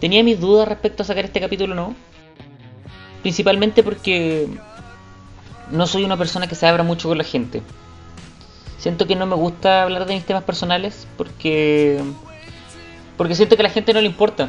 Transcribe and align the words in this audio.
tenía 0.00 0.22
mis 0.22 0.40
dudas 0.40 0.68
respecto 0.68 1.02
a 1.02 1.06
sacar 1.06 1.24
este 1.24 1.40
capítulo 1.40 1.72
o 1.72 1.76
no. 1.76 1.94
Principalmente 3.22 3.82
porque 3.82 4.48
no 5.70 5.86
soy 5.86 6.04
una 6.04 6.16
persona 6.16 6.46
que 6.46 6.54
se 6.54 6.66
abra 6.66 6.82
mucho 6.82 7.08
con 7.08 7.18
la 7.18 7.24
gente. 7.24 7.62
Siento 8.78 9.06
que 9.06 9.16
no 9.16 9.26
me 9.26 9.34
gusta 9.34 9.82
hablar 9.82 10.06
de 10.06 10.14
mis 10.14 10.24
temas 10.24 10.44
personales 10.44 11.06
porque 11.16 12.00
porque 13.16 13.34
siento 13.34 13.56
que 13.56 13.62
a 13.62 13.64
la 13.64 13.70
gente 13.70 13.92
no 13.92 14.00
le 14.00 14.06
importa. 14.06 14.48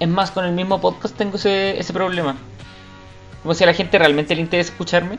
Es 0.00 0.08
más, 0.08 0.32
con 0.32 0.44
el 0.44 0.52
mismo 0.52 0.80
podcast 0.80 1.16
tengo 1.16 1.36
ese, 1.36 1.78
ese 1.78 1.92
problema. 1.92 2.36
Como 3.42 3.54
si 3.54 3.62
a 3.62 3.68
la 3.68 3.74
gente 3.74 3.96
realmente 3.96 4.34
le 4.34 4.40
interesa 4.40 4.72
escucharme. 4.72 5.18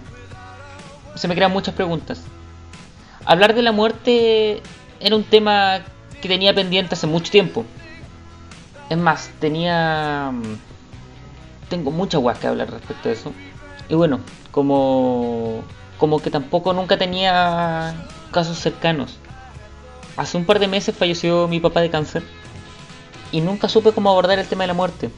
Se 1.16 1.30
me 1.30 1.36
crean 1.36 1.54
muchas 1.54 1.74
preguntas. 1.74 2.22
Hablar 3.24 3.56
de 3.56 3.62
la 3.62 3.72
muerte 3.72 4.62
era 5.00 5.16
un 5.16 5.24
tema 5.24 5.82
que 6.22 6.28
tenía 6.28 6.54
pendiente 6.54 6.96
hace 6.96 7.08
mucho 7.08 7.32
tiempo. 7.32 7.64
Es 8.90 8.98
más, 8.98 9.30
tenía... 9.40 10.32
Tengo 11.70 11.92
mucha 11.92 12.18
guas 12.18 12.38
que 12.38 12.48
hablar 12.48 12.70
respecto 12.70 13.10
a 13.10 13.12
eso. 13.12 13.32
Y 13.90 13.96
bueno, 13.96 14.20
como... 14.52 15.64
Como 15.98 16.20
que 16.20 16.30
tampoco 16.30 16.74
nunca 16.74 16.98
tenía 16.98 17.96
casos 18.32 18.60
cercanos. 18.60 19.18
Hace 20.18 20.38
un 20.38 20.46
par 20.46 20.60
de 20.60 20.68
meses 20.68 20.96
falleció 20.96 21.48
mi 21.48 21.60
papá 21.60 21.82
de 21.82 21.90
cáncer. 21.90 22.24
Y 23.32 23.42
nunca 23.42 23.70
supe 23.70 23.92
cómo 23.92 24.10
abordar 24.10 24.40
el 24.40 24.48
tema 24.48 24.64
de 24.64 24.68
la 24.68 24.74
muerte. 24.74 25.10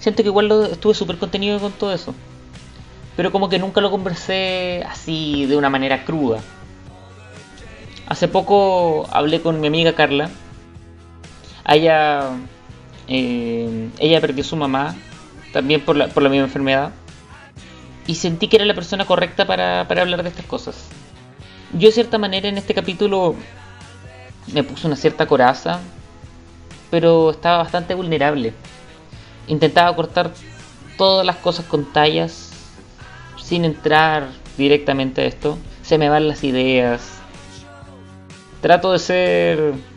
Siento 0.00 0.22
que 0.22 0.28
igual 0.28 0.48
lo, 0.48 0.64
estuve 0.64 0.94
súper 0.94 1.18
contenido 1.18 1.60
con 1.60 1.72
todo 1.72 1.92
eso. 1.92 2.14
Pero 3.16 3.30
como 3.30 3.48
que 3.48 3.58
nunca 3.58 3.80
lo 3.80 3.90
conversé 3.90 4.84
así 4.88 5.46
de 5.46 5.56
una 5.56 5.70
manera 5.70 6.04
cruda. 6.04 6.40
Hace 8.06 8.28
poco 8.28 9.06
hablé 9.10 9.40
con 9.40 9.60
mi 9.60 9.68
amiga 9.68 9.94
Carla. 9.94 10.30
Ella, 11.66 12.32
eh, 13.08 13.90
ella 13.98 14.20
perdió 14.20 14.44
su 14.44 14.56
mamá, 14.56 14.94
también 15.52 15.80
por 15.80 15.96
la, 15.96 16.08
por 16.08 16.22
la 16.22 16.28
misma 16.28 16.46
enfermedad. 16.46 16.92
Y 18.06 18.16
sentí 18.16 18.48
que 18.48 18.56
era 18.56 18.64
la 18.64 18.74
persona 18.74 19.04
correcta 19.06 19.46
para, 19.46 19.86
para 19.88 20.02
hablar 20.02 20.22
de 20.22 20.28
estas 20.28 20.46
cosas. 20.46 20.88
Yo 21.72 21.88
de 21.88 21.92
cierta 21.92 22.18
manera 22.18 22.48
en 22.48 22.58
este 22.58 22.74
capítulo 22.74 23.34
me 24.52 24.62
puse 24.62 24.86
una 24.86 24.96
cierta 24.96 25.26
coraza, 25.26 25.80
pero 26.90 27.30
estaba 27.30 27.58
bastante 27.58 27.94
vulnerable. 27.94 28.52
Intentaba 29.46 29.94
cortar 29.96 30.32
todas 30.96 31.26
las 31.26 31.36
cosas 31.36 31.66
con 31.66 31.92
tallas, 31.92 32.50
sin 33.42 33.64
entrar 33.64 34.28
directamente 34.56 35.22
a 35.22 35.24
esto. 35.24 35.58
Se 35.82 35.98
me 35.98 36.08
van 36.08 36.28
las 36.28 36.44
ideas. 36.44 37.18
Trato 38.60 38.92
de 38.92 38.98
ser... 38.98 39.93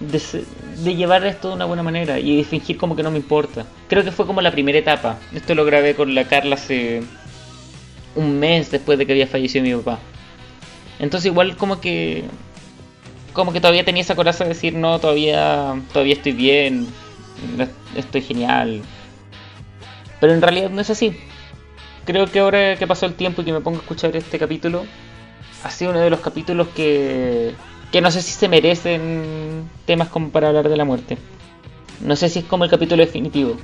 De, 0.00 0.94
llevar 0.94 1.24
esto 1.24 1.48
de 1.48 1.54
una 1.54 1.64
buena 1.64 1.82
manera 1.82 2.18
y 2.18 2.36
de 2.36 2.44
fingir 2.44 2.76
como 2.76 2.96
que 2.96 3.02
no 3.02 3.10
me 3.10 3.18
importa. 3.18 3.64
Creo 3.88 4.04
que 4.04 4.12
fue 4.12 4.26
como 4.26 4.40
la 4.40 4.50
primera 4.50 4.78
etapa. 4.78 5.18
Esto 5.32 5.54
lo 5.54 5.64
grabé 5.64 5.94
con 5.94 6.14
la 6.14 6.26
Carla 6.26 6.56
hace 6.56 7.02
un 8.14 8.38
mes 8.38 8.70
después 8.70 8.98
de 8.98 9.06
que 9.06 9.12
había 9.12 9.26
fallecido 9.26 9.64
mi 9.64 9.74
papá. 9.74 9.98
Entonces 10.98 11.26
igual 11.26 11.56
como 11.56 11.80
que 11.80 12.24
como 13.32 13.52
que 13.52 13.60
todavía 13.60 13.84
tenía 13.84 14.02
esa 14.02 14.14
coraza 14.14 14.44
de 14.44 14.50
decir 14.50 14.74
no, 14.74 14.98
todavía 15.00 15.74
todavía 15.92 16.14
estoy 16.14 16.32
bien, 16.32 16.86
estoy 17.96 18.22
genial. 18.22 18.82
Pero 20.20 20.32
en 20.32 20.42
realidad 20.42 20.70
no 20.70 20.80
es 20.80 20.90
así. 20.90 21.16
Creo 22.04 22.26
que 22.26 22.40
ahora 22.40 22.76
que 22.76 22.86
pasó 22.86 23.06
el 23.06 23.14
tiempo 23.14 23.42
y 23.42 23.44
que 23.44 23.52
me 23.52 23.60
pongo 23.60 23.78
a 23.78 23.80
escuchar 23.80 24.14
este 24.16 24.38
capítulo, 24.38 24.84
ha 25.64 25.70
sido 25.70 25.90
uno 25.90 26.00
de 26.00 26.10
los 26.10 26.20
capítulos 26.20 26.68
que, 26.68 27.54
que 27.94 28.00
no 28.00 28.10
sé 28.10 28.22
si 28.22 28.32
se 28.32 28.48
merecen 28.48 29.70
temas 29.86 30.08
como 30.08 30.30
para 30.30 30.48
hablar 30.48 30.68
de 30.68 30.76
la 30.76 30.84
muerte. 30.84 31.16
No 32.00 32.16
sé 32.16 32.28
si 32.28 32.40
es 32.40 32.44
como 32.44 32.64
el 32.64 32.70
capítulo 32.70 33.04
definitivo. 33.04 33.56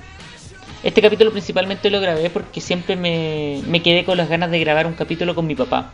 Este 0.84 1.02
capítulo 1.02 1.32
principalmente 1.32 1.90
lo 1.90 2.00
grabé 2.00 2.30
porque 2.30 2.60
siempre 2.60 2.94
me, 2.94 3.60
me 3.66 3.82
quedé 3.82 4.04
con 4.04 4.16
las 4.16 4.28
ganas 4.28 4.52
de 4.52 4.60
grabar 4.60 4.86
un 4.86 4.92
capítulo 4.92 5.34
con 5.34 5.48
mi 5.48 5.56
papá. 5.56 5.90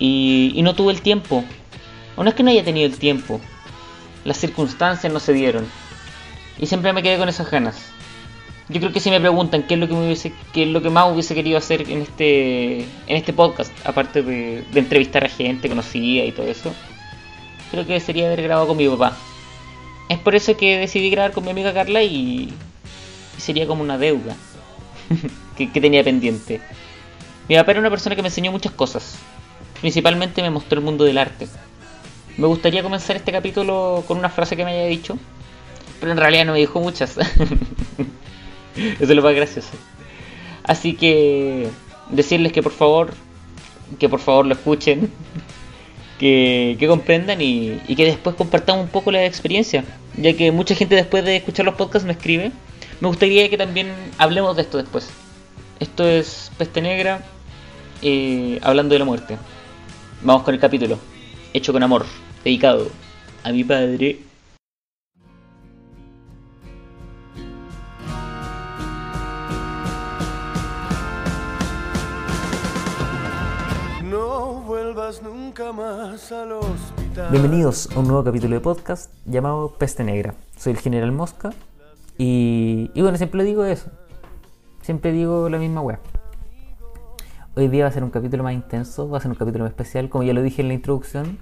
Y, 0.00 0.50
y 0.56 0.62
no 0.62 0.74
tuve 0.74 0.94
el 0.94 1.00
tiempo. 1.00 1.44
O 2.16 2.24
no 2.24 2.28
es 2.28 2.34
que 2.34 2.42
no 2.42 2.50
haya 2.50 2.64
tenido 2.64 2.88
el 2.88 2.98
tiempo. 2.98 3.40
Las 4.24 4.38
circunstancias 4.38 5.12
no 5.12 5.20
se 5.20 5.32
dieron. 5.32 5.64
Y 6.58 6.66
siempre 6.66 6.92
me 6.92 7.04
quedé 7.04 7.18
con 7.18 7.28
esas 7.28 7.48
ganas. 7.48 7.80
Yo 8.68 8.80
creo 8.80 8.92
que 8.92 8.98
si 8.98 9.10
me 9.10 9.20
preguntan 9.20 9.62
qué 9.62 9.74
es 9.74 9.80
lo 9.80 9.86
que 9.86 9.94
me 9.94 10.06
hubiese, 10.06 10.32
qué 10.52 10.64
es 10.64 10.70
lo 10.70 10.82
que 10.82 10.90
más 10.90 11.12
hubiese 11.12 11.36
querido 11.36 11.58
hacer 11.58 11.88
en 11.88 12.02
este, 12.02 12.80
en 12.80 13.16
este 13.16 13.32
podcast, 13.32 13.72
aparte 13.86 14.22
de, 14.22 14.64
de 14.72 14.80
entrevistar 14.80 15.24
a 15.24 15.28
gente 15.28 15.68
conocida 15.68 16.24
y 16.24 16.32
todo 16.32 16.48
eso, 16.48 16.74
creo 17.70 17.86
que 17.86 18.00
sería 18.00 18.26
haber 18.26 18.42
grabado 18.42 18.68
con 18.68 18.76
mi 18.76 18.88
papá. 18.88 19.16
Es 20.08 20.18
por 20.18 20.34
eso 20.34 20.56
que 20.56 20.78
decidí 20.78 21.10
grabar 21.10 21.32
con 21.32 21.44
mi 21.44 21.50
amiga 21.50 21.72
Carla 21.72 22.02
y, 22.02 22.52
sería 23.38 23.66
como 23.66 23.82
una 23.82 23.98
deuda 23.98 24.36
que 25.56 25.80
tenía 25.80 26.04
pendiente. 26.04 26.60
Mi 27.48 27.56
papá 27.56 27.72
era 27.72 27.80
una 27.80 27.90
persona 27.90 28.16
que 28.16 28.22
me 28.22 28.28
enseñó 28.28 28.52
muchas 28.52 28.72
cosas. 28.72 29.16
Principalmente 29.80 30.40
me 30.42 30.50
mostró 30.50 30.78
el 30.78 30.84
mundo 30.84 31.04
del 31.04 31.18
arte. 31.18 31.46
Me 32.36 32.46
gustaría 32.46 32.82
comenzar 32.82 33.16
este 33.16 33.32
capítulo 33.32 34.02
con 34.08 34.18
una 34.18 34.30
frase 34.30 34.56
que 34.56 34.64
me 34.64 34.72
haya 34.72 34.86
dicho, 34.86 35.18
pero 36.00 36.12
en 36.12 36.18
realidad 36.18 36.46
no 36.46 36.52
me 36.52 36.58
dijo 36.58 36.80
muchas. 36.80 37.16
Eso 38.76 38.98
es 38.98 39.08
lo 39.08 39.22
más 39.22 39.34
gracioso. 39.34 39.70
Así 40.64 40.94
que 40.94 41.68
decirles 42.10 42.52
que 42.52 42.62
por 42.62 42.72
favor, 42.72 43.12
que 43.98 44.08
por 44.08 44.20
favor 44.20 44.46
lo 44.46 44.54
escuchen, 44.54 45.12
que, 46.24 46.76
que 46.78 46.86
comprendan 46.86 47.42
y, 47.42 47.76
que 47.94 48.06
después 48.06 48.34
compartamos 48.34 48.82
un 48.82 48.88
poco 48.88 49.12
la 49.12 49.26
experiencia, 49.26 49.84
ya 50.16 50.32
que 50.32 50.52
mucha 50.52 50.74
gente 50.74 50.94
después 50.94 51.22
de 51.22 51.36
escuchar 51.36 51.66
los 51.66 51.74
podcasts 51.74 52.06
me 52.06 52.14
escribe. 52.14 52.50
Me 53.02 53.08
gustaría 53.08 53.50
que 53.50 53.58
también 53.58 53.92
hablemos 54.16 54.56
de 54.56 54.62
esto 54.62 54.78
después. 54.78 55.10
Esto 55.80 56.08
es 56.08 56.50
Peste 56.56 56.80
Negra, 56.80 57.22
eh, 58.00 58.58
hablando 58.62 58.94
de 58.94 59.00
la 59.00 59.04
muerte. 59.04 59.36
Vamos 60.22 60.44
con 60.44 60.54
el 60.54 60.60
capítulo, 60.60 60.98
hecho 61.52 61.74
con 61.74 61.82
amor, 61.82 62.06
dedicado 62.42 62.88
a 63.42 63.52
mi 63.52 63.62
padre. 63.62 64.20
Vuelvas 74.94 75.22
nunca 75.22 75.72
más 75.72 76.30
al 76.30 76.52
hospital. 76.52 77.28
Bienvenidos 77.32 77.88
a 77.96 77.98
un 77.98 78.06
nuevo 78.06 78.22
capítulo 78.22 78.54
de 78.54 78.60
podcast 78.60 79.12
llamado 79.24 79.74
Peste 79.76 80.04
Negra. 80.04 80.34
Soy 80.56 80.74
el 80.74 80.78
General 80.78 81.10
Mosca 81.10 81.50
y, 82.16 82.92
y 82.94 83.02
bueno, 83.02 83.16
siempre 83.16 83.42
digo 83.42 83.64
eso. 83.64 83.90
Siempre 84.82 85.10
digo 85.10 85.48
la 85.48 85.58
misma 85.58 85.80
weá. 85.80 85.98
Hoy 87.56 87.66
día 87.66 87.84
va 87.84 87.90
a 87.90 87.92
ser 87.92 88.04
un 88.04 88.10
capítulo 88.10 88.44
más 88.44 88.52
intenso, 88.52 89.08
va 89.08 89.18
a 89.18 89.20
ser 89.20 89.32
un 89.32 89.36
capítulo 89.36 89.64
más 89.64 89.72
especial, 89.72 90.08
como 90.08 90.22
ya 90.22 90.32
lo 90.32 90.42
dije 90.42 90.62
en 90.62 90.68
la 90.68 90.74
introducción. 90.74 91.38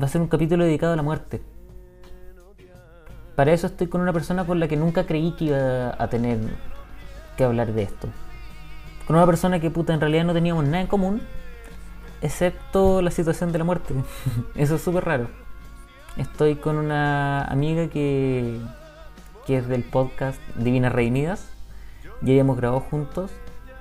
Va 0.00 0.04
a 0.04 0.08
ser 0.08 0.20
un 0.20 0.28
capítulo 0.28 0.64
dedicado 0.64 0.92
a 0.92 0.96
la 0.96 1.02
muerte. 1.02 1.40
Para 3.34 3.52
eso 3.52 3.66
estoy 3.66 3.86
con 3.86 4.02
una 4.02 4.12
persona 4.12 4.44
con 4.44 4.60
la 4.60 4.68
que 4.68 4.76
nunca 4.76 5.06
creí 5.06 5.32
que 5.32 5.46
iba 5.46 5.96
a 5.96 6.10
tener 6.10 6.38
que 7.38 7.44
hablar 7.44 7.72
de 7.72 7.84
esto. 7.84 8.08
Con 9.06 9.16
una 9.16 9.24
persona 9.24 9.58
que 9.58 9.70
puta 9.70 9.94
en 9.94 10.00
realidad 10.00 10.24
no 10.24 10.34
teníamos 10.34 10.64
nada 10.64 10.82
en 10.82 10.86
común, 10.86 11.22
excepto 12.22 13.02
la 13.02 13.10
situación 13.10 13.52
de 13.52 13.58
la 13.58 13.64
muerte. 13.64 13.94
Eso 14.54 14.76
es 14.76 14.82
súper 14.82 15.04
raro. 15.04 15.28
Estoy 16.16 16.56
con 16.56 16.76
una 16.76 17.44
amiga 17.44 17.88
que, 17.88 18.58
que 19.46 19.58
es 19.58 19.68
del 19.68 19.82
podcast 19.82 20.40
Divinas 20.56 20.92
Redimidas. 20.92 21.48
Ya 22.20 22.34
hemos 22.34 22.56
grabado 22.56 22.80
juntos. 22.80 23.30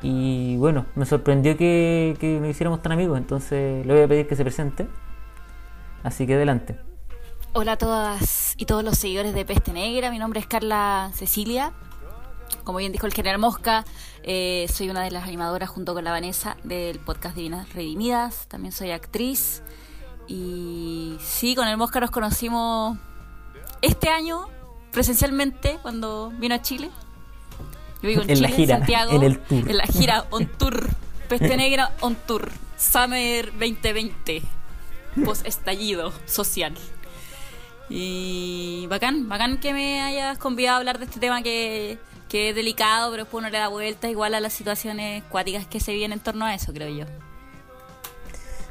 Y 0.01 0.57
bueno, 0.57 0.87
me 0.95 1.05
sorprendió 1.05 1.55
que, 1.57 2.17
que 2.19 2.39
nos 2.39 2.49
hiciéramos 2.49 2.81
tan 2.81 2.91
amigos. 2.91 3.17
Entonces 3.17 3.85
le 3.85 3.93
voy 3.93 4.03
a 4.03 4.07
pedir 4.07 4.27
que 4.27 4.35
se 4.35 4.43
presente. 4.43 4.87
Así 6.03 6.25
que 6.25 6.33
adelante. 6.35 6.79
Hola 7.53 7.73
a 7.73 7.77
todas 7.77 8.55
y 8.57 8.65
todos 8.65 8.83
los 8.83 8.97
seguidores 8.97 9.33
de 9.33 9.45
Peste 9.45 9.73
Negra. 9.73 10.09
Mi 10.09 10.17
nombre 10.17 10.39
es 10.39 10.47
Carla 10.47 11.11
Cecilia. 11.13 11.73
Como 12.63 12.79
bien 12.79 12.91
dijo 12.91 13.05
el 13.05 13.13
general 13.13 13.39
Mosca, 13.39 13.85
eh, 14.23 14.67
soy 14.73 14.89
una 14.89 15.03
de 15.03 15.11
las 15.11 15.23
animadoras 15.23 15.69
junto 15.69 15.93
con 15.93 16.03
la 16.03 16.11
Vanessa 16.11 16.57
del 16.63 16.99
podcast 16.99 17.35
Divinas 17.35 17.73
Redimidas. 17.73 18.47
También 18.47 18.71
soy 18.71 18.91
actriz. 18.91 19.63
Y 20.27 21.17
sí, 21.19 21.55
con 21.55 21.67
el 21.67 21.77
Mosca 21.77 21.99
nos 21.99 22.11
conocimos 22.11 22.97
este 23.81 24.09
año 24.09 24.47
presencialmente 24.91 25.79
cuando 25.81 26.31
vino 26.37 26.55
a 26.55 26.61
Chile. 26.61 26.89
Yo 28.01 28.09
vivo 28.09 28.21
en, 28.21 28.29
En 28.31 28.35
Chile, 28.35 28.47
la 28.49 28.55
gira, 28.55 28.77
Santiago. 28.77 29.11
en 29.13 29.23
el 29.23 29.39
tour. 29.39 29.69
En 29.69 29.77
la 29.77 29.85
gira 29.85 30.25
On 30.31 30.45
Tour. 30.45 30.89
Peste 31.27 31.57
Negra 31.57 31.91
On 32.01 32.15
Tour. 32.15 32.51
Summer 32.77 33.51
2020. 33.51 34.41
Post 35.25 35.45
estallido 35.45 36.13
social. 36.25 36.73
Y 37.89 38.85
bacán, 38.87 39.27
bacán 39.27 39.57
que 39.57 39.73
me 39.73 40.01
hayas 40.01 40.37
convidado 40.37 40.75
a 40.75 40.79
hablar 40.79 40.97
de 40.99 41.05
este 41.05 41.19
tema 41.19 41.41
que, 41.41 41.99
que 42.31 42.49
es 42.49 42.55
delicado, 42.55 43.11
pero 43.11 43.23
después 43.25 43.41
uno 43.41 43.49
le 43.51 43.57
da 43.59 43.67
vuelta 43.69 44.09
igual 44.09 44.33
a 44.35 44.39
las 44.39 44.53
situaciones 44.53 45.23
cuáticas 45.25 45.67
que 45.67 45.79
se 45.81 45.93
vienen 45.93 46.19
en 46.19 46.23
torno 46.23 46.45
a 46.45 46.55
eso, 46.55 46.73
creo 46.73 46.89
yo. 46.89 47.05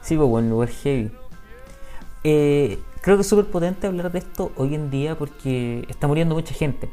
Sí, 0.03 0.17
pues 0.17 0.29
bueno, 0.29 0.51
lugar 0.51 0.71
heavy. 0.71 1.11
Eh, 2.25 2.87
creo 3.01 3.17
que 3.17 3.23
es 3.23 3.29
súper 3.29 3.51
potente 3.51 3.87
hablar 3.87 4.13
de 4.13 4.19
esto 4.21 4.53
hoy 4.57 4.75
en 4.75 4.91
día 4.91 5.17
porque 5.17 5.85
está 5.89 6.07
muriendo 6.07 6.35
mucha 6.35 6.55
gente. 6.55 6.91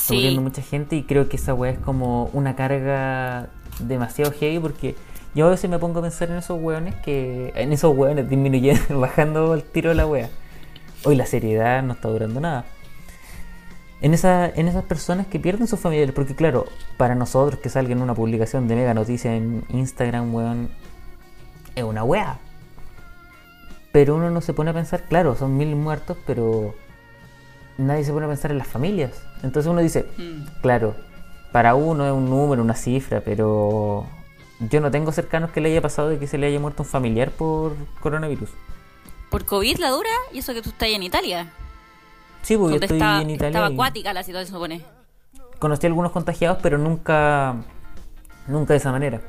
Está 0.00 0.12
Sí, 0.12 0.14
muriendo 0.14 0.40
mucha 0.42 0.62
gente 0.62 0.96
y 0.96 1.06
creo 1.06 1.28
que 1.28 1.36
esa 1.36 1.54
weá 1.54 1.72
es 1.72 1.78
como 1.78 2.26
una 2.32 2.56
carga 2.56 3.50
demasiado 3.78 4.32
heavy 4.32 4.58
porque 4.58 4.96
yo 5.34 5.46
a 5.46 5.50
veces 5.50 5.70
me 5.70 5.78
pongo 5.78 6.00
a 6.00 6.02
pensar 6.02 6.30
en 6.30 6.36
esos 6.36 6.60
weones 6.60 6.96
que. 6.96 7.52
en 7.56 7.72
esos 7.72 7.96
weones 7.96 8.28
disminuyendo, 8.28 8.98
bajando 9.00 9.54
el 9.54 9.64
tiro 9.64 9.90
de 9.90 9.96
la 9.96 10.06
wea. 10.06 10.30
Hoy 11.04 11.16
la 11.16 11.26
seriedad 11.26 11.82
no 11.82 11.94
está 11.94 12.08
durando 12.08 12.40
nada. 12.40 12.73
En, 14.04 14.12
esa, 14.12 14.46
en 14.48 14.68
esas 14.68 14.84
personas 14.84 15.26
que 15.26 15.40
pierden 15.40 15.66
sus 15.66 15.80
familiares, 15.80 16.14
porque 16.14 16.34
claro, 16.34 16.66
para 16.98 17.14
nosotros 17.14 17.58
que 17.60 17.70
salga 17.70 17.92
en 17.92 18.02
una 18.02 18.14
publicación 18.14 18.68
de 18.68 18.76
mega 18.76 18.92
noticia 18.92 19.34
en 19.34 19.64
Instagram, 19.70 20.34
weón, 20.34 20.68
es 21.74 21.84
una 21.84 22.04
wea. 22.04 22.38
Pero 23.92 24.16
uno 24.16 24.30
no 24.30 24.40
se 24.40 24.52
pone 24.52 24.70
a 24.70 24.74
pensar, 24.74 25.04
claro, 25.04 25.34
son 25.36 25.56
mil 25.56 25.74
muertos, 25.76 26.16
pero 26.26 26.74
nadie 27.78 28.04
se 28.04 28.12
pone 28.12 28.26
a 28.26 28.28
pensar 28.28 28.50
en 28.50 28.58
las 28.58 28.66
familias. 28.66 29.12
Entonces 29.42 29.70
uno 29.70 29.80
dice, 29.80 30.04
Mm. 30.18 30.60
claro, 30.60 30.94
para 31.52 31.74
uno 31.74 32.04
es 32.04 32.12
un 32.12 32.28
número, 32.28 32.60
una 32.62 32.74
cifra, 32.74 33.20
pero 33.20 34.06
yo 34.58 34.80
no 34.80 34.90
tengo 34.90 35.12
cercanos 35.12 35.50
que 35.50 35.60
le 35.60 35.70
haya 35.70 35.80
pasado 35.80 36.08
de 36.10 36.18
que 36.18 36.26
se 36.26 36.36
le 36.38 36.46
haya 36.48 36.60
muerto 36.60 36.82
un 36.82 36.88
familiar 36.88 37.30
por 37.30 37.74
coronavirus. 38.00 38.50
por 39.30 39.44
COVID 39.46 39.78
la 39.78 39.90
dura 39.90 40.10
y 40.32 40.38
eso 40.40 40.52
que 40.54 40.62
tú 40.62 40.68
estás 40.68 40.86
ahí 40.86 40.94
en 40.94 41.02
Italia. 41.02 41.52
Sí, 42.44 42.56
porque 42.56 42.74
yo 42.74 42.80
donde 42.80 42.86
estoy 42.86 42.98
está- 42.98 43.22
en 43.22 43.30
Italia. 43.30 43.48
estaba 43.48 43.70
y 43.70 43.72
acuática 43.74 44.12
la 44.12 44.22
situación, 44.22 44.46
se 44.46 44.52
supone. 44.52 44.84
Conocí 45.58 45.86
a 45.86 45.88
algunos 45.88 46.12
contagiados, 46.12 46.58
pero 46.62 46.78
nunca, 46.78 47.56
nunca 48.46 48.74
de 48.74 48.78
esa 48.78 48.92
manera. 48.92 49.20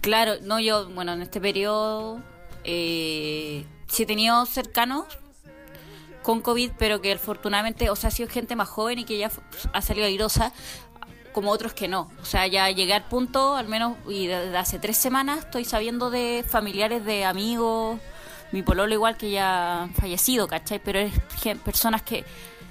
Claro, 0.00 0.32
no, 0.42 0.58
yo, 0.60 0.88
bueno, 0.90 1.12
en 1.12 1.22
este 1.22 1.40
periodo 1.40 2.18
eh, 2.64 3.64
sí 3.88 4.02
he 4.02 4.06
tenido 4.06 4.46
cercanos 4.46 5.04
con 6.22 6.40
COVID, 6.40 6.72
pero 6.78 7.00
que 7.00 7.12
afortunadamente, 7.12 7.90
o 7.90 7.96
sea, 7.96 8.08
ha 8.08 8.10
sido 8.10 8.28
gente 8.28 8.54
más 8.56 8.68
joven 8.68 8.98
y 9.00 9.04
que 9.04 9.18
ya 9.18 9.30
ha 9.72 9.82
salido 9.82 10.06
airosa, 10.06 10.52
como 11.32 11.50
otros 11.50 11.72
que 11.72 11.88
no. 11.88 12.10
O 12.20 12.24
sea, 12.24 12.46
ya 12.46 12.70
llegué 12.70 12.94
al 12.94 13.04
punto, 13.04 13.56
al 13.56 13.68
menos, 13.68 13.96
y 14.08 14.26
desde 14.26 14.56
hace 14.56 14.78
tres 14.78 14.96
semanas 14.96 15.40
estoy 15.40 15.64
sabiendo 15.64 16.10
de 16.10 16.44
familiares, 16.46 17.04
de 17.04 17.24
amigos, 17.24 17.98
mi 18.52 18.62
pololo 18.62 18.92
igual 18.94 19.16
que 19.16 19.30
ya 19.30 19.88
fallecido, 19.94 20.48
¿cachai? 20.48 20.80
Pero 20.82 20.98
es 20.98 21.12
personas 21.64 22.02
que 22.02 22.24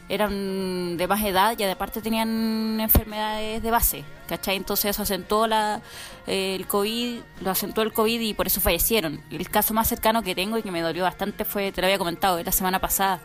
eran 0.10 0.96
de 0.96 1.08
más 1.08 1.24
edad 1.24 1.58
y 1.58 1.64
aparte 1.64 2.02
tenían 2.02 2.80
enfermedades 2.80 3.62
de 3.62 3.72
base, 3.72 4.06
¿cachai? 4.28 4.56
Entonces 4.56 4.92
eso 4.92 5.04
acentuó 5.04 5.48
la, 5.48 5.82
eh, 6.26 6.56
el 6.56 6.66
COVID, 6.66 7.20
lo 7.42 7.52
acentuó 7.52 7.84
el 7.84 7.92
COVID 7.92 8.22
y 8.22 8.34
por 8.34 8.48
eso 8.48 8.62
fallecieron. 8.62 9.22
El 9.30 9.50
caso 9.50 9.74
más 9.74 9.88
cercano 9.88 10.24
que 10.24 10.34
tengo 10.34 10.58
y 10.58 10.64
que 10.64 10.72
me 10.72 10.82
dolió 10.82 11.04
bastante 11.04 11.44
fue, 11.44 11.72
te 11.72 11.82
lo 11.82 11.88
había 11.88 11.98
comentado, 11.98 12.42
la 12.42 12.52
semana 12.52 12.80
pasada, 12.80 13.20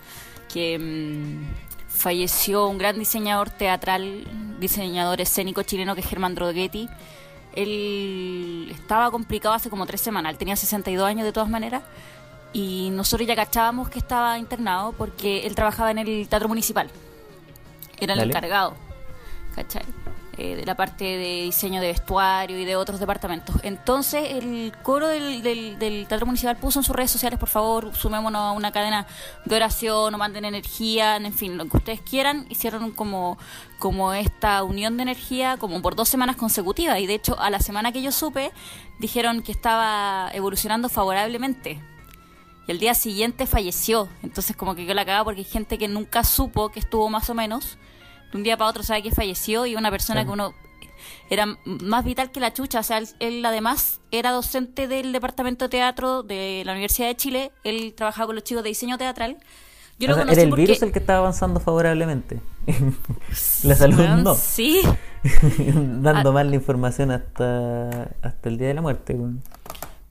que 0.52 0.78
mm, 0.78 1.88
falleció 1.88 2.66
un 2.66 2.78
gran 2.78 2.98
diseñador 2.98 3.50
teatral, 3.50 4.24
diseñador 4.58 5.20
escénico 5.20 5.62
chileno 5.62 5.94
que 5.94 6.00
es 6.00 6.06
Germán 6.08 6.34
Droguetti. 6.34 6.88
Él 7.54 8.68
estaba 8.72 9.10
complicado 9.10 9.54
hace 9.54 9.70
como 9.70 9.86
tres 9.86 10.00
semanas, 10.00 10.32
él 10.32 10.38
tenía 10.38 10.56
62 10.56 11.06
años 11.06 11.24
de 11.24 11.32
todas 11.32 11.48
maneras 11.48 11.82
y 12.52 12.90
nosotros 12.92 13.26
ya 13.26 13.36
cachábamos 13.36 13.88
que 13.88 13.98
estaba 13.98 14.38
internado 14.38 14.92
porque 14.92 15.46
él 15.46 15.54
trabajaba 15.54 15.90
en 15.90 15.98
el 15.98 16.28
teatro 16.28 16.48
municipal. 16.48 16.90
Era 17.98 18.14
el 18.14 18.18
Dale. 18.18 18.30
encargado, 18.30 18.74
¿cachai? 19.54 19.84
Eh, 20.38 20.56
de 20.56 20.64
la 20.64 20.74
parte 20.74 21.04
de 21.04 21.42
diseño 21.42 21.82
de 21.82 21.88
vestuario 21.88 22.58
y 22.58 22.64
de 22.64 22.74
otros 22.74 22.98
departamentos. 22.98 23.54
Entonces 23.62 24.30
el 24.30 24.72
coro 24.82 25.06
del, 25.06 25.42
del, 25.42 25.78
del 25.78 26.06
teatro 26.08 26.24
municipal 26.24 26.56
puso 26.56 26.80
en 26.80 26.84
sus 26.84 26.96
redes 26.96 27.10
sociales, 27.10 27.38
por 27.38 27.50
favor, 27.50 27.94
sumémonos 27.94 28.40
a 28.40 28.52
una 28.52 28.72
cadena 28.72 29.06
de 29.44 29.56
oración 29.56 30.14
o 30.14 30.16
manden 30.18 30.46
energía, 30.46 31.16
en 31.16 31.34
fin, 31.34 31.58
lo 31.58 31.66
que 31.66 31.76
ustedes 31.76 32.00
quieran. 32.00 32.46
Hicieron 32.48 32.92
como, 32.92 33.36
como 33.78 34.14
esta 34.14 34.62
unión 34.64 34.96
de 34.96 35.02
energía 35.02 35.58
como 35.58 35.82
por 35.82 35.96
dos 35.96 36.08
semanas 36.08 36.36
consecutivas 36.36 36.98
y 36.98 37.06
de 37.06 37.14
hecho 37.14 37.38
a 37.38 37.50
la 37.50 37.60
semana 37.60 37.92
que 37.92 38.00
yo 38.00 38.10
supe 38.10 38.52
dijeron 38.98 39.42
que 39.42 39.52
estaba 39.52 40.30
evolucionando 40.32 40.88
favorablemente. 40.88 41.78
Y 42.66 42.72
al 42.72 42.78
día 42.78 42.94
siguiente 42.94 43.46
falleció. 43.46 44.08
Entonces 44.22 44.54
como 44.56 44.74
que 44.74 44.84
yo 44.86 44.94
la 44.94 45.04
cagaba 45.04 45.24
porque 45.24 45.40
hay 45.40 45.44
gente 45.46 45.78
que 45.78 45.88
nunca 45.88 46.22
supo 46.24 46.68
que 46.70 46.80
estuvo 46.80 47.08
más 47.08 47.28
o 47.30 47.34
menos. 47.34 47.78
De 48.30 48.38
un 48.38 48.44
día 48.44 48.56
para 48.56 48.70
otro 48.70 48.82
sabe 48.82 49.02
que 49.02 49.10
falleció 49.10 49.66
y 49.66 49.74
una 49.76 49.90
persona 49.90 50.20
Sí. 50.20 50.26
que 50.26 50.32
uno 50.32 50.54
era 51.28 51.46
más 51.64 52.04
vital 52.04 52.30
que 52.30 52.38
la 52.40 52.52
chucha. 52.52 52.80
O 52.80 52.82
sea, 52.82 52.98
él, 52.98 53.08
él 53.18 53.44
además 53.44 54.00
era 54.12 54.30
docente 54.30 54.86
del 54.86 55.12
departamento 55.12 55.64
de 55.64 55.68
teatro 55.70 56.22
de 56.22 56.62
la 56.64 56.72
Universidad 56.72 57.08
de 57.08 57.16
Chile. 57.16 57.52
Él 57.64 57.94
trabajaba 57.96 58.26
con 58.26 58.36
los 58.36 58.44
chicos 58.44 58.62
de 58.62 58.68
diseño 58.68 58.96
teatral. 58.96 59.38
Yo 59.98 60.08
lo 60.08 60.14
sea, 60.14 60.22
conocí 60.22 60.34
era 60.34 60.42
el 60.44 60.48
porque- 60.50 60.62
virus 60.62 60.82
el 60.82 60.92
que 60.92 60.98
estaba 61.00 61.18
avanzando 61.18 61.58
favorablemente. 61.60 62.40
la 63.64 63.74
salud 63.74 63.98
no. 64.22 64.34
Sí. 64.34 64.80
Dando 65.58 66.30
Ah. 66.30 66.32
mal 66.32 66.48
la 66.50 66.56
información 66.56 67.10
hasta, 67.10 68.10
hasta 68.22 68.48
el 68.48 68.56
día 68.58 68.68
de 68.68 68.74
la 68.74 68.82
muerte. 68.82 69.16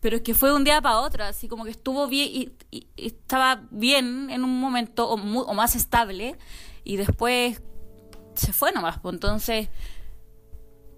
Pero 0.01 0.17
es 0.17 0.23
que 0.23 0.33
fue 0.33 0.53
un 0.53 0.63
día 0.65 0.81
para 0.81 0.99
otro, 0.99 1.23
así 1.23 1.47
como 1.47 1.63
que 1.63 1.71
estuvo 1.71 2.07
bien 2.07 2.27
y, 2.31 2.51
y- 2.71 2.87
y 2.97 3.07
estaba 3.07 3.63
bien 3.71 4.29
en 4.29 4.43
un 4.43 4.59
momento 4.59 5.07
o, 5.09 5.15
mu- 5.17 5.41
o 5.41 5.53
más 5.53 5.75
estable 5.75 6.37
y 6.83 6.97
después 6.97 7.61
se 8.35 8.51
fue 8.51 8.71
nomás. 8.73 8.99
pues, 8.99 9.13
Entonces, 9.13 9.69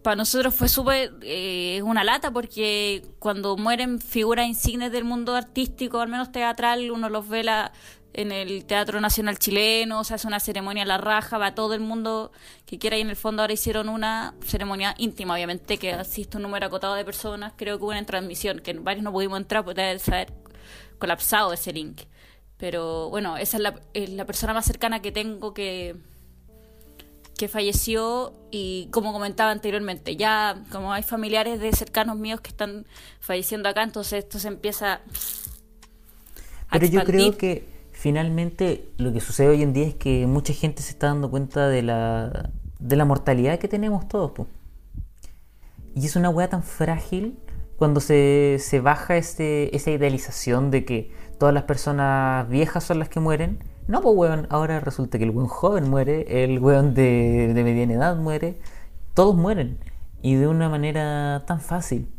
para 0.04 0.16
nosotros 0.18 0.54
fue 0.54 0.68
súper 0.68 1.14
eh, 1.22 1.82
una 1.84 2.04
lata 2.04 2.32
porque 2.32 3.04
cuando 3.20 3.56
mueren 3.56 4.00
figuras 4.02 4.48
insignes 4.48 4.92
del 4.92 5.06
mundo 5.06 5.34
artístico, 5.36 6.00
al 6.02 6.10
menos 6.10 6.32
teatral, 6.32 6.92
uno 6.92 7.10
los 7.10 7.28
ve 7.30 7.44
la, 7.44 7.72
en 8.14 8.32
el 8.32 8.66
Teatro 8.66 9.02
Nacional 9.02 9.40
Chileno, 9.40 10.04
se 10.04 10.14
hace 10.14 10.28
una 10.28 10.40
ceremonia 10.40 10.84
a 10.84 10.86
la 10.86 10.98
raja, 11.00 11.38
va 11.38 11.56
todo 11.56 11.74
el 11.74 11.80
mundo 11.80 12.32
que 12.66 12.78
quiera 12.78 12.98
y 12.98 13.02
en 13.02 13.10
el 13.10 13.16
fondo 13.16 13.42
ahora 13.42 13.54
hicieron 13.54 13.90
una 13.90 14.36
ceremonia 14.46 14.94
íntima, 15.00 15.34
obviamente, 15.34 15.78
que 15.78 15.94
asiste 15.94 16.38
un 16.38 16.44
número 16.44 16.68
acotado 16.68 16.94
de 16.94 17.04
personas, 17.04 17.54
creo 17.56 17.78
que 17.78 17.84
hubo 17.84 17.92
una 17.92 18.06
transmisión, 18.06 18.60
que 18.60 18.74
varios 18.74 19.04
no 19.04 19.12
pudimos 19.12 19.40
entrar 19.40 19.66
porque 19.66 19.82
debe 19.82 20.00
haber 20.08 20.34
colapsado 21.00 21.54
ese 21.54 21.74
link. 21.74 22.02
Pero 22.58 23.10
bueno, 23.10 23.36
esa 23.38 23.58
es 23.58 23.64
la, 23.64 23.82
es 23.94 24.10
la 24.12 24.26
persona 24.26 24.54
más 24.54 24.66
cercana 24.66 25.02
que 25.02 25.12
tengo 25.12 25.54
que, 25.54 25.96
que 27.36 27.48
falleció 27.48 28.32
y 28.52 28.90
como 28.92 29.12
comentaba 29.12 29.50
anteriormente, 29.50 30.16
ya 30.16 30.64
como 30.72 30.94
hay 30.94 31.02
familiares 31.02 31.60
de 31.60 31.72
cercanos 31.74 32.16
míos 32.18 32.42
que 32.42 32.50
están 32.50 32.86
falleciendo 33.20 33.70
acá, 33.70 33.82
entonces 33.82 34.24
esto 34.24 34.38
se 34.38 34.50
empieza 34.50 35.02
a 36.70 36.80
Pero 36.80 36.86
yo 36.86 37.04
creo 37.04 37.38
que 37.38 37.73
finalmente 38.04 38.92
lo 38.98 39.14
que 39.14 39.22
sucede 39.22 39.48
hoy 39.48 39.64
en 39.64 39.72
día 39.72 39.88
es 39.88 39.96
que 39.96 40.28
mucha 40.28 40.52
gente 40.52 40.82
se 40.82 40.92
está 40.92 41.08
dando 41.08 41.32
cuenta 41.32 41.70
de 41.70 41.82
la, 41.82 42.52
de 42.78 42.98
la 42.98 43.06
mortalidad 43.06 43.60
que 43.60 43.70
tenemos 43.70 44.10
todos. 44.10 44.46
Y 45.96 46.06
es 46.06 46.18
una 46.18 46.30
weá 46.30 46.50
tan 46.50 46.64
frágil 46.64 47.40
cuando 47.78 48.02
se, 48.02 48.58
se 48.60 48.82
baja 48.82 49.16
ese, 49.16 49.74
esa 49.74 49.90
idealización 49.92 50.70
de 50.70 50.84
que 50.84 51.14
todas 51.40 51.54
las 51.54 51.64
personas 51.64 52.50
viejas 52.50 52.84
son 52.84 53.00
las 53.00 53.08
que 53.08 53.22
mueren. 53.22 53.60
No, 53.88 54.02
pues 54.02 54.18
weón, 54.18 54.48
ahora 54.50 54.82
resulta 54.82 55.18
que 55.18 55.24
el 55.24 55.30
weón 55.30 55.48
joven 55.48 55.90
muere, 55.90 56.44
el 56.44 56.60
weón 56.60 56.94
de 56.94 57.54
mediana 57.56 57.94
edad 57.94 58.18
muere, 58.18 58.60
todos 59.14 59.34
mueren. 59.34 59.80
Y 60.22 60.36
de 60.36 60.50
una 60.50 60.68
manera 60.68 61.46
tan 61.48 61.62
fácil. 61.62 62.10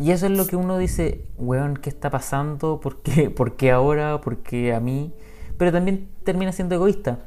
Y 0.00 0.12
eso 0.12 0.26
es 0.26 0.32
lo 0.32 0.46
que 0.46 0.56
uno 0.56 0.78
dice, 0.78 1.24
weón, 1.36 1.76
¿qué 1.76 1.90
está 1.90 2.10
pasando? 2.10 2.80
¿Por 2.80 3.02
qué, 3.02 3.30
¿Por 3.30 3.56
qué 3.56 3.72
ahora? 3.72 4.20
¿Por 4.20 4.38
qué 4.38 4.72
a 4.72 4.80
mí? 4.80 5.12
Pero 5.56 5.72
también 5.72 6.08
termina 6.24 6.52
siendo 6.52 6.74
egoísta. 6.76 7.18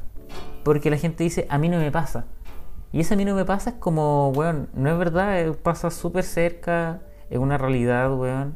Porque 0.63 0.89
la 0.89 0.97
gente 0.97 1.23
dice, 1.23 1.47
a 1.49 1.57
mí 1.57 1.67
no 1.67 1.77
me 1.79 1.91
pasa. 1.91 2.25
Y 2.93 3.01
ese 3.01 3.13
a 3.13 3.17
mí 3.17 3.25
no 3.25 3.35
me 3.35 3.45
pasa 3.45 3.71
es 3.71 3.75
como, 3.77 4.29
weón, 4.29 4.69
no 4.73 4.89
es 4.91 4.97
verdad, 4.97 5.39
eh, 5.41 5.53
pasa 5.53 5.89
súper 5.91 6.23
cerca, 6.23 7.01
es 7.29 7.39
una 7.39 7.57
realidad, 7.57 8.13
weón. 8.17 8.55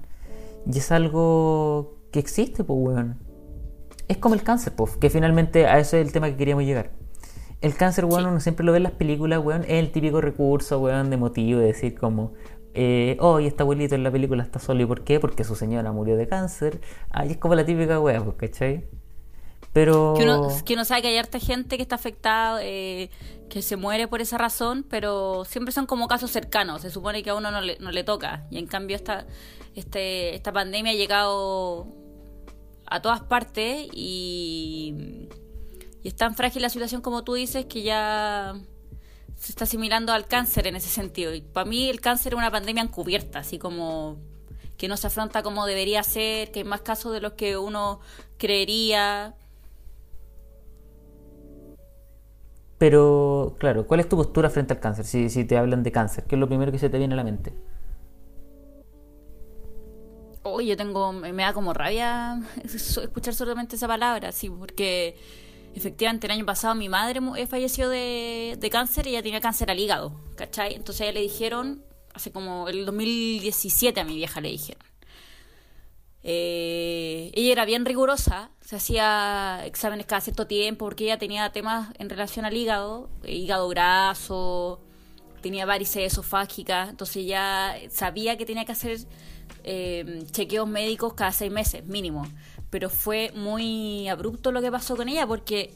Y 0.71 0.77
es 0.77 0.91
algo 0.91 1.97
que 2.11 2.19
existe, 2.19 2.63
pues, 2.63 2.79
weón. 2.79 3.17
Es 4.07 4.17
como 4.17 4.35
el 4.35 4.43
cáncer, 4.43 4.73
pues, 4.75 4.95
que 4.97 5.09
finalmente 5.09 5.65
a 5.67 5.79
eso 5.79 5.97
es 5.97 6.05
el 6.05 6.13
tema 6.13 6.27
que 6.29 6.37
queríamos 6.37 6.63
llegar. 6.63 6.91
El 7.61 7.75
cáncer, 7.75 8.05
weón, 8.05 8.23
Sí. 8.23 8.29
uno 8.29 8.39
siempre 8.39 8.65
lo 8.65 8.71
ve 8.71 8.77
en 8.77 8.83
las 8.83 8.91
películas, 8.91 9.43
weón, 9.43 9.63
es 9.63 9.71
el 9.71 9.91
típico 9.91 10.21
recurso, 10.21 10.79
weón, 10.79 11.09
de 11.09 11.17
motivo, 11.17 11.59
de 11.59 11.67
decir 11.67 11.97
como, 11.97 12.33
eh, 12.75 13.17
oh, 13.19 13.39
y 13.39 13.47
este 13.47 13.63
abuelito 13.63 13.95
en 13.95 14.03
la 14.03 14.11
película 14.11 14.43
está 14.43 14.59
solo, 14.59 14.83
¿y 14.83 14.85
por 14.85 15.03
qué? 15.03 15.19
Porque 15.19 15.43
su 15.43 15.55
señora 15.55 15.91
murió 15.91 16.17
de 16.17 16.27
cáncer. 16.27 16.81
Ay, 17.09 17.31
es 17.31 17.37
como 17.37 17.55
la 17.55 17.65
típica 17.65 17.99
weá, 17.99 18.23
pues, 18.23 18.35
¿cachai? 18.35 18.85
Pero... 19.71 20.13
Que 20.17 20.23
uno, 20.23 20.49
que 20.65 20.73
uno 20.73 20.85
sabe 20.85 21.01
que 21.01 21.07
hay 21.09 21.17
harta 21.17 21.39
gente 21.39 21.77
que 21.77 21.83
está 21.83 21.95
afectada, 21.95 22.59
eh, 22.63 23.09
que 23.49 23.61
se 23.61 23.77
muere 23.77 24.07
por 24.07 24.21
esa 24.21 24.37
razón, 24.37 24.85
pero 24.89 25.45
siempre 25.45 25.71
son 25.71 25.85
como 25.85 26.07
casos 26.07 26.31
cercanos. 26.31 26.81
Se 26.81 26.91
supone 26.91 27.23
que 27.23 27.29
a 27.29 27.35
uno 27.35 27.51
no 27.51 27.61
le, 27.61 27.77
no 27.79 27.91
le 27.91 28.03
toca. 28.03 28.45
Y 28.51 28.57
en 28.57 28.67
cambio 28.67 28.95
esta, 28.95 29.25
este, 29.73 30.35
esta 30.35 30.51
pandemia 30.51 30.91
ha 30.91 30.95
llegado 30.95 31.87
a 32.85 33.01
todas 33.01 33.21
partes 33.21 33.87
y, 33.93 35.27
y 36.03 36.07
es 36.07 36.15
tan 36.15 36.35
frágil 36.35 36.61
la 36.61 36.69
situación 36.69 37.01
como 37.01 37.23
tú 37.23 37.33
dices 37.33 37.65
que 37.65 37.83
ya 37.83 38.53
se 39.37 39.51
está 39.51 39.65
asimilando 39.65 40.13
al 40.13 40.27
cáncer 40.27 40.67
en 40.67 40.75
ese 40.75 40.89
sentido. 40.89 41.33
Y 41.33 41.41
para 41.41 41.65
mí 41.65 41.89
el 41.89 42.01
cáncer 42.01 42.33
es 42.33 42.37
una 42.37 42.51
pandemia 42.51 42.83
encubierta, 42.83 43.39
así 43.39 43.57
como 43.59 44.17
que 44.77 44.87
no 44.87 44.97
se 44.97 45.07
afronta 45.07 45.43
como 45.43 45.65
debería 45.65 46.03
ser, 46.03 46.51
que 46.51 46.59
hay 46.59 46.65
más 46.65 46.81
casos 46.81 47.13
de 47.13 47.21
los 47.21 47.33
que 47.33 47.57
uno 47.57 47.99
creería. 48.37 49.35
Pero, 52.77 53.55
claro, 53.57 53.87
¿cuál 53.87 54.01
es 54.01 54.09
tu 54.09 54.17
postura 54.17 54.49
frente 54.49 54.73
al 54.73 54.79
cáncer? 54.79 55.05
Si, 55.05 55.29
si 55.29 55.45
te 55.45 55.57
hablan 55.57 55.83
de 55.83 55.91
cáncer, 55.91 56.25
¿qué 56.25 56.35
es 56.35 56.39
lo 56.39 56.47
primero 56.47 56.71
que 56.71 56.79
se 56.79 56.89
te 56.89 56.97
viene 56.97 57.13
a 57.13 57.17
la 57.17 57.23
mente? 57.23 57.53
Uy, 60.43 60.67
yo 60.67 60.77
tengo, 60.77 61.11
me 61.11 61.31
da 61.31 61.53
como 61.53 61.73
rabia 61.73 62.39
escuchar 62.63 63.33
solamente 63.33 63.77
esa 63.77 63.87
palabra, 63.87 64.31
sí, 64.31 64.49
porque 64.49 65.15
efectivamente 65.75 66.27
el 66.27 66.31
año 66.31 66.45
pasado 66.45 66.73
mi 66.73 66.89
madre 66.89 67.19
eh, 67.37 67.47
falleció 67.47 67.89
de, 67.89 68.57
de 68.57 68.69
cáncer 68.69 69.07
y 69.07 69.11
ella 69.11 69.21
tenía 69.21 69.41
cáncer 69.41 69.69
al 69.69 69.79
hígado, 69.79 70.19
¿cachai? 70.35 70.73
Entonces 70.73 71.01
ella 71.01 71.13
le 71.13 71.21
dijeron, 71.21 71.83
hace 72.13 72.31
como 72.31 72.69
el 72.69 72.85
2017 72.85 73.99
a 73.99 74.05
mi 74.05 74.15
vieja 74.15 74.41
le 74.41 74.49
dijeron. 74.49 74.83
Eh, 76.27 77.29
ella 77.35 77.51
era 77.51 77.65
bien 77.65 77.85
rigurosa, 77.85 78.49
se 78.61 78.77
hacía 78.77 79.61
exámenes 79.65 80.07
cada 80.07 80.21
cierto 80.21 80.47
tiempo 80.47 80.85
porque 80.85 81.03
ella 81.03 81.19
tenía 81.19 81.51
temas 81.51 81.89
en 81.99 82.09
relación 82.09 82.45
al 82.45 82.57
hígado, 82.57 83.11
hígado 83.27 83.67
graso, 83.69 84.81
tenía 85.41 85.67
varices 85.67 86.11
esofágicas, 86.11 86.89
entonces 86.89 87.27
ya 87.27 87.75
sabía 87.91 88.37
que 88.37 88.45
tenía 88.47 88.65
que 88.65 88.71
hacer 88.71 88.97
eh, 89.63 90.23
chequeos 90.31 90.67
médicos 90.67 91.13
cada 91.13 91.31
seis 91.31 91.51
meses 91.51 91.85
mínimo. 91.85 92.25
Pero 92.75 92.89
fue 92.89 93.31
muy 93.33 94.09
abrupto 94.09 94.51
lo 94.51 94.61
que 94.61 94.69
pasó 94.69 94.97
con 94.97 95.07
ella 95.07 95.25
porque, 95.25 95.73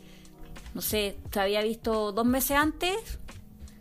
no 0.73 0.81
sé, 0.81 1.15
se 1.31 1.39
había 1.39 1.61
visto 1.61 2.11
dos 2.11 2.25
meses 2.25 2.57
antes, 2.57 3.19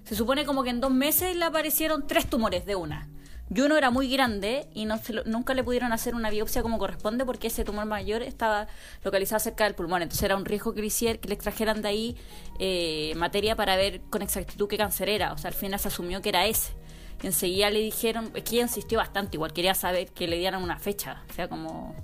se 0.05 0.15
supone 0.15 0.47
como 0.47 0.63
que 0.63 0.71
en 0.71 0.81
dos 0.81 0.93
meses 0.93 1.35
le 1.35 1.45
aparecieron 1.45 2.07
tres 2.07 2.31
tumores 2.31 2.65
de 2.65 2.77
una. 2.77 3.09
Y 3.53 3.61
uno 3.61 3.77
era 3.77 3.91
muy 3.91 4.09
grande 4.09 4.69
y 4.73 4.85
no 4.85 5.01
nunca 5.27 5.53
le 5.55 5.65
pudieron 5.65 5.93
hacer 5.93 6.15
una 6.15 6.31
biopsia 6.31 6.63
como 6.63 6.79
corresponde 6.79 7.25
porque 7.25 7.49
ese 7.49 7.65
tumor 7.65 7.87
mayor 7.87 8.23
estaba 8.23 8.69
localizado 9.03 9.41
cerca 9.41 9.65
del 9.65 9.75
pulmón. 9.75 10.03
Entonces 10.03 10.23
era 10.23 10.37
un 10.37 10.45
riesgo 10.45 10.73
que 10.73 10.81
le, 10.83 10.87
hiciera, 10.87 11.19
que 11.19 11.27
le 11.27 11.35
extrajeran 11.35 11.83
de 11.83 11.89
ahí 11.89 12.17
eh, 12.61 13.15
materia 13.17 13.57
para 13.57 13.75
ver 13.75 14.01
con 14.11 14.23
exactitud 14.23 14.69
qué 14.69 14.77
cáncer 14.77 15.09
era. 15.09 15.33
O 15.33 15.39
sea, 15.39 15.49
al 15.49 15.57
final 15.57 15.81
se 15.81 15.89
asumió 15.89 16.23
que 16.23 16.29
era 16.29 16.47
ese. 16.47 16.73
Y 17.21 17.27
enseguida 17.27 17.69
le 17.71 17.81
dijeron, 17.81 18.31
es 18.37 18.45
que 18.45 18.55
ella 18.55 18.63
insistió 18.63 18.99
bastante, 18.99 19.39
igual 19.39 19.53
quería 19.53 19.75
saber 19.75 20.07
que 20.13 20.29
le 20.29 20.39
dieran 20.39 20.63
una 20.63 20.79
fecha. 20.79 21.25
O 21.29 21.33
sea, 21.33 21.49
como, 21.49 21.97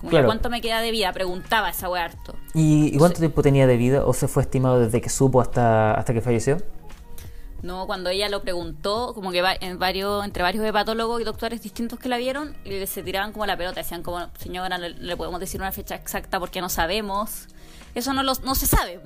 como 0.00 0.24
¿cuánto 0.24 0.50
me 0.50 0.60
queda 0.60 0.80
de 0.80 0.90
vida? 0.90 1.12
Preguntaba 1.12 1.70
esa 1.70 1.88
wea 1.88 2.04
harto. 2.04 2.34
¿Y, 2.54 2.96
cuánto 2.98 3.18
tiempo 3.18 3.42
tenía 3.42 3.66
de 3.66 3.76
vida 3.76 4.04
o 4.04 4.12
se 4.12 4.28
fue 4.28 4.42
estimado 4.42 4.80
desde 4.80 5.00
que 5.00 5.08
supo 5.08 5.40
hasta, 5.40 5.94
hasta 5.94 6.12
que 6.12 6.20
falleció? 6.20 6.58
No, 7.62 7.86
cuando 7.86 8.08
ella 8.08 8.30
lo 8.30 8.40
preguntó, 8.40 9.12
como 9.14 9.30
que 9.30 9.44
en 9.60 9.78
varios, 9.78 10.24
entre 10.24 10.42
varios 10.42 10.64
hepatólogos 10.64 11.20
y 11.20 11.24
doctores 11.24 11.60
distintos 11.60 11.98
que 11.98 12.08
la 12.08 12.16
vieron, 12.16 12.56
y 12.64 12.86
se 12.86 13.02
tiraban 13.02 13.32
como 13.32 13.44
la 13.44 13.56
pelota, 13.56 13.80
decían 13.80 14.02
como, 14.02 14.26
señora, 14.38 14.78
le, 14.78 14.90
le 14.90 15.16
podemos 15.16 15.38
decir 15.40 15.60
una 15.60 15.70
fecha 15.70 15.94
exacta 15.94 16.40
porque 16.40 16.62
no 16.62 16.70
sabemos. 16.70 17.48
Eso 17.94 18.14
no, 18.14 18.22
lo, 18.22 18.32
no 18.44 18.54
se 18.54 18.66
sabe. 18.66 19.00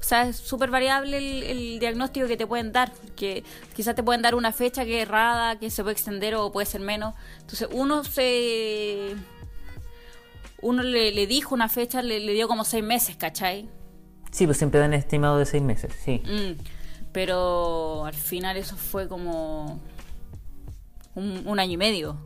O 0.00 0.02
sea, 0.02 0.28
es 0.28 0.36
súper 0.36 0.70
variable 0.70 1.18
el, 1.50 1.78
diagnóstico 1.78 2.26
que 2.26 2.36
te 2.36 2.46
pueden 2.46 2.72
dar, 2.72 2.92
porque 2.92 3.44
quizás 3.74 3.94
te 3.94 4.02
pueden 4.02 4.22
dar 4.22 4.34
una 4.34 4.52
fecha 4.52 4.84
que 4.84 5.00
es 5.00 5.08
errada, 5.08 5.58
que 5.58 5.70
se 5.70 5.82
puede 5.82 5.94
extender 5.94 6.34
o 6.34 6.50
puede 6.50 6.66
ser 6.66 6.80
menos. 6.80 7.14
Entonces, 7.40 7.68
uno 7.72 8.04
se... 8.04 9.14
Uno 10.62 10.82
le, 10.82 11.26
dijo 11.26 11.54
una 11.54 11.68
fecha, 11.68 12.02
le, 12.02 12.20
dio 12.20 12.48
como 12.48 12.64
seis 12.64 12.82
meses, 12.82 13.16
¿cachai? 13.16 13.68
Sí, 14.30 14.46
pues 14.46 14.58
siempre 14.58 14.80
dan 14.80 14.94
estimado 14.94 15.38
de 15.38 15.46
seis 15.46 15.62
meses, 15.62 15.92
sí. 16.04 16.22
Mm 16.24 16.76
pero 17.16 18.04
al 18.04 18.12
final 18.12 18.58
eso 18.58 18.76
fue 18.76 19.08
como 19.08 19.80
un, 21.14 21.58
año 21.58 21.72
y 21.72 21.76
medio. 21.78 22.18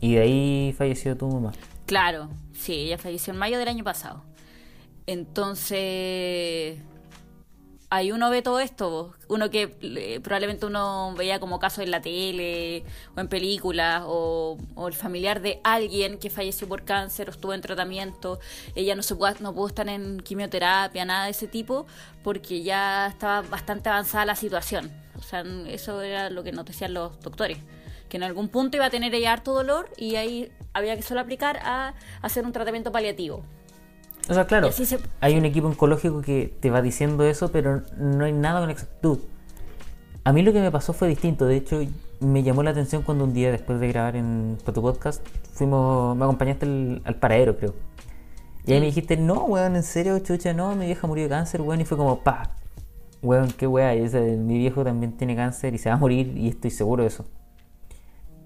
Y 0.00 0.14
de 0.14 0.20
ahí 0.20 0.74
falleció 0.78 1.16
tu 1.16 1.26
mamá. 1.26 1.50
Claro, 1.84 2.30
sí, 2.52 2.74
ella 2.74 2.96
falleció 2.96 3.32
en 3.32 3.40
mayo 3.40 3.58
del 3.58 3.66
año 3.66 3.82
pasado. 3.82 4.22
Entonces, 5.08 6.78
ahí 7.94 8.10
uno 8.10 8.28
ve 8.28 8.42
todo 8.42 8.58
esto, 8.58 9.14
uno 9.28 9.50
que 9.50 9.76
eh, 9.80 10.20
probablemente 10.20 10.66
uno 10.66 11.14
veía 11.16 11.38
como 11.38 11.60
casos 11.60 11.84
en 11.84 11.90
la 11.92 12.02
tele 12.02 12.84
o 13.16 13.20
en 13.20 13.28
películas 13.28 14.02
o, 14.06 14.58
el 14.86 14.94
familiar 14.94 15.40
de 15.40 15.60
alguien 15.62 16.18
que 16.18 16.28
falleció 16.28 16.68
por 16.68 16.84
cáncer 16.84 17.28
o 17.28 17.32
estuvo 17.32 17.54
en 17.54 17.60
tratamiento, 17.60 18.40
ella 18.74 18.96
no 18.96 19.02
se 19.02 19.14
pudo, 19.14 19.30
no 19.40 19.54
pudo 19.54 19.68
estar 19.68 19.88
en 19.88 20.20
quimioterapia, 20.20 21.04
nada 21.04 21.26
de 21.26 21.30
ese 21.30 21.46
tipo, 21.46 21.86
porque 22.24 22.62
ya 22.62 23.06
estaba 23.06 23.42
bastante 23.42 23.88
avanzada 23.88 24.26
la 24.26 24.36
situación. 24.36 24.90
O 25.16 25.22
sea, 25.22 25.44
eso 25.68 26.02
era 26.02 26.30
lo 26.30 26.42
que 26.42 26.52
nos 26.52 26.64
decían 26.64 26.94
los 26.94 27.18
doctores 27.20 27.58
que 28.08 28.18
en 28.18 28.22
algún 28.22 28.48
punto 28.48 28.76
iba 28.76 28.86
a 28.86 28.90
tener 28.90 29.14
ella 29.14 29.32
harto 29.32 29.54
dolor 29.54 29.90
y 29.96 30.16
ahí 30.16 30.52
había 30.72 30.94
que 30.94 31.02
solo 31.02 31.20
aplicar 31.20 31.58
a 31.64 31.94
hacer 32.22 32.44
un 32.44 32.52
tratamiento 32.52 32.92
paliativo. 32.92 33.44
O 34.28 34.32
sea, 34.32 34.46
claro, 34.46 34.70
hay 35.20 35.36
un 35.36 35.44
equipo 35.44 35.66
oncológico 35.66 36.22
que 36.22 36.54
te 36.60 36.70
va 36.70 36.80
diciendo 36.80 37.24
eso, 37.24 37.52
pero 37.52 37.82
no 37.98 38.24
hay 38.24 38.32
nada 38.32 38.60
con 38.60 38.70
exactitud. 38.70 39.18
A 40.24 40.32
mí 40.32 40.42
lo 40.42 40.52
que 40.54 40.60
me 40.60 40.70
pasó 40.70 40.94
fue 40.94 41.08
distinto. 41.08 41.44
De 41.44 41.56
hecho, 41.56 41.80
me 42.20 42.42
llamó 42.42 42.62
la 42.62 42.70
atención 42.70 43.02
cuando 43.02 43.24
un 43.24 43.34
día 43.34 43.50
después 43.50 43.80
de 43.80 43.88
grabar 43.88 44.16
en 44.16 44.56
tu 44.64 44.80
podcast, 44.80 45.22
fuimos, 45.52 46.16
me 46.16 46.24
acompañaste 46.24 46.64
al 47.04 47.16
paradero, 47.16 47.58
creo. 47.58 47.74
Y 48.66 48.72
ahí 48.72 48.80
me 48.80 48.86
dijiste, 48.86 49.18
no, 49.18 49.44
weón, 49.44 49.76
en 49.76 49.82
serio, 49.82 50.18
chucha, 50.20 50.54
no, 50.54 50.74
mi 50.74 50.86
vieja 50.86 51.06
murió 51.06 51.24
de 51.24 51.30
cáncer, 51.30 51.60
weón. 51.60 51.82
Y 51.82 51.84
fue 51.84 51.98
como, 51.98 52.20
pa, 52.20 52.56
weón, 53.20 53.52
qué 53.52 53.66
weón, 53.66 54.46
mi 54.46 54.56
viejo 54.56 54.84
también 54.84 55.12
tiene 55.18 55.36
cáncer 55.36 55.74
y 55.74 55.78
se 55.78 55.90
va 55.90 55.96
a 55.96 55.98
morir 55.98 56.34
y 56.34 56.48
estoy 56.48 56.70
seguro 56.70 57.02
de 57.02 57.08
eso. 57.08 57.26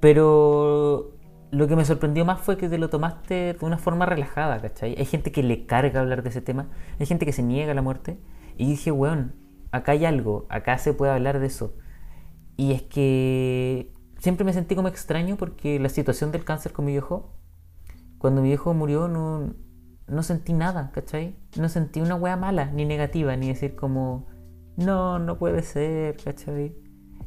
Pero 0.01 1.13
lo 1.51 1.67
que 1.67 1.77
me 1.77 1.85
sorprendió 1.85 2.25
más 2.25 2.41
fue 2.41 2.57
que 2.59 2.69
te 2.69 2.79
lo 2.79 2.91
tomaste 2.91 3.55
de 3.55 3.59
una 3.63 3.79
forma 3.79 4.07
relajada, 4.07 4.61
¿cachai? 4.61 4.95
Hay 4.99 5.07
gente 5.07 5.33
que 5.33 5.43
le 5.43 5.67
carga 5.67 6.01
hablar 6.01 6.23
de 6.23 6.29
ese 6.29 6.41
tema, 6.41 6.69
hay 6.99 7.07
gente 7.07 7.25
que 7.25 7.33
se 7.33 7.43
niega 7.43 7.73
a 7.73 7.75
la 7.75 7.83
muerte. 7.83 8.19
Y 8.57 8.67
dije, 8.67 8.91
weón, 8.91 9.35
acá 9.71 9.93
hay 9.93 10.05
algo, 10.05 10.47
acá 10.51 10.77
se 10.79 10.93
puede 10.93 11.13
hablar 11.13 11.39
de 11.39 11.47
eso. 11.47 11.75
Y 12.57 12.73
es 12.73 12.83
que 12.83 13.93
siempre 14.19 14.45
me 14.45 14.53
sentí 14.53 14.75
como 14.75 14.89
extraño 14.89 15.37
porque 15.37 15.79
la 15.79 15.89
situación 15.89 16.33
del 16.33 16.45
cáncer 16.45 16.73
con 16.73 16.85
mi 16.85 16.93
viejo, 16.93 17.33
cuando 18.19 18.43
mi 18.43 18.49
viejo 18.49 18.75
murió 18.75 19.09
no, 19.09 19.55
no 20.07 20.23
sentí 20.23 20.53
nada, 20.53 20.91
¿cachai? 20.93 21.37
No 21.57 21.69
sentí 21.69 22.01
una 22.01 22.17
wea 22.17 22.37
mala, 22.37 22.67
ni 22.67 22.85
negativa, 22.85 23.37
ni 23.37 23.49
decir 23.49 23.75
como, 23.77 24.27
no, 24.77 25.19
no 25.19 25.39
puede 25.39 25.63
ser, 25.63 26.17
¿cachai? 26.17 26.77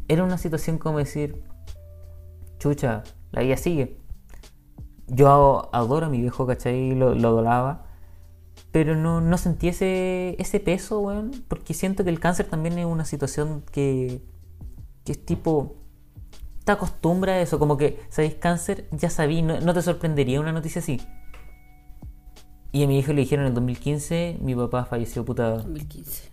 Era 0.07 0.23
una 0.23 0.37
situación 0.37 0.77
como 0.77 0.97
decir, 0.97 1.43
chucha, 2.59 3.03
la 3.31 3.41
vida 3.41 3.55
sigue 3.55 4.00
yo 5.13 5.69
adoro 5.73 6.05
a 6.05 6.09
mi 6.09 6.21
viejo, 6.21 6.47
¿cachai? 6.47 6.95
Lo, 6.95 7.13
lo 7.13 7.27
adoraba. 7.27 7.85
Pero 8.71 8.95
no, 8.95 9.19
no 9.19 9.37
sentí 9.37 9.67
ese, 9.67 10.61
peso, 10.63 11.01
weón. 11.01 11.31
Porque 11.47 11.73
siento 11.73 12.03
que 12.03 12.09
el 12.09 12.19
cáncer 12.19 12.47
también 12.47 12.77
es 12.79 12.85
una 12.85 13.03
situación 13.03 13.63
que, 13.71 14.21
que 15.03 15.11
es 15.11 15.25
tipo. 15.25 15.75
Te 16.63 16.71
acostumbra 16.71 17.33
a 17.33 17.41
eso. 17.41 17.59
Como 17.59 17.75
que, 17.75 17.99
¿sabéis 18.09 18.35
cáncer? 18.35 18.87
Ya 18.91 19.09
sabí, 19.09 19.41
no, 19.41 19.73
te 19.73 19.81
sorprendería 19.81 20.39
una 20.39 20.53
noticia 20.53 20.79
así. 20.79 21.01
Y 22.71 22.83
a 22.83 22.87
mi 22.87 22.97
hijo 22.97 23.11
le 23.11 23.21
dijeron 23.21 23.43
en 23.43 23.49
el 23.49 23.55
2015, 23.55 24.37
mi 24.41 24.55
papá 24.55 24.85
falleció, 24.85 25.25
puta. 25.25 25.57
2015. 25.57 26.31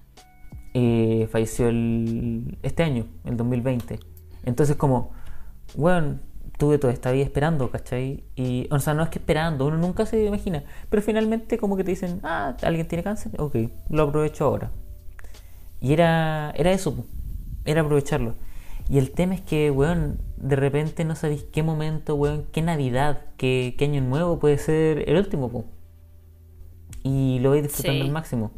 Eh, 0.75 1.29
falleció 1.33 1.69
el, 1.69 2.59
este 2.63 2.85
año, 2.85 3.07
el 3.25 3.37
2020. 3.37 3.99
Entonces, 4.45 4.77
como, 4.77 5.11
weón, 5.75 6.23
tuve 6.59 6.79
toda 6.79 6.93
esta 6.93 7.13
vida 7.13 7.25
esperando, 7.25 7.71
¿cachai? 7.71 8.25
Y, 8.35 8.69
o 8.71 8.79
sea, 8.81 8.93
no 8.93 9.03
es 9.05 9.09
que 9.09 9.21
esperando, 9.21 9.67
uno 9.67 9.79
nunca 9.79 10.05
se 10.05 10.25
imagina, 10.25 10.65
pero 10.91 11.01
finalmente 11.01 11.57
como 11.57 11.77
que 11.77 11.85
te 11.85 11.93
dicen, 11.93 12.21
ah, 12.25 12.57
alguien 12.63 12.87
tiene 12.87 13.05
cáncer, 13.05 13.33
ok, 13.41 13.57
lo 13.89 14.03
aprovecho 14.03 14.45
ahora. 14.45 14.71
Y 15.81 15.93
era, 15.93 16.53
era 16.57 16.73
eso, 16.73 17.07
era 17.65 17.83
aprovecharlo. 17.83 18.35
Y 18.91 18.99
el 18.99 19.13
tema 19.13 19.35
es 19.35 19.41
que, 19.41 19.71
weón, 19.71 20.19
de 20.37 20.57
repente 20.57 21.05
no 21.05 21.15
sabéis 21.15 21.45
qué 21.45 21.63
momento, 21.63 22.17
weón, 22.17 22.47
qué 22.53 22.61
Navidad, 22.61 23.21
qué, 23.37 23.77
qué 23.79 23.85
año 23.85 24.01
nuevo 24.01 24.39
puede 24.41 24.59
ser 24.59 25.09
el 25.09 25.17
último, 25.17 25.49
po. 25.51 25.65
Y 27.05 27.39
lo 27.39 27.51
vais 27.51 27.63
disfrutando 27.63 28.05
al 28.05 28.11
máximo. 28.11 28.51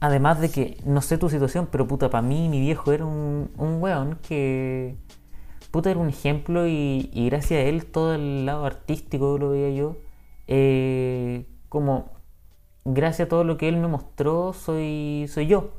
Además 0.00 0.40
de 0.40 0.50
que, 0.50 0.78
no 0.84 1.00
sé 1.02 1.18
tu 1.18 1.28
situación, 1.28 1.68
pero 1.70 1.86
puta, 1.86 2.10
para 2.10 2.22
mí 2.22 2.48
mi 2.48 2.60
viejo 2.60 2.92
era 2.92 3.04
un, 3.04 3.50
un 3.56 3.80
weón 3.80 4.18
que 4.26 4.96
puta, 5.74 5.90
era 5.90 5.98
un 5.98 6.08
ejemplo 6.08 6.68
y, 6.68 7.10
gracias 7.28 7.58
a 7.58 7.62
él 7.64 7.86
todo 7.86 8.14
el 8.14 8.46
lado 8.46 8.64
artístico 8.64 9.38
lo 9.38 9.50
veía 9.50 9.70
yo. 9.70 9.96
Eh, 10.46 11.48
como 11.68 12.12
gracias 12.84 13.26
a 13.26 13.28
todo 13.28 13.42
lo 13.42 13.56
que 13.56 13.68
él 13.68 13.78
me 13.78 13.88
mostró, 13.88 14.52
soy, 14.52 15.26
soy 15.28 15.48
yo. 15.48 15.72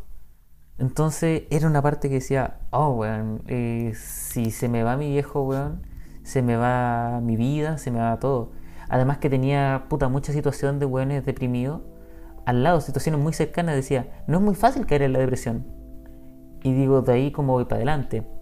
Entonces 0.80 1.44
era 1.50 1.66
una 1.70 1.82
parte 1.82 2.10
que 2.10 2.16
decía, 2.16 2.60
oh, 2.72 2.90
weón, 2.90 3.44
eh, 3.48 3.94
si 3.96 4.52
se 4.52 4.68
me 4.68 4.84
va 4.84 4.98
mi 4.98 5.12
viejo, 5.12 5.44
weón, 5.44 5.84
se 6.24 6.42
me 6.42 6.58
va 6.58 7.22
mi 7.22 7.38
vida, 7.38 7.78
se 7.78 7.90
me 7.90 8.00
va 8.00 8.20
todo. 8.20 8.52
Además 8.90 9.20
que 9.20 9.30
tenía, 9.30 9.86
puta, 9.88 10.10
mucha 10.10 10.34
situación 10.34 10.78
de 10.78 10.88
weones 10.88 11.26
deprimidos. 11.26 11.84
Al 12.46 12.64
lado, 12.64 12.82
situaciones 12.82 13.22
muy 13.22 13.32
cercanas, 13.32 13.76
decía, 13.76 14.26
no 14.28 14.40
es 14.40 14.44
muy 14.44 14.56
fácil 14.56 14.86
caer 14.86 15.04
en 15.04 15.14
la 15.14 15.20
depresión. 15.20 15.66
Y 16.64 16.74
digo, 16.74 17.02
de 17.02 17.14
ahí 17.14 17.32
como 17.32 17.54
voy 17.54 17.64
para 17.64 17.78
adelante. 17.78 18.35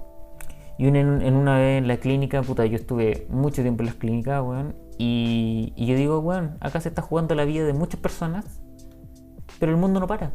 Y 0.77 0.87
una, 0.87 0.99
en, 0.99 1.35
una 1.35 1.57
vez 1.57 1.77
en 1.77 1.87
la 1.87 1.97
clínica, 1.97 2.41
puta, 2.41 2.65
yo 2.65 2.75
estuve 2.75 3.27
mucho 3.29 3.61
tiempo 3.61 3.83
en 3.83 3.87
las 3.87 3.95
clínicas, 3.95 4.41
weón. 4.43 4.75
Y, 4.97 5.73
y 5.75 5.85
yo 5.85 5.95
digo, 5.95 6.19
weón, 6.19 6.57
acá 6.59 6.79
se 6.81 6.89
está 6.89 7.01
jugando 7.01 7.35
la 7.35 7.45
vida 7.45 7.65
de 7.65 7.73
muchas 7.73 7.99
personas, 7.99 8.45
pero 9.59 9.71
el 9.71 9.77
mundo 9.77 9.99
no 9.99 10.07
para. 10.07 10.31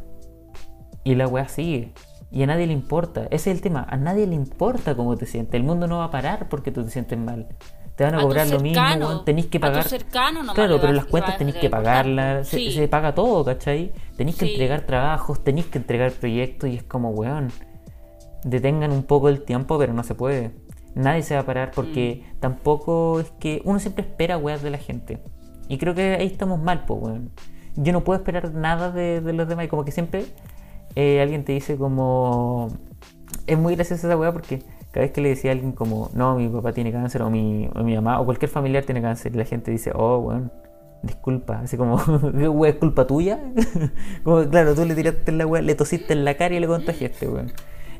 Y 1.04 1.14
la 1.14 1.26
weá 1.26 1.48
sigue. 1.48 1.92
Y 2.30 2.42
a 2.42 2.46
nadie 2.46 2.66
le 2.66 2.72
importa. 2.72 3.22
Ese 3.30 3.50
es 3.50 3.56
el 3.56 3.62
tema. 3.62 3.86
A 3.88 3.96
nadie 3.96 4.26
le 4.26 4.34
importa 4.34 4.94
cómo 4.94 5.16
te 5.16 5.26
sientes. 5.26 5.54
El 5.54 5.64
mundo 5.64 5.86
no 5.86 5.98
va 5.98 6.04
a 6.04 6.10
parar 6.10 6.48
porque 6.48 6.70
tú 6.70 6.84
te 6.84 6.90
sientes 6.90 7.18
mal. 7.18 7.48
Te 7.96 8.04
van 8.04 8.14
a, 8.14 8.20
cobrar 8.20 8.46
lo 8.46 8.60
mismo, 8.60 8.80
cercano, 8.80 9.08
weón. 9.08 9.24
Tenéis 9.24 9.46
que 9.46 9.58
pagar. 9.58 9.88
cercano 9.88 10.54
claro, 10.54 10.80
pero 10.80 10.92
las 10.92 11.06
cuentas 11.06 11.36
tenéis 11.36 11.56
que 11.56 11.68
pagarlas. 11.68 12.46
Se, 12.46 12.86
paga 12.88 13.14
todo, 13.14 13.44
¿cachai? 13.44 13.92
Tenéis 14.16 14.36
que 14.36 14.46
Sí. 14.46 14.52
entregar 14.52 14.82
trabajos, 14.82 15.42
tenéis 15.42 15.66
que 15.66 15.78
entregar 15.78 16.12
proyectos 16.12 16.70
y 16.70 16.76
es 16.76 16.84
como, 16.84 17.10
weón. 17.10 17.50
Detengan 18.48 18.92
un 18.92 19.02
poco 19.02 19.28
el 19.28 19.42
tiempo, 19.42 19.78
pero 19.78 19.92
no 19.92 20.02
se 20.02 20.14
puede. 20.14 20.52
Nadie 20.94 21.22
se 21.22 21.34
va 21.34 21.40
a 21.42 21.46
parar 21.46 21.70
porque 21.74 22.22
Mm. 22.34 22.40
tampoco 22.40 23.20
es 23.20 23.30
que 23.38 23.60
uno 23.64 23.78
siempre 23.78 24.02
espera 24.04 24.38
weas 24.38 24.62
de 24.62 24.70
la 24.70 24.78
gente. 24.78 25.18
Y 25.68 25.76
creo 25.78 25.94
que 25.94 26.14
ahí 26.14 26.26
estamos 26.26 26.58
mal, 26.60 26.84
pues, 26.86 27.00
weón. 27.02 27.30
Yo 27.76 27.92
no 27.92 28.02
puedo 28.04 28.18
esperar 28.18 28.52
nada 28.54 28.90
de, 28.90 29.20
de 29.20 29.32
los 29.32 29.46
demás. 29.48 29.66
Y 29.66 29.68
como 29.68 29.84
que 29.84 29.92
siempre 29.92 30.24
eh, 30.96 31.20
alguien 31.20 31.44
te 31.44 31.52
dice 31.52 31.76
como... 31.76 32.68
Es 33.46 33.58
muy 33.58 33.74
graciosa 33.76 34.06
esa 34.06 34.16
wea 34.16 34.32
porque 34.32 34.60
cada 34.90 35.04
vez 35.04 35.12
que 35.12 35.20
le 35.20 35.28
decía 35.30 35.50
a 35.50 35.54
alguien 35.54 35.72
como, 35.72 36.10
no, 36.14 36.36
mi 36.36 36.48
papá 36.48 36.72
tiene 36.72 36.90
cáncer 36.90 37.20
o 37.22 37.30
mi, 37.30 37.68
o 37.74 37.82
mi 37.84 37.94
mamá 37.94 38.20
o 38.20 38.24
cualquier 38.24 38.50
familiar 38.50 38.84
tiene 38.84 39.02
cáncer, 39.02 39.32
y 39.34 39.38
la 39.38 39.44
gente 39.44 39.70
dice, 39.70 39.92
oh, 39.94 40.18
weón, 40.18 40.50
disculpa. 41.02 41.60
Así 41.60 41.76
como, 41.76 41.98
¿qué 42.36 42.48
wea 42.48 42.70
es 42.72 42.76
culpa 42.78 43.06
tuya? 43.06 43.38
como, 44.24 44.48
claro, 44.48 44.74
tú 44.74 44.84
le 44.86 44.94
tiraste 44.94 45.30
la 45.32 45.46
wea, 45.46 45.60
le 45.62 45.74
tosiste 45.74 46.14
en 46.14 46.24
la 46.24 46.34
cara 46.34 46.54
y 46.54 46.60
le 46.60 46.66
contagiaste, 46.66 47.28
weón. 47.28 47.52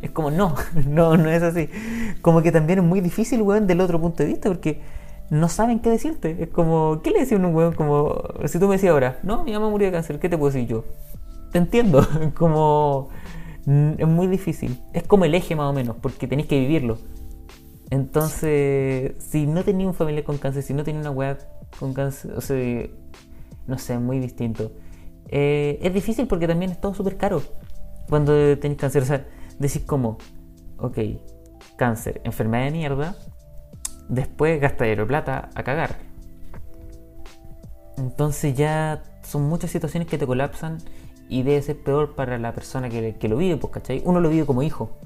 Es 0.02 0.10
como, 0.10 0.30
no, 0.30 0.54
no, 0.86 1.16
no 1.16 1.30
es 1.30 1.42
así. 1.42 1.68
Como 2.20 2.42
que 2.42 2.52
también 2.52 2.80
es 2.80 2.84
muy 2.84 3.00
difícil, 3.00 3.42
weón, 3.42 3.66
del 3.66 3.80
otro 3.80 4.00
punto 4.00 4.22
de 4.22 4.28
vista, 4.28 4.48
porque 4.48 4.80
no 5.30 5.48
saben 5.48 5.80
qué 5.80 5.90
decirte. 5.90 6.36
Es 6.40 6.48
como, 6.48 7.00
¿qué 7.02 7.10
le 7.10 7.20
decía 7.20 7.36
a 7.36 7.40
un 7.40 7.54
weón? 7.54 7.74
Como, 7.74 8.22
si 8.46 8.58
tú 8.58 8.66
me 8.66 8.74
decías 8.74 8.92
ahora, 8.92 9.18
no, 9.22 9.44
mi 9.44 9.52
mamá 9.52 9.68
murió 9.68 9.86
de 9.88 9.92
cáncer, 9.92 10.18
¿qué 10.18 10.28
te 10.28 10.38
puedo 10.38 10.52
decir 10.52 10.68
yo? 10.68 10.84
Te 11.52 11.58
entiendo, 11.58 12.06
como, 12.34 13.08
mm, 13.66 13.92
es 13.98 14.08
muy 14.08 14.26
difícil. 14.26 14.80
Es 14.92 15.02
como 15.04 15.24
el 15.24 15.34
eje 15.34 15.56
más 15.56 15.70
o 15.70 15.72
menos, 15.72 15.96
porque 16.00 16.26
tenéis 16.26 16.48
que 16.48 16.58
vivirlo. 16.58 16.98
Entonces, 17.90 19.14
si 19.18 19.46
no 19.46 19.64
tenía 19.64 19.86
un 19.86 19.94
familiar 19.94 20.24
con 20.24 20.36
cáncer, 20.36 20.62
si 20.62 20.74
no 20.74 20.84
tenía 20.84 21.00
una 21.00 21.10
weá 21.10 21.38
con 21.78 21.94
cáncer, 21.94 22.32
o 22.36 22.40
sea, 22.40 22.86
no 23.66 23.78
sé, 23.78 23.98
muy 23.98 24.18
distinto. 24.18 24.72
Eh, 25.28 25.78
es 25.82 25.92
difícil 25.92 26.26
porque 26.26 26.46
también 26.46 26.70
es 26.70 26.80
todo 26.80 26.94
súper 26.94 27.16
caro 27.16 27.42
cuando 28.08 28.32
tenéis 28.58 28.80
cáncer. 28.80 29.02
O 29.02 29.06
sea, 29.06 29.26
decís 29.58 29.82
como, 29.84 30.18
ok, 30.78 30.98
cáncer, 31.76 32.20
enfermedad 32.24 32.64
de 32.64 32.70
mierda, 32.70 33.16
después 34.08 34.60
gastadero 34.60 35.02
de 35.02 35.08
plata 35.08 35.50
a 35.54 35.62
cagar. 35.62 35.98
Entonces 37.96 38.54
ya 38.56 39.02
son 39.22 39.48
muchas 39.48 39.70
situaciones 39.70 40.08
que 40.08 40.18
te 40.18 40.26
colapsan 40.26 40.78
y 41.28 41.42
debe 41.42 41.60
ser 41.62 41.82
peor 41.82 42.14
para 42.14 42.38
la 42.38 42.52
persona 42.54 42.88
que, 42.88 43.16
que 43.16 43.28
lo 43.28 43.36
vive, 43.36 43.56
pues, 43.56 43.72
¿cachai? 43.72 44.02
Uno 44.04 44.20
lo 44.20 44.30
vive 44.30 44.46
como 44.46 44.62
hijo. 44.62 44.98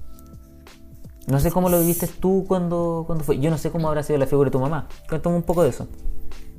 No 1.27 1.39
sé 1.41 1.51
cómo 1.51 1.69
lo 1.69 1.81
viviste 1.81 2.07
tú 2.07 2.45
cuando, 2.47 3.05
cuando 3.07 3.25
fue. 3.25 3.39
Yo 3.39 3.51
no 3.51 3.59
sé 3.59 3.71
cómo 3.71 3.89
habrá 3.89 4.03
sido 4.03 4.19
la 4.19 4.27
figura 4.27 4.49
de 4.49 4.53
tu 4.53 4.61
mamá. 4.61 4.89
Cuéntame 5.09 5.37
un 5.37 5.43
poco 5.43 5.63
de 5.63 5.71
eso. 5.71 5.89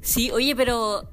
Sí, 0.02 0.32
oye, 0.32 0.56
pero. 0.56 1.04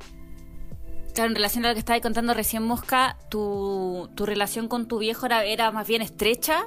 Claro, 1.14 1.30
en 1.30 1.34
relación 1.34 1.64
a 1.64 1.68
lo 1.68 1.74
que 1.74 1.80
estabas 1.80 2.00
contando 2.02 2.34
recién, 2.34 2.62
Mosca, 2.64 3.16
tu, 3.28 4.08
tu 4.14 4.26
relación 4.26 4.68
con 4.68 4.86
tu 4.86 4.98
viejo 4.98 5.26
era, 5.26 5.44
era 5.44 5.70
más 5.72 5.86
bien 5.86 6.02
estrecha. 6.02 6.66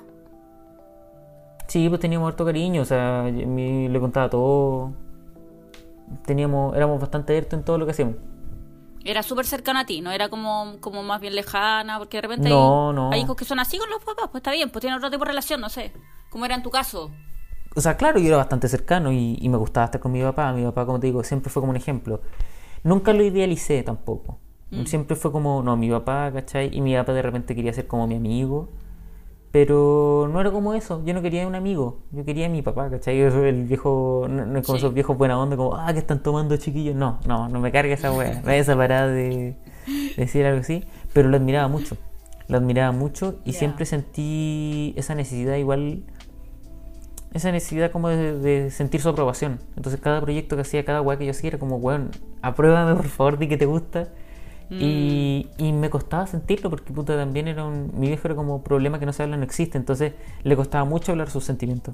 Sí, 1.68 1.90
pues 1.90 2.02
teníamos 2.02 2.28
harto 2.30 2.46
cariño, 2.46 2.82
o 2.82 2.86
sea, 2.86 3.24
mi- 3.32 3.88
le 3.90 4.00
contaba 4.00 4.30
todo. 4.30 4.92
Teníamos, 6.26 6.76
éramos 6.76 7.00
bastante 7.00 7.34
abiertos 7.34 7.58
en 7.60 7.66
todo 7.66 7.78
lo 7.78 7.86
que 7.86 7.92
hacíamos. 7.92 8.16
Era 9.06 9.22
súper 9.22 9.46
cercana 9.46 9.82
a 9.82 9.86
ti, 9.86 10.00
no 10.02 10.12
era 10.12 10.30
como, 10.30 10.78
como 10.80 11.04
más 11.04 11.20
bien 11.20 11.36
lejana, 11.36 11.98
porque 12.00 12.18
de 12.18 12.22
repente 12.22 12.50
No, 12.50 12.90
hay, 12.90 12.96
no. 12.96 13.12
hay 13.12 13.22
hijos 13.22 13.36
que 13.36 13.44
son 13.46 13.60
así 13.60 13.78
con 13.78 13.90
los 13.90 14.04
papás, 14.04 14.30
pues 14.32 14.40
está 14.40 14.52
bien, 14.52 14.70
pues 14.70 14.82
tienen 14.82 14.98
otro 14.98 15.12
tipo 15.12 15.26
de 15.26 15.30
relación, 15.32 15.60
no 15.60 15.70
sé. 15.70 15.92
¿Cómo 16.30 16.46
era 16.46 16.56
en 16.56 16.64
tu 16.64 16.70
caso? 16.70 17.12
O 17.76 17.82
sea, 17.82 17.98
claro, 17.98 18.20
yo 18.20 18.28
era 18.28 18.38
bastante 18.38 18.68
cercano 18.70 19.12
y, 19.12 19.38
y 19.42 19.50
me 19.50 19.58
gustaba 19.58 19.86
estar 19.86 20.00
con 20.00 20.12
mi 20.12 20.22
papá. 20.22 20.54
Mi 20.54 20.64
papá, 20.64 20.86
como 20.86 21.00
te 21.00 21.08
digo, 21.08 21.24
siempre 21.24 21.50
fue 21.50 21.62
como 21.62 21.72
un 21.72 21.76
ejemplo. 21.78 22.22
Nunca 22.84 23.14
lo 23.14 23.24
idealicé 23.24 23.84
tampoco. 23.84 24.40
Siempre 24.86 25.16
fue 25.16 25.32
como, 25.32 25.62
no, 25.62 25.78
mi 25.78 25.90
papá, 25.92 26.32
¿cachai? 26.34 26.76
Y 26.76 26.82
mi 26.82 26.96
papá 26.96 27.14
de 27.14 27.22
repente 27.22 27.54
quería 27.56 27.72
ser 27.74 27.86
como 27.86 28.08
mi 28.08 28.16
amigo. 28.16 28.70
Pero 29.52 30.28
no 30.34 30.42
era 30.42 30.50
como 30.50 30.74
eso. 30.74 31.04
Yo 31.06 31.14
no 31.14 31.22
quería 31.22 31.46
un 31.48 31.54
amigo. 31.54 32.00
Yo 32.12 32.26
quería 32.26 32.48
a 32.48 32.50
mi 32.50 32.64
papá, 32.64 32.90
¿cachai? 32.90 33.20
El 33.22 33.66
viejo, 33.66 34.26
no, 34.28 34.48
no 34.48 34.60
es 34.60 34.66
como 34.66 34.78
Sí. 34.80 34.82
esos 34.84 34.96
viejos 34.96 35.16
buena 35.16 35.40
onda, 35.40 35.56
como, 35.56 35.76
ah, 35.76 35.94
que 35.94 36.00
están 36.00 36.24
tomando 36.24 36.58
chiquillos. 36.58 36.96
No, 36.96 37.20
no, 37.28 37.50
no 37.50 37.60
me 37.60 37.72
carga 37.72 37.94
esa 37.94 38.12
wea. 38.12 38.42
Esa 38.56 38.76
parada 38.76 39.08
de, 39.10 39.28
de 39.28 39.56
decir 40.18 40.44
algo 40.48 40.62
así. 40.62 40.84
Pero 41.14 41.30
lo 41.30 41.38
admiraba 41.38 41.68
mucho. 41.68 41.98
Lo 42.48 42.58
admiraba 42.58 42.92
mucho 42.92 43.36
y 43.46 43.54
siempre 43.54 43.86
sentí 43.86 44.94
esa 44.98 45.14
necesidad 45.14 45.56
igual 45.58 46.04
esa 47.34 47.52
necesidad 47.52 47.92
como 47.92 48.10
de, 48.10 48.38
de 48.40 48.72
sentir 48.72 49.02
su 49.02 49.10
aprobación. 49.10 49.60
Entonces 49.76 50.00
cada 50.00 50.22
proyecto 50.22 50.56
que 50.56 50.62
hacía, 50.62 50.86
cada 50.86 51.02
weá 51.02 51.18
que 51.18 51.26
yo 51.26 51.32
hacía 51.32 51.50
era 51.50 51.60
como, 51.60 51.78
weón, 51.78 52.12
apruébame 52.42 52.96
por 52.96 53.08
favor, 53.08 53.38
di 53.38 53.48
que 53.48 53.58
te 53.58 53.66
gusta. 53.66 54.10
Y, 54.70 55.50
y 55.60 55.72
me 55.72 55.92
costaba 55.92 56.26
sentirlo 56.26 56.72
porque 56.72 56.92
puta 56.92 57.16
también 57.16 57.48
era 57.48 57.64
un... 57.64 57.92
Mi 57.94 58.08
viejo 58.08 58.28
era 58.28 58.34
como 58.34 58.64
problema 58.64 58.98
que 58.98 59.06
no 59.06 59.14
se 59.14 59.22
habla, 59.22 59.38
no 59.38 59.44
existe. 59.44 59.78
Entonces 59.78 60.14
le 60.42 60.56
costaba 60.56 60.84
mucho 60.84 61.12
hablar 61.12 61.30
sus 61.30 61.44
sentimientos. 61.44 61.94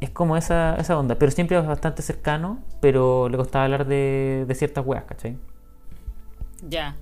Es 0.00 0.10
como 0.10 0.36
esa, 0.36 0.74
esa 0.76 0.98
onda, 0.98 1.14
pero 1.14 1.30
siempre 1.30 1.60
bastante 1.60 2.02
cercano, 2.02 2.60
pero 2.80 3.28
le 3.28 3.36
costaba 3.36 3.66
hablar 3.66 3.86
de, 3.86 4.46
de 4.48 4.54
ciertas 4.56 4.84
weas, 4.84 5.04
¿cachai? 5.04 5.38
Ya. 6.68 6.96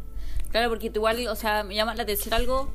Claro, 0.50 0.68
porque 0.68 0.90
tú 0.90 0.98
igual, 0.98 1.26
o 1.28 1.34
sea, 1.34 1.64
me 1.64 1.74
llama 1.74 1.94
la 1.94 2.02
atención 2.02 2.34
algo 2.34 2.68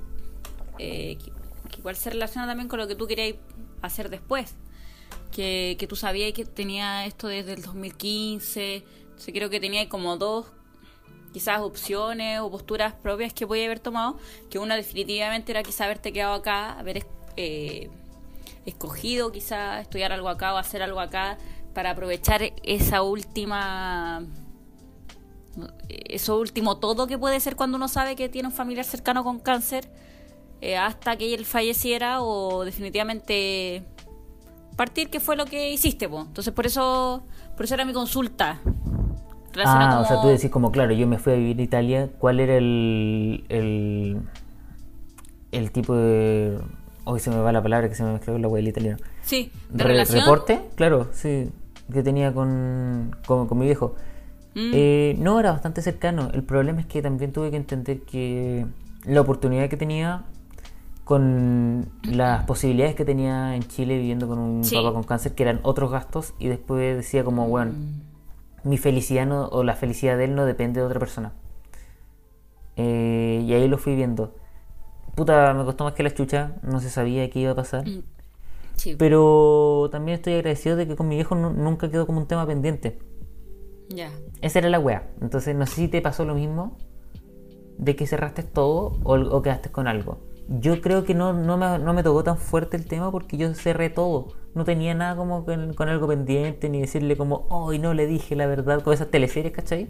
eh, 0.79 1.17
que, 1.23 1.31
que 1.69 1.79
igual 1.79 1.95
se 1.95 2.09
relaciona 2.09 2.47
también 2.47 2.69
con 2.69 2.79
lo 2.79 2.87
que 2.87 2.95
tú 2.95 3.05
querías 3.05 3.35
hacer 3.81 4.09
después. 4.09 4.55
Que, 5.31 5.75
que 5.79 5.87
tú 5.87 5.95
sabías 5.95 6.33
que 6.33 6.45
tenía 6.45 7.05
esto 7.05 7.27
desde 7.27 7.53
el 7.53 7.61
2015. 7.61 8.83
Entonces 9.01 9.33
creo 9.33 9.49
que 9.49 9.59
tenía 9.59 9.87
como 9.89 10.17
dos 10.17 10.45
quizás 11.33 11.59
opciones 11.61 12.39
o 12.39 12.49
posturas 12.49 12.93
propias 12.93 13.33
que 13.33 13.45
podía 13.45 13.65
haber 13.65 13.79
tomado. 13.79 14.17
Que 14.49 14.59
una 14.59 14.75
definitivamente 14.75 15.51
era 15.51 15.63
quizás 15.63 15.81
haberte 15.81 16.11
quedado 16.11 16.33
acá, 16.33 16.77
haber 16.79 17.05
eh, 17.35 17.89
escogido 18.67 19.31
quizás 19.31 19.81
estudiar 19.81 20.11
algo 20.11 20.29
acá 20.29 20.53
o 20.53 20.57
hacer 20.57 20.81
algo 20.83 20.99
acá 20.99 21.37
para 21.73 21.91
aprovechar 21.91 22.41
esa 22.63 23.01
última 23.01 24.25
eso 25.89 26.37
último 26.37 26.77
todo 26.77 27.07
que 27.07 27.17
puede 27.17 27.39
ser 27.39 27.55
cuando 27.55 27.77
uno 27.77 27.87
sabe 27.87 28.15
que 28.15 28.29
tiene 28.29 28.49
un 28.49 28.53
familiar 28.53 28.85
cercano 28.85 29.23
con 29.23 29.39
cáncer 29.39 29.89
eh, 30.61 30.77
hasta 30.77 31.15
que 31.17 31.33
él 31.33 31.45
falleciera 31.45 32.21
o 32.21 32.63
definitivamente 32.65 33.83
partir 34.75 35.09
que 35.09 35.19
fue 35.19 35.35
lo 35.35 35.45
que 35.45 35.71
hiciste 35.71 36.07
po. 36.07 36.21
entonces 36.21 36.53
por 36.53 36.65
eso 36.65 37.23
por 37.55 37.65
eso 37.65 37.73
era 37.75 37.85
mi 37.85 37.93
consulta 37.93 38.59
Ah, 39.65 40.01
o 40.03 40.05
sea, 40.07 40.21
tú 40.21 40.27
decís 40.27 40.51
como, 40.51 40.71
claro, 40.71 40.93
yo 40.93 41.07
me 41.07 41.17
fui 41.17 41.33
a 41.33 41.35
vivir 41.35 41.59
a 41.59 41.63
Italia, 41.63 42.09
¿cuál 42.19 42.39
era 42.39 42.57
el, 42.57 43.43
el, 43.49 44.21
el 45.51 45.71
tipo 45.71 45.95
de... 45.95 46.59
Hoy 47.05 47.19
se 47.19 47.31
me 47.31 47.37
va 47.37 47.51
la 47.51 47.63
palabra 47.63 47.89
que 47.89 47.95
se 47.95 48.03
me 48.03 48.13
mezcló 48.13 48.33
con 48.33 48.41
la 48.43 48.49
wea 48.49 48.57
del 48.61 48.67
italiano. 48.67 48.97
sí 49.23 49.51
de 49.71 49.83
Re- 49.83 49.89
relación 49.91 50.19
¿Reporte? 50.19 50.61
Claro, 50.75 51.07
sí, 51.11 51.49
que 51.91 52.03
tenía 52.03 52.33
con, 52.33 53.15
con, 53.25 53.47
con 53.47 53.57
mi 53.57 53.65
viejo. 53.65 53.95
Mm. 54.53 54.71
Eh, 54.73 55.15
no, 55.17 55.39
era 55.39 55.53
bastante 55.53 55.81
cercano. 55.81 56.29
El 56.33 56.43
problema 56.43 56.81
es 56.81 56.85
que 56.85 57.01
también 57.01 57.31
tuve 57.31 57.49
que 57.49 57.57
entender 57.57 58.01
que 58.01 58.65
la 59.05 59.21
oportunidad 59.21 59.69
que 59.69 59.77
tenía 59.77 60.25
con 61.07 61.89
las 62.03 62.43
posibilidades 62.43 62.93
que 62.95 63.05
tenía 63.05 63.55
en 63.55 63.63
Chile 63.63 63.97
viviendo 63.97 64.27
con 64.27 64.37
un 64.39 64.63
Sí. 64.63 64.75
papá 64.75 64.91
con 64.93 65.03
cáncer, 65.03 65.33
que 65.33 65.43
eran 65.43 65.61
otros 65.63 65.89
gastos, 65.89 66.33
y 66.37 66.47
después 66.49 66.97
decía 66.97 67.23
como, 67.23 67.47
bueno, 67.47 67.71
mi 68.63 68.77
felicidad 68.77 69.25
no- 69.25 69.47
o 69.47 69.63
la 69.63 69.75
felicidad 69.75 70.17
de 70.17 70.25
él 70.25 70.35
no 70.35 70.45
depende 70.45 70.81
de 70.81 70.85
otra 70.85 70.99
persona. 70.99 71.31
Eh, 72.75 73.43
y 73.47 73.53
ahí 73.53 73.67
lo 73.67 73.77
fui 73.77 73.95
viendo. 73.95 74.35
Puta, 75.15 75.53
me 75.53 75.63
costó 75.63 75.83
más 75.83 75.93
que 75.93 76.03
la 76.03 76.13
chucha, 76.13 76.55
no 76.61 76.79
se 76.79 76.89
sabía 76.89 77.29
qué 77.29 77.39
iba 77.39 77.51
a 77.51 77.55
pasar. 77.55 77.85
sí 78.75 78.95
Pero 78.99 79.89
también 79.91 80.17
estoy 80.17 80.33
agradecido 80.33 80.75
de 80.75 80.87
que 80.87 80.95
con 80.95 81.07
mi 81.07 81.15
viejo 81.15 81.33
nu- 81.33 81.49
nunca 81.53 81.89
quedó 81.89 82.05
como 82.05 82.19
un 82.19 82.27
tema 82.27 82.45
pendiente. 82.45 82.99
ya 83.89 84.11
Esa 84.41 84.59
era 84.59 84.69
la 84.69 84.79
wea. 84.79 85.09
Entonces 85.21 85.55
no 85.55 85.65
sé 85.65 85.75
si 85.75 85.87
te 85.87 86.01
pasó 86.01 86.25
lo 86.25 86.35
mismo 86.35 86.77
de 87.77 87.95
que 87.95 88.05
cerraste 88.05 88.43
todo 88.43 88.99
o, 89.03 89.15
o 89.15 89.41
quedaste 89.41 89.71
con 89.71 89.87
algo. 89.87 90.19
Yo 90.49 90.79
creo 90.81 91.03
que 91.03 91.13
no, 91.13 91.33
no, 91.33 91.57
me, 91.57 91.77
no 91.79 91.93
me 91.93 92.03
tocó 92.03 92.23
tan 92.23 92.37
fuerte 92.37 92.77
el 92.77 92.85
tema 92.85 93.11
porque 93.11 93.37
yo 93.37 93.53
cerré 93.53 93.89
todo. 93.89 94.29
No 94.53 94.63
tenía 94.63 94.93
nada 94.93 95.15
como 95.15 95.45
con, 95.45 95.73
con 95.73 95.89
algo 95.89 96.07
pendiente 96.07 96.69
ni 96.69 96.81
decirle 96.81 97.17
como, 97.17 97.45
hoy 97.49 97.79
no 97.79 97.93
le 97.93 98.07
dije 98.07 98.35
la 98.35 98.47
verdad, 98.47 98.81
con 98.81 98.93
esas 98.93 99.11
teleseries, 99.11 99.53
¿cachai? 99.53 99.89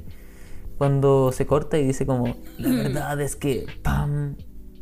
Cuando 0.78 1.32
se 1.32 1.46
corta 1.46 1.78
y 1.78 1.86
dice 1.86 2.06
como, 2.06 2.36
la 2.58 2.70
verdad 2.70 3.22
es 3.22 3.36
que, 3.36 3.68
¡pam! 3.84 4.36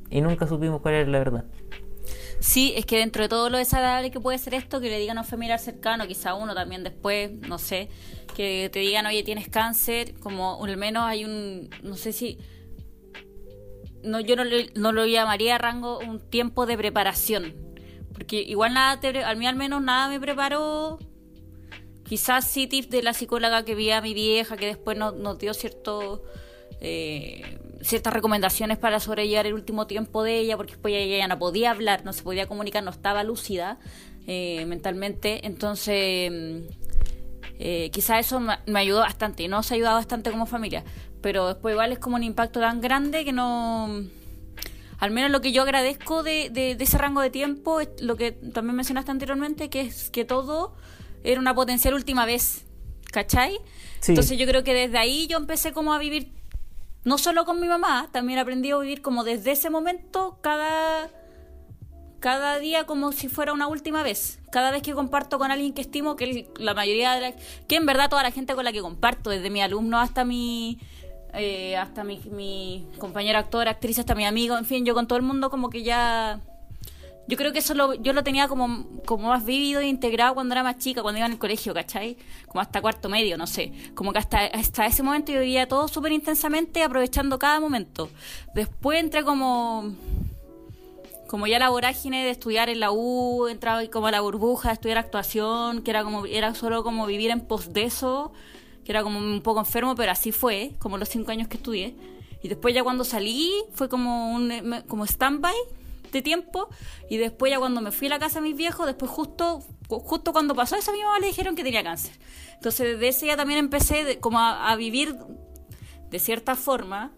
Y 0.09 0.21
nunca 0.21 0.47
supimos 0.47 0.81
cuál 0.81 0.95
era 0.95 1.09
la 1.09 1.19
verdad. 1.19 1.45
Sí, 2.39 2.73
es 2.75 2.85
que 2.85 2.97
dentro 2.97 3.23
de 3.23 3.29
todo 3.29 3.49
lo 3.49 3.57
desagradable 3.57 4.11
que 4.11 4.19
puede 4.19 4.37
ser 4.37 4.53
esto, 4.53 4.79
que 4.79 4.89
le 4.89 4.99
digan 4.99 5.17
a 5.17 5.21
un 5.21 5.27
familiar 5.27 5.59
cercano, 5.59 6.05
quizá 6.07 6.35
uno 6.35 6.53
también 6.53 6.83
después, 6.83 7.31
no 7.31 7.57
sé, 7.57 7.89
que 8.35 8.69
te 8.71 8.79
digan, 8.79 9.05
oye, 9.05 9.23
tienes 9.23 9.49
cáncer, 9.49 10.13
como 10.19 10.63
al 10.63 10.77
menos 10.77 11.03
hay 11.03 11.25
un, 11.25 11.69
no 11.81 11.95
sé 11.95 12.11
si, 12.11 12.37
no, 14.05 14.19
yo 14.19 14.35
no, 14.35 14.43
le- 14.43 14.71
no 14.75 14.91
lo 14.91 15.05
llamaría 15.05 15.57
rango 15.57 15.99
un 15.99 16.19
tiempo 16.19 16.65
de 16.65 16.77
preparación, 16.77 17.53
porque 18.13 18.41
igual 18.41 18.73
nada, 18.73 18.99
te, 18.99 19.23
a 19.23 19.35
mí 19.35 19.45
al 19.47 19.55
menos 19.55 19.81
nada 19.81 20.09
me 20.09 20.19
preparó, 20.19 20.99
quizás 22.07 22.45
sí 22.45 22.67
de 22.67 23.03
la 23.03 23.13
psicóloga 23.13 23.65
que 23.65 23.75
vi 23.75 23.91
a 23.91 24.01
mi 24.01 24.13
vieja, 24.13 24.57
que 24.57 24.67
después 24.67 24.97
nos, 24.97 25.15
nos 25.15 25.37
dio 25.39 25.53
cierto... 25.53 26.23
eh, 26.81 27.59
ciertas 27.81 28.13
recomendaciones 28.13 28.79
para 28.79 28.99
sobrellevar 28.99 29.45
el 29.45 29.53
último 29.53 29.85
tiempo 29.85 30.23
de 30.23 30.39
ella, 30.39 30.57
porque 30.57 30.71
después 30.73 30.91
ella 30.95 31.17
ya 31.19 31.27
no 31.27 31.37
podía 31.37 31.69
hablar, 31.69 32.03
no 32.03 32.13
se 32.13 32.23
podía 32.23 32.47
comunicar, 32.47 32.83
no 32.83 32.89
estaba 32.89 33.23
lúcida 33.23 33.77
eh, 34.25 34.65
mentalmente. 34.65 35.45
Entonces, 35.45 36.31
mm, 36.31 36.57
eh, 37.59 37.89
quizá 37.91 38.17
eso 38.17 38.39
me, 38.39 38.57
me 38.65 38.79
ayudó 38.79 39.01
bastante 39.01 39.43
y 39.43 39.47
nos 39.47 39.71
ayudado 39.71 39.97
bastante 39.97 40.31
como 40.31 40.47
familia. 40.47 40.83
Pero 41.25 41.47
después 41.47 41.73
igual 41.73 41.91
es 41.91 41.97
como 41.97 42.17
un 42.17 42.23
impacto 42.23 42.59
tan 42.59 42.81
grande 42.81 43.25
que 43.25 43.31
no... 43.31 44.03
Al 44.99 45.09
menos 45.09 45.31
lo 45.31 45.41
que 45.41 45.51
yo 45.51 45.63
agradezco 45.63 46.21
de, 46.21 46.51
de- 46.51 46.75
de 46.75 46.83
ese 46.83 46.99
rango 46.99 47.19
de 47.19 47.31
tiempo 47.31 47.79
es 47.79 47.89
lo 47.99 48.15
que 48.15 48.31
también 48.31 48.75
mencionaste 48.75 49.09
anteriormente, 49.09 49.71
que 49.71 49.81
es 49.81 50.11
que 50.11 50.23
todo 50.23 50.75
era 51.23 51.41
una 51.41 51.55
potencial 51.55 51.95
última 51.95 52.27
vez. 52.27 52.65
¿Cachai? 53.11 53.57
Sí. 54.01 54.11
Entonces 54.11 54.37
yo 54.37 54.45
creo 54.45 54.63
que 54.63 54.75
desde 54.75 54.99
ahí 54.99 55.25
yo 55.25 55.37
empecé 55.37 55.73
como 55.73 55.93
a 55.95 55.97
vivir, 55.97 56.31
no 57.05 57.17
solo 57.17 57.43
con 57.43 57.59
mi 57.59 57.67
mamá, 57.67 58.07
también 58.11 58.37
aprendí 58.37 58.69
a 58.69 58.77
vivir 58.77 59.01
como 59.01 59.23
desde 59.23 59.53
ese 59.53 59.71
momento 59.71 60.37
cada, 60.43 61.09
cada 62.19 62.59
día 62.59 62.85
como 62.85 63.13
si 63.13 63.29
fuera 63.29 63.51
una 63.51 63.65
última 63.65 64.03
vez. 64.03 64.37
Cada 64.51 64.69
vez 64.69 64.83
que 64.83 64.93
comparto 64.93 65.39
con 65.39 65.49
alguien 65.49 65.73
que 65.73 65.81
estimo, 65.81 66.15
que 66.15 66.47
la 66.59 66.75
mayoría 66.75 67.13
de 67.13 67.21
la, 67.21 67.33
que 67.67 67.77
en 67.77 67.87
verdad 67.87 68.11
toda 68.11 68.21
la 68.21 68.29
gente 68.29 68.53
con 68.53 68.63
la 68.63 68.71
que 68.71 68.81
comparto, 68.81 69.31
desde 69.31 69.49
mi 69.49 69.63
alumno 69.63 69.99
hasta 69.99 70.23
mi 70.23 70.77
eh, 71.37 71.77
hasta 71.77 72.03
mi, 72.03 72.19
mi 72.31 72.87
compañero 72.97 73.39
actor, 73.39 73.67
actriz, 73.67 73.99
hasta 73.99 74.15
mi 74.15 74.25
amigo, 74.25 74.57
en 74.57 74.65
fin, 74.65 74.85
yo 74.85 74.93
con 74.93 75.07
todo 75.07 75.17
el 75.17 75.23
mundo 75.23 75.49
como 75.49 75.69
que 75.69 75.83
ya 75.83 76.41
yo 77.27 77.37
creo 77.37 77.51
que 77.51 77.59
eso 77.59 77.73
lo, 77.73 77.95
yo 77.95 78.13
lo 78.13 78.23
tenía 78.23 78.47
como, 78.47 78.85
como 79.05 79.29
más 79.29 79.43
vivido 79.45 79.79
e 79.79 79.87
integrado 79.87 80.35
cuando 80.35 80.53
era 80.53 80.61
más 80.61 80.77
chica, 80.77 81.01
cuando 81.01 81.17
iba 81.17 81.25
en 81.25 81.33
el 81.33 81.39
colegio, 81.39 81.73
¿cachai? 81.73 82.17
Como 82.47 82.61
hasta 82.61 82.81
cuarto 82.81 83.09
medio, 83.09 83.35
no 83.35 83.47
sé. 83.47 83.71
Como 83.95 84.13
que 84.13 84.19
hasta, 84.19 84.45
hasta 84.45 84.85
ese 84.85 85.01
momento 85.01 85.31
yo 85.31 85.39
vivía 85.39 85.67
todo 85.67 85.87
súper 85.87 86.11
intensamente, 86.11 86.83
aprovechando 86.83 87.39
cada 87.39 87.59
momento. 87.59 88.09
Después 88.53 88.99
entré 88.99 89.23
como 89.23 89.95
como 91.27 91.47
ya 91.47 91.57
la 91.57 91.69
vorágine 91.69 92.23
de 92.23 92.29
estudiar 92.29 92.69
en 92.69 92.79
la 92.79 92.91
U, 92.91 93.47
entraba 93.47 93.83
como 93.87 94.05
a 94.07 94.11
la 94.11 94.21
burbuja 94.21 94.69
de 94.69 94.75
estudiar 94.75 94.99
actuación, 94.99 95.81
que 95.81 95.89
era 95.89 96.03
como 96.03 96.27
era 96.27 96.53
solo 96.53 96.83
como 96.83 97.07
vivir 97.07 97.31
en 97.31 97.41
pos 97.41 97.73
de 97.73 97.83
eso, 97.83 98.31
que 98.85 98.91
era 98.91 99.03
como 99.03 99.17
un 99.19 99.41
poco 99.41 99.59
enfermo, 99.59 99.95
pero 99.95 100.11
así 100.11 100.31
fue, 100.31 100.71
como 100.79 100.97
los 100.97 101.09
cinco 101.09 101.31
años 101.31 101.47
que 101.49 101.57
estudié. 101.57 101.95
Y 102.43 102.47
después 102.47 102.73
ya 102.75 102.83
cuando 102.83 103.03
salí 103.03 103.51
fue 103.73 103.89
como 103.89 104.31
un 104.33 104.51
eh, 104.51 104.83
como 104.87 105.03
stand-by 105.05 105.55
de 106.11 106.21
tiempo 106.21 106.69
y 107.09 107.17
después 107.17 107.51
ya 107.51 107.57
cuando 107.59 107.81
me 107.81 107.91
fui 107.91 108.07
a 108.07 108.11
la 108.11 108.19
casa 108.19 108.39
de 108.39 108.47
mis 108.47 108.55
viejos, 108.55 108.85
después 108.85 109.11
justo 109.11 109.61
ju- 109.89 110.01
justo 110.03 110.31
cuando 110.31 110.53
pasó 110.55 110.75
eso 110.75 110.91
a 110.91 110.93
mi 110.93 111.01
mamá 111.01 111.19
le 111.19 111.27
dijeron 111.27 111.55
que 111.55 111.63
tenía 111.63 111.83
cáncer. 111.83 112.13
Entonces 112.53 112.93
desde 112.93 113.07
ese 113.09 113.25
día 113.25 113.35
también 113.35 113.59
empecé 113.59 114.03
de- 114.03 114.19
como 114.19 114.39
a, 114.39 114.71
a 114.71 114.75
vivir 114.75 115.15
de 116.11 116.19
cierta 116.19 116.55
forma 116.55 117.11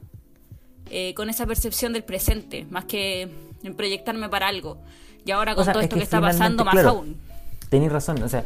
eh, 0.89 1.13
con 1.15 1.29
esa 1.29 1.45
percepción 1.45 1.91
del 1.91 2.05
presente, 2.05 2.65
más 2.69 2.85
que 2.85 3.27
en 3.63 3.75
proyectarme 3.75 4.29
para 4.29 4.47
algo. 4.47 4.77
Y 5.25 5.31
ahora 5.31 5.53
con 5.55 5.63
O 5.63 5.65
sea, 5.65 5.73
todo 5.73 5.81
es 5.81 5.85
esto 5.87 5.95
que 5.95 5.99
que, 5.99 6.03
está 6.05 6.21
pasando, 6.21 6.63
más 6.63 6.71
claro, 6.73 6.89
aún. 6.91 7.17
Tenéis 7.69 7.91
razón, 7.91 8.23
o 8.23 8.29
sea, 8.29 8.45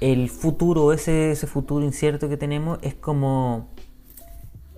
el 0.00 0.28
futuro, 0.30 0.92
ese, 0.92 1.32
ese 1.32 1.46
futuro 1.46 1.84
incierto 1.84 2.28
que 2.28 2.36
tenemos 2.36 2.78
es 2.82 2.94
como. 2.94 3.68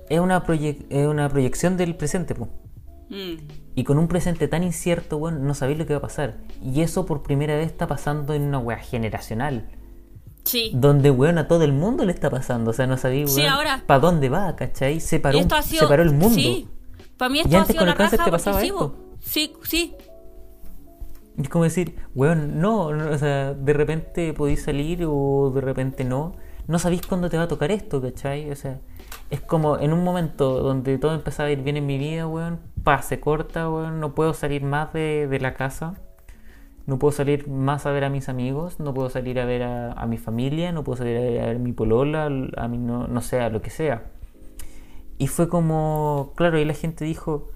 Es 0.08 0.18
una, 0.18 0.44
proyec- 0.44 0.86
es 0.90 1.06
una 1.06 1.28
proyección 1.28 1.76
del 1.76 1.94
presente, 1.94 2.34
pues. 2.34 2.50
Mm. 3.10 3.42
Y 3.76 3.84
con 3.84 3.98
un 3.98 4.08
presente 4.08 4.48
tan 4.48 4.62
incierto, 4.64 5.18
bueno, 5.18 5.38
no 5.38 5.54
sabéis 5.54 5.78
lo 5.78 5.86
que 5.86 5.92
va 5.94 5.98
a 5.98 6.02
pasar. 6.02 6.38
Y 6.62 6.80
eso 6.80 7.06
por 7.06 7.22
primera 7.22 7.56
vez 7.56 7.66
está 7.66 7.86
pasando 7.86 8.34
en 8.34 8.42
una 8.42 8.58
wea 8.58 8.78
generacional. 8.78 9.68
Sí. 10.44 10.72
Donde, 10.74 11.10
weón, 11.10 11.38
a 11.38 11.46
todo 11.46 11.62
el 11.64 11.72
mundo 11.72 12.04
le 12.04 12.12
está 12.12 12.30
pasando. 12.30 12.70
O 12.70 12.74
sea, 12.74 12.86
no 12.86 12.96
sabéis, 12.96 13.32
Sí, 13.32 13.40
weón, 13.42 13.52
ahora. 13.52 13.82
para 13.86 14.00
dónde 14.00 14.28
va, 14.28 14.56
¿cachai? 14.56 14.98
Se 15.00 15.20
paró, 15.20 15.38
y 15.38 15.46
ha 15.50 15.62
sido, 15.62 15.82
se 15.82 15.86
paró 15.88 16.02
el 16.02 16.10
mundo. 16.12 16.34
Sí. 16.34 16.66
Para 17.16 17.28
mí 17.28 17.38
Y 17.38 17.42
esto 17.42 17.56
ha 17.56 17.60
antes 17.60 17.72
sido 17.74 17.80
con 17.80 17.86
la 17.86 17.92
el 17.92 17.98
cáncer 17.98 18.20
te 18.24 18.30
pasaba 18.30 18.60
sí, 18.60 18.66
esto. 18.68 18.96
Sí, 19.20 19.52
sí. 19.62 19.94
Es 21.40 21.48
como 21.48 21.64
decir, 21.64 21.96
weón, 22.14 22.60
no, 22.60 22.86
o 22.86 23.18
sea, 23.18 23.54
de 23.54 23.72
repente 23.72 24.32
podéis 24.34 24.62
salir 24.62 25.04
o 25.06 25.50
de 25.54 25.60
repente 25.60 26.04
no. 26.04 26.36
No 26.66 26.78
sabéis 26.78 27.06
cuándo 27.06 27.30
te 27.30 27.36
va 27.38 27.44
a 27.44 27.48
tocar 27.48 27.70
esto, 27.70 28.00
¿cachai? 28.02 28.50
O 28.50 28.56
sea, 28.56 28.80
es 29.30 29.40
como 29.40 29.78
en 29.78 29.92
un 29.92 30.04
momento 30.04 30.60
donde 30.60 30.98
todo 30.98 31.14
empezaba 31.14 31.48
a 31.48 31.52
ir 31.52 31.62
bien 31.62 31.76
en 31.78 31.86
mi 31.86 31.98
vida, 31.98 32.26
weón, 32.26 32.60
pa, 32.84 33.00
se 33.02 33.20
corta, 33.20 33.70
weón, 33.70 34.00
no 34.00 34.14
puedo 34.14 34.34
salir 34.34 34.62
más 34.62 34.92
de, 34.92 35.26
de 35.28 35.40
la 35.40 35.54
casa. 35.54 35.94
No 36.86 36.98
puedo 36.98 37.12
salir 37.12 37.48
más 37.48 37.86
a 37.86 37.92
ver 37.92 38.04
a 38.04 38.10
mis 38.10 38.28
amigos, 38.28 38.80
no 38.80 38.92
puedo 38.92 39.10
salir 39.10 39.38
a 39.38 39.44
ver 39.44 39.62
a, 39.62 40.06
mi 40.06 40.18
familia, 40.18 40.72
no 40.72 40.82
puedo 40.82 40.96
salir 40.96 41.16
a 41.16 41.20
ver 41.20 41.56
a 41.56 41.58
mi 41.58 41.72
polola, 41.72 42.26
a 42.56 42.68
mi 42.68 42.78
no, 42.78 43.06
no 43.06 43.20
sé, 43.20 43.40
a 43.40 43.48
lo 43.48 43.62
que 43.62 43.70
sea. 43.70 44.10
Y 45.18 45.28
fue 45.28 45.48
como, 45.48 46.32
claro, 46.36 46.58
y 46.58 46.64
la 46.64 46.74
gente 46.74 47.04
dijo, 47.04 47.48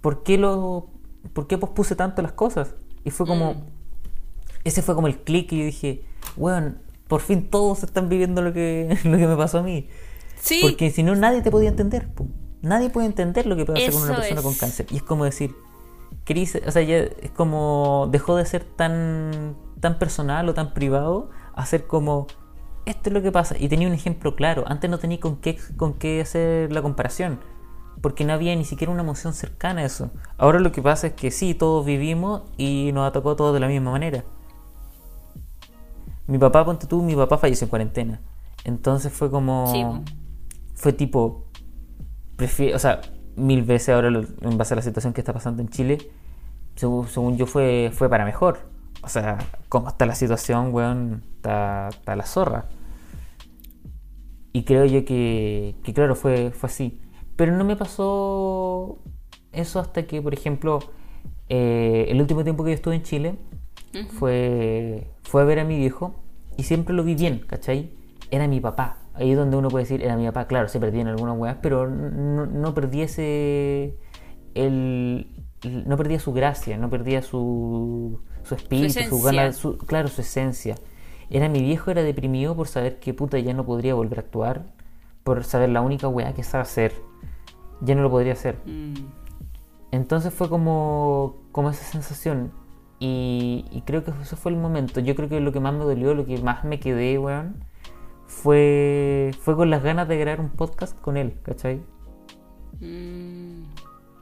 ¿por 0.00 0.24
qué 0.24 0.36
lo 0.36 0.90
por 1.32 1.46
qué 1.46 1.58
pospuse 1.58 1.96
tanto 1.96 2.22
las 2.22 2.32
cosas? 2.32 2.74
Y 3.04 3.10
fue 3.10 3.26
como 3.26 3.54
Mm. 3.54 3.62
ese 4.64 4.82
fue 4.82 4.94
como 4.94 5.06
el 5.06 5.18
clic 5.18 5.52
y 5.52 5.58
yo 5.60 5.64
dije, 5.64 6.02
weón, 6.36 6.78
por 7.08 7.20
fin 7.20 7.48
todos 7.48 7.82
están 7.84 8.08
viviendo 8.08 8.42
lo 8.42 8.52
que 8.52 8.98
lo 9.04 9.16
que 9.16 9.26
me 9.26 9.36
pasó 9.36 9.58
a 9.58 9.62
mí. 9.62 9.88
Sí. 10.40 10.60
Porque 10.62 10.90
si 10.90 11.02
no 11.02 11.14
nadie 11.14 11.42
te 11.42 11.50
podía 11.50 11.68
entender, 11.68 12.08
po. 12.08 12.26
Nadie 12.62 12.90
puede 12.90 13.06
entender 13.06 13.46
lo 13.46 13.54
que 13.56 13.64
puede 13.64 13.78
hacer 13.80 13.92
con 13.94 14.02
una 14.02 14.16
persona 14.16 14.40
es. 14.40 14.44
con 14.44 14.54
cáncer. 14.54 14.86
Y 14.90 14.96
es 14.96 15.02
como 15.02 15.24
decir, 15.24 15.54
Cris, 16.24 16.58
o 16.66 16.70
sea, 16.70 16.82
ya 16.82 16.96
es 16.98 17.30
como 17.34 18.08
dejó 18.10 18.36
de 18.36 18.44
ser 18.44 18.64
tan 18.64 19.56
tan 19.80 19.98
personal 19.98 20.48
o 20.48 20.54
tan 20.54 20.74
privado 20.74 21.30
a 21.54 21.64
ser 21.66 21.86
como 21.86 22.26
esto 22.86 23.10
es 23.10 23.12
lo 23.12 23.22
que 23.22 23.30
pasa 23.32 23.56
y 23.58 23.68
tenía 23.68 23.86
un 23.88 23.94
ejemplo 23.94 24.34
claro. 24.34 24.64
Antes 24.66 24.90
no 24.90 24.98
tenía 24.98 25.20
con 25.20 25.36
qué 25.36 25.58
con 25.76 25.94
qué 25.94 26.20
hacer 26.20 26.72
la 26.72 26.82
comparación 26.82 27.38
porque 28.00 28.24
no 28.24 28.32
había 28.32 28.54
ni 28.56 28.64
siquiera 28.64 28.92
una 28.92 29.02
emoción 29.02 29.32
cercana 29.32 29.80
a 29.82 29.84
eso. 29.84 30.10
Ahora 30.38 30.60
lo 30.60 30.72
que 30.72 30.82
pasa 30.82 31.08
es 31.08 31.12
que 31.14 31.30
sí, 31.30 31.54
todos 31.54 31.84
vivimos 31.84 32.42
y 32.56 32.90
nos 32.92 33.08
atacó 33.08 33.36
todos 33.36 33.54
de 33.54 33.60
la 33.60 33.68
misma 33.68 33.90
manera. 33.92 34.24
Mi 36.26 36.38
papá, 36.38 36.64
ponte 36.64 36.86
tú, 36.86 37.02
mi 37.02 37.14
papá 37.14 37.38
falleció 37.38 37.66
en 37.66 37.70
cuarentena. 37.70 38.20
Entonces 38.64 39.12
fue 39.12 39.30
como. 39.30 39.72
Sí. 39.72 40.12
Fue 40.74 40.92
tipo. 40.92 41.44
Prefiero, 42.36 42.76
o 42.76 42.78
sea, 42.78 43.00
mil 43.36 43.62
veces 43.62 43.94
ahora 43.94 44.10
lo- 44.10 44.24
en 44.42 44.58
base 44.58 44.74
a 44.74 44.76
la 44.76 44.82
situación 44.82 45.12
que 45.12 45.20
está 45.20 45.32
pasando 45.32 45.62
en 45.62 45.68
Chile, 45.68 45.98
según, 46.74 47.06
según 47.08 47.36
yo 47.36 47.46
fue, 47.46 47.90
fue 47.94 48.08
para 48.10 48.24
mejor. 48.24 48.68
O 49.02 49.08
sea, 49.08 49.38
como 49.68 49.88
está 49.88 50.04
la 50.04 50.14
situación, 50.14 50.74
weón, 50.74 51.22
está, 51.36 51.88
está 51.88 52.16
la 52.16 52.26
zorra. 52.26 52.66
Y 54.52 54.64
creo 54.64 54.84
yo 54.86 55.04
que, 55.04 55.76
que 55.84 55.94
claro, 55.94 56.14
fue, 56.16 56.50
fue 56.50 56.68
así. 56.68 57.00
Pero 57.36 57.52
no 57.56 57.64
me 57.64 57.76
pasó 57.76 58.98
eso 59.52 59.78
hasta 59.80 60.06
que, 60.06 60.20
por 60.22 60.34
ejemplo, 60.34 60.80
eh, 61.48 62.06
el 62.08 62.20
último 62.20 62.42
tiempo 62.44 62.64
que 62.64 62.70
yo 62.70 62.74
estuve 62.74 62.96
en 62.96 63.02
Chile 63.02 63.34
fue, 64.18 65.06
fue 65.22 65.42
a 65.42 65.44
ver 65.44 65.60
a 65.60 65.64
mi 65.64 65.76
viejo 65.78 66.14
y 66.56 66.64
siempre 66.64 66.94
lo 66.94 67.04
vi 67.04 67.14
bien, 67.14 67.40
¿cachai? 67.46 67.92
Era 68.30 68.48
mi 68.48 68.60
papá. 68.60 68.98
Ahí 69.14 69.30
es 69.30 69.36
donde 69.36 69.56
uno 69.56 69.68
puede 69.68 69.84
decir, 69.84 70.02
era 70.02 70.16
mi 70.16 70.26
papá, 70.26 70.46
claro, 70.46 70.68
se 70.68 70.78
perdían 70.78 71.06
algunas 71.08 71.38
weas, 71.38 71.56
pero 71.62 71.88
no, 71.88 72.46
no 72.46 72.74
ese... 72.92 73.96
El, 74.54 75.26
no 75.86 75.96
perdía 75.96 76.18
su 76.20 76.32
gracia, 76.32 76.78
no 76.78 76.88
perdía 76.90 77.22
su, 77.22 78.20
su 78.42 78.54
espíritu, 78.54 79.04
su, 79.04 79.16
esencia. 79.16 79.32
gana, 79.32 79.52
su- 79.52 79.78
claro, 79.78 80.08
su 80.08 80.20
esencia. 80.20 80.76
Era 81.28 81.48
mi 81.48 81.60
viejo, 81.60 81.90
era 81.90 82.02
deprimido 82.02 82.54
por 82.56 82.68
saber 82.68 82.98
que 83.00 83.12
puta 83.14 83.38
ya 83.38 83.52
no 83.52 83.64
podría 83.66 83.94
volver 83.94 84.18
a 84.18 84.22
actuar, 84.22 84.66
por 85.24 85.44
saber 85.44 85.70
la 85.70 85.80
única 85.80 86.08
weá 86.08 86.32
que 86.34 86.42
sabe 86.42 86.62
hacer, 86.62 86.92
ya 87.80 87.94
no 87.94 88.02
lo 88.02 88.10
podría 88.10 88.32
hacer. 88.34 88.58
Mm. 88.66 88.94
Entonces 89.92 90.32
fue 90.34 90.48
como, 90.48 91.36
como 91.52 91.70
esa 91.70 91.84
sensación. 91.84 92.52
Y, 92.98 93.66
y 93.70 93.82
creo 93.82 94.04
que 94.04 94.10
ese 94.22 94.36
fue 94.36 94.52
el 94.52 94.58
momento. 94.58 95.00
Yo 95.00 95.14
creo 95.14 95.28
que 95.28 95.40
lo 95.40 95.52
que 95.52 95.60
más 95.60 95.72
me 95.74 95.84
dolió, 95.84 96.14
lo 96.14 96.24
que 96.26 96.38
más 96.38 96.64
me 96.64 96.80
quedé, 96.80 97.18
weón, 97.18 97.64
fue, 98.26 99.32
fue 99.40 99.54
con 99.56 99.70
las 99.70 99.82
ganas 99.82 100.08
de 100.08 100.16
grabar 100.18 100.40
un 100.40 100.50
podcast 100.50 100.98
con 101.00 101.16
él, 101.16 101.38
¿cachai? 101.42 101.82
Mm. 102.80 103.64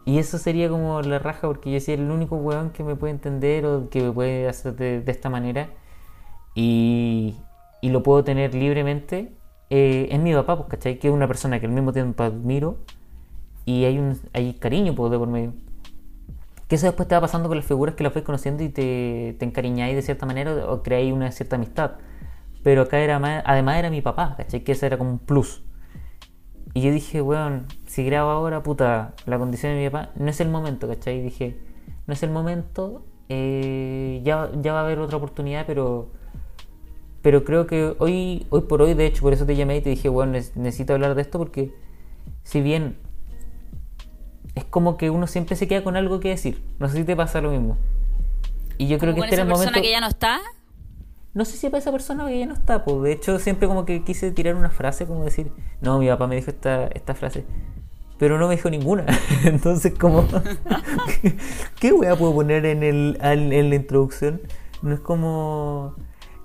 Y 0.07 0.19
eso 0.19 0.39
sería 0.39 0.69
como 0.69 1.01
la 1.03 1.19
raja, 1.19 1.47
porque 1.49 1.71
yo 1.71 1.75
decía 1.75 1.95
el 1.95 2.11
único 2.11 2.37
weón 2.37 2.71
que 2.71 2.85
me 2.85 2.95
puede 2.97 3.13
entender 3.13 3.65
o 3.67 3.89
que 3.89 4.03
me 4.03 4.13
puede 4.13 4.49
hacer 4.49 4.77
de, 4.77 5.01
de 5.01 5.13
esta 5.13 5.31
manera. 5.31 5.71
Y, 6.55 7.37
y 7.81 7.91
lo 7.91 8.03
puedo 8.03 8.23
tener 8.25 8.55
libremente. 8.55 9.37
eh, 9.71 10.09
es 10.11 10.21
mi 10.21 10.35
papá, 10.35 10.57
pues, 10.57 10.69
¿cachai? 10.69 10.99
Que 10.99 11.09
es 11.09 11.15
una 11.15 11.27
persona 11.29 11.59
que 11.61 11.67
al 11.67 11.73
mismo 11.73 11.93
tiempo 11.93 12.23
admiro. 12.23 12.79
Y 13.67 13.85
hay 13.85 13.99
un 13.99 14.19
hay 14.33 14.55
cariño 14.55 14.95
pues, 14.95 15.11
de 15.13 15.19
por 15.19 15.29
medio. 15.29 15.53
Que 16.69 16.77
eso 16.77 16.87
después 16.87 17.07
te 17.09 17.15
va 17.15 17.21
pasando 17.21 17.49
con 17.49 17.57
las 17.59 17.67
figuras 17.67 17.95
que 17.95 18.03
las 18.05 18.15
vais 18.15 18.25
conociendo 18.25 18.63
y 18.63 18.69
te, 18.71 19.37
te 19.39 19.45
encariñáis 19.45 19.95
de 19.95 20.03
cierta 20.03 20.25
manera 20.27 20.67
o 20.71 20.83
creáis 20.83 21.13
una 21.13 21.31
cierta 21.31 21.57
amistad. 21.57 21.93
Pero 22.63 22.83
acá 22.83 23.01
era 23.01 23.19
más- 23.19 23.43
además 23.47 23.79
era 23.79 23.91
mi 23.91 24.03
papá, 24.03 24.35
¿cachai? 24.37 24.65
Que 24.65 24.73
eso 24.73 24.87
era 24.87 24.99
como 24.99 25.11
un 25.13 25.19
plus. 25.19 25.63
Y 26.73 26.81
yo 26.83 26.91
dije, 26.93 27.23
weón, 27.23 27.67
si 27.87 28.05
grabo 28.05 28.31
ahora, 28.31 28.63
puta, 28.63 29.15
la 29.27 29.39
condición 29.39 29.73
de 29.75 29.83
mi 29.85 29.91
papá, 29.91 30.11
no 30.17 30.29
es 30.29 30.41
el 30.41 30.49
momento, 30.49 30.89
¿cachai? 30.89 31.19
Y 31.19 31.23
dije, 31.23 31.57
no 32.07 32.15
es 32.15 32.23
el 32.23 32.31
momento, 32.31 33.05
eh, 33.29 34.21
ya, 34.25 34.51
ya 34.61 34.73
va 34.73 34.81
a 34.81 34.85
haber 34.85 34.99
otra 34.99 35.17
oportunidad, 35.19 35.67
pero 35.67 36.09
pero 37.23 37.45
creo 37.45 37.67
que 37.67 37.95
hoy, 37.99 38.47
hoy 38.51 38.63
por 38.63 38.83
hoy, 38.83 38.95
de 38.95 39.07
hecho, 39.07 39.23
por 39.23 39.33
eso 39.33 39.47
te 39.47 39.57
llamé 39.57 39.79
y 39.79 39.81
te 39.81 39.91
dije, 39.91 40.09
bueno, 40.09 40.33
neces- 40.33 40.55
necesito 40.57 40.93
hablar 40.93 41.15
de 41.15 41.23
esto 41.23 41.39
porque 41.39 41.73
si 42.45 42.61
bien 42.63 42.97
es 44.55 44.65
como 44.65 44.97
que 44.97 45.11
uno 45.11 45.27
siempre 45.27 45.57
se 45.57 45.67
queda 45.67 45.83
con 45.83 45.97
algo 45.97 46.21
que 46.21 46.29
decir, 46.29 46.63
no 46.79 46.89
sé 46.89 46.99
si 46.99 47.05
te 47.05 47.17
pasa 47.17 47.41
lo 47.41 47.51
mismo. 47.51 47.77
Y 48.79 48.89
yo 48.89 48.99
creo 48.99 49.15
que 49.15 49.21
este 49.21 49.35
era 49.35 49.43
el 49.43 49.49
persona 49.49 49.71
momento... 49.71 49.83
que 49.83 49.91
ya 49.91 50.01
no 50.01 50.09
está. 50.09 50.41
No 51.33 51.45
sé 51.45 51.57
si 51.57 51.69
para 51.69 51.79
esa 51.79 51.91
persona 51.91 52.27
que 52.29 52.39
ya 52.39 52.47
no 52.47 52.55
está, 52.55 52.85
pues 52.85 53.03
de 53.03 53.13
hecho 53.13 53.41
siempre 53.41 53.67
como 53.67 53.85
que 53.85 54.05
quise 54.05 54.31
tirar 54.31 54.55
una 54.55 54.71
frase 54.71 55.05
como 55.05 55.25
decir, 55.25 55.51
no, 55.81 55.99
mi 55.99 56.07
papá 56.07 56.29
me 56.29 56.37
dijo 56.37 56.51
esta, 56.51 56.87
esta 56.87 57.15
frase, 57.15 57.45
pero 58.19 58.39
no 58.39 58.47
me 58.47 58.55
dijo 58.55 58.71
ninguna. 58.71 59.05
Entonces 59.45 59.95
como, 59.99 60.29
¿qué 61.81 61.93
wea 61.93 62.15
puedo 62.15 62.33
poner 62.35 62.65
en, 62.67 62.85
el, 62.85 63.19
en 63.21 63.69
la 63.69 63.75
introducción? 63.75 64.43
No 64.81 64.95
es 64.95 65.01
como, 65.01 65.97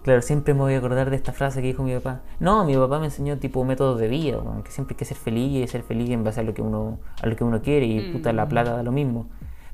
claro, 0.04 0.22
siempre 0.22 0.54
me 0.54 0.62
voy 0.62 0.74
a 0.74 0.78
acordar 0.78 1.10
de 1.10 1.16
esta 1.16 1.34
frase 1.34 1.62
que 1.62 1.68
dijo 1.68 1.84
mi 1.84 1.94
papá. 1.96 2.22
No, 2.40 2.66
mi 2.66 2.76
papá 2.76 3.00
me 3.00 3.06
enseñó 3.06 3.38
tipo 3.38 3.64
métodos 3.64 4.00
de 4.00 4.08
vida, 4.08 4.40
weón, 4.40 4.64
que 4.64 4.72
siempre 4.72 4.94
hay 4.94 4.98
que 4.98 5.06
ser 5.06 5.18
feliz 5.18 5.52
y 5.52 5.68
ser 5.68 5.84
feliz 5.84 6.10
en 6.10 6.24
base 6.24 6.40
a 6.42 6.44
lo 6.44 6.54
que 6.54 6.62
uno, 6.62 7.00
a 7.22 7.28
lo 7.28 7.36
que 7.36 7.44
uno 7.44 7.62
quiere 7.62 7.86
y 7.86 8.12
puta 8.12 8.34
la 8.34 8.48
plata 8.48 8.76
da 8.76 8.84
lo 8.84 8.92
mismo. 8.92 9.28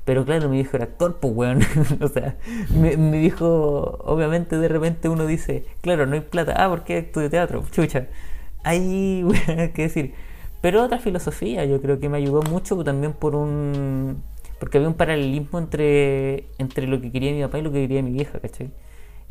Pero 0.04 0.24
claro, 0.24 0.48
mi 0.48 0.56
viejo 0.58 0.76
era 0.76 0.84
actor, 0.84 1.18
pues 1.20 1.34
weón. 1.34 1.60
o 2.00 2.08
sea, 2.08 2.36
mi, 2.70 2.96
mi 2.96 3.18
viejo, 3.18 3.98
obviamente 4.04 4.56
de 4.56 4.68
repente 4.68 5.08
uno 5.08 5.26
dice, 5.26 5.64
claro, 5.80 6.06
no 6.06 6.14
hay 6.14 6.20
plata. 6.20 6.54
Ah, 6.56 6.68
¿por 6.68 6.84
qué 6.84 6.98
estudio 6.98 7.28
teatro? 7.28 7.64
Chucha. 7.72 8.06
Hay, 8.62 9.24
weón, 9.48 9.72
que 9.72 9.82
decir. 9.82 10.14
Pero 10.60 10.82
otra 10.82 10.98
filosofía, 10.98 11.64
yo 11.64 11.80
creo 11.82 12.00
que 12.00 12.08
me 12.08 12.18
ayudó 12.18 12.42
mucho 12.42 12.82
también 12.84 13.12
por 13.12 13.34
un... 13.36 14.22
Porque 14.58 14.78
había 14.78 14.88
un 14.88 14.94
paralelismo 14.94 15.58
entre, 15.58 16.46
entre 16.58 16.86
lo 16.86 17.00
que 17.00 17.12
quería 17.12 17.32
mi 17.32 17.42
papá 17.42 17.58
y 17.58 17.62
lo 17.62 17.72
que 17.72 17.82
quería 17.82 18.02
mi 18.02 18.12
vieja, 18.12 18.40
¿cachai? 18.40 18.70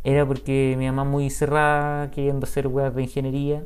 Era 0.06 0.26
porque 0.26 0.76
mi 0.78 0.86
mamá 0.86 1.04
muy 1.04 1.30
cerrada, 1.32 2.12
queriendo 2.12 2.46
hacer 2.46 2.68
weas 2.68 2.94
de 2.96 3.02
ingeniería. 3.04 3.66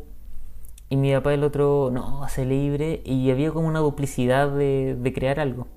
Y 0.90 0.96
mi 0.96 1.14
papá 1.14 1.34
el 1.34 1.44
otro, 1.44 1.90
no, 1.92 2.24
hace 2.24 2.46
libre. 2.46 3.02
Y 3.06 3.30
había 3.30 3.52
como 3.52 3.68
una 3.68 3.80
duplicidad 3.80 4.50
de, 4.50 4.96
de 4.96 5.14
crear 5.14 5.40
algo. 5.42 5.68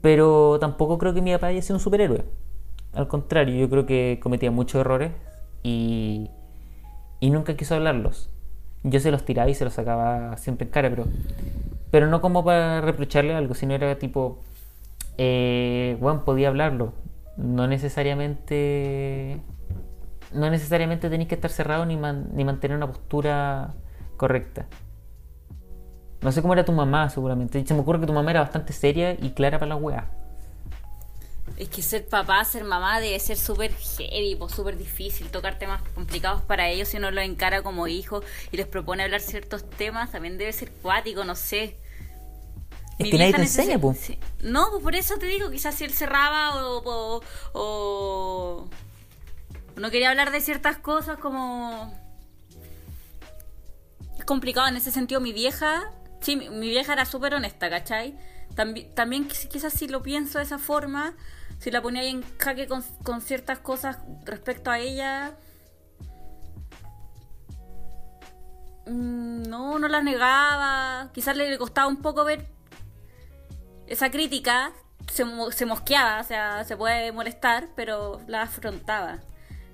Pero 0.00 0.58
tampoco 0.60 0.96
creo 0.98 1.12
que 1.12 1.22
mi 1.22 1.32
papá 1.32 1.48
haya 1.48 1.60
sido 1.60 1.74
un 1.76 1.80
superhéroe. 1.80 2.24
Al 2.92 3.08
contrario, 3.08 3.56
yo 3.56 3.68
creo 3.68 3.84
que 3.84 4.20
cometía 4.22 4.52
muchos 4.52 4.80
errores 4.80 5.10
y, 5.64 6.30
y 7.20 7.30
nunca 7.30 7.56
quiso 7.56 7.74
hablarlos. 7.74 8.30
Yo 8.84 9.00
se 9.00 9.10
los 9.10 9.24
tiraba 9.24 9.50
y 9.50 9.54
se 9.54 9.64
los 9.64 9.74
sacaba 9.74 10.36
siempre 10.36 10.66
en 10.66 10.70
cara, 10.70 10.88
pero, 10.88 11.04
pero 11.90 12.06
no 12.06 12.20
como 12.20 12.44
para 12.44 12.80
reprocharle 12.80 13.34
algo, 13.34 13.54
sino 13.54 13.74
era 13.74 13.98
tipo, 13.98 14.38
eh, 15.18 15.96
bueno, 16.00 16.24
podía 16.24 16.48
hablarlo. 16.48 16.92
No 17.38 17.66
necesariamente, 17.68 19.40
no 20.32 20.50
necesariamente 20.50 21.10
tenéis 21.10 21.28
que 21.28 21.36
estar 21.36 21.50
cerrado 21.50 21.86
ni, 21.86 21.96
man- 21.96 22.30
ni 22.34 22.44
mantener 22.44 22.76
una 22.76 22.88
postura 22.88 23.74
correcta. 24.16 24.66
No 26.20 26.30
sé 26.32 26.42
cómo 26.42 26.52
era 26.54 26.64
tu 26.64 26.72
mamá, 26.72 27.10
seguramente. 27.10 27.64
Se 27.66 27.74
me 27.74 27.80
ocurre 27.80 28.00
que 28.00 28.06
tu 28.06 28.12
mamá 28.12 28.30
era 28.30 28.40
bastante 28.40 28.72
seria 28.72 29.14
y 29.14 29.30
clara 29.32 29.58
para 29.58 29.70
la 29.70 29.76
weá. 29.76 30.10
Es 31.56 31.68
que 31.70 31.82
ser 31.82 32.06
papá, 32.08 32.44
ser 32.44 32.64
mamá 32.64 33.00
debe 33.00 33.18
ser 33.18 33.36
súper 33.36 33.72
heavy, 33.74 34.38
súper 34.48 34.76
difícil, 34.78 35.30
tocar 35.30 35.58
temas 35.58 35.82
complicados 35.94 36.42
para 36.42 36.68
ellos 36.68 36.88
si 36.88 36.98
uno 36.98 37.10
los 37.10 37.24
encara 37.24 37.62
como 37.62 37.88
hijo 37.88 38.22
y 38.52 38.56
les 38.56 38.66
propone 38.66 39.02
hablar 39.02 39.20
ciertos 39.20 39.68
temas, 39.68 40.12
también 40.12 40.38
debe 40.38 40.52
ser 40.52 40.70
cuático, 40.70 41.24
no 41.24 41.34
sé. 41.34 41.76
Es 42.98 43.04
Mi 43.04 43.10
que 43.10 43.18
nadie 43.18 43.32
te 43.32 43.46
sí. 43.94 44.18
No, 44.42 44.70
pues 44.70 44.82
por 44.82 44.94
eso 44.96 45.16
te 45.18 45.26
digo, 45.26 45.50
quizás 45.50 45.74
si 45.74 45.84
él 45.84 45.92
cerraba 45.92 46.64
o, 46.64 46.82
o, 46.84 47.22
o 47.52 48.68
no 49.76 49.90
quería 49.90 50.10
hablar 50.10 50.32
de 50.32 50.40
ciertas 50.40 50.78
cosas 50.78 51.18
como... 51.18 51.92
Es 54.18 54.24
complicado 54.24 54.66
en 54.66 54.76
ese 54.76 54.90
sentido, 54.90 55.20
mi 55.20 55.32
vieja, 55.32 55.92
sí, 56.20 56.34
mi, 56.34 56.48
vieja 56.68 56.92
era 56.92 57.04
súper 57.04 57.34
honesta, 57.34 57.70
¿cachai? 57.70 58.18
También, 58.56 58.92
también 58.94 59.28
quiz- 59.28 59.48
quizás 59.48 59.72
si 59.72 59.86
lo 59.86 60.02
pienso 60.02 60.38
de 60.38 60.44
esa 60.44 60.58
forma, 60.58 61.14
si 61.60 61.70
la 61.70 61.80
ponía 61.80 62.02
ahí 62.02 62.08
en 62.08 62.24
jaque 62.38 62.66
con, 62.66 62.82
con 63.04 63.20
ciertas 63.20 63.60
cosas 63.60 63.98
respecto 64.24 64.72
a 64.72 64.80
ella, 64.80 65.36
mm, 68.86 69.42
no, 69.44 69.78
no 69.78 69.86
las 69.86 70.02
negaba, 70.02 71.10
quizás 71.12 71.36
le 71.36 71.56
costaba 71.58 71.86
un 71.86 72.02
poco 72.02 72.24
ver 72.24 72.57
esa 73.88 74.10
crítica, 74.10 74.72
se, 75.10 75.24
se 75.52 75.66
mosqueaba, 75.66 76.20
o 76.20 76.24
sea, 76.24 76.64
se 76.64 76.76
puede 76.76 77.12
molestar, 77.12 77.68
pero 77.74 78.20
la 78.26 78.42
afrontaba. 78.42 79.18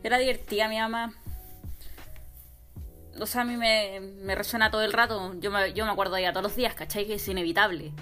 Era 0.02 0.18
divertida 0.18 0.68
mi 0.68 0.78
mamá. 0.78 1.14
O 3.20 3.26
sea, 3.26 3.42
a 3.42 3.44
mí 3.44 3.56
me, 3.56 4.00
me 4.00 4.34
resuena 4.34 4.70
todo 4.70 4.82
el 4.82 4.92
rato. 4.92 5.34
Yo 5.40 5.50
me, 5.50 5.72
yo 5.72 5.84
me 5.84 5.92
acuerdo 5.92 6.14
de 6.14 6.22
ella 6.22 6.32
todos 6.32 6.44
los 6.44 6.56
días, 6.56 6.74
¿cachai? 6.74 7.06
Que 7.06 7.14
es 7.14 7.28
inevitable. 7.28 7.92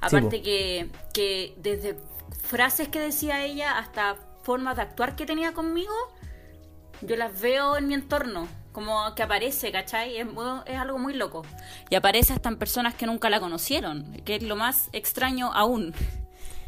Aparte 0.00 0.42
que, 0.42 0.88
que 1.12 1.54
desde 1.58 1.96
frases 2.42 2.88
que 2.88 2.98
decía 3.00 3.44
ella 3.44 3.78
hasta 3.78 4.16
formas 4.42 4.76
de 4.76 4.82
actuar 4.82 5.14
que 5.16 5.26
tenía 5.26 5.52
conmigo, 5.52 5.92
yo 7.02 7.16
las 7.16 7.38
veo 7.40 7.76
en 7.76 7.88
mi 7.88 7.94
entorno. 7.94 8.48
Como 8.72 9.14
que 9.16 9.22
aparece, 9.24 9.72
¿cachai? 9.72 10.16
Es, 10.18 10.26
es 10.66 10.76
algo 10.76 10.98
muy 10.98 11.14
loco. 11.14 11.42
Y 11.88 11.96
aparece 11.96 12.32
hasta 12.32 12.48
en 12.48 12.56
personas 12.56 12.94
que 12.94 13.06
nunca 13.06 13.28
la 13.28 13.40
conocieron, 13.40 14.04
que 14.24 14.36
es 14.36 14.42
lo 14.42 14.54
más 14.56 14.88
extraño 14.92 15.52
aún. 15.52 15.92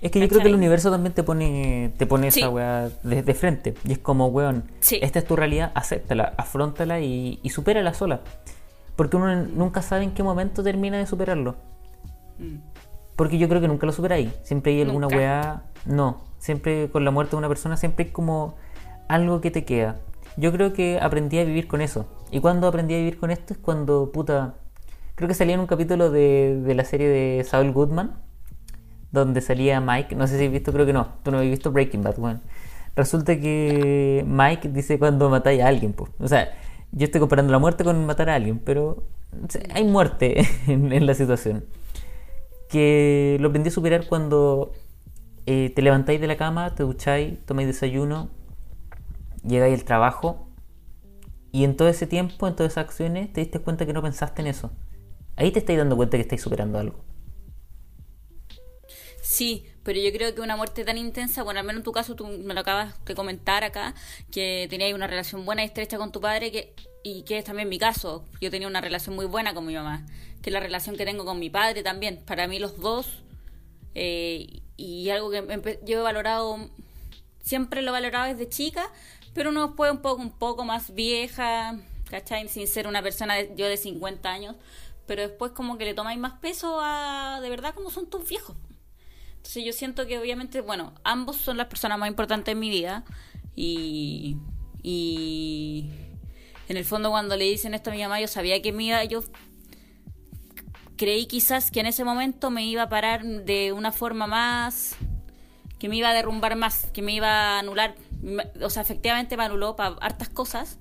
Es 0.00 0.10
que 0.10 0.18
yo 0.18 0.28
creo 0.28 0.40
que 0.42 0.48
el 0.48 0.56
universo 0.56 0.90
también 0.90 1.14
te 1.14 1.22
pone, 1.22 1.92
te 1.96 2.06
pone 2.06 2.32
Sí. 2.32 2.40
esa 2.40 2.48
weá 2.50 2.88
de, 3.04 3.22
de 3.22 3.34
frente. 3.34 3.74
Y 3.84 3.92
es 3.92 3.98
como, 3.98 4.26
weón, 4.26 4.64
Sí. 4.80 4.98
esta 5.00 5.20
es 5.20 5.24
tu 5.24 5.36
realidad, 5.36 5.70
acéptala, 5.76 6.34
afrontala 6.36 6.98
y, 6.98 7.38
y 7.44 7.50
supérala 7.50 7.94
sola. 7.94 8.20
Porque 8.96 9.16
uno 9.16 9.32
nunca 9.46 9.80
sabe 9.80 10.02
en 10.02 10.10
qué 10.12 10.24
momento 10.24 10.64
termina 10.64 10.98
de 10.98 11.06
superarlo. 11.06 11.54
Mm. 12.38 12.56
Porque 13.14 13.38
yo 13.38 13.48
creo 13.48 13.60
que 13.60 13.68
nunca 13.68 13.86
lo 13.86 13.92
superáis. 13.92 14.30
Siempre 14.42 14.72
hay 14.72 14.82
alguna 14.82 15.06
Nunca. 15.06 15.16
weá. 15.16 15.62
No. 15.84 16.20
Siempre 16.38 16.90
con 16.90 17.04
la 17.04 17.12
muerte 17.12 17.30
de 17.32 17.36
una 17.36 17.48
persona, 17.48 17.76
siempre 17.76 18.06
hay 18.06 18.10
como 18.10 18.56
algo 19.08 19.40
que 19.40 19.52
te 19.52 19.64
queda. 19.64 20.00
Yo 20.36 20.52
creo 20.52 20.72
que 20.72 20.98
aprendí 21.00 21.38
a 21.38 21.44
vivir 21.44 21.68
con 21.68 21.80
eso. 21.80 22.06
Y 22.30 22.40
cuando 22.40 22.68
aprendí 22.68 22.94
a 22.94 22.98
vivir 22.98 23.18
con 23.18 23.30
esto 23.30 23.54
es 23.54 23.58
cuando, 23.58 24.10
puta. 24.12 24.54
Creo 25.14 25.28
que 25.28 25.34
salía 25.34 25.54
en 25.54 25.60
un 25.60 25.66
capítulo 25.66 26.10
de, 26.10 26.60
de 26.64 26.74
la 26.74 26.84
serie 26.84 27.08
de 27.08 27.44
Saul 27.44 27.72
Goodman. 27.72 28.20
Donde 29.10 29.40
salía 29.40 29.80
Mike. 29.80 30.14
No 30.16 30.26
sé 30.26 30.38
si 30.38 30.46
has 30.46 30.52
visto, 30.52 30.72
creo 30.72 30.86
que 30.86 30.92
no. 30.92 31.08
Tú 31.22 31.30
no 31.30 31.38
habías 31.38 31.52
visto 31.52 31.70
Breaking 31.70 32.02
Bad, 32.02 32.18
weón. 32.18 32.40
Resulta 32.96 33.38
que 33.38 34.24
Mike 34.26 34.68
dice 34.68 34.98
cuando 34.98 35.30
matáis 35.30 35.62
a 35.62 35.68
alguien, 35.68 35.92
pues. 35.92 36.10
O 36.18 36.28
sea, 36.28 36.52
yo 36.92 37.04
estoy 37.04 37.20
comparando 37.20 37.52
la 37.52 37.58
muerte 37.58 37.84
con 37.84 38.04
matar 38.06 38.30
a 38.30 38.34
alguien, 38.34 38.58
pero 38.58 39.04
hay 39.74 39.84
muerte 39.84 40.46
en, 40.66 40.92
en 40.92 41.06
la 41.06 41.14
situación 41.14 41.64
que 42.72 43.36
lo 43.38 43.48
aprendí 43.48 43.68
a 43.68 43.72
superar 43.72 44.06
cuando 44.06 44.72
eh, 45.44 45.70
te 45.76 45.82
levantáis 45.82 46.22
de 46.22 46.26
la 46.26 46.38
cama, 46.38 46.74
te 46.74 46.82
ducháis, 46.84 47.38
tomáis 47.44 47.68
desayuno, 47.68 48.30
llegáis 49.46 49.78
al 49.78 49.84
trabajo 49.84 50.48
y 51.52 51.64
en 51.64 51.76
todo 51.76 51.88
ese 51.88 52.06
tiempo, 52.06 52.48
en 52.48 52.56
todas 52.56 52.72
esas 52.72 52.86
acciones, 52.86 53.32
te 53.32 53.40
diste 53.40 53.58
cuenta 53.58 53.86
que 53.86 53.92
no 53.92 54.02
pensaste 54.02 54.40
en 54.42 54.48
eso. 54.48 54.70
Ahí 55.36 55.50
te 55.50 55.58
estáis 55.58 55.78
dando 55.78 55.96
cuenta 55.96 56.16
que 56.16 56.22
estáis 56.22 56.42
superando 56.42 56.78
algo. 56.78 57.04
Sí, 59.22 59.66
pero 59.82 60.00
yo 60.00 60.12
creo 60.12 60.34
que 60.34 60.40
una 60.40 60.56
muerte 60.56 60.84
tan 60.84 60.98
intensa, 60.98 61.42
bueno, 61.42 61.60
al 61.60 61.66
menos 61.66 61.80
en 61.80 61.84
tu 61.84 61.92
caso 61.92 62.14
tú 62.14 62.26
me 62.26 62.54
lo 62.54 62.60
acabas 62.60 62.94
de 63.04 63.14
comentar 63.14 63.64
acá, 63.64 63.94
que 64.30 64.66
tenías 64.68 64.92
una 64.94 65.06
relación 65.06 65.44
buena 65.44 65.62
y 65.62 65.66
estrecha 65.66 65.96
con 65.96 66.10
tu 66.10 66.20
padre, 66.20 66.50
que, 66.50 66.74
y 67.02 67.22
que 67.22 67.38
es 67.38 67.44
también 67.44 67.68
mi 67.68 67.78
caso. 67.78 68.24
Yo 68.40 68.50
tenía 68.50 68.68
una 68.68 68.80
relación 68.80 69.14
muy 69.14 69.26
buena 69.26 69.54
con 69.54 69.64
mi 69.64 69.74
mamá, 69.74 70.04
que 70.42 70.50
es 70.50 70.52
la 70.52 70.60
relación 70.60 70.96
que 70.96 71.04
tengo 71.04 71.24
con 71.24 71.38
mi 71.38 71.50
padre 71.50 71.82
también. 71.82 72.22
Para 72.26 72.48
mí 72.48 72.58
los 72.58 72.78
dos, 72.80 73.22
eh, 73.94 74.60
y 74.76 75.08
algo 75.10 75.30
que 75.30 75.78
yo 75.84 76.00
he 76.00 76.02
valorado, 76.02 76.70
siempre 77.42 77.82
lo 77.82 77.90
he 77.90 77.92
valorado 77.92 78.26
desde 78.26 78.48
chica, 78.48 78.90
pero 79.34 79.50
uno 79.50 79.66
después 79.68 79.90
un 79.92 79.98
poco, 80.02 80.22
un 80.22 80.30
poco 80.32 80.64
más 80.64 80.94
vieja, 80.94 81.76
¿cachai? 82.10 82.48
Sin 82.48 82.66
ser 82.66 82.86
una 82.86 83.02
persona, 83.02 83.34
de- 83.34 83.52
yo 83.56 83.66
de 83.66 83.76
50 83.76 84.30
años, 84.30 84.56
pero 85.06 85.22
después 85.22 85.52
como 85.52 85.78
que 85.78 85.84
le 85.84 85.94
tomáis 85.94 86.18
más 86.18 86.34
peso 86.40 86.78
a 86.82 87.40
de 87.42 87.50
verdad 87.50 87.74
como 87.74 87.90
son 87.90 88.08
tus 88.08 88.28
viejos. 88.28 88.56
Entonces 89.36 89.64
yo 89.64 89.72
siento 89.72 90.06
que 90.06 90.18
obviamente, 90.18 90.60
bueno, 90.60 90.94
ambos 91.04 91.36
son 91.36 91.56
las 91.56 91.66
personas 91.66 91.98
más 91.98 92.08
importantes 92.08 92.52
en 92.52 92.58
mi 92.60 92.70
vida 92.70 93.04
y, 93.56 94.36
y 94.82 95.90
en 96.68 96.76
el 96.76 96.84
fondo 96.84 97.10
cuando 97.10 97.36
le 97.36 97.44
dicen 97.44 97.74
esto 97.74 97.90
a 97.90 97.94
mi 97.94 98.02
mamá 98.02 98.20
yo 98.20 98.28
sabía 98.28 98.62
que 98.62 98.72
me 98.72 98.84
iba, 98.84 99.04
yo 99.04 99.22
creí 100.96 101.26
quizás 101.26 101.70
que 101.70 101.80
en 101.80 101.86
ese 101.86 102.04
momento 102.04 102.50
me 102.50 102.64
iba 102.64 102.82
a 102.82 102.88
parar 102.88 103.24
de 103.24 103.72
una 103.72 103.92
forma 103.92 104.26
más 104.26 104.96
que 105.78 105.88
me 105.88 105.96
iba 105.96 106.10
a 106.10 106.14
derrumbar 106.14 106.54
más, 106.54 106.86
que 106.92 107.02
me 107.02 107.12
iba 107.12 107.28
a 107.28 107.58
anular. 107.58 107.96
O 108.62 108.70
sea, 108.70 108.82
efectivamente 108.82 109.36
me 109.36 109.44
anuló 109.44 109.76
para 109.76 109.96
hartas 109.96 110.28
cosas, 110.28 110.78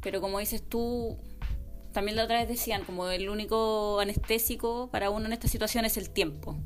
pero 0.00 0.20
como 0.20 0.38
dices 0.38 0.68
tú, 0.68 1.18
también 1.92 2.16
la 2.16 2.24
otra 2.24 2.38
vez 2.38 2.48
decían, 2.48 2.84
como 2.84 3.08
el 3.08 3.28
único 3.28 4.00
anestésico 4.00 4.90
para 4.90 5.10
uno 5.10 5.26
en 5.26 5.32
esta 5.32 5.48
situación 5.48 5.84
es 5.84 5.96
el 5.96 6.10
tiempo. 6.10 6.56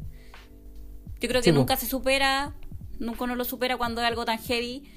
Yo 1.21 1.29
creo 1.29 1.43
que 1.43 1.51
Sí, 1.51 1.53
nunca 1.53 1.77
se 1.77 1.87
supera, 1.87 2.55
nunca 2.99 3.25
uno 3.25 3.35
lo 3.35 3.45
supera 3.45 3.77
cuando 3.77 4.01
es 4.01 4.07
algo 4.07 4.25
tan 4.25 4.39
heavy, 4.39 4.91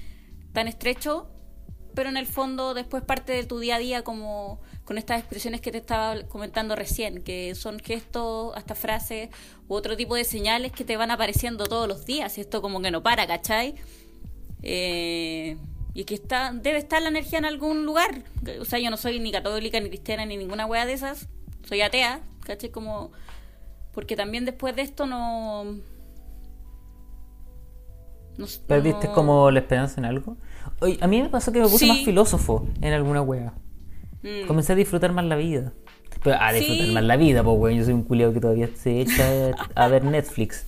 tan 0.52 0.68
estrecho, 0.68 1.30
pero 1.94 2.08
en 2.08 2.16
el 2.16 2.26
fondo 2.26 2.74
después 2.74 3.02
parte 3.02 3.32
de 3.32 3.44
tu 3.44 3.58
día 3.58 3.76
a 3.76 3.78
día 3.78 4.02
como 4.02 4.60
con 4.84 4.98
estas 4.98 5.20
expresiones 5.20 5.60
que 5.60 5.70
te 5.70 5.78
estaba 5.78 6.22
comentando 6.28 6.74
recién, 6.74 7.22
que 7.22 7.54
son 7.54 7.78
gestos, 7.78 8.56
hasta 8.56 8.74
frases 8.74 9.28
u 9.68 9.74
otro 9.74 9.96
tipo 9.96 10.14
de 10.14 10.24
señales 10.24 10.72
que 10.72 10.84
te 10.84 10.96
van 10.96 11.10
apareciendo 11.10 11.66
todos 11.66 11.86
los 11.86 12.06
días, 12.06 12.38
esto 12.38 12.62
como 12.62 12.80
que 12.80 12.90
no 12.90 13.02
para, 13.02 13.26
¿cachai? 13.26 13.74
Eh, 14.62 15.56
y 15.94 16.04
que 16.04 16.14
está 16.14 16.52
debe 16.52 16.78
estar 16.78 17.02
la 17.02 17.08
energía 17.08 17.38
en 17.38 17.44
algún 17.44 17.84
lugar. 17.84 18.22
O 18.60 18.64
sea, 18.64 18.78
yo 18.78 18.90
no 18.90 18.96
soy 18.96 19.20
ni 19.20 19.30
católica, 19.32 19.78
ni 19.80 19.88
cristiana, 19.88 20.24
ni 20.24 20.36
ninguna 20.36 20.66
wea 20.66 20.86
de 20.86 20.92
esas. 20.94 21.28
Soy 21.68 21.80
atea, 21.82 22.20
¿cachai? 22.44 22.70
Como... 22.70 23.10
Porque 23.92 24.16
también 24.16 24.44
después 24.46 24.74
de 24.74 24.82
esto 24.82 25.06
no... 25.06 25.64
no 28.38 28.46
¿Perdiste 28.66 29.08
no- 29.08 29.12
como 29.14 29.50
la 29.50 29.60
esperanza 29.60 30.00
en 30.00 30.06
algo? 30.06 30.36
Oye, 30.80 30.98
a 31.00 31.06
mí 31.06 31.20
me 31.22 31.28
pasó 31.28 31.52
que 31.52 31.58
me 31.60 31.66
puse 31.66 31.78
Sí. 31.84 31.88
más 31.88 31.98
filósofo 32.04 32.66
en 32.80 32.92
alguna 32.92 33.20
wea. 33.22 33.52
Mm. 34.22 34.46
Comencé 34.46 34.72
a 34.72 34.76
disfrutar 34.76 35.12
más 35.12 35.24
la 35.26 35.36
vida. 35.36 35.72
Pero 36.22 36.36
a 36.40 36.52
disfrutar 36.52 36.86
Sí. 36.86 36.92
más 36.92 37.02
la 37.04 37.16
vida, 37.16 37.42
pues 37.42 37.58
weón. 37.58 37.78
Yo 37.78 37.84
soy 37.84 37.94
un 37.94 38.04
culiado 38.04 38.32
que 38.32 38.40
todavía 38.40 38.68
se 38.74 39.00
echa 39.00 39.50
a 39.74 39.88
ver 39.88 40.04
Netflix, 40.16 40.64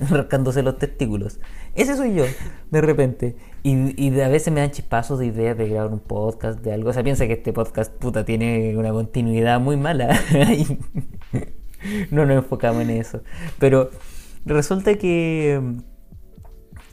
rascándose 0.10 0.62
los 0.62 0.78
testículos. 0.78 1.40
Ese 1.74 1.96
soy 1.96 2.14
yo, 2.14 2.24
de 2.70 2.80
repente. 2.80 3.36
Y, 3.62 4.00
y 4.02 4.20
a 4.20 4.28
veces 4.28 4.52
me 4.52 4.60
dan 4.60 4.70
chispazos 4.70 5.18
de 5.18 5.26
ideas 5.26 5.56
de 5.56 5.68
grabar 5.68 5.92
un 5.92 6.00
podcast, 6.00 6.60
de 6.60 6.72
algo. 6.72 6.90
O 6.90 6.92
sea, 6.92 7.02
piensa 7.02 7.26
que 7.26 7.34
este 7.34 7.52
podcast, 7.52 7.92
puta, 7.94 8.24
tiene 8.24 8.76
una 8.76 8.90
continuidad 8.90 9.60
muy 9.60 9.76
mala. 9.76 10.18
Y 11.84 12.14
no 12.14 12.24
nos 12.24 12.36
enfocamos 12.36 12.80
en 12.82 12.90
eso. 12.90 13.20
Pero 13.58 13.90
resulta 14.46 14.94
que 14.94 15.60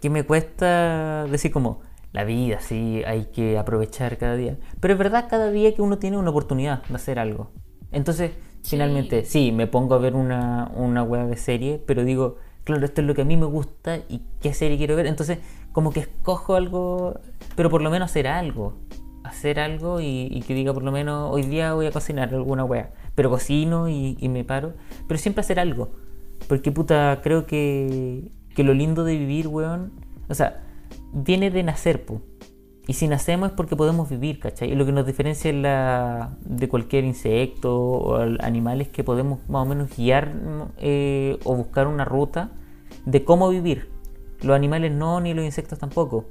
que 0.02 0.10
me 0.10 0.24
cuesta 0.24 1.26
decir 1.30 1.52
como 1.52 1.82
la 2.12 2.26
vida, 2.26 2.60
sí, 2.60 3.04
hay 3.06 3.26
que 3.26 3.58
aprovechar 3.58 4.18
cada 4.18 4.36
día. 4.36 4.58
Pero 4.80 4.94
es 4.94 4.98
verdad 4.98 5.28
cada 5.30 5.52
día 5.52 5.74
que 5.74 5.82
uno 5.82 6.00
tiene 6.00 6.18
una 6.18 6.32
oportunidad 6.32 6.84
de 6.84 6.96
hacer 6.96 7.20
algo. 7.20 7.52
Entonces, 7.92 8.32
finalmente, 8.64 9.24
sí, 9.24 9.52
me 9.52 9.68
pongo 9.68 9.96
a 9.96 10.00
ver 10.00 10.16
una, 10.16 10.72
una 10.76 11.04
web 11.04 11.28
de 11.28 11.38
serie, 11.38 11.82
pero 11.86 12.04
digo, 12.04 12.38
claro, 12.63 12.86
esto 12.86 13.02
es 13.02 13.08
lo 13.08 13.13
que 13.15 13.21
a 13.21 13.26
mí 13.26 13.38
me 13.38 13.45
gusta 13.45 13.97
y 13.97 14.21
qué 14.41 14.54
serie 14.54 14.78
quiero 14.78 14.95
ver. 14.95 15.08
Entonces, 15.08 15.39
como 15.71 15.91
que 15.91 16.02
escojo 16.02 16.56
algo, 16.56 17.19
pero 17.56 17.69
por 17.69 17.82
lo 17.82 17.89
menos 17.89 18.12
hacer 18.12 18.28
algo. 18.28 18.78
Hacer 19.24 19.60
algo 19.60 20.02
y, 20.02 20.43
que 20.47 20.54
diga 20.54 20.74
por 20.74 20.84
lo 20.84 20.91
menos 20.91 21.32
hoy 21.32 21.43
día 21.43 21.74
voy 21.74 21.86
a 21.86 21.91
cocinar 21.91 22.34
alguna 22.34 22.65
wea. 22.65 22.91
Pero 23.15 23.30
cocino 23.30 23.88
y, 23.88 24.17
y 24.19 24.30
me 24.30 24.43
paro. 24.43 24.74
Pero 25.08 25.17
siempre 25.19 25.41
hacer 25.41 25.60
algo. 25.60 25.91
Porque 26.47 26.71
puta, 26.71 27.19
creo 27.24 27.45
que, 27.45 28.32
que 28.56 28.63
lo 28.63 28.74
lindo 28.74 29.04
de 29.04 29.17
vivir, 29.17 29.47
weón, 29.47 29.91
o 30.28 30.34
sea, 30.34 30.63
viene 31.13 31.52
de 31.52 31.63
nacer, 31.63 32.06
po. 32.06 32.21
Y 32.88 32.94
si 32.94 33.08
nacemos 33.08 33.50
es 33.50 33.56
porque 33.56 33.76
podemos 33.76 34.10
vivir, 34.10 34.39
¿cachai? 34.39 34.72
Y 34.72 34.76
lo 34.76 34.86
que 34.86 34.91
nos 34.91 35.06
diferencia 35.06 35.54
la, 35.54 36.36
de 36.44 36.67
cualquier 36.67 37.04
insecto 37.04 37.78
o 37.80 38.15
al- 38.15 38.39
animal 38.41 38.82
es 38.82 38.89
que 38.89 39.04
podemos 39.04 39.39
más 39.50 39.63
o 39.63 39.65
menos 39.65 39.96
guiar 39.96 40.34
eh, 40.78 41.38
o 41.44 41.56
buscar 41.56 41.88
una 41.88 42.06
ruta 42.06 42.50
de 43.06 43.24
cómo 43.24 43.50
vivir. 43.50 43.89
Los 44.41 44.56
animales 44.56 44.91
no, 44.91 45.22
ni 45.22 45.34
los 45.34 45.46
insectos 45.46 45.78
tampoco. 45.78 46.26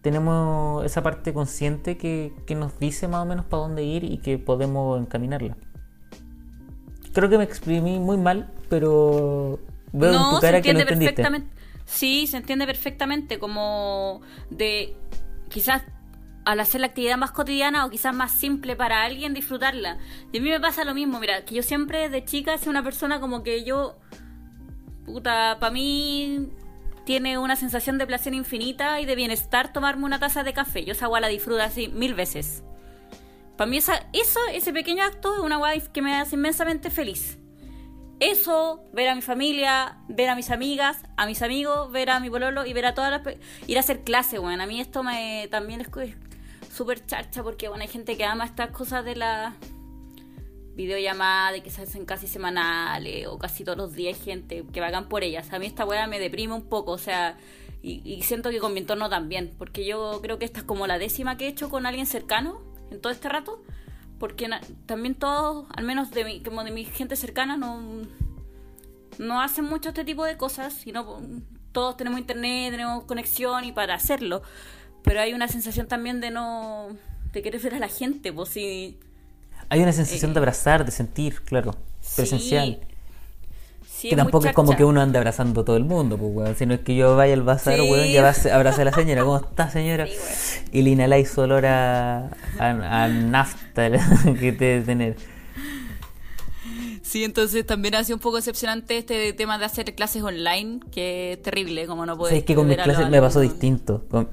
Tenemos 0.00 0.84
esa 0.84 1.02
parte 1.02 1.32
consciente 1.32 1.96
que, 1.96 2.32
que 2.46 2.54
nos 2.54 2.78
dice 2.80 3.06
más 3.06 3.22
o 3.22 3.26
menos 3.26 3.44
para 3.44 3.62
dónde 3.62 3.84
ir 3.84 4.04
y 4.04 4.18
que 4.18 4.38
podemos 4.38 4.98
encaminarla. 5.00 5.56
Creo 7.12 7.28
que 7.28 7.36
me 7.36 7.44
exprimí 7.44 8.00
muy 8.00 8.16
mal, 8.16 8.50
pero 8.70 9.60
veo 9.92 10.12
en 10.14 10.34
tu 10.34 10.40
cara 10.40 10.62
que 10.62 10.72
lo 10.72 10.80
entendiste. 10.80 11.12
perfectamente. 11.14 11.48
Sí, 11.84 12.26
se 12.26 12.38
entiende 12.38 12.64
perfectamente 12.66 13.38
como 13.38 14.22
de 14.50 14.96
quizás 15.52 15.82
al 16.44 16.58
hacer 16.58 16.80
la 16.80 16.88
actividad 16.88 17.16
más 17.16 17.30
cotidiana 17.30 17.84
o 17.86 17.90
quizás 17.90 18.14
más 18.14 18.32
simple 18.32 18.74
para 18.74 19.04
alguien 19.04 19.34
disfrutarla. 19.34 19.98
Y 20.32 20.38
a 20.38 20.40
mí 20.40 20.50
me 20.50 20.60
pasa 20.60 20.84
lo 20.84 20.94
mismo, 20.94 21.20
mira, 21.20 21.44
que 21.44 21.54
yo 21.54 21.62
siempre 21.62 22.08
de 22.08 22.24
chica 22.24 22.58
soy 22.58 22.70
una 22.70 22.82
persona 22.82 23.20
como 23.20 23.42
que 23.42 23.64
yo 23.64 23.96
puta, 25.04 25.58
para 25.60 25.72
mí 25.72 26.48
tiene 27.04 27.38
una 27.38 27.56
sensación 27.56 27.98
de 27.98 28.06
placer 28.06 28.34
infinita 28.34 29.00
y 29.00 29.06
de 29.06 29.14
bienestar 29.14 29.72
tomarme 29.72 30.04
una 30.04 30.18
taza 30.18 30.42
de 30.42 30.52
café. 30.52 30.84
Yo 30.84 30.92
esa 30.92 31.06
agua 31.06 31.20
la 31.20 31.28
disfruto 31.28 31.62
así 31.62 31.88
mil 31.88 32.14
veces. 32.14 32.62
Para 33.56 33.70
mí 33.70 33.76
esa, 33.76 34.06
eso, 34.12 34.40
ese 34.52 34.72
pequeño 34.72 35.04
acto 35.04 35.34
es 35.34 35.40
una 35.40 35.56
agua 35.56 35.72
que 35.92 36.02
me 36.02 36.14
hace 36.14 36.36
inmensamente 36.36 36.90
feliz. 36.90 37.38
Eso, 38.22 38.84
ver 38.92 39.08
a 39.08 39.16
mi 39.16 39.20
familia, 39.20 39.98
ver 40.06 40.28
a 40.28 40.36
mis 40.36 40.52
amigas, 40.52 40.96
a 41.16 41.26
mis 41.26 41.42
amigos, 41.42 41.90
ver 41.90 42.08
a 42.08 42.20
mi 42.20 42.30
pololo 42.30 42.64
y 42.64 42.72
ver 42.72 42.86
a 42.86 42.94
todas 42.94 43.10
las... 43.10 43.34
Ir 43.66 43.76
a 43.78 43.80
hacer 43.80 44.04
clase, 44.04 44.38
bueno. 44.38 44.62
A 44.62 44.66
mí 44.66 44.80
esto 44.80 45.02
me 45.02 45.48
también 45.50 45.80
es 45.80 45.88
súper 46.72 47.04
charcha 47.04 47.42
porque, 47.42 47.66
bueno, 47.66 47.82
hay 47.82 47.88
gente 47.88 48.16
que 48.16 48.24
ama 48.24 48.44
estas 48.44 48.70
cosas 48.70 49.04
de 49.04 49.16
la 49.16 49.56
videollamada 50.76 51.50
de 51.50 51.64
que 51.64 51.70
se 51.70 51.82
hacen 51.82 52.04
casi 52.04 52.28
semanales 52.28 53.26
o 53.26 53.38
casi 53.38 53.64
todos 53.64 53.76
los 53.76 53.92
días 53.92 54.16
gente 54.22 54.64
que 54.72 54.80
vagan 54.80 55.08
por 55.08 55.24
ellas. 55.24 55.52
A 55.52 55.58
mí 55.58 55.66
esta 55.66 55.84
weá 55.84 56.06
me 56.06 56.20
deprime 56.20 56.54
un 56.54 56.68
poco, 56.68 56.92
o 56.92 56.98
sea, 56.98 57.36
y, 57.82 58.02
y 58.04 58.22
siento 58.22 58.50
que 58.50 58.60
con 58.60 58.72
mi 58.72 58.78
entorno 58.78 59.10
también, 59.10 59.52
porque 59.58 59.84
yo 59.84 60.20
creo 60.22 60.38
que 60.38 60.44
esta 60.44 60.60
es 60.60 60.64
como 60.64 60.86
la 60.86 60.98
décima 61.00 61.36
que 61.36 61.46
he 61.46 61.48
hecho 61.48 61.70
con 61.70 61.86
alguien 61.86 62.06
cercano 62.06 62.62
en 62.92 63.00
todo 63.00 63.12
este 63.12 63.28
rato, 63.28 63.64
porque 64.22 64.48
también 64.86 65.16
todos, 65.16 65.66
al 65.74 65.82
menos 65.82 66.12
de 66.12 66.24
mi, 66.24 66.40
como 66.44 66.62
de 66.62 66.70
mi 66.70 66.84
gente 66.84 67.16
cercana, 67.16 67.56
no, 67.56 67.82
no 69.18 69.42
hacen 69.42 69.64
mucho 69.64 69.88
este 69.88 70.04
tipo 70.04 70.24
de 70.24 70.36
cosas, 70.36 70.86
y 70.86 70.92
no, 70.92 71.18
todos 71.72 71.96
tenemos 71.96 72.20
internet, 72.20 72.70
tenemos 72.70 73.02
conexión 73.02 73.64
y 73.64 73.72
para 73.72 73.96
hacerlo, 73.96 74.42
pero 75.02 75.18
hay 75.18 75.34
una 75.34 75.48
sensación 75.48 75.88
también 75.88 76.20
de 76.20 76.30
no, 76.30 76.90
de 77.32 77.42
querer 77.42 77.60
ver 77.60 77.74
a 77.74 77.78
la 77.80 77.88
gente, 77.88 78.32
pues 78.32 78.50
si... 78.50 78.96
Hay 79.68 79.80
una 79.80 79.92
sensación 79.92 80.32
de 80.32 80.38
abrazar, 80.38 80.84
de 80.84 80.92
sentir, 80.92 81.42
claro, 81.42 81.74
presencial. 82.14 82.78
Sí, 84.02 84.08
que 84.10 84.16
tampoco 84.16 84.46
es 84.46 84.52
como 84.52 84.76
que 84.76 84.84
uno 84.84 85.00
ande 85.00 85.16
abrazando 85.18 85.62
a 85.62 85.64
todo 85.64 85.76
el 85.76 85.84
mundo, 85.84 86.18
pues, 86.18 86.30
weón. 86.34 86.56
Sino 86.56 86.74
es 86.74 86.80
que 86.80 86.94
yo 86.94 87.16
vaya 87.16 87.34
al 87.34 87.42
bazar, 87.42 87.76
Sí. 87.76 87.90
weón, 87.90 88.06
y 88.06 88.16
abrace, 88.16 88.52
abrace 88.52 88.82
a 88.82 88.84
la 88.84 88.92
señora. 88.92 89.22
¿Cómo 89.24 89.36
está, 89.38 89.70
señora? 89.70 90.06
Sí, 90.06 90.60
y 90.72 90.82
le 90.82 90.90
inhaláis 90.90 91.30
su 91.30 91.40
olor 91.40 91.64
a, 91.66 92.26
a, 92.58 93.04
a 93.04 93.08
nafta 93.08 93.90
que 94.40 94.52
te 94.52 94.64
debe 94.64 94.80
tener. 94.84 95.16
Sí, 97.02 97.24
entonces 97.24 97.66
también 97.66 97.94
ha 97.94 98.04
sido 98.04 98.16
un 98.16 98.22
poco 98.22 98.36
decepcionante 98.36 98.96
este 98.96 99.32
tema 99.32 99.58
de 99.58 99.64
hacer 99.66 99.94
clases 99.94 100.22
online, 100.22 100.80
que 100.90 101.32
es 101.34 101.42
terrible, 101.42 101.86
como 101.86 102.06
no 102.06 102.14
O 102.14 102.18
poder. 102.18 102.30
sea, 102.30 102.38
es 102.38 102.44
que 102.44 102.54
con 102.54 102.66
mis 102.68 102.76
clases 102.78 103.08
me 103.10 103.20
pasó 103.20 103.40
distinto. 103.40 104.04
Con- 104.10 104.28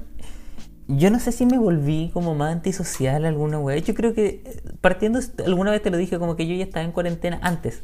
Yo 0.86 1.10
no 1.10 1.20
sé 1.20 1.32
si 1.32 1.44
me 1.46 1.58
volví 1.58 2.10
como 2.14 2.34
más 2.34 2.52
antisocial 2.52 3.24
alguna 3.26 3.58
weá. 3.58 3.76
Yo 3.78 3.94
creo 3.94 4.14
que 4.14 4.42
eh, 4.44 4.62
partiendo, 4.80 5.20
alguna 5.44 5.72
vez 5.72 5.82
te 5.82 5.90
lo 5.90 5.96
dije, 5.98 6.18
como 6.18 6.36
que 6.36 6.46
yo 6.46 6.54
ya 6.54 6.64
estaba 6.64 6.84
en 6.84 6.92
cuarentena 6.92 7.38
antes. 7.42 7.82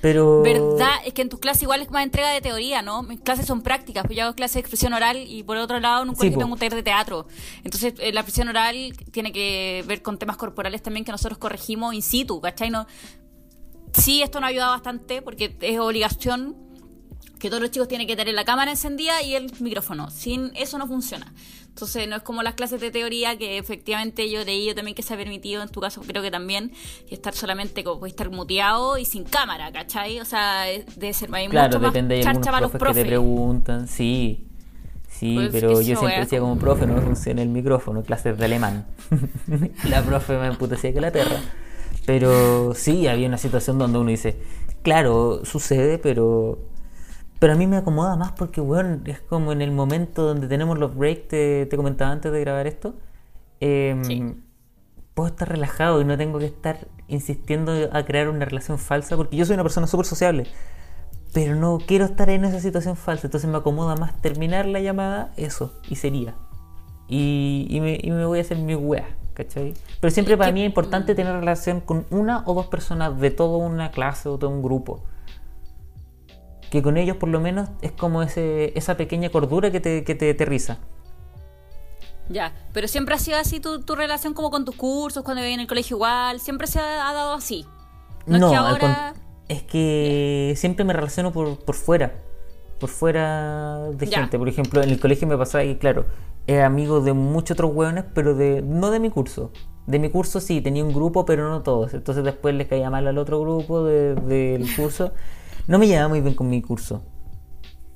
Pero... 0.00 0.42
¿Verdad? 0.42 0.94
Es 1.04 1.12
que 1.12 1.22
en 1.22 1.28
tus 1.28 1.40
clases 1.40 1.64
igual 1.64 1.82
es 1.82 1.90
más 1.90 2.04
entrega 2.04 2.30
de 2.30 2.40
teoría, 2.40 2.82
¿no? 2.82 3.02
Mis 3.02 3.20
clases 3.20 3.46
son 3.46 3.62
prácticas, 3.62 4.04
pues 4.06 4.16
yo 4.16 4.24
hago 4.24 4.34
clases 4.34 4.54
de 4.54 4.60
expresión 4.60 4.92
oral 4.92 5.16
y 5.16 5.42
por 5.42 5.56
otro 5.56 5.80
lado 5.80 6.02
en 6.02 6.10
un 6.10 6.14
Sí, 6.14 6.18
colegio 6.20 6.36
po. 6.36 6.40
tengo 6.44 6.52
un 6.54 6.58
taller 6.58 6.74
de 6.74 6.82
teatro. 6.82 7.26
Entonces 7.64 7.94
eh, 7.98 8.12
la 8.12 8.20
expresión 8.20 8.48
oral 8.48 8.92
tiene 9.10 9.32
que 9.32 9.84
ver 9.86 10.02
con 10.02 10.18
temas 10.18 10.36
corporales 10.36 10.82
también 10.82 11.04
que 11.04 11.10
nosotros 11.12 11.38
corregimos 11.38 11.94
in 11.94 12.02
situ, 12.02 12.40
¿cachai? 12.40 12.70
No, 12.70 12.86
sí, 13.92 14.22
esto 14.22 14.40
nos 14.40 14.50
ayuda 14.50 14.68
bastante 14.68 15.22
porque 15.22 15.56
es 15.60 15.78
obligación 15.80 16.56
que 17.38 17.48
todos 17.50 17.62
los 17.62 17.70
chicos 17.70 17.88
tienen 17.88 18.06
que 18.06 18.16
tener 18.16 18.34
la 18.34 18.44
cámara 18.44 18.70
encendida 18.70 19.22
y 19.22 19.34
el 19.34 19.52
micrófono. 19.60 20.10
Sin 20.10 20.50
eso 20.56 20.78
no 20.78 20.86
funciona. 20.86 21.32
Entonces 21.68 22.08
no 22.08 22.16
es 22.16 22.22
como 22.22 22.42
las 22.42 22.54
clases 22.54 22.80
de 22.80 22.90
teoría 22.90 23.38
que 23.38 23.56
efectivamente 23.58 24.28
yo 24.28 24.44
leí 24.44 24.66
yo 24.66 24.74
también 24.74 24.96
que 24.96 25.02
se 25.02 25.14
ha 25.14 25.16
permitido, 25.16 25.62
en 25.62 25.68
tu 25.68 25.80
caso 25.80 26.00
creo 26.04 26.22
que 26.22 26.30
también, 26.32 26.72
estar 27.08 27.34
solamente 27.34 27.84
como 27.84 28.00
puede 28.00 28.10
estar 28.10 28.30
muteado 28.30 28.98
y 28.98 29.04
sin 29.04 29.22
cámara, 29.22 29.70
¿cachai? 29.70 30.18
O 30.18 30.24
sea, 30.24 30.68
es- 30.68 30.86
debe 30.98 31.12
ser 31.14 31.32
hay 31.32 31.46
Claro, 31.46 31.68
mucho 31.68 31.80
más 31.80 31.92
depende 31.92 32.16
de 32.16 32.20
algunos 32.22 32.36
charcha 32.44 32.50
para 32.50 32.60
los 32.62 32.72
profes, 32.72 32.96
que 32.96 33.02
te 33.02 33.06
preguntan, 33.08 33.86
sí. 33.86 34.44
Sí, 35.08 35.34
Pues, 35.34 35.48
pero 35.52 35.80
yo 35.80 35.96
siempre 35.96 36.18
decía 36.20 36.40
como- 36.40 36.52
como 36.52 36.60
profe, 36.60 36.86
no 36.86 36.94
me 36.94 37.00
funciona 37.02 37.42
el 37.42 37.48
micrófono, 37.48 38.02
clases 38.02 38.36
de 38.36 38.44
alemán. 38.44 38.86
la 39.88 40.02
profe 40.02 40.36
me 40.36 40.46
emputecía 40.48 40.92
que 40.92 41.00
la 41.00 41.12
perra. 41.12 41.40
Pero 42.06 42.72
sí, 42.74 43.06
había 43.06 43.26
una 43.28 43.38
situación 43.38 43.78
donde 43.78 43.98
uno 43.98 44.10
dice, 44.10 44.36
claro, 44.82 45.44
sucede, 45.44 45.98
pero 45.98 46.58
pero 47.38 47.52
a 47.52 47.56
mí 47.56 47.66
me 47.66 47.76
acomoda 47.76 48.16
más 48.16 48.32
porque, 48.32 48.60
weón, 48.60 49.02
es 49.06 49.20
como 49.20 49.52
en 49.52 49.62
el 49.62 49.70
momento 49.72 50.22
donde 50.26 50.48
tenemos 50.48 50.78
los 50.78 50.94
breaks, 50.96 51.28
te, 51.28 51.66
te 51.66 51.76
comentaba 51.76 52.10
antes 52.10 52.32
de 52.32 52.40
grabar 52.40 52.66
esto, 52.66 52.94
em, 53.60 54.04
Sí. 54.04 54.34
puedo 55.14 55.28
estar 55.28 55.48
relajado 55.48 56.00
y 56.00 56.04
no 56.04 56.16
tengo 56.16 56.38
que 56.38 56.46
estar 56.46 56.86
insistiendo 57.08 57.72
a 57.92 58.04
crear 58.04 58.28
una 58.28 58.44
relación 58.44 58.78
falsa 58.78 59.16
porque 59.16 59.36
yo 59.36 59.44
soy 59.44 59.54
una 59.54 59.62
persona 59.64 59.86
súper 59.86 60.06
sociable. 60.06 60.46
Pero 61.34 61.56
no 61.56 61.78
quiero 61.86 62.04
estar 62.06 62.30
en 62.30 62.44
esa 62.44 62.58
situación 62.60 62.96
falsa, 62.96 63.26
entonces 63.26 63.50
me 63.50 63.58
acomoda 63.58 63.96
más 63.96 64.20
terminar 64.22 64.66
la 64.66 64.80
llamada, 64.80 65.32
eso, 65.36 65.74
y 65.88 65.96
sería. 65.96 66.34
Y, 67.06 67.66
y 67.70 67.80
me, 67.80 67.98
y 68.02 68.10
me 68.10 68.24
voy 68.26 68.38
a 68.38 68.42
hacer 68.42 68.58
mi 68.58 68.74
wea, 68.74 69.06
¿cachai? 69.34 69.74
Pero 70.00 70.10
siempre 70.10 70.36
para 70.36 70.52
mí 70.52 70.62
es 70.62 70.66
importante 70.66 71.14
tener 71.14 71.34
relación 71.34 71.80
con 71.80 72.06
una 72.10 72.42
o 72.46 72.54
dos 72.54 72.66
personas 72.66 73.18
de 73.20 73.30
toda 73.30 73.58
una 73.58 73.90
clase 73.90 74.28
o 74.28 74.38
todo 74.38 74.50
un 74.50 74.62
grupo. 74.62 75.02
Que 76.70 76.82
con 76.82 76.96
ellos 76.96 77.16
por 77.16 77.28
lo 77.30 77.40
menos 77.40 77.68
es 77.82 77.92
como 77.92 78.22
ese, 78.22 78.72
esa 78.78 78.96
pequeña 78.96 79.30
cordura 79.30 79.70
que 79.70 79.80
te, 79.80 80.04
que 80.04 80.14
te 80.14 80.30
aterriza. 80.30 80.78
Ya, 82.28 82.52
pero 82.74 82.88
siempre 82.88 83.14
ha 83.14 83.18
sido 83.18 83.38
así 83.38 83.58
tu, 83.58 83.80
tu 83.80 83.94
relación 83.94 84.34
como 84.34 84.50
con 84.50 84.64
tus 84.66 84.76
cursos, 84.76 85.22
cuando 85.22 85.40
vivías 85.40 85.54
en 85.54 85.60
el 85.60 85.66
colegio 85.66 85.96
igual, 85.96 86.40
siempre 86.40 86.66
se 86.66 86.78
ha, 86.78 87.08
ha 87.08 87.14
dado 87.14 87.32
así. 87.32 87.64
No, 88.26 88.36
es 88.36 88.50
que 88.52 88.56
ahora... 88.56 89.14
es 89.48 89.62
que 89.62 90.52
siempre 90.56 90.84
me 90.84 90.92
relaciono 90.92 91.32
por, 91.32 91.58
por 91.58 91.74
fuera, 91.74 92.12
por 92.78 92.90
fuera 92.90 93.78
de 93.94 94.06
Ya. 94.06 94.18
gente. 94.20 94.38
Por 94.38 94.48
ejemplo, 94.48 94.82
en 94.82 94.90
el 94.90 95.00
colegio 95.00 95.26
me 95.26 95.38
pasaba 95.38 95.64
que, 95.64 95.78
claro, 95.78 96.04
era 96.46 96.66
amigo 96.66 97.00
de 97.00 97.14
muchos 97.14 97.54
otros 97.54 97.72
hueones, 97.74 98.04
pero 98.12 98.34
de 98.34 98.60
no 98.60 98.90
de 98.90 99.00
mi 99.00 99.08
curso. 99.08 99.50
De 99.86 99.98
mi 99.98 100.10
curso 100.10 100.40
sí, 100.40 100.60
tenía 100.60 100.84
un 100.84 100.92
grupo, 100.92 101.24
pero 101.24 101.48
no 101.48 101.62
todos. 101.62 101.94
Entonces 101.94 102.22
después 102.24 102.54
les 102.54 102.68
caía 102.68 102.90
mal 102.90 103.06
al 103.08 103.16
otro 103.16 103.40
grupo 103.40 103.84
de- 103.84 104.14
del 104.16 104.66
curso. 104.76 105.12
No 105.68 105.78
me 105.78 105.86
llevaba 105.86 106.08
muy 106.08 106.22
bien 106.22 106.34
con 106.34 106.48
mi 106.48 106.62
curso. 106.62 107.04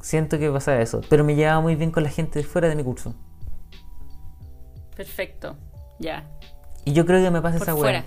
Siento 0.03 0.39
que 0.39 0.51
pasaba 0.51 0.81
eso, 0.83 1.01
pero 1.09 1.25
me 1.25 1.35
llevaba 1.35 1.61
muy 1.63 1.75
bien 1.75 1.91
con 1.91 2.03
la 2.03 2.11
gente 2.11 2.39
de 2.39 2.45
fuera 2.45 2.69
de 2.69 2.77
mi 2.77 2.85
curso. 2.85 3.15
Perfecto, 4.95 5.57
ya. 5.99 6.29
Y 6.85 6.93
yo 6.93 7.07
creo 7.07 7.25
que 7.25 7.31
me 7.31 7.41
pasa 7.41 7.57
Por 7.57 7.69
esa 7.69 7.77
fuera. 7.77 8.05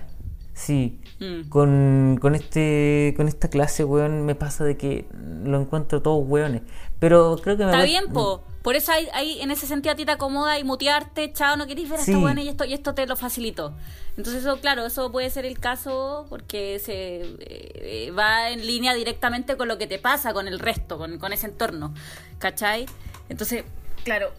Sí. 0.56 0.98
Mm. 1.20 1.48
Con, 1.50 2.18
con 2.20 2.34
este 2.34 3.12
con 3.16 3.28
esta 3.28 3.48
clase, 3.48 3.84
weón, 3.84 4.24
me 4.24 4.34
pasa 4.34 4.64
de 4.64 4.76
que 4.78 5.06
lo 5.44 5.60
encuentro 5.60 6.00
todos 6.00 6.26
weones. 6.26 6.62
Pero 6.98 7.38
creo 7.42 7.58
que 7.58 7.64
me 7.64 7.70
Está 7.70 7.80
voy- 7.80 7.88
bien, 7.90 8.06
po. 8.12 8.42
Por 8.62 8.74
eso 8.74 8.90
ahí, 8.90 9.06
ahí, 9.12 9.40
en 9.42 9.50
ese 9.52 9.66
sentido 9.66 9.92
a 9.92 9.96
ti 9.96 10.04
te 10.04 10.10
acomoda 10.12 10.58
y 10.58 10.64
mutearte, 10.64 11.32
chao, 11.32 11.56
no 11.56 11.66
querés 11.68 11.88
ver 11.88 12.00
a 12.00 12.02
Sí. 12.02 12.10
estos 12.10 12.20
buenos 12.22 12.44
y 12.44 12.48
esto, 12.48 12.64
y 12.64 12.72
esto 12.72 12.94
te 12.94 13.06
lo 13.06 13.14
facilitó. 13.16 13.74
Entonces 14.16 14.42
eso, 14.42 14.58
claro, 14.60 14.86
eso 14.86 15.12
puede 15.12 15.30
ser 15.30 15.44
el 15.44 15.60
caso 15.60 16.26
porque 16.30 16.80
se 16.80 17.20
eh, 17.38 18.10
va 18.18 18.50
en 18.50 18.66
línea 18.66 18.94
directamente 18.94 19.56
con 19.56 19.68
lo 19.68 19.78
que 19.78 19.86
te 19.86 19.98
pasa 20.00 20.32
con 20.32 20.48
el 20.48 20.58
resto, 20.58 20.96
con, 20.98 21.18
con 21.18 21.32
ese 21.32 21.46
entorno. 21.46 21.94
¿Cachai? 22.38 22.86
Entonces, 23.28 23.62
claro, 24.04 24.30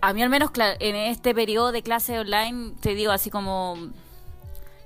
a 0.00 0.12
mí 0.14 0.22
al 0.22 0.30
menos 0.30 0.50
en 0.56 0.96
este 0.96 1.34
periodo 1.34 1.72
de 1.72 1.82
clase 1.82 2.18
online, 2.18 2.72
te 2.80 2.94
digo 2.94 3.12
así 3.12 3.28
como... 3.28 3.76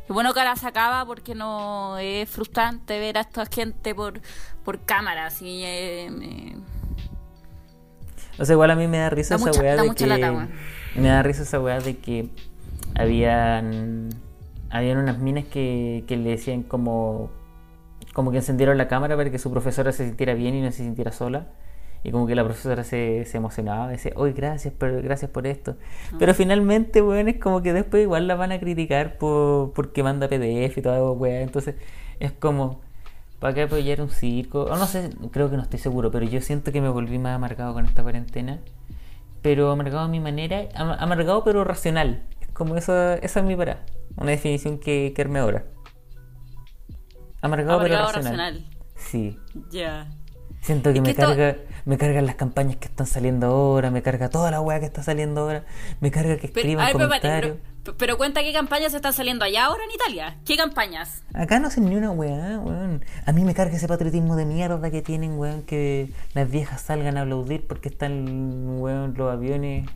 Qué 0.09 0.13
bueno 0.15 0.33
que 0.33 0.41
ahora 0.41 0.57
se 0.57 0.67
acaba 0.67 1.05
porque 1.05 1.35
no 1.37 1.97
es 1.99 2.29
frustrante 2.29 2.99
ver 2.99 3.19
a 3.19 3.21
esta 3.21 3.45
gente 3.47 3.95
por, 3.95 4.21
por 4.65 4.81
cámaras 4.81 5.41
y... 5.43 5.63
eh, 5.65 6.09
me- 6.11 6.57
O 8.41 8.45
sea, 8.45 8.55
igual 8.55 8.71
a 8.71 8.75
mí 8.75 8.89
me 8.89 8.99
da 8.99 9.11
risa 9.11 9.35
Da 9.35 9.37
esa 9.37 9.47
mucha- 9.49 9.61
weá 9.61 9.77
da 9.77 9.83
de 9.83 9.95
que. 9.95 10.07
lata, 10.07 10.49
me 10.97 11.09
da 11.09 11.23
risa 11.23 11.43
esa 11.43 11.61
weá 11.61 11.79
de 11.81 11.99
que 11.99 12.31
habían. 12.97 14.09
Habían 14.71 14.99
unas 14.99 15.19
minas 15.19 15.45
que, 15.45 16.05
que 16.09 16.17
le 16.17 16.31
decían 16.31 16.63
como. 16.63 17.31
Como 18.15 18.31
que 18.31 18.39
encendieron 18.39 18.79
la 18.79 18.89
cámara 18.89 19.15
para 19.17 19.31
que 19.31 19.39
su 19.39 19.51
profesora 19.53 19.93
se 19.93 20.07
sintiera 20.07 20.35
bien 20.35 20.55
y 20.55 20.63
no 20.63 20.71
se 20.73 20.79
sintiera 20.79 21.13
sola. 21.13 21.49
Y 22.05 22.13
como 22.13 22.27
que 22.27 22.35
la 22.35 22.45
profesora 22.45 22.85
se, 22.85 23.25
se 23.25 23.37
emocionaba, 23.39 23.89
decía, 23.89 24.13
hoy 24.15 24.33
gracias, 24.33 24.73
por, 24.73 25.03
gracias 25.03 25.31
por 25.31 25.47
esto. 25.47 25.77
Ah. 26.13 26.17
Pero 26.19 26.33
finalmente, 26.35 27.03
weón, 27.03 27.29
es 27.29 27.39
como 27.39 27.61
que 27.63 27.73
después 27.73 28.03
igual 28.03 28.27
la 28.29 28.37
van 28.37 28.53
a 28.53 28.61
criticar 28.61 29.19
por, 29.19 29.73
porque 29.73 30.03
manda 30.03 30.29
PDF 30.29 30.79
y 30.79 30.83
toda 30.83 31.11
weá. 31.13 31.41
Entonces, 31.43 31.75
es 32.21 32.33
como, 32.33 32.81
¿para 33.41 33.53
qué 33.55 33.63
apoyar 33.63 34.01
un 34.01 34.11
circo? 34.11 34.63
O 34.65 34.77
no 34.77 34.87
sé, 34.87 35.11
creo 35.33 35.51
que 35.51 35.57
no 35.57 35.63
estoy 35.63 35.81
seguro, 35.81 36.11
pero 36.11 36.25
yo 36.25 36.41
siento 36.41 36.71
que 36.73 36.81
me 36.81 36.89
volví 36.89 37.19
más 37.19 37.35
amargado 37.35 37.75
con 37.75 37.85
esta 37.85 38.03
cuarentena. 38.03 38.61
Pero 39.43 39.71
amargado 39.71 40.01
a 40.05 40.09
mi 40.09 40.21
manera, 40.21 40.69
am- 40.75 40.97
amargado 40.99 41.43
pero 41.45 41.65
racional. 41.65 42.23
Es 42.41 42.49
como 42.49 42.77
esa, 42.77 43.15
esa 43.17 43.41
es 43.41 43.47
mi 43.47 43.55
parada. 43.57 43.85
Una 44.17 44.31
definición 44.33 44.79
que, 44.79 45.13
que 45.15 45.23
armé 45.23 45.39
ahora. 45.41 45.65
Amargado, 47.41 47.79
Amargado 47.79 47.81
pero 47.83 47.97
racional. 48.13 48.55
racional. 48.55 48.67
Sí. 48.97 49.39
Ya. 49.71 50.09
Siento 50.69 50.93
que 50.93 50.99
Es 50.99 51.03
me 51.03 51.15
que 51.15 51.23
carga, 51.23 51.57
me 51.87 51.97
cargan 51.97 52.27
las 52.27 52.35
campañas 52.35 52.77
que 52.77 52.89
están 52.89 53.07
saliendo 53.07 53.47
ahora, 53.47 53.91
me 53.91 54.03
carga 54.03 54.29
toda 54.29 54.51
la 54.51 54.61
weá 54.61 54.79
que 54.81 54.85
está 54.85 55.03
saliendo 55.03 55.41
ahora, 55.41 55.65
me 56.03 56.11
carga 56.11 56.37
que 56.37 56.49
escriban 56.49 56.85
ver, 56.85 56.93
pero, 56.95 57.05
espérate, 57.07 57.31
comentarios. 57.31 57.57
pero- 57.85 57.97
pero 57.97 58.19
cuenta 58.19 58.43
qué 58.43 58.53
campañas 58.53 58.93
están 58.93 59.15
saliendo 59.15 59.47
allá 59.47 59.65
ahora 59.65 59.83
en 59.85 59.91
Italia. 59.93 60.37
¿Qué 60.45 60.59
campañas? 60.59 61.23
Acá 61.33 61.59
no 61.59 61.69
hacen 61.69 61.89
ni 61.89 61.97
una 61.97 62.11
weá, 62.11 62.59
weón. 62.59 63.03
A 63.25 63.33
mí 63.33 63.45
me 63.45 63.55
carga 63.55 63.77
ese 63.79 63.89
patriotismo 63.89 64.37
de 64.37 64.45
mierda 64.45 64.91
que 64.91 65.01
tienen, 65.01 65.39
weón, 65.39 65.63
que 65.63 66.11
las 66.35 66.51
viejas 66.51 66.83
salgan 66.83 67.17
a 67.17 67.23
aplaudir 67.23 67.67
porque 67.67 67.89
están, 67.89 68.79
weón, 68.79 69.15
los 69.17 69.33
aviones 69.33 69.89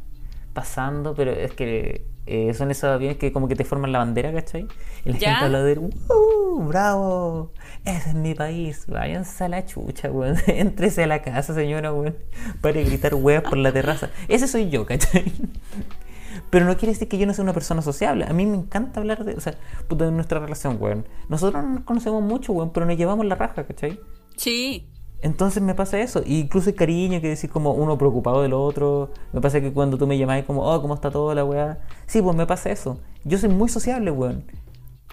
pasando, 0.54 1.14
pero 1.14 1.32
es 1.32 1.52
que 1.52 2.06
eh, 2.26 2.54
son 2.54 2.70
esos 2.70 2.84
aviones 2.84 3.18
que 3.18 3.32
como 3.32 3.48
que 3.48 3.56
te 3.56 3.64
forman 3.64 3.90
la 3.90 3.98
bandera, 3.98 4.32
¿cachai? 4.32 4.68
Y 5.04 5.12
la 5.12 5.18
¿Ya? 5.18 5.30
gente 5.30 5.46
aplaudir, 5.46 5.80
¡Uh! 5.80 6.62
¡Bravo! 6.64 7.52
Ese 7.84 8.10
es 8.10 8.14
mi 8.14 8.34
país. 8.34 8.84
Váyanse 8.86 9.44
a 9.44 9.48
la 9.48 9.66
chucha, 9.66 10.10
weón. 10.10 10.36
Éntrese 10.46 11.02
a 11.02 11.06
la 11.06 11.22
casa, 11.22 11.54
señora, 11.54 11.92
weón. 11.92 12.16
Para 12.60 12.80
gritar 12.80 13.14
weas 13.14 13.42
por 13.42 13.58
la 13.58 13.72
terraza. 13.72 14.10
Ese 14.28 14.46
soy 14.46 14.70
yo, 14.70 14.86
¿cachai? 14.86 15.32
Pero 16.50 16.64
no 16.64 16.76
quiere 16.76 16.92
decir 16.92 17.08
que 17.08 17.18
yo 17.18 17.26
no 17.26 17.34
sea 17.34 17.42
una 17.42 17.54
persona 17.54 17.82
sociable. 17.82 18.24
A 18.28 18.32
mí 18.32 18.46
me 18.46 18.56
encanta 18.56 19.00
hablar 19.00 19.24
de, 19.24 19.34
o 19.34 19.40
sea, 19.40 19.54
puta, 19.88 20.04
de 20.04 20.12
nuestra 20.12 20.38
relación, 20.38 20.76
weón. 20.80 21.06
Nosotros 21.28 21.62
no 21.62 21.70
nos 21.70 21.84
conocemos 21.84 22.22
mucho, 22.22 22.52
weón, 22.52 22.72
pero 22.72 22.86
nos 22.86 22.96
llevamos 22.96 23.26
la 23.26 23.34
raja, 23.34 23.64
¿cachai? 23.64 23.98
Sí. 24.36 24.91
Entonces 25.22 25.62
me 25.62 25.74
pasa 25.74 26.00
eso. 26.00 26.22
Y 26.26 26.40
incluso 26.40 26.70
el 26.70 26.76
cariño 26.76 27.20
que 27.20 27.28
decir 27.28 27.48
como 27.48 27.72
uno 27.72 27.96
preocupado 27.96 28.42
del 28.42 28.52
otro. 28.52 29.12
Me 29.32 29.40
pasa 29.40 29.60
que 29.60 29.72
cuando 29.72 29.96
tú 29.96 30.06
me 30.06 30.18
llamas 30.18 30.44
como, 30.44 30.62
oh, 30.62 30.82
¿cómo 30.82 30.94
está 30.94 31.10
todo 31.10 31.32
la 31.34 31.44
weá? 31.44 31.78
Sí, 32.06 32.20
pues 32.20 32.36
me 32.36 32.44
pasa 32.46 32.70
eso. 32.70 33.00
Yo 33.24 33.38
soy 33.38 33.48
muy 33.48 33.68
sociable, 33.68 34.10
weón. 34.10 34.44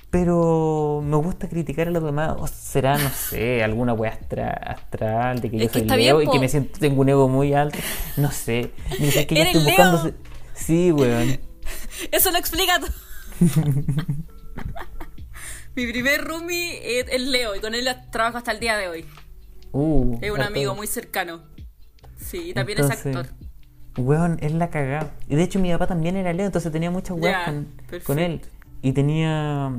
Pero 0.10 1.03
me 1.05 1.16
gusta 1.18 1.47
criticar 1.47 1.88
a 1.88 1.91
los 1.91 2.03
demás. 2.03 2.36
O 2.39 2.47
será, 2.47 2.97
no 2.97 3.10
sé, 3.10 3.64
alguna 3.64 3.93
weá 3.93 4.12
astra- 4.12 4.53
astral 4.53 5.39
de 5.41 5.51
que 5.51 5.57
yo 5.60 5.66
Es 5.66 5.72
soy 5.72 5.84
Leo 5.84 6.18
bien, 6.18 6.28
y 6.30 6.32
que 6.32 6.39
me 6.39 6.49
siento, 6.49 6.80
tengo 6.80 7.01
un 7.01 7.10
ego 7.10 7.28
muy 7.30 7.53
alto. 7.53 7.78
No 8.18 8.32
sé. 8.32 8.72
Sé 9.12 9.28
que 9.28 9.36
yo 9.36 9.41
¿Eres 9.41 9.55
estoy 9.55 9.72
buscando. 9.72 10.03
Leo? 10.05 10.14
Sí, 10.55 10.91
weón. 10.91 11.39
Eso 12.12 12.32
lo 12.32 12.39
explica 12.39 12.80
todo. 12.80 12.89
Mi 15.76 15.86
primer 15.86 16.22
roomie 16.26 16.99
es, 16.99 17.05
es 17.12 17.22
Leo 17.22 17.55
y 17.55 17.60
con 17.60 17.76
él 17.76 17.88
trabajo 18.12 18.38
hasta 18.39 18.51
el 18.51 18.60
día 18.60 18.76
de 18.78 18.88
hoy. 18.88 19.05
Uh, 19.72 20.17
Es 20.22 20.32
un 20.32 20.41
amigo 20.41 20.76
muy 20.76 20.88
cercano. 20.88 21.41
Sí, 22.17 22.49
y 22.49 22.53
también 22.53 22.80
Entonces, 22.80 23.05
es 23.05 23.15
actor. 23.15 23.34
Weón, 23.97 24.38
es 24.41 24.53
la 24.53 24.70
cagada. 24.70 25.11
Y 25.28 25.36
de 25.36 25.43
hecho 25.43 25.59
mi 25.59 25.72
papá 25.72 25.88
también 25.88 26.15
era 26.15 26.34
Leo, 26.34 26.45
entonces 26.45 26.72
tenía 26.72 26.91
muchas 26.91 27.17
weas 27.17 27.51
con, 28.05 28.20
él. 28.20 28.41
Y 28.82 28.93
tenía... 28.93 29.72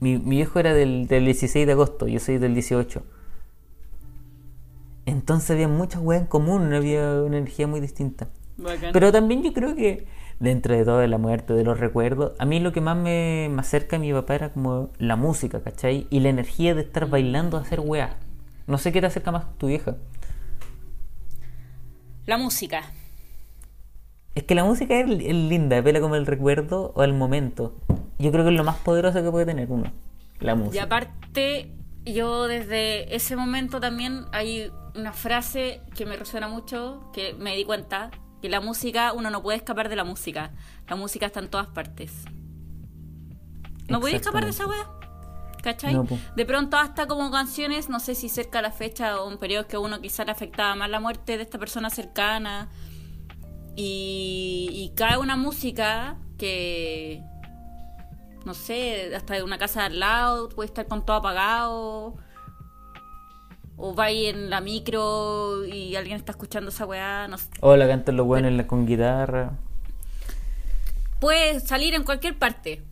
Mi, 0.00 0.18
mi 0.18 0.36
viejo 0.36 0.58
era 0.58 0.72
del, 0.72 1.06
del 1.08 1.24
16 1.26 1.66
de 1.66 1.72
agosto, 1.72 2.08
yo 2.08 2.20
soy 2.20 2.38
del 2.38 2.54
18. 2.54 3.02
Entonces 5.06 5.50
había 5.50 5.68
muchas 5.68 6.00
weas 6.00 6.22
en 6.22 6.28
común, 6.28 6.72
había 6.72 7.22
una 7.22 7.38
energía 7.38 7.66
muy 7.66 7.80
distinta. 7.80 8.28
Bacán. 8.56 8.90
Pero 8.92 9.12
también 9.12 9.42
yo 9.42 9.52
creo 9.52 9.74
que 9.74 10.06
dentro 10.38 10.74
de 10.74 10.84
todo 10.84 10.98
de 10.98 11.08
la 11.08 11.18
muerte, 11.18 11.52
de 11.52 11.64
los 11.64 11.78
recuerdos, 11.78 12.32
a 12.38 12.46
mí 12.46 12.60
lo 12.60 12.72
que 12.72 12.80
más 12.80 12.96
me, 12.96 13.48
me 13.50 13.60
acerca 13.60 13.96
a 13.96 13.98
mi 13.98 14.12
papá 14.12 14.34
era 14.34 14.52
como 14.52 14.90
la 14.98 15.16
música, 15.16 15.62
¿cachai? 15.62 16.06
Y 16.10 16.20
la 16.20 16.30
energía 16.30 16.74
de 16.74 16.82
estar 16.82 17.08
bailando, 17.08 17.58
hacer 17.58 17.80
weas. 17.80 18.12
No 18.66 18.78
sé 18.78 18.92
qué 18.92 19.00
te 19.00 19.06
acerca 19.08 19.30
más 19.32 19.56
tu 19.58 19.66
vieja. 19.68 19.96
La 22.26 22.38
música. 22.38 22.82
Es 24.34 24.44
que 24.44 24.54
la 24.54 24.64
música 24.64 24.98
es, 24.98 25.08
es 25.10 25.34
linda, 25.34 25.78
apela 25.78 26.00
como 26.00 26.14
el 26.16 26.26
recuerdo 26.26 26.92
o 26.94 27.02
el 27.02 27.12
momento. 27.12 27.76
Yo 28.18 28.30
creo 28.30 28.44
que 28.44 28.50
es 28.50 28.56
lo 28.56 28.64
más 28.64 28.76
poderoso 28.76 29.22
que 29.22 29.30
puede 29.30 29.46
tener 29.46 29.70
uno, 29.70 29.90
la 30.38 30.52
Y 30.52 30.56
música. 30.56 30.84
aparte, 30.84 31.72
yo 32.04 32.46
desde 32.46 33.14
ese 33.14 33.34
momento 33.34 33.80
también 33.80 34.26
hay 34.32 34.70
una 34.94 35.12
frase 35.12 35.80
que 35.96 36.06
me 36.06 36.16
resuena 36.16 36.48
mucho, 36.48 37.10
que 37.12 37.34
me 37.34 37.56
di 37.56 37.64
cuenta, 37.64 38.10
que 38.40 38.48
la 38.48 38.60
música, 38.60 39.12
uno 39.12 39.30
no 39.30 39.42
puede 39.42 39.58
escapar 39.58 39.88
de 39.88 39.96
la 39.96 40.04
música. 40.04 40.52
La 40.88 40.96
música 40.96 41.26
está 41.26 41.40
en 41.40 41.48
todas 41.50 41.66
partes. 41.68 42.24
¿No 43.88 44.00
podéis 44.00 44.20
escapar 44.20 44.44
de 44.44 44.50
esa 44.50 44.66
wea? 44.66 44.86
¿Cachai? 45.62 45.92
No, 45.94 46.06
de 46.36 46.46
pronto 46.46 46.76
hasta 46.78 47.06
como 47.06 47.30
canciones, 47.30 47.88
no 47.88 48.00
sé 48.00 48.14
si 48.14 48.28
cerca 48.28 48.62
la 48.62 48.70
fecha 48.70 49.20
o 49.20 49.28
un 49.28 49.36
periodo 49.38 49.66
que 49.66 49.76
uno 49.76 50.00
quizás 50.00 50.24
le 50.26 50.32
afectaba 50.32 50.74
más 50.74 50.88
la 50.88 51.00
muerte 51.00 51.36
de 51.36 51.42
esta 51.42 51.58
persona 51.58 51.90
cercana. 51.90 52.68
Y, 53.76 54.68
y 54.72 54.94
cae 54.96 55.16
una 55.18 55.36
música 55.36 56.16
que, 56.38 57.22
no 58.44 58.54
sé, 58.54 59.14
hasta 59.14 59.34
de 59.34 59.42
una 59.42 59.58
casa 59.58 59.80
de 59.80 59.86
al 59.86 60.00
lado, 60.00 60.48
puede 60.48 60.66
estar 60.68 60.86
con 60.86 61.04
todo 61.04 61.16
apagado. 61.16 62.16
O 63.82 63.94
vais 63.94 64.28
en 64.34 64.50
la 64.50 64.60
micro 64.60 65.64
y 65.64 65.96
alguien 65.96 66.16
está 66.16 66.32
escuchando 66.32 66.68
esa 66.70 66.84
weá, 66.84 67.28
no 67.28 67.38
sé. 67.38 67.48
O 67.60 67.76
la 67.76 67.86
cantan 67.88 68.16
los 68.16 68.26
la- 68.28 68.66
con 68.66 68.84
guitarra. 68.86 69.52
Puede 71.18 71.60
salir 71.60 71.94
en 71.94 72.02
cualquier 72.04 72.38
parte. 72.38 72.82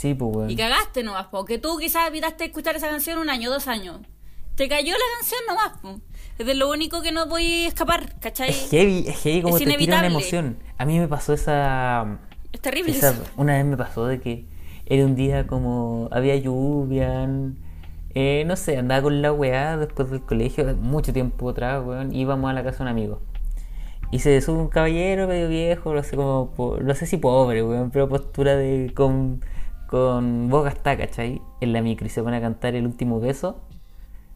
Sí, 0.00 0.14
pues 0.14 0.34
weón. 0.34 0.50
Y 0.50 0.56
cagaste 0.56 1.02
nomás, 1.02 1.26
porque 1.26 1.58
tú 1.58 1.76
quizás 1.76 2.08
evitaste 2.08 2.46
escuchar 2.46 2.74
esa 2.74 2.88
canción 2.88 3.18
un 3.18 3.28
año, 3.28 3.50
dos 3.50 3.68
años. 3.68 3.98
te 4.54 4.66
cayó 4.66 4.92
la 4.94 4.98
canción 5.18 5.40
nomás. 5.46 5.78
po. 5.82 6.00
Es 6.38 6.46
de 6.46 6.54
lo 6.54 6.70
único 6.70 7.02
que 7.02 7.12
no 7.12 7.26
voy 7.26 7.64
a 7.64 7.68
escapar, 7.68 8.18
¿cachai? 8.18 8.48
Es 8.48 8.70
heavy, 8.70 9.04
es 9.06 9.20
heavy 9.20 9.42
como 9.42 9.58
Es 9.58 9.62
te 9.64 9.76
tira 9.76 9.98
una 9.98 10.06
emoción. 10.06 10.56
A 10.78 10.86
mí 10.86 10.98
me 10.98 11.06
pasó 11.06 11.34
esa... 11.34 12.18
Es 12.50 12.60
terrible 12.62 12.92
esa- 12.92 13.10
eso. 13.10 13.24
una 13.36 13.56
vez 13.58 13.66
me 13.66 13.76
pasó 13.76 14.06
de 14.06 14.22
que 14.22 14.46
era 14.86 15.04
un 15.04 15.16
día 15.16 15.46
como 15.46 16.08
había 16.12 16.34
lluvia, 16.36 17.28
eh, 18.14 18.44
no 18.46 18.56
sé, 18.56 18.78
andaba 18.78 19.02
con 19.02 19.20
la 19.20 19.32
weá 19.34 19.76
después 19.76 20.10
del 20.10 20.22
colegio, 20.22 20.64
mucho 20.76 21.12
tiempo 21.12 21.50
atrás, 21.50 21.82
weón, 21.84 22.14
íbamos 22.14 22.50
a 22.50 22.54
la 22.54 22.64
casa 22.64 22.78
de 22.78 22.82
un 22.84 22.88
amigo. 22.88 23.20
Y 24.10 24.20
se 24.20 24.40
sube 24.40 24.58
un 24.58 24.68
caballero 24.68 25.28
medio 25.28 25.48
viejo, 25.48 25.92
no 25.94 26.02
sé 26.02 26.16
como, 26.16 26.52
no 26.82 26.94
sé 26.94 27.04
si 27.06 27.18
pobre, 27.18 27.62
weón, 27.62 27.90
pero 27.90 28.08
postura 28.08 28.56
de 28.56 28.92
con, 28.94 29.44
con 29.90 30.48
boca 30.48 30.68
está, 30.68 30.96
¿cachai? 30.96 31.42
En 31.60 31.72
la 31.72 31.82
micro 31.82 32.06
y 32.06 32.10
se 32.10 32.22
pone 32.22 32.36
a 32.36 32.40
cantar 32.40 32.76
el 32.76 32.86
último 32.86 33.18
beso. 33.18 33.60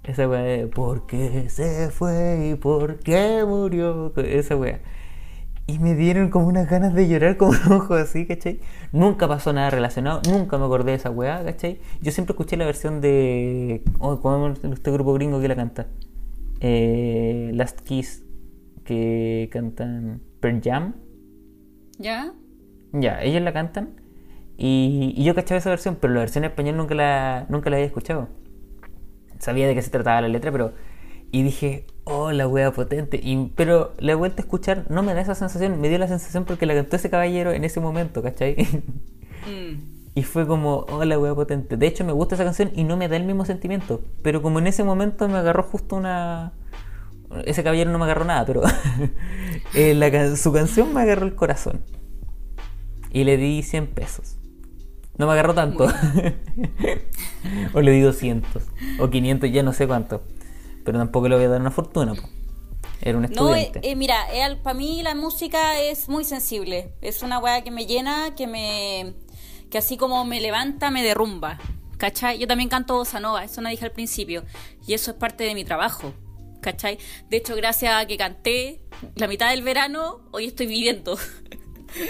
Esa 0.02 0.28
weá 0.28 0.42
de 0.42 0.66
¿Por 0.66 1.06
qué 1.06 1.48
se 1.48 1.90
fue 1.90 2.50
y 2.50 2.54
por 2.56 2.98
qué 2.98 3.44
murió? 3.46 4.12
Esa 4.16 4.56
weá. 4.56 4.80
Y 5.68 5.78
me 5.78 5.94
dieron 5.94 6.30
como 6.30 6.48
unas 6.48 6.68
ganas 6.68 6.92
de 6.92 7.08
llorar 7.08 7.36
como 7.36 7.52
un 7.66 7.72
ojo 7.72 7.94
así, 7.94 8.26
¿cachai? 8.26 8.58
Nunca 8.90 9.28
pasó 9.28 9.52
nada 9.52 9.70
relacionado, 9.70 10.22
nunca 10.28 10.58
me 10.58 10.64
acordé 10.64 10.90
de 10.90 10.96
esa 10.96 11.10
weá, 11.10 11.44
¿cachai? 11.44 11.78
Yo 12.02 12.10
siempre 12.10 12.32
escuché 12.32 12.56
la 12.56 12.66
versión 12.66 13.00
de... 13.00 13.84
Oh, 14.00 14.18
¿Cómo 14.18 14.48
es 14.48 14.64
este 14.64 14.90
grupo 14.90 15.14
gringo 15.14 15.40
que 15.40 15.46
la 15.46 15.54
canta? 15.54 15.86
Eh, 16.58 17.52
Last 17.54 17.80
Kiss, 17.82 18.24
que 18.84 19.48
cantan 19.52 20.20
Pearl 20.40 20.60
Jam. 20.64 20.94
¿Ya? 21.96 22.34
Ya, 22.92 23.22
ellos 23.22 23.42
la 23.42 23.52
cantan. 23.52 24.03
Y, 24.56 25.14
y 25.16 25.24
yo 25.24 25.34
cachaba 25.34 25.58
esa 25.58 25.70
versión, 25.70 25.96
pero 26.00 26.14
la 26.14 26.20
versión 26.20 26.44
en 26.44 26.50
español 26.50 26.76
nunca 26.76 26.94
la, 26.94 27.46
nunca 27.48 27.70
la 27.70 27.76
había 27.76 27.86
escuchado. 27.86 28.28
Sabía 29.38 29.66
de 29.66 29.74
qué 29.74 29.82
se 29.82 29.90
trataba 29.90 30.20
la 30.20 30.28
letra, 30.28 30.52
pero... 30.52 30.72
Y 31.32 31.42
dije, 31.42 31.84
oh, 32.04 32.30
la 32.30 32.46
wea 32.46 32.70
potente. 32.70 33.18
Y, 33.20 33.52
pero 33.56 33.94
la 33.98 34.12
he 34.12 34.14
vuelto 34.14 34.40
a 34.40 34.44
escuchar, 34.44 34.86
no 34.88 35.02
me 35.02 35.14
da 35.14 35.20
esa 35.20 35.34
sensación, 35.34 35.80
me 35.80 35.88
dio 35.88 35.98
la 35.98 36.06
sensación 36.06 36.44
porque 36.44 36.66
la 36.66 36.74
cantó 36.74 36.96
ese 36.96 37.10
caballero 37.10 37.52
en 37.52 37.64
ese 37.64 37.80
momento, 37.80 38.22
¿cachai? 38.22 38.54
Mm. 39.46 39.94
y 40.14 40.22
fue 40.22 40.46
como, 40.46 40.86
oh, 40.88 41.04
la 41.04 41.18
wea 41.18 41.34
potente. 41.34 41.76
De 41.76 41.86
hecho, 41.86 42.04
me 42.04 42.12
gusta 42.12 42.36
esa 42.36 42.44
canción 42.44 42.70
y 42.74 42.84
no 42.84 42.96
me 42.96 43.08
da 43.08 43.16
el 43.16 43.24
mismo 43.24 43.44
sentimiento. 43.44 44.00
Pero 44.22 44.42
como 44.42 44.60
en 44.60 44.68
ese 44.68 44.84
momento 44.84 45.28
me 45.28 45.38
agarró 45.38 45.64
justo 45.64 45.96
una... 45.96 46.52
Ese 47.46 47.64
caballero 47.64 47.90
no 47.90 47.98
me 47.98 48.04
agarró 48.04 48.24
nada, 48.24 48.46
pero 48.46 48.62
eh, 49.74 49.94
la 49.94 50.36
su 50.36 50.52
canción 50.52 50.94
me 50.94 51.00
agarró 51.00 51.26
el 51.26 51.34
corazón. 51.34 51.80
Y 53.10 53.24
le 53.24 53.36
di 53.36 53.62
100 53.64 53.88
pesos. 53.88 54.33
No 55.16 55.26
me 55.26 55.32
agarró 55.32 55.54
tanto. 55.54 55.86
o 57.74 57.80
le 57.80 57.90
di 57.92 58.00
200. 58.00 58.62
O 58.98 59.10
500, 59.10 59.50
ya 59.52 59.62
no 59.62 59.72
sé 59.72 59.86
cuánto. 59.86 60.22
Pero 60.84 60.98
tampoco 60.98 61.28
le 61.28 61.36
voy 61.36 61.44
a 61.44 61.48
dar 61.48 61.60
una 61.60 61.70
fortuna. 61.70 62.14
po. 62.14 62.22
Era 63.00 63.18
un 63.18 63.22
No, 63.32 63.54
eh, 63.54 63.60
estudiante. 63.62 63.90
eh, 63.90 63.96
mira, 63.96 64.16
para 64.62 64.74
mí 64.74 65.02
la 65.02 65.14
música 65.14 65.78
es 65.80 66.08
muy 66.08 66.24
sensible. 66.24 66.92
Es 67.00 67.22
una 67.22 67.38
weá 67.38 67.62
que 67.62 67.70
me 67.70 67.86
llena, 67.86 68.34
que 68.34 68.46
me. 68.46 69.14
que 69.70 69.78
así 69.78 69.96
como 69.96 70.24
me 70.24 70.40
levanta, 70.40 70.90
me 70.90 71.02
derrumba. 71.02 71.58
¿Cachai? 71.96 72.38
Yo 72.38 72.46
también 72.46 72.68
canto 72.68 72.94
bossa 72.96 73.20
nova, 73.20 73.44
eso 73.44 73.60
no 73.60 73.68
dije 73.68 73.84
al 73.84 73.92
principio. 73.92 74.44
Y 74.86 74.94
eso 74.94 75.12
es 75.12 75.16
parte 75.16 75.44
de 75.44 75.54
mi 75.54 75.64
trabajo. 75.64 76.12
¿Cachai? 76.60 76.98
De 77.30 77.36
hecho, 77.36 77.54
gracias 77.56 77.94
a 77.94 78.06
que 78.06 78.16
canté 78.16 78.82
la 79.16 79.28
mitad 79.28 79.50
del 79.50 79.62
verano, 79.62 80.22
hoy 80.32 80.46
estoy 80.46 80.66
viviendo. 80.66 81.16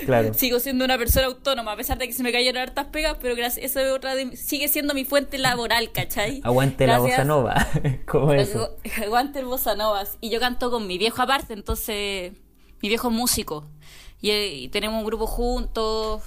claro. 0.06 0.34
Sigo 0.34 0.60
siendo 0.60 0.84
una 0.84 0.96
persona 0.98 1.26
autónoma, 1.26 1.72
a 1.72 1.76
pesar 1.76 1.98
de 1.98 2.06
que 2.06 2.12
se 2.12 2.22
me 2.22 2.32
cayeron 2.32 2.62
hartas 2.62 2.86
pegas, 2.86 3.16
pero 3.20 3.34
gracias, 3.36 3.64
eso 3.66 3.80
es 3.80 3.90
otra 3.92 4.14
de- 4.14 4.36
sigue 4.36 4.68
siendo 4.68 4.94
mi 4.94 5.04
fuente 5.04 5.38
laboral, 5.38 5.92
¿cachai? 5.92 6.40
Aguante 6.44 6.86
la 6.86 6.98
bossa 6.98 7.24
nova. 7.24 7.66
como 8.06 8.32
eso. 8.32 8.76
Agu- 8.84 9.04
Aguante 9.04 9.38
el 9.40 9.46
bossa 9.46 9.74
novas. 9.76 10.16
Y 10.20 10.30
yo 10.30 10.40
canto 10.40 10.70
con 10.70 10.86
mi 10.86 10.98
viejo 10.98 11.22
aparte, 11.22 11.52
entonces 11.54 12.32
mi 12.82 12.88
viejo 12.88 13.08
es 13.08 13.14
músico. 13.14 13.66
Y, 14.20 14.30
eh, 14.30 14.54
y 14.54 14.68
tenemos 14.68 14.98
un 15.00 15.04
grupo 15.06 15.26
juntos. 15.26 16.22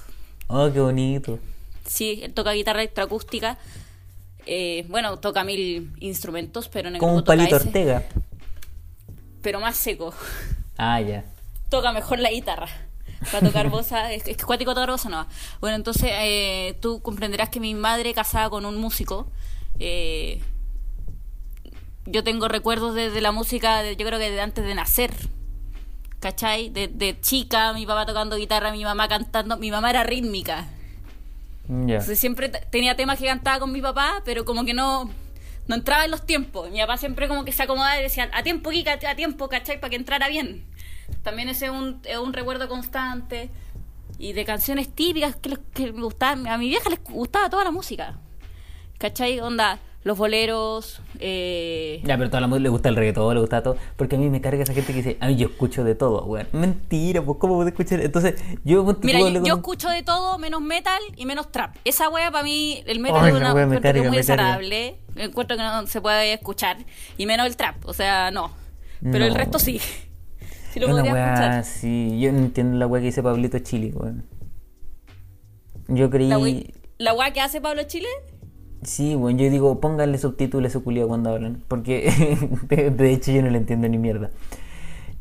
Oh, 0.48 0.70
qué 0.72 0.80
bonito. 0.80 1.40
Sí, 1.86 2.20
él 2.24 2.34
toca 2.34 2.52
guitarra 2.52 2.82
electroacústica. 2.82 3.58
Eh, 4.46 4.86
bueno, 4.88 5.18
toca 5.20 5.44
mil 5.44 5.92
instrumentos, 6.00 6.70
pero 6.70 6.88
en 6.90 6.96
el 6.96 7.00
Como 7.00 7.16
un 7.16 7.20
toca 7.24 7.36
palito 7.38 7.56
ese, 7.58 7.68
Ortega. 7.68 8.04
Pero 9.42 9.60
más 9.60 9.76
seco. 9.78 10.14
Ah, 10.78 11.02
ya. 11.02 11.26
toca 11.70 11.92
mejor 11.92 12.20
la 12.20 12.30
guitarra. 12.32 12.68
Para 13.32 13.48
tocar 13.48 13.70
bossa, 13.72 14.12
es, 14.14 14.28
es 14.28 14.38
cuático 14.44 14.74
tocar 14.74 14.90
bossa 14.92 15.10
nova. 15.10 15.28
Bueno, 15.60 15.76
entonces 15.76 16.10
eh, 16.14 16.78
tú 16.82 17.02
comprenderás 17.02 17.50
que 17.50 17.60
mi 17.60 17.74
madre 17.76 18.14
casada 18.14 18.50
con 18.50 18.66
un 18.66 18.78
músico, 18.78 19.30
eh, 19.80 20.42
yo 22.06 22.24
tengo 22.24 22.48
recuerdos 22.48 22.96
de, 22.96 23.10
de 23.10 23.22
la 23.22 23.32
música, 23.32 23.82
de- 23.84 23.96
yo 23.96 24.06
creo 24.06 24.20
que 24.20 24.32
de 24.32 24.42
antes 24.42 24.64
de 24.66 24.74
nacer. 24.76 25.14
¿Cachai? 26.20 26.70
De, 26.70 26.88
de 26.88 27.20
chica, 27.22 27.74
mi 27.74 27.86
papá 27.86 28.06
tocando 28.06 28.38
guitarra, 28.38 28.72
mi 28.72 28.84
mamá 28.84 29.08
cantando, 29.08 29.58
mi 29.58 29.70
mamá 29.70 29.90
era 29.92 30.04
rítmica. 30.04 30.66
Entonces 31.94 32.18
siempre 32.18 32.50
tenía 32.50 32.96
temas 32.96 33.20
que 33.20 33.26
cantaba 33.26 33.60
con 33.60 33.72
mi 33.72 33.82
papá, 33.82 34.22
pero 34.26 34.44
como 34.46 34.66
que 34.66 34.74
no, 34.74 35.12
no 35.68 35.76
entraba 35.76 36.06
en 36.06 36.12
los 36.12 36.26
tiempos. 36.26 36.72
Mi 36.72 36.80
papá 36.80 36.98
siempre 36.98 37.28
como 37.28 37.46
que 37.46 37.52
se 37.52 37.62
acomodaba 37.64 38.00
y 38.00 38.04
decía, 38.04 38.30
a 38.34 38.42
tiempo, 38.42 38.72
Kika, 38.72 38.94
a 39.08 39.16
tiempo, 39.16 39.48
¿cachai? 39.48 39.80
Para 39.80 39.90
que 39.92 39.98
entrara 39.98 40.28
bien. 40.28 40.64
También 41.24 41.50
ese 41.50 41.66
es 41.66 41.72
un, 41.72 42.02
es 42.06 42.18
un 42.18 42.34
recuerdo 42.34 42.68
constante. 42.68 43.50
Y 44.20 44.34
de 44.34 44.46
canciones 44.46 44.90
típicas 44.90 45.36
que, 45.36 45.58
que 45.74 45.94
me 45.94 46.04
gustaban. 46.04 46.48
A 46.48 46.58
mi 46.58 46.70
vieja 46.70 46.90
les 46.90 47.04
gustaba 47.04 47.50
toda 47.50 47.64
la 47.64 47.72
música. 47.72 48.18
¿Cachai? 48.98 49.40
Onda, 49.40 49.80
los 50.04 50.18
boleros. 50.18 51.02
Eh... 51.20 52.02
Ya, 52.04 52.16
pero 52.16 52.28
a 52.28 52.30
toda 52.30 52.42
la 52.42 52.48
música 52.48 52.64
le 52.64 52.70
gusta 52.70 52.90
el 52.90 52.96
reggaetón, 52.96 53.36
le 53.36 53.42
gusta 53.42 53.62
todo. 53.62 53.78
Porque 53.96 54.16
a 54.16 54.20
mí 54.20 54.30
me 54.30 54.42
carga 54.42 54.64
esa 54.64 54.74
gente 54.74 54.92
que 54.92 54.98
dice, 54.98 55.18
a 55.20 55.28
mí 55.28 55.36
yo 55.36 55.50
escucho 55.50 55.84
de 55.84 55.94
todo, 55.94 56.26
weón. 56.26 56.48
Mentira, 56.54 57.22
pues, 57.22 57.38
¿cómo 57.38 57.56
puedo 57.56 57.68
escuchar? 57.68 58.00
Entonces, 58.02 58.42
yo 58.64 58.84
Mira, 59.02 59.20
yo, 59.20 59.44
yo 59.44 59.56
escucho 59.56 59.90
de 59.90 60.02
todo 60.02 60.40
menos 60.40 60.62
metal 60.62 61.02
y 61.16 61.26
menos 61.26 61.52
trap. 61.52 61.76
Esa 61.86 62.10
wea 62.10 62.32
para 62.32 62.44
mí, 62.44 62.82
el 62.88 63.00
metal 63.00 63.22
Ay, 63.24 63.32
es 63.32 63.36
una 63.36 63.54
wea 63.54 63.68
me 63.68 63.82
que 63.82 64.02
muy 64.02 64.18
desagradable. 64.18 65.00
Encuentro 65.16 65.58
que 65.58 65.64
no 65.64 65.86
se 65.86 66.02
puede 66.02 66.34
escuchar. 66.34 66.78
Y 67.18 67.26
menos 67.26 67.46
el 67.46 67.56
trap. 67.56 67.86
O 67.86 67.94
sea, 67.94 68.32
no. 68.32 68.52
Pero 69.04 69.26
el 69.26 69.36
resto 69.36 69.60
sí. 69.60 69.80
Sí 70.78 70.86
lo 70.86 70.88
Una 70.94 70.96
podría 71.04 71.14
weá, 71.14 71.34
escuchar. 71.34 71.64
sí. 71.66 72.20
Yo 72.20 72.32
no 72.32 72.40
entiendo 72.40 72.78
la 72.78 72.88
weá 72.88 73.02
que 73.02 73.08
dice 73.08 73.24
Pablito 73.24 73.60
Chile, 73.60 73.92
weón. 73.96 74.26
Yo 75.88 76.10
creí. 76.10 76.74
La 76.98 77.14
wea 77.14 77.32
que 77.34 77.42
hace 77.42 77.62
Pablo 77.62 77.84
Chile. 77.84 78.08
Sí, 78.84 79.16
bueno, 79.16 79.40
yo 79.40 79.50
digo, 79.50 79.80
pónganle 79.80 80.18
subtítulos 80.18 80.70
a 80.70 80.74
su 80.74 80.84
culiao 80.84 81.08
cuando 81.08 81.32
hablan. 81.32 81.64
Porque 81.68 82.12
de, 82.70 82.90
de 82.92 83.14
hecho 83.14 83.32
yo 83.32 83.42
no 83.42 83.50
le 83.50 83.58
entiendo 83.58 83.88
ni 83.88 83.98
mierda. 83.98 84.32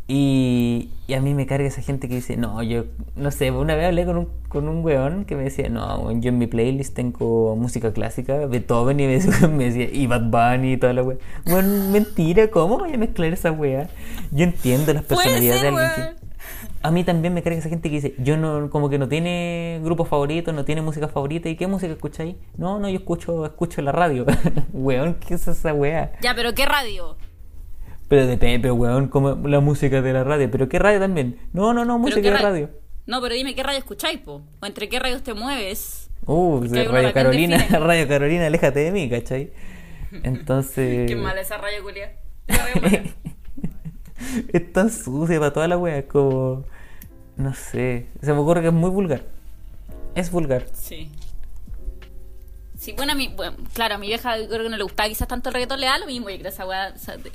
Y, 0.09 0.91
y 1.09 1.15
a 1.15 1.21
mí 1.21 1.35
me 1.35 1.47
carga 1.47 1.67
esa 1.67 1.83
gente 1.83 2.09
que 2.09 2.15
dice, 2.15 2.37
no, 2.37 2.63
yo, 2.63 2.85
no 3.17 3.33
sé, 3.33 3.51
una 3.51 3.75
vez 3.75 3.87
hablé 3.87 4.07
con 4.07 4.19
un, 4.19 4.29
con 4.49 4.69
un 4.69 4.85
weón 4.85 5.25
que 5.25 5.35
me 5.35 5.43
decía, 5.43 5.69
no, 5.69 6.13
yo 6.21 6.29
en 6.29 6.39
mi 6.39 6.47
playlist 6.47 6.95
tengo 6.95 7.57
música 7.57 7.93
clásica, 7.93 8.47
Beethoven, 8.47 9.01
y 9.01 9.07
me 9.07 9.13
decía, 9.15 9.49
me 9.49 9.65
decía, 9.65 9.89
y 9.93 10.07
Bad 10.07 10.31
Bunny 10.31 10.75
y 10.75 10.77
toda 10.77 10.93
la 10.93 11.03
wea. 11.03 11.19
Bueno, 11.47 11.91
mentira, 11.91 12.49
¿cómo 12.51 12.79
voy 12.79 12.93
a 12.93 12.99
mezclar 12.99 13.33
esa 13.33 13.51
wea? 13.51 13.89
Yo 14.31 14.45
entiendo 14.45 14.95
las 14.95 15.03
personalidades 15.03 15.61
ser, 15.61 15.73
de 15.73 15.79
alguien 15.79 15.93
weón. 15.99 16.17
que... 16.19 16.27
A 16.83 16.93
mí 16.93 17.03
también 17.03 17.35
me 17.35 17.43
carga 17.43 17.59
esa 17.59 17.69
gente 17.69 17.91
que 17.91 17.97
dice, 17.97 18.15
yo 18.19 18.37
no, 18.37 18.71
como 18.71 18.89
que 18.89 18.99
no 18.99 19.09
tiene 19.09 19.81
grupos 19.83 20.09
favoritos, 20.09 20.55
no 20.55 20.65
tiene 20.65 20.83
música 20.83 21.09
favorita, 21.09 21.49
¿y 21.49 21.57
qué 21.57 21.67
música 21.67 21.93
escucháis? 21.93 22.37
No, 22.57 22.79
no, 22.79 22.89
yo 22.89 22.99
escucho, 22.99 23.45
escucho 23.45 23.83
la 23.83 23.91
radio. 23.91 24.25
weón, 24.73 25.15
¿qué 25.15 25.35
es 25.35 25.49
esa 25.49 25.75
wea? 25.75 26.13
Ya, 26.21 26.37
pero 26.37 26.55
¿qué 26.55 26.65
radio? 26.65 27.17
Pero 28.09 28.27
depende, 28.27 28.61
pero 28.61 28.75
weón, 28.75 29.09
como 29.09 29.35
la 29.49 29.61
música 29.61 30.01
de 30.03 30.13
la 30.13 30.23
radio. 30.25 30.51
¿Pero 30.51 30.69
qué 30.69 30.79
radio 30.79 31.01
también? 31.01 31.39
No, 31.53 31.75
no, 31.75 31.85
no, 31.85 31.95
¿Pero 31.95 31.99
música 31.99 32.21
de 32.21 32.31
ra- 32.31 32.41
radio. 32.43 32.71
No, 33.07 33.21
pero 33.21 33.35
dime 33.35 33.55
qué 33.55 33.63
radio 33.63 33.79
escucháis, 33.79 34.19
po. 34.21 34.43
O 34.61 34.67
entre 34.67 34.89
qué 34.89 34.99
radios 34.99 35.23
te 35.23 35.35
mueves. 35.35 36.11
Uh, 36.25 36.61
de 36.61 36.85
Radio 36.85 37.13
Carolina, 37.13 37.59
define. 37.59 37.79
Radio 37.87 38.09
Carolina, 38.09 38.47
aléjate 38.47 38.81
de 38.81 38.91
mí, 38.91 39.09
¿cachai? 39.09 39.53
Entonces... 40.25 41.07
Qué 41.09 41.15
mala 41.17 41.41
esa 41.41 41.57
radio, 41.59 41.83
culia. 41.83 42.13
Es 44.53 44.73
tan 44.73 44.91
sucia 44.91 45.39
para 45.39 45.53
toda 45.53 45.69
la 45.69 45.79
wea, 45.79 45.99
es 45.99 46.07
como... 46.07 46.65
No 47.37 47.55
sé, 47.55 48.07
se 48.23 48.33
me 48.33 48.39
ocurre 48.39 48.63
que 48.63 48.69
es 48.69 48.73
muy 48.73 48.89
vulgar. 48.91 49.23
Es 50.15 50.31
vulgar. 50.31 50.65
Sí. 50.73 51.11
Sí, 52.79 52.93
bueno, 52.97 53.13
a 53.13 53.15
mí, 53.15 53.33
bueno, 53.37 53.57
claro, 53.75 53.97
a 53.97 53.99
mi 53.99 54.07
vieja 54.07 54.35
creo 54.49 54.63
que 54.65 54.69
no 54.71 54.77
le 54.77 54.83
gustaba 54.83 55.09
quizás 55.09 55.29
tanto 55.29 55.51
el 55.51 55.55
reggaetón, 55.55 55.81
le 55.81 55.87
da 55.87 55.99
lo 55.99 56.07
mismo, 56.07 56.31
yo 56.31 56.39
creo 56.39 56.49
esa 56.51 56.67
weá, 56.67 56.93
o 56.95 56.99
sea, 56.99 57.17
de- 57.19 57.31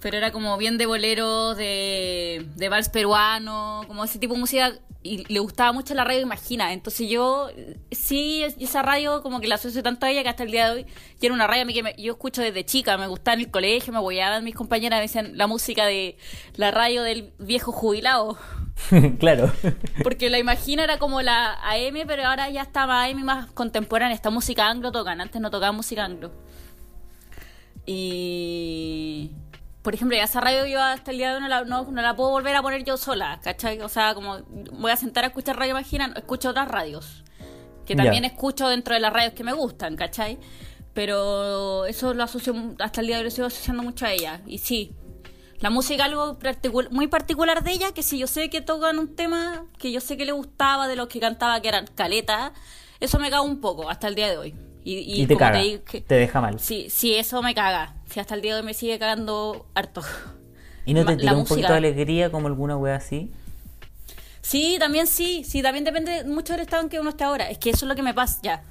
pero 0.00 0.16
era 0.16 0.30
como 0.32 0.56
bien 0.58 0.78
de 0.78 0.86
bolero, 0.86 1.54
de, 1.54 2.46
de 2.56 2.68
vals 2.68 2.88
peruano, 2.88 3.82
como 3.86 4.04
ese 4.04 4.18
tipo 4.18 4.34
de 4.34 4.40
música, 4.40 4.72
y 5.02 5.24
le 5.32 5.38
gustaba 5.38 5.72
mucho 5.72 5.94
la 5.94 6.02
radio 6.04 6.20
Imagina, 6.20 6.72
entonces 6.72 7.08
yo, 7.08 7.48
sí, 7.92 8.42
es- 8.42 8.56
esa 8.58 8.82
radio 8.82 9.22
como 9.22 9.40
que 9.40 9.46
la 9.46 9.54
asocio 9.54 9.82
tanto 9.82 10.04
a 10.06 10.10
ella 10.10 10.22
que 10.24 10.28
hasta 10.28 10.42
el 10.42 10.50
día 10.50 10.66
de 10.66 10.74
hoy, 10.82 10.86
y 11.20 11.26
era 11.26 11.34
una 11.34 11.46
radio 11.46 11.62
a 11.62 11.64
mí 11.64 11.72
que 11.74 11.82
me- 11.84 11.94
yo 11.96 12.12
escucho 12.14 12.42
desde 12.42 12.64
chica, 12.64 12.98
me 12.98 13.06
gustaba 13.06 13.34
en 13.34 13.40
el 13.40 13.50
colegio, 13.50 13.92
me 13.92 14.00
apoyaban 14.00 14.42
mis 14.44 14.54
compañeras, 14.56 14.98
me 14.98 15.02
decían 15.02 15.36
la 15.38 15.46
música 15.46 15.86
de 15.86 16.16
la 16.56 16.70
radio 16.72 17.02
del 17.02 17.32
viejo 17.38 17.70
jubilado. 17.72 18.36
claro. 19.18 19.52
Porque 20.02 20.28
la 20.28 20.38
Imagina 20.38 20.84
era 20.84 20.98
como 20.98 21.22
la 21.22 21.54
AM, 21.62 22.04
pero 22.06 22.26
ahora 22.26 22.50
ya 22.50 22.62
más 22.62 23.04
AM 23.04 23.22
más 23.24 23.46
contemporánea. 23.52 24.14
Esta 24.14 24.30
música 24.30 24.68
anglo 24.68 24.92
tocan. 24.92 25.20
Antes 25.20 25.40
no 25.40 25.50
tocaban 25.50 25.76
música 25.76 26.04
anglo. 26.04 26.30
Y. 27.86 29.30
Por 29.86 29.94
ejemplo, 29.94 30.16
esa 30.16 30.40
radio 30.40 30.66
yo 30.66 30.82
hasta 30.82 31.12
el 31.12 31.18
día 31.18 31.28
de 31.30 31.36
hoy 31.36 31.42
no 31.42 31.46
la, 31.46 31.62
no, 31.62 31.84
no 31.84 32.02
la 32.02 32.16
puedo 32.16 32.30
volver 32.30 32.56
a 32.56 32.60
poner 32.60 32.82
yo 32.82 32.96
sola, 32.96 33.38
¿cachai? 33.40 33.80
O 33.82 33.88
sea, 33.88 34.14
como 34.14 34.38
voy 34.72 34.90
a 34.90 34.96
sentar 34.96 35.22
a 35.22 35.28
escuchar 35.28 35.56
Radio 35.56 35.70
Imagina, 35.70 36.12
escucho 36.16 36.50
otras 36.50 36.66
radios. 36.66 37.22
Que 37.84 37.94
también 37.94 38.24
escucho 38.24 38.68
dentro 38.68 38.94
de 38.94 39.00
las 39.00 39.12
radios 39.12 39.34
que 39.34 39.44
me 39.44 39.52
gustan, 39.52 39.94
¿cachai? 39.94 40.40
Pero 40.92 41.86
eso 41.86 42.14
lo 42.14 42.24
asocio, 42.24 42.52
hasta 42.80 43.00
el 43.00 43.06
día 43.06 43.14
de 43.14 43.20
hoy 43.20 43.24
lo 43.26 43.30
sigo 43.30 43.46
asociando 43.46 43.84
mucho 43.84 44.06
a 44.06 44.10
ella. 44.10 44.40
Y 44.44 44.58
sí, 44.58 44.96
la 45.60 45.70
música 45.70 46.04
algo 46.06 46.36
particu- 46.36 46.90
muy 46.90 47.06
particular 47.06 47.62
de 47.62 47.70
ella, 47.70 47.94
que 47.94 48.02
si 48.02 48.18
yo 48.18 48.26
sé 48.26 48.50
que 48.50 48.60
tocan 48.60 48.98
un 48.98 49.14
tema 49.14 49.66
que 49.78 49.92
yo 49.92 50.00
sé 50.00 50.16
que 50.16 50.24
le 50.24 50.32
gustaba, 50.32 50.88
de 50.88 50.96
los 50.96 51.06
que 51.06 51.20
cantaba 51.20 51.60
que 51.60 51.68
eran 51.68 51.86
caleta, 51.94 52.52
eso 52.98 53.20
me 53.20 53.30
caga 53.30 53.42
un 53.42 53.60
poco 53.60 53.88
hasta 53.88 54.08
el 54.08 54.16
día 54.16 54.28
de 54.28 54.36
hoy. 54.36 54.65
Y, 54.88 54.98
y 54.98 55.22
Y, 55.22 55.26
te 55.26 55.34
como 55.34 55.38
caga, 55.50 55.60
que- 55.84 56.00
te 56.00 56.14
deja 56.14 56.40
mal. 56.40 56.60
Sí, 56.60 56.86
sí, 56.90 57.16
eso 57.16 57.42
me 57.42 57.56
caga. 57.56 57.94
Sí, 58.08 58.20
hasta 58.20 58.36
el 58.36 58.40
día 58.40 58.54
de 58.54 58.60
hoy 58.60 58.66
me 58.66 58.72
sigue 58.72 59.00
cagando 59.00 59.66
harto. 59.74 60.02
¿Y 60.84 60.94
no 60.94 61.04
te 61.04 61.16
tiró 61.16 61.32
un 61.32 61.38
música. 61.40 61.48
poquito 61.56 61.72
de 61.72 61.78
alegría 61.78 62.30
como 62.30 62.46
alguna 62.46 62.76
wea 62.76 62.94
así? 62.94 63.32
Sí, 64.42 64.76
también 64.78 65.08
sí, 65.08 65.42
sí, 65.42 65.60
también 65.60 65.84
depende 65.84 66.22
mucho 66.22 66.52
del 66.52 66.62
estado 66.62 66.84
en 66.84 66.88
que 66.88 67.00
uno 67.00 67.10
esté 67.10 67.24
ahora. 67.24 67.50
Es 67.50 67.58
que 67.58 67.70
eso 67.70 67.84
es 67.84 67.88
lo 67.88 67.96
que 67.96 68.02
me 68.04 68.14
pasa 68.14 68.38
ya. 68.44 68.62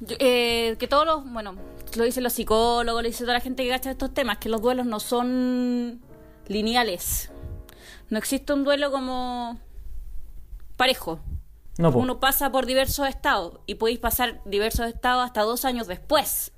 Yo, 0.00 0.16
eh, 0.18 0.74
que 0.80 0.88
todos 0.88 1.06
los, 1.06 1.24
bueno, 1.32 1.54
lo 1.94 2.02
dicen 2.02 2.24
los 2.24 2.32
psicólogos, 2.32 3.00
lo 3.00 3.08
dice 3.08 3.22
toda 3.22 3.34
la 3.34 3.40
gente 3.40 3.62
que 3.62 3.68
gacha 3.68 3.92
estos 3.92 4.12
temas, 4.12 4.38
que 4.38 4.48
los 4.48 4.60
duelos 4.60 4.86
no 4.86 4.98
son 4.98 6.00
lineales. 6.48 7.30
No 8.10 8.18
existe 8.18 8.52
un 8.52 8.64
duelo 8.64 8.90
como 8.90 9.56
parejo. 10.76 11.20
No. 11.78 11.90
Uno 11.90 12.20
pasa 12.20 12.52
por 12.52 12.66
diversos 12.66 13.08
estados 13.08 13.58
y 13.66 13.74
podéis 13.74 13.98
pasar 13.98 14.40
diversos 14.44 14.86
estados 14.86 15.24
hasta 15.24 15.42
dos 15.42 15.64
años 15.64 15.86
después 15.88 16.52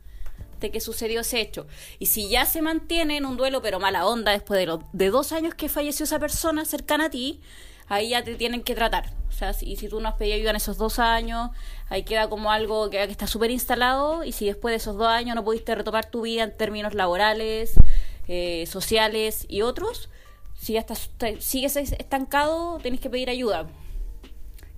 de 0.60 0.70
que 0.70 0.80
sucedió 0.80 1.20
ese 1.20 1.40
hecho. 1.40 1.66
Y 1.98 2.06
si 2.06 2.28
ya 2.28 2.44
se 2.44 2.62
mantiene 2.62 3.16
en 3.16 3.24
un 3.24 3.36
duelo, 3.36 3.62
pero 3.62 3.80
mala 3.80 4.06
onda, 4.06 4.32
después 4.32 4.64
de, 4.64 4.78
de 4.92 5.10
dos 5.10 5.32
años 5.32 5.54
que 5.54 5.68
falleció 5.68 6.04
esa 6.04 6.18
persona 6.18 6.64
cercana 6.64 7.06
a 7.06 7.10
ti, 7.10 7.40
ahí 7.88 8.10
ya 8.10 8.24
te 8.24 8.34
tienen 8.34 8.62
que 8.62 8.74
tratar. 8.74 9.12
O 9.28 9.32
sea, 9.32 9.52
si, 9.52 9.76
si 9.76 9.88
tú 9.88 10.00
no 10.00 10.08
has 10.08 10.14
pedido 10.14 10.36
ayuda 10.36 10.50
en 10.50 10.56
esos 10.56 10.78
dos 10.78 10.98
años, 10.98 11.50
ahí 11.88 12.04
queda 12.04 12.28
como 12.28 12.50
algo 12.50 12.90
que, 12.90 13.02
está 13.02 13.26
súper 13.26 13.50
instalado. 13.50 14.24
Y 14.24 14.32
si 14.32 14.46
después 14.46 14.72
de 14.72 14.76
esos 14.76 14.96
dos 14.96 15.08
años 15.08 15.36
no 15.36 15.44
pudiste 15.44 15.74
retomar 15.74 16.10
tu 16.10 16.22
vida 16.22 16.42
en 16.42 16.56
términos 16.56 16.94
laborales, 16.94 17.74
eh, 18.28 18.66
sociales 18.66 19.44
y 19.48 19.62
otros, 19.62 20.08
si 20.58 20.72
ya 20.72 20.80
estás, 20.80 21.10
sigues 21.38 21.76
estancado, 21.76 22.78
tenés 22.82 23.00
que 23.00 23.10
pedir 23.10 23.28
ayuda. 23.28 23.66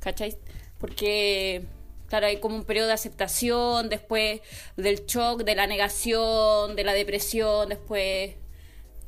¿Cachai? 0.01 0.37
Porque, 0.79 1.65
claro, 2.09 2.27
hay 2.27 2.39
como 2.41 2.57
un 2.57 2.65
periodo 2.65 2.87
de 2.89 2.93
aceptación, 2.95 3.89
después 3.89 4.41
del 4.77 5.07
shock, 5.07 5.43
de 5.45 5.55
la 5.55 5.67
negación, 5.67 6.77
de 6.77 6.85
la 6.85 6.93
depresión, 6.93 7.69
después 7.69 8.35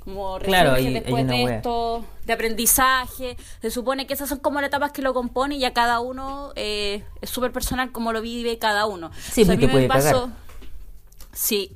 como 0.01 0.39
Claro, 0.39 0.73
después 0.75 1.27
de 1.27 1.45
wea. 1.45 1.57
esto, 1.57 2.05
de 2.25 2.33
aprendizaje. 2.33 3.37
Se 3.61 3.71
supone 3.71 4.07
que 4.07 4.15
esas 4.15 4.29
son 4.31 4.39
como 4.39 4.61
las 4.61 4.69
etapas 4.69 4.93
que 4.93 5.03
lo 5.03 5.13
componen 5.13 5.59
y 5.61 5.65
a 5.65 5.73
cada 5.75 6.01
uno 6.01 6.53
eh, 6.57 7.05
es 7.21 7.31
súper 7.31 7.53
personal 7.53 7.93
como 7.93 8.13
lo 8.13 8.23
vive 8.23 8.59
cada 8.59 8.87
uno. 8.87 9.11
Sí, 9.31 9.43
O 9.43 9.45
sea, 9.45 9.57
pues, 9.57 9.61
te 9.67 9.69
puede 9.69 9.89
cagar. 9.89 10.29
Sí. 11.33 11.71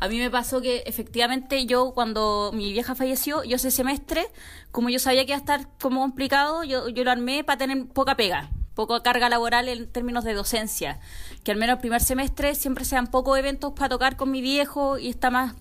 A 0.00 0.08
mí 0.08 0.18
me 0.18 0.30
pasó 0.30 0.60
que 0.60 0.84
efectivamente 0.86 1.66
yo 1.66 1.92
cuando 1.92 2.52
mi 2.54 2.72
vieja 2.72 2.94
falleció, 2.94 3.42
yo 3.42 3.56
ese 3.56 3.72
semestre, 3.72 4.28
como 4.70 4.90
yo 4.90 5.00
sabía 5.00 5.24
que 5.24 5.32
iba 5.32 5.36
a 5.36 5.40
estar 5.40 5.68
como 5.80 6.00
complicado, 6.00 6.62
yo, 6.62 6.88
yo 6.88 7.02
lo 7.02 7.10
armé 7.10 7.42
para 7.42 7.58
tener 7.58 7.86
poca 7.88 8.16
pega, 8.16 8.50
poca 8.74 9.02
carga 9.02 9.28
laboral 9.28 9.68
en 9.68 9.90
términos 9.90 10.22
de 10.22 10.34
docencia. 10.34 11.00
Que 11.42 11.50
al 11.50 11.56
menos 11.56 11.74
el 11.74 11.80
primer 11.80 12.00
semestre 12.00 12.54
siempre 12.54 12.84
sean 12.84 13.08
pocos 13.08 13.36
eventos 13.36 13.72
para 13.72 13.88
tocar 13.88 14.16
con 14.16 14.30
mi 14.30 14.40
viejo 14.40 14.98
y 14.98 15.08
está 15.08 15.30
más 15.30 15.54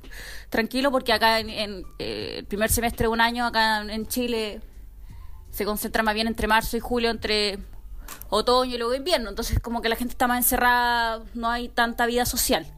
tranquilo 0.50 0.92
porque 0.92 1.14
acá 1.14 1.40
en, 1.40 1.50
en, 1.50 1.84
eh, 1.98 2.36
el 2.40 2.46
primer 2.46 2.70
semestre 2.70 3.06
de 3.06 3.08
un 3.10 3.22
año 3.22 3.44
acá 3.44 3.82
en 3.82 4.06
Chile 4.06 4.62
se 5.50 5.66
concentra 5.66 6.04
más 6.04 6.14
bien 6.14 6.28
entre 6.28 6.46
marzo 6.48 6.78
y 6.78 6.80
julio, 6.80 7.10
entre 7.10 7.58
otoño 8.30 8.76
y 8.76 8.78
luego 8.78 8.94
invierno. 8.94 9.30
Entonces 9.32 9.60
como 9.60 9.82
que 9.82 9.90
la 9.90 9.96
gente 9.96 10.12
está 10.12 10.28
más 10.28 10.38
encerrada, 10.38 11.24
no 11.34 11.50
hay 11.50 11.70
tanta 11.70 12.06
vida 12.06 12.28
social. 12.28 12.72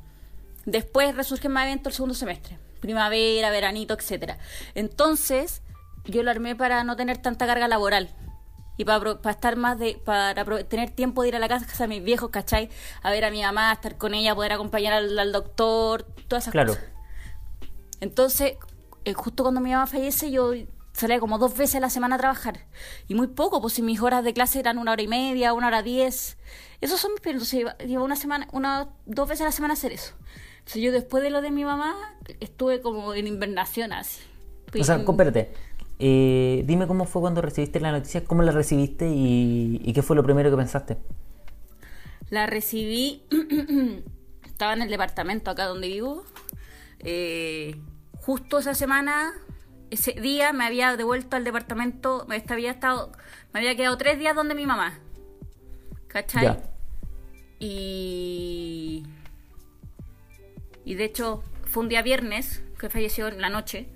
Después 0.72 1.16
resurgen 1.16 1.52
más 1.52 1.66
eventos 1.66 1.92
el 1.92 1.96
segundo 1.96 2.14
semestre. 2.16 2.58
Primavera, 2.80 3.50
veranito, 3.50 3.94
etcétera. 3.94 4.38
Entonces, 4.76 5.62
yo 6.06 6.24
lo 6.24 6.32
armé 6.32 6.56
para 6.56 6.84
no 6.84 6.96
tener 6.96 7.18
tanta 7.18 7.46
carga 7.46 7.68
laboral. 7.68 8.10
Y 8.78 8.86
para, 8.86 9.22
para 9.22 9.32
estar 9.36 9.58
más 9.58 9.78
de. 9.78 10.00
para 10.06 10.46
tener 10.66 10.90
tiempo 10.92 11.22
de 11.24 11.28
ir 11.30 11.36
a 11.36 11.40
la 11.40 11.50
casa 11.50 11.84
de 11.84 11.88
mis 11.90 12.04
viejos, 12.04 12.30
¿cachai? 12.30 12.70
A 13.02 13.12
ver 13.12 13.26
a 13.26 13.32
mi 13.32 13.42
mamá, 13.42 13.74
estar 13.74 13.98
con 13.98 14.14
ella, 14.14 14.34
poder 14.36 14.54
acompañar 14.54 14.94
al, 14.94 15.20
al 15.20 15.32
doctor, 15.34 16.04
todas 16.28 16.44
esas 16.46 16.54
Claro. 16.54 16.74
cosas. 16.76 16.86
Entonces, 18.00 18.54
eh, 19.06 19.14
justo 19.14 19.44
cuando 19.44 19.60
mi 19.60 19.72
mamá 19.72 19.88
fallece, 19.88 20.32
yo 20.32 20.54
salía 20.94 21.20
como 21.20 21.38
dos 21.38 21.58
veces 21.58 21.76
a 21.76 21.80
la 21.82 21.90
semana 21.90 22.16
a 22.16 22.20
trabajar. 22.20 22.68
Y 23.08 23.16
muy 23.16 23.28
poco, 23.28 23.60
pues 23.62 23.74
si 23.74 23.82
mis 23.82 24.02
horas 24.02 24.24
de 24.24 24.34
clase 24.34 24.60
eran 24.60 24.78
una 24.78 24.94
hora 24.94 25.02
y 25.02 25.08
media, 25.08 25.54
una 25.54 25.68
hora 25.68 25.82
diez. 25.82 26.38
Esos 26.80 27.00
son 27.02 27.12
mis 27.12 27.22
periodos. 27.22 27.54
Iba 27.54 27.76
una 28.02 28.16
semana, 28.16 28.48
una, 28.54 28.88
dos 29.06 29.28
veces 29.28 29.42
a 29.42 29.46
la 29.46 29.52
semana 29.52 29.74
a 29.74 29.76
hacer 29.78 29.92
eso. 29.92 30.14
Entonces, 30.60 30.82
yo 30.82 30.92
después 30.92 31.24
de 31.24 31.30
lo 31.30 31.42
de 31.42 31.52
mi 31.52 31.66
mamá, 31.66 31.96
estuve 32.40 32.82
como 32.82 33.14
en 33.14 33.28
invernación 33.28 33.92
así. 33.92 34.22
O 34.80 34.84
sea, 34.84 35.04
compérate. 35.04 35.52
Eh, 35.98 36.64
dime 36.66 36.88
cómo 36.88 37.06
fue 37.06 37.22
cuando 37.22 37.42
recibiste 37.42 37.80
la 37.80 37.92
noticia, 37.92 38.24
cómo 38.24 38.44
la 38.44 38.52
recibiste 38.52 39.10
y, 39.10 39.82
y 39.84 39.94
qué 39.94 40.02
fue 40.02 40.16
lo 40.16 40.24
primero 40.24 40.50
que 40.50 40.58
pensaste. 40.58 40.98
La 42.30 42.46
recibí, 42.46 43.24
estaba 44.46 44.74
en 44.74 44.84
el 44.84 44.90
departamento 44.90 45.52
acá 45.52 45.66
donde 45.66 45.88
vivo. 45.88 46.24
Eh, 47.00 47.76
justo 48.22 48.60
esa 48.60 48.76
semana, 48.76 49.34
ese 49.90 50.14
día 50.14 50.54
me 50.54 50.66
había 50.66 50.96
devuelto 50.96 51.36
al 51.36 51.44
departamento, 51.44 52.26
me 52.28 52.44
había 52.48 52.72
estado, 52.72 53.12
me 53.54 53.60
había 53.60 53.76
quedado 53.76 53.98
tres 53.98 54.20
días 54.20 54.36
donde 54.36 54.56
mi 54.56 54.66
mamá. 54.66 55.00
¿Cachai? 56.08 56.44
Ya. 56.44 56.60
Y. 57.60 59.04
Y 60.90 60.96
de 60.96 61.04
hecho, 61.04 61.44
fue 61.66 61.84
un 61.84 61.90
día 61.90 62.02
viernes 62.02 62.64
que 62.80 62.90
falleció 62.90 63.28
en 63.28 63.40
la 63.42 63.50
noche. 63.50 63.88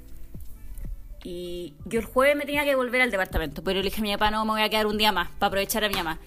Y 1.24 1.74
yo 1.86 2.00
el 2.00 2.06
jueves 2.06 2.36
me 2.36 2.46
tenía 2.46 2.66
que 2.66 2.76
volver 2.76 3.02
al 3.02 3.10
departamento, 3.10 3.64
pero 3.64 3.80
le 3.80 3.86
dije 3.86 4.00
a 4.00 4.04
mi 4.04 4.14
papá, 4.14 4.30
no, 4.30 4.46
me 4.46 4.52
voy 4.52 4.62
a 4.62 4.70
quedar 4.70 4.86
un 4.86 5.00
día 5.00 5.12
más 5.12 5.32
para 5.40 5.48
aprovechar 5.48 5.84
a 5.84 5.88
mi 5.88 5.96
mamá. 5.96 6.20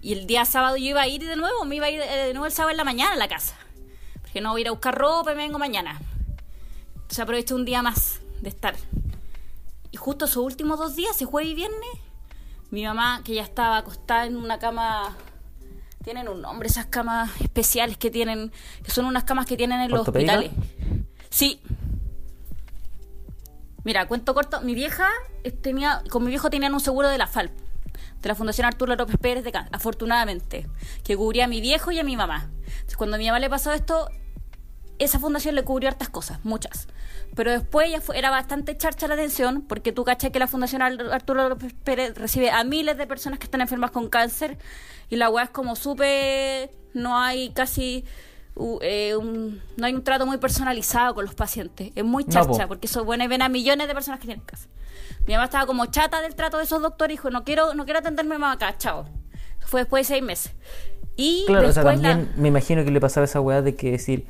Y 0.00 0.14
el 0.14 0.26
día 0.26 0.46
sábado 0.46 0.78
yo 0.78 0.86
iba 0.86 1.02
a 1.02 1.08
ir 1.08 1.22
de 1.26 1.36
nuevo, 1.36 1.66
me 1.66 1.76
iba 1.76 1.88
a 1.88 1.90
ir 1.90 2.00
eh, 2.00 2.28
de 2.28 2.32
nuevo 2.32 2.46
el 2.46 2.52
sábado 2.52 2.70
en 2.70 2.78
la 2.78 2.84
mañana 2.84 3.12
a 3.12 3.16
la 3.16 3.28
casa. 3.28 3.54
Porque 4.22 4.40
no 4.40 4.52
voy 4.52 4.60
a 4.60 4.62
ir 4.62 4.68
a 4.68 4.70
buscar 4.70 4.96
ropa 4.96 5.32
y 5.32 5.36
me 5.36 5.42
vengo 5.42 5.58
mañana. 5.58 6.00
Entonces 6.94 7.18
aproveché 7.18 7.52
un 7.52 7.66
día 7.66 7.82
más 7.82 8.20
de 8.40 8.48
estar. 8.48 8.76
Y 9.90 9.98
justo 9.98 10.24
esos 10.24 10.42
últimos 10.42 10.78
dos 10.78 10.96
días, 10.96 11.16
ese 11.16 11.26
jueves 11.26 11.52
y 11.52 11.54
viernes, 11.54 11.98
mi 12.70 12.82
mamá, 12.82 13.20
que 13.24 13.34
ya 13.34 13.42
estaba 13.42 13.76
acostada 13.76 14.24
en 14.24 14.38
una 14.38 14.58
cama 14.58 15.14
tienen 16.04 16.28
un 16.28 16.42
nombre 16.42 16.68
esas 16.68 16.86
camas 16.86 17.30
especiales 17.40 17.96
que 17.96 18.10
tienen, 18.10 18.52
que 18.84 18.90
son 18.90 19.06
unas 19.06 19.24
camas 19.24 19.46
que 19.46 19.56
tienen 19.56 19.80
en 19.80 19.90
los 19.90 20.06
hospitales. 20.06 20.50
Sí. 21.30 21.60
Mira, 23.84 24.06
cuento 24.06 24.34
corto, 24.34 24.60
mi 24.60 24.74
vieja 24.74 25.08
eh, 25.42 25.50
tenía, 25.50 26.02
con 26.10 26.22
mi 26.22 26.30
viejo 26.30 26.50
tenían 26.50 26.74
un 26.74 26.80
seguro 26.80 27.08
de 27.08 27.18
la 27.18 27.26
FALP, 27.26 27.52
de 28.20 28.28
la 28.28 28.34
Fundación 28.34 28.66
Arturo 28.66 28.94
López 28.96 29.16
Pérez 29.18 29.44
de 29.44 29.52
Can, 29.52 29.68
afortunadamente, 29.72 30.68
que 31.02 31.16
cubría 31.16 31.46
a 31.46 31.48
mi 31.48 31.60
viejo 31.60 31.90
y 31.90 31.98
a 31.98 32.04
mi 32.04 32.16
mamá. 32.16 32.50
Entonces, 32.66 32.96
cuando 32.96 33.16
a 33.16 33.18
mi 33.18 33.26
mamá 33.26 33.40
le 33.40 33.50
pasó 33.50 33.72
esto, 33.72 34.08
esa 34.98 35.18
fundación 35.18 35.54
le 35.54 35.64
cubrió 35.64 35.88
hartas 35.88 36.08
cosas, 36.08 36.38
muchas. 36.44 36.88
Pero 37.34 37.50
después 37.50 37.90
ya 37.90 38.00
fue- 38.00 38.16
era 38.18 38.30
bastante 38.30 38.76
charcha 38.76 39.08
la 39.08 39.14
atención, 39.14 39.62
porque 39.62 39.92
tú 39.92 40.04
cachai 40.04 40.30
que 40.30 40.38
la 40.38 40.46
Fundación 40.46 40.82
Ar- 40.82 41.12
Arturo 41.12 41.48
López 41.48 41.74
Pérez 41.82 42.16
recibe 42.16 42.50
a 42.50 42.62
miles 42.62 42.96
de 42.96 43.06
personas 43.06 43.38
que 43.40 43.44
están 43.46 43.60
enfermas 43.60 43.90
con 43.90 44.08
cáncer, 44.08 44.56
y 45.10 45.16
la 45.16 45.28
weá 45.30 45.44
es 45.44 45.50
como 45.50 45.74
súper. 45.76 46.70
No 46.94 47.18
hay 47.18 47.50
casi. 47.50 48.04
u- 48.56 48.78
eh, 48.82 49.16
un- 49.16 49.60
no 49.76 49.84
hay 49.86 49.94
un 49.94 50.04
trato 50.04 50.26
muy 50.26 50.38
personalizado 50.38 51.12
con 51.16 51.24
los 51.24 51.34
pacientes. 51.34 51.90
Es 51.96 52.04
muy 52.04 52.22
No, 52.22 52.30
charcha, 52.30 52.62
po. 52.62 52.68
porque 52.68 52.86
eso 52.86 53.04
bueno, 53.04 53.26
ven 53.28 53.42
a 53.42 53.48
millones 53.48 53.88
de 53.88 53.94
personas 53.94 54.20
que 54.20 54.26
tienen 54.28 54.44
cáncer. 54.46 54.70
Mi 55.26 55.32
mamá 55.34 55.46
estaba 55.46 55.66
como 55.66 55.86
chata 55.86 56.20
del 56.22 56.36
trato 56.36 56.58
de 56.58 56.62
esos 56.62 56.80
doctores 56.80 57.14
y 57.14 57.16
dijo: 57.18 57.30
No 57.30 57.42
quiero, 57.42 57.74
no 57.74 57.84
quiero 57.84 57.98
atenderme 57.98 58.38
más 58.38 58.54
acá, 58.54 58.78
chao. 58.78 59.06
Fue 59.66 59.80
después 59.80 60.06
de 60.06 60.14
seis 60.14 60.22
meses. 60.22 60.52
Y 61.16 61.42
Claro, 61.48 61.68
o 61.68 61.72
sea, 61.72 61.82
la- 61.82 61.92
también 61.94 62.30
me 62.36 62.46
imagino 62.46 62.84
que 62.84 62.92
le 62.92 63.00
pasaba 63.00 63.24
esa 63.24 63.40
weá 63.40 63.60
de 63.60 63.74
que 63.74 63.90
decir, 63.90 64.24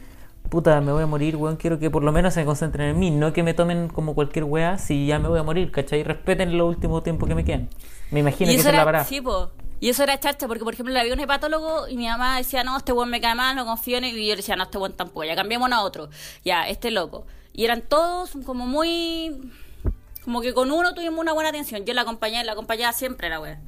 puta, 0.54 0.80
me 0.80 0.92
voy 0.92 1.02
a 1.02 1.06
morir, 1.06 1.34
weón, 1.34 1.56
quiero 1.56 1.80
que 1.80 1.90
por 1.90 2.04
lo 2.04 2.12
menos 2.12 2.32
se 2.32 2.44
concentren 2.44 2.90
en 2.90 2.98
mí, 2.98 3.10
no 3.10 3.32
que 3.32 3.42
me 3.42 3.54
tomen 3.54 3.88
como 3.88 4.14
cualquier 4.14 4.44
weá 4.44 4.78
si 4.78 5.06
ya 5.08 5.18
me 5.18 5.28
voy 5.28 5.40
a 5.40 5.42
morir, 5.42 5.72
¿cachai? 5.72 6.04
Respeten 6.04 6.56
los 6.56 6.68
últimos 6.68 7.02
tiempos 7.02 7.28
que 7.28 7.34
me 7.34 7.44
quedan. 7.44 7.68
Me 8.12 8.20
imagino 8.20 8.52
que 8.52 8.56
eso 8.56 8.68
la 8.68 8.76
era, 8.76 8.84
parada. 8.84 9.04
sí, 9.04 9.20
po. 9.20 9.50
Y 9.80 9.88
eso 9.88 10.04
era 10.04 10.18
charcha, 10.20 10.46
porque 10.46 10.62
por 10.62 10.72
ejemplo 10.72 10.94
le 10.94 11.00
había 11.00 11.12
un 11.12 11.18
hepatólogo 11.18 11.88
y 11.88 11.96
mi 11.96 12.06
mamá 12.06 12.38
decía, 12.38 12.62
no, 12.62 12.76
este 12.76 12.92
buen 12.92 13.10
me 13.10 13.20
cae 13.20 13.34
mal, 13.34 13.56
no 13.56 13.66
confío 13.66 13.98
en 13.98 14.04
él. 14.04 14.16
Y 14.16 14.28
yo 14.28 14.34
le 14.34 14.36
decía, 14.36 14.54
no, 14.54 14.62
este 14.62 14.78
buen 14.78 14.92
tampoco, 14.92 15.24
ya 15.24 15.34
cambiemos 15.34 15.70
a 15.72 15.82
otro. 15.82 16.08
Ya, 16.44 16.68
este 16.68 16.92
loco. 16.92 17.26
Y 17.52 17.64
eran 17.64 17.82
todos 17.82 18.30
como 18.46 18.64
muy... 18.66 19.50
Como 20.24 20.40
que 20.40 20.54
con 20.54 20.70
uno 20.70 20.94
tuvimos 20.94 21.18
una 21.18 21.32
buena 21.32 21.48
atención. 21.48 21.84
Yo 21.84 21.92
la 21.94 22.02
acompañé, 22.02 22.44
la 22.44 22.52
acompañaba 22.52 22.92
siempre, 22.92 23.28
la 23.28 23.40
wea. 23.40 23.60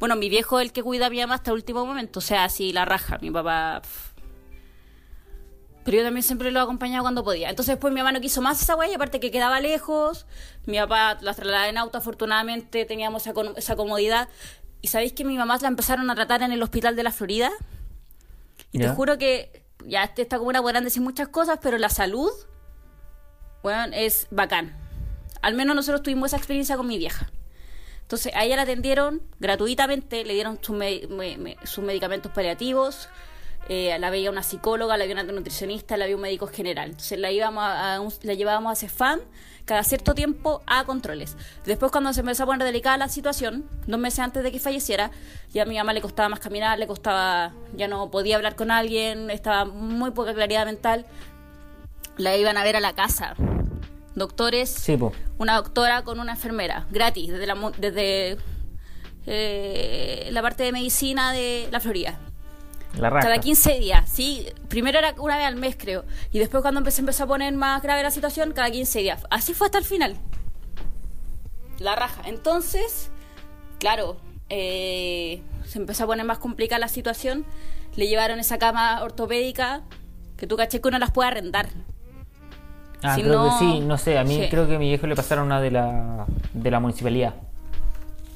Bueno, 0.00 0.16
mi 0.16 0.30
viejo 0.30 0.58
es 0.58 0.64
el 0.64 0.72
que 0.72 0.82
cuida 0.82 1.06
a 1.06 1.10
mi 1.10 1.20
mamá 1.20 1.34
hasta 1.34 1.50
el 1.50 1.56
último 1.56 1.84
momento. 1.84 2.20
O 2.20 2.22
sea, 2.22 2.44
así 2.44 2.72
la 2.72 2.86
raja. 2.86 3.18
Mi 3.20 3.30
papá... 3.30 3.82
pff, 3.82 4.09
Pero 5.84 5.96
yo 5.98 6.02
también 6.04 6.22
siempre 6.22 6.50
lo 6.50 6.60
acompañaba 6.60 7.02
cuando 7.02 7.24
podía. 7.24 7.48
Entonces 7.50 7.74
después 7.74 7.92
mi 7.94 8.00
mamá 8.00 8.12
no 8.12 8.20
quiso 8.20 8.42
más 8.42 8.60
esa 8.60 8.76
weá 8.76 8.90
y 8.90 8.94
aparte 8.94 9.18
que 9.18 9.30
quedaba 9.30 9.60
lejos. 9.60 10.26
Mi 10.66 10.78
papá 10.78 11.16
la 11.22 11.32
trasladaba 11.34 11.68
en 11.68 11.78
auto, 11.78 11.96
afortunadamente 11.98 12.84
teníamos 12.84 13.26
esa, 13.56 13.76
comodidad. 13.76 14.28
Y 14.82 14.88
sabéis 14.88 15.12
que 15.14 15.24
mi 15.24 15.36
mamá 15.38 15.58
la 15.60 15.68
empezaron 15.68 16.10
a 16.10 16.14
tratar 16.14 16.42
en 16.42 16.52
el 16.52 16.62
hospital 16.62 16.96
de 16.96 17.02
la 17.02 17.12
Florida. 17.12 17.50
Y 18.72 18.78
te 18.78 18.94
juro 18.94 19.16
que 19.18 19.64
ya 19.86 20.04
esta 20.16 20.38
comuna 20.38 20.60
podrán 20.60 20.84
decir 20.84 21.02
muchas 21.02 21.28
cosas, 21.28 21.58
pero 21.62 21.78
la 21.78 21.88
salud, 21.88 22.30
bueno, 23.62 23.92
es 23.94 24.26
bacán. 24.30 24.76
Al 25.42 25.54
menos 25.54 25.74
nosotros 25.74 26.02
tuvimos 26.02 26.28
esa 26.30 26.36
experiencia 26.36 26.76
con 26.76 26.86
mi 26.86 26.98
vieja. 26.98 27.30
Entonces 28.02 28.34
a 28.34 28.44
ella 28.44 28.56
la 28.56 28.62
atendieron 28.62 29.22
gratuitamente, 29.38 30.24
le 30.24 30.34
dieron 30.34 30.58
sus, 30.60 30.76
me- 30.76 31.06
me- 31.08 31.38
me- 31.38 31.56
sus 31.64 31.82
medicamentos 31.84 32.32
paliativos, 32.32 33.08
eh, 33.68 33.96
la 34.00 34.10
veía 34.10 34.30
una 34.30 34.42
psicóloga, 34.42 34.96
la 34.96 35.04
veía 35.04 35.14
una 35.22 35.32
nutricionista, 35.32 35.96
la 35.96 36.04
veía 36.06 36.16
un 36.16 36.22
médico 36.22 36.46
general. 36.46 36.90
Entonces 36.90 37.18
la, 37.18 37.30
íbamos 37.30 37.62
a, 37.62 37.94
a 37.96 38.00
un- 38.00 38.12
la 38.22 38.34
llevábamos 38.34 38.72
a 38.72 38.76
CEFAM 38.76 39.20
cada 39.64 39.84
cierto 39.84 40.14
tiempo 40.14 40.62
a 40.66 40.84
controles. 40.84 41.36
Después 41.64 41.92
cuando 41.92 42.12
se 42.12 42.20
empezó 42.20 42.42
a 42.42 42.46
poner 42.46 42.64
delicada 42.64 42.96
la 42.96 43.08
situación, 43.08 43.64
dos 43.86 44.00
meses 44.00 44.18
antes 44.18 44.42
de 44.42 44.50
que 44.50 44.58
falleciera, 44.58 45.12
ya 45.52 45.62
a 45.62 45.66
mi 45.66 45.76
mamá 45.76 45.92
le 45.92 46.00
costaba 46.00 46.28
más 46.28 46.40
caminar, 46.40 46.78
le 46.78 46.88
costaba, 46.88 47.52
ya 47.76 47.86
no 47.86 48.10
podía 48.10 48.34
hablar 48.36 48.56
con 48.56 48.72
alguien, 48.72 49.30
estaba 49.30 49.64
muy 49.66 50.10
poca 50.10 50.34
claridad 50.34 50.66
mental. 50.66 51.06
La 52.16 52.36
iban 52.36 52.56
a 52.56 52.64
ver 52.64 52.74
a 52.76 52.80
la 52.80 52.94
casa. 52.94 53.34
Doctores, 54.16 54.68
Sí, 54.70 54.98
una 55.38 55.54
doctora 55.54 56.02
con 56.02 56.18
una 56.18 56.32
enfermera, 56.32 56.86
gratis, 56.90 57.30
desde 57.30 57.46
la, 57.46 57.54
desde 57.78 58.36
eh, 59.26 60.28
la 60.32 60.42
parte 60.42 60.64
de 60.64 60.72
medicina 60.72 61.32
de 61.32 61.68
la 61.70 61.78
Florida. 61.78 62.18
La 62.98 63.08
raja. 63.10 63.28
Cada 63.28 63.38
15 63.40 63.78
días, 63.78 64.08
sí. 64.10 64.46
Primero 64.68 64.98
era 64.98 65.14
una 65.18 65.36
vez 65.36 65.46
al 65.46 65.56
mes, 65.56 65.76
creo. 65.78 66.04
Y 66.32 66.38
después 66.38 66.62
cuando 66.62 66.78
empecé, 66.80 67.00
empezó 67.00 67.24
a 67.24 67.26
poner 67.26 67.54
más 67.54 67.82
grave 67.82 68.02
la 68.02 68.10
situación, 68.10 68.52
cada 68.52 68.70
15 68.70 68.98
días. 69.00 69.26
Así 69.30 69.54
fue 69.54 69.66
hasta 69.68 69.78
el 69.78 69.84
final. 69.84 70.16
La 71.78 71.96
raja. 71.96 72.22
Entonces, 72.26 73.10
claro, 73.78 74.16
eh, 74.48 75.42
se 75.66 75.78
empezó 75.78 76.04
a 76.04 76.06
poner 76.08 76.26
más 76.26 76.38
complicada 76.38 76.78
la 76.80 76.88
situación. 76.88 77.46
Le 77.96 78.06
llevaron 78.06 78.38
esa 78.38 78.58
cama 78.58 79.02
ortopédica 79.02 79.82
que 80.36 80.46
tú 80.46 80.56
caché 80.56 80.80
que 80.80 80.88
uno 80.88 80.98
las 80.98 81.10
puede 81.10 81.28
arrendar. 81.28 81.68
Ah, 83.02 83.14
Si 83.14 83.22
creo 83.22 83.34
no- 83.44 83.44
que 83.58 83.64
sí, 83.64 83.80
no 83.80 83.96
sé, 83.96 84.18
a 84.18 84.24
mí 84.24 84.34
Sí. 84.42 84.48
creo 84.50 84.66
que 84.68 84.76
a 84.76 84.78
mi 84.78 84.88
viejo 84.88 85.06
le 85.06 85.16
pasaron 85.16 85.46
una 85.46 85.60
de 85.60 85.70
la, 85.70 86.26
de 86.52 86.70
la 86.70 86.80
municipalidad. 86.80 87.34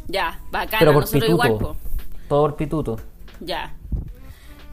Ya, 0.06 0.40
bacana, 0.50 0.78
Pero 0.78 0.92
por 0.92 1.02
nosotros 1.02 1.24
pituto. 1.24 1.46
igual, 1.46 1.58
po. 1.60 1.76
Todo 2.28 2.40
por 2.42 2.56
pituto. 2.56 3.00
Ya. 3.40 3.74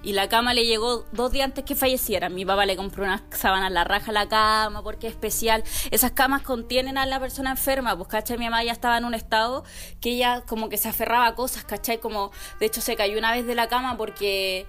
Y 0.03 0.13
la 0.13 0.27
cama 0.29 0.53
le 0.53 0.65
llegó 0.65 1.05
dos 1.11 1.31
días 1.31 1.45
antes 1.45 1.63
que 1.63 1.75
falleciera. 1.75 2.29
Mi 2.29 2.43
papá 2.43 2.65
le 2.65 2.75
compró 2.75 3.03
unas 3.03 3.21
sábanas 3.29 3.71
la 3.71 3.83
raja 3.83 4.11
la 4.11 4.27
cama 4.27 4.81
porque 4.81 5.07
es 5.07 5.13
especial. 5.13 5.63
Esas 5.91 6.11
camas 6.11 6.41
contienen 6.41 6.97
a 6.97 7.05
la 7.05 7.19
persona 7.19 7.51
enferma. 7.51 7.95
Pues, 7.95 8.09
¿cachai? 8.09 8.37
Mi 8.39 8.45
mamá 8.45 8.63
ya 8.63 8.71
estaba 8.71 8.97
en 8.97 9.05
un 9.05 9.13
estado 9.13 9.63
que 9.99 10.11
ella 10.11 10.41
como 10.47 10.69
que 10.69 10.77
se 10.77 10.89
aferraba 10.89 11.27
a 11.27 11.35
cosas, 11.35 11.65
¿cachai? 11.65 11.99
Como, 11.99 12.31
de 12.59 12.65
hecho, 12.65 12.81
se 12.81 12.95
cayó 12.95 13.17
una 13.17 13.31
vez 13.31 13.45
de 13.45 13.53
la 13.53 13.67
cama 13.67 13.95
porque... 13.95 14.65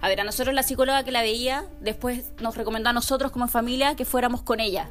A 0.00 0.08
ver, 0.08 0.20
a 0.20 0.24
nosotros 0.24 0.54
la 0.54 0.62
psicóloga 0.62 1.04
que 1.04 1.10
la 1.10 1.22
veía, 1.22 1.66
después 1.80 2.32
nos 2.40 2.56
recomendó 2.56 2.90
a 2.90 2.92
nosotros 2.92 3.32
como 3.32 3.48
familia 3.48 3.96
que 3.96 4.04
fuéramos 4.04 4.42
con 4.42 4.60
ella, 4.60 4.88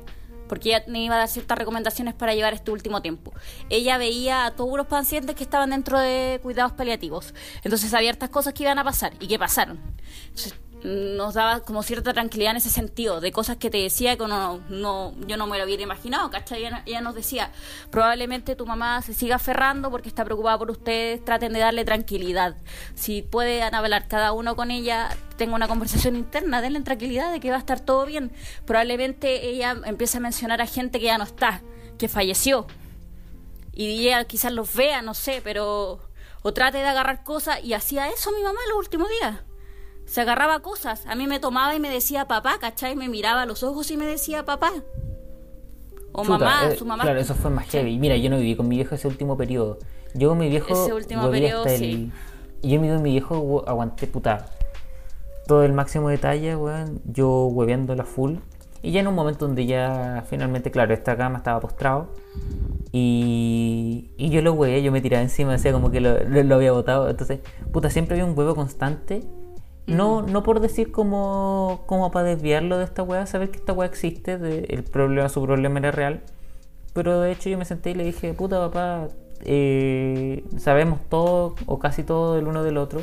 porque 0.47 0.69
ella 0.69 0.83
me 0.87 1.03
iba 1.03 1.15
a 1.15 1.19
dar 1.19 1.27
ciertas 1.27 1.57
recomendaciones 1.57 2.13
para 2.13 2.33
llevar 2.33 2.53
este 2.53 2.71
último 2.71 3.01
tiempo. 3.01 3.33
Ella 3.69 3.97
veía 3.97 4.45
a 4.45 4.51
todos 4.55 4.77
los 4.77 4.87
pacientes 4.87 5.35
que 5.35 5.43
estaban 5.43 5.69
dentro 5.69 5.99
de 5.99 6.39
cuidados 6.41 6.73
paliativos, 6.73 7.33
entonces 7.63 7.93
había 7.93 8.11
hartas 8.11 8.29
cosas 8.29 8.53
que 8.53 8.63
iban 8.63 8.79
a 8.79 8.83
pasar 8.83 9.13
y 9.19 9.27
que 9.27 9.39
pasaron. 9.39 9.79
Entonces, 10.27 10.55
nos 10.85 11.33
daba 11.33 11.61
como 11.61 11.81
cierta 11.81 12.13
tranquilidad 12.13 12.51
en 12.51 12.57
ese 12.57 12.69
sentido, 12.69 13.19
de 13.19 13.31
cosas 13.31 13.57
que 13.57 13.71
te 13.71 13.77
decía 13.79 14.15
que 14.15 14.23
uno 14.23 14.61
no, 14.69 15.13
yo 15.25 15.35
no 15.35 15.47
me 15.47 15.57
lo 15.57 15.65
hubiera 15.65 15.81
imaginado, 15.81 16.29
¿cachai? 16.29 16.63
Ella, 16.63 16.83
ella 16.85 17.01
nos 17.01 17.15
decía, 17.15 17.51
probablemente 17.89 18.55
tu 18.55 18.67
mamá 18.67 19.01
se 19.01 19.15
siga 19.15 19.37
aferrando 19.37 19.89
porque 19.89 20.07
está 20.07 20.23
preocupada 20.23 20.59
por 20.59 20.69
ustedes, 20.69 21.25
traten 21.25 21.53
de 21.53 21.59
darle 21.59 21.85
tranquilidad. 21.85 22.55
Si 22.93 23.23
pueden 23.23 23.73
hablar 23.73 24.07
cada 24.07 24.31
uno 24.31 24.55
con 24.55 24.69
ella, 24.69 25.09
tenga 25.37 25.55
una 25.55 25.67
conversación 25.67 26.15
interna, 26.15 26.61
denle 26.61 26.81
tranquilidad 26.81 27.31
de 27.31 27.39
que 27.39 27.49
va 27.49 27.55
a 27.55 27.59
estar 27.59 27.79
todo 27.79 28.05
bien. 28.05 28.31
Probablemente 28.65 29.47
ella 29.49 29.75
empiece 29.85 30.17
a 30.17 30.21
mencionar 30.21 30.61
a 30.61 30.67
gente 30.67 30.99
que 30.99 31.05
ya 31.05 31.17
no 31.17 31.23
está, 31.23 31.61
que 31.97 32.07
falleció. 32.07 32.67
Y 33.73 34.07
ella 34.07 34.23
quizás 34.25 34.53
los 34.53 34.73
vea, 34.75 35.01
no 35.01 35.15
sé, 35.15 35.41
pero... 35.43 35.99
O 36.43 36.53
trate 36.53 36.77
de 36.77 36.85
agarrar 36.85 37.23
cosas 37.23 37.63
y 37.63 37.73
hacía 37.73 38.07
eso 38.09 38.31
mi 38.31 38.43
mamá 38.43 38.59
los 38.69 38.77
últimos 38.77 39.09
días 39.09 39.39
se 40.05 40.21
agarraba 40.21 40.59
cosas. 40.61 41.05
A 41.07 41.15
mí 41.15 41.27
me 41.27 41.39
tomaba 41.39 41.75
y 41.75 41.79
me 41.79 41.89
decía 41.89 42.25
papá, 42.27 42.57
¿cachai? 42.59 42.95
Me 42.95 43.09
miraba 43.09 43.41
a 43.43 43.45
los 43.45 43.63
ojos 43.63 43.89
y 43.91 43.97
me 43.97 44.05
decía 44.05 44.45
papá. 44.45 44.71
O 46.11 46.23
Chuta, 46.23 46.37
mamá, 46.37 46.67
eh, 46.71 46.77
su 46.77 46.85
mamá. 46.85 47.03
Claro, 47.03 47.19
eso 47.19 47.35
fue 47.35 47.51
más 47.51 47.67
heavy. 47.67 47.97
Mira, 47.99 48.15
yo 48.15 48.29
no 48.29 48.37
viví 48.37 48.55
con 48.55 48.67
mi 48.67 48.75
viejo 48.77 48.95
ese 48.95 49.07
último 49.07 49.35
periodo. 49.35 49.79
Yo 50.13 50.29
con 50.29 50.37
mi 50.37 50.47
viejo. 50.49 50.71
Ese 50.73 50.93
último 50.93 51.29
periodo, 51.29 51.59
hasta 51.63 51.73
el- 51.73 51.79
sí. 51.79 52.11
Y 52.61 52.69
yo 52.69 52.79
con 52.79 53.01
mi 53.01 53.11
viejo 53.11 53.63
aguanté 53.67 54.07
puta. 54.07 54.45
Todo 55.47 55.63
el 55.63 55.73
máximo 55.73 56.09
detalle, 56.09 56.55
weón. 56.55 57.01
Yo 57.05 57.47
hueveando 57.47 57.95
la 57.95 58.05
full. 58.05 58.35
Y 58.81 58.91
ya 58.91 59.01
en 59.01 59.07
un 59.07 59.15
momento 59.15 59.45
donde 59.45 59.65
ya 59.65 60.23
finalmente, 60.29 60.71
claro, 60.71 60.93
esta 60.93 61.17
cama 61.17 61.39
estaba 61.39 61.59
postrado. 61.59 62.13
Y, 62.91 64.11
y 64.17 64.29
yo 64.29 64.41
lo 64.41 64.53
huevé, 64.53 64.81
yo 64.81 64.91
me 64.91 65.01
tiraba 65.01 65.21
encima, 65.21 65.51
decía 65.51 65.73
como 65.73 65.91
que 65.91 65.99
lo, 65.99 66.17
lo- 66.23 66.43
lo 66.43 66.55
había 66.55 66.71
botado. 66.71 67.09
Entonces, 67.09 67.39
puta, 67.73 67.89
siempre 67.89 68.15
había 68.15 68.25
un 68.31 68.37
huevo 68.37 68.55
constante. 68.55 69.23
No, 69.87 70.23
no 70.23 70.41
por 70.41 70.61
decir 70.61 70.91
como, 70.91 71.83
como 71.85 72.11
para 72.11 72.29
desviarlo 72.29 72.77
de 72.79 72.85
esta 72.85 73.03
weá, 73.03 73.25
saber 73.27 73.51
que 73.51 73.57
esta 73.57 73.73
weá 73.73 73.87
existe, 73.87 74.37
de, 74.37 74.65
el 74.69 74.83
problema, 74.83 75.29
su 75.29 75.43
problema 75.43 75.79
era 75.79 75.91
real. 75.91 76.21
Pero 76.93 77.19
de 77.19 77.31
hecho 77.31 77.49
yo 77.49 77.57
me 77.57 77.65
senté 77.65 77.91
y 77.91 77.93
le 77.93 78.03
dije, 78.03 78.33
puta 78.33 78.57
papá, 78.59 79.09
eh, 79.43 80.43
sabemos 80.57 80.99
todo 81.09 81.55
o 81.67 81.77
casi 81.77 82.03
todo 82.03 82.35
del 82.35 82.47
uno 82.47 82.63
del 82.63 82.77
otro. 82.77 83.01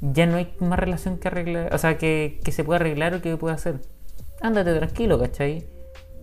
Ya 0.00 0.26
no 0.26 0.36
hay 0.36 0.54
más 0.60 0.78
relación 0.78 1.18
que 1.18 1.28
arreglar, 1.28 1.74
o 1.74 1.78
sea, 1.78 1.98
que, 1.98 2.40
que 2.44 2.52
se 2.52 2.64
pueda 2.64 2.80
arreglar 2.80 3.14
o 3.14 3.20
que 3.20 3.36
pueda 3.36 3.54
hacer. 3.54 3.80
Ándate 4.40 4.74
tranquilo, 4.74 5.18
¿cachai? 5.18 5.66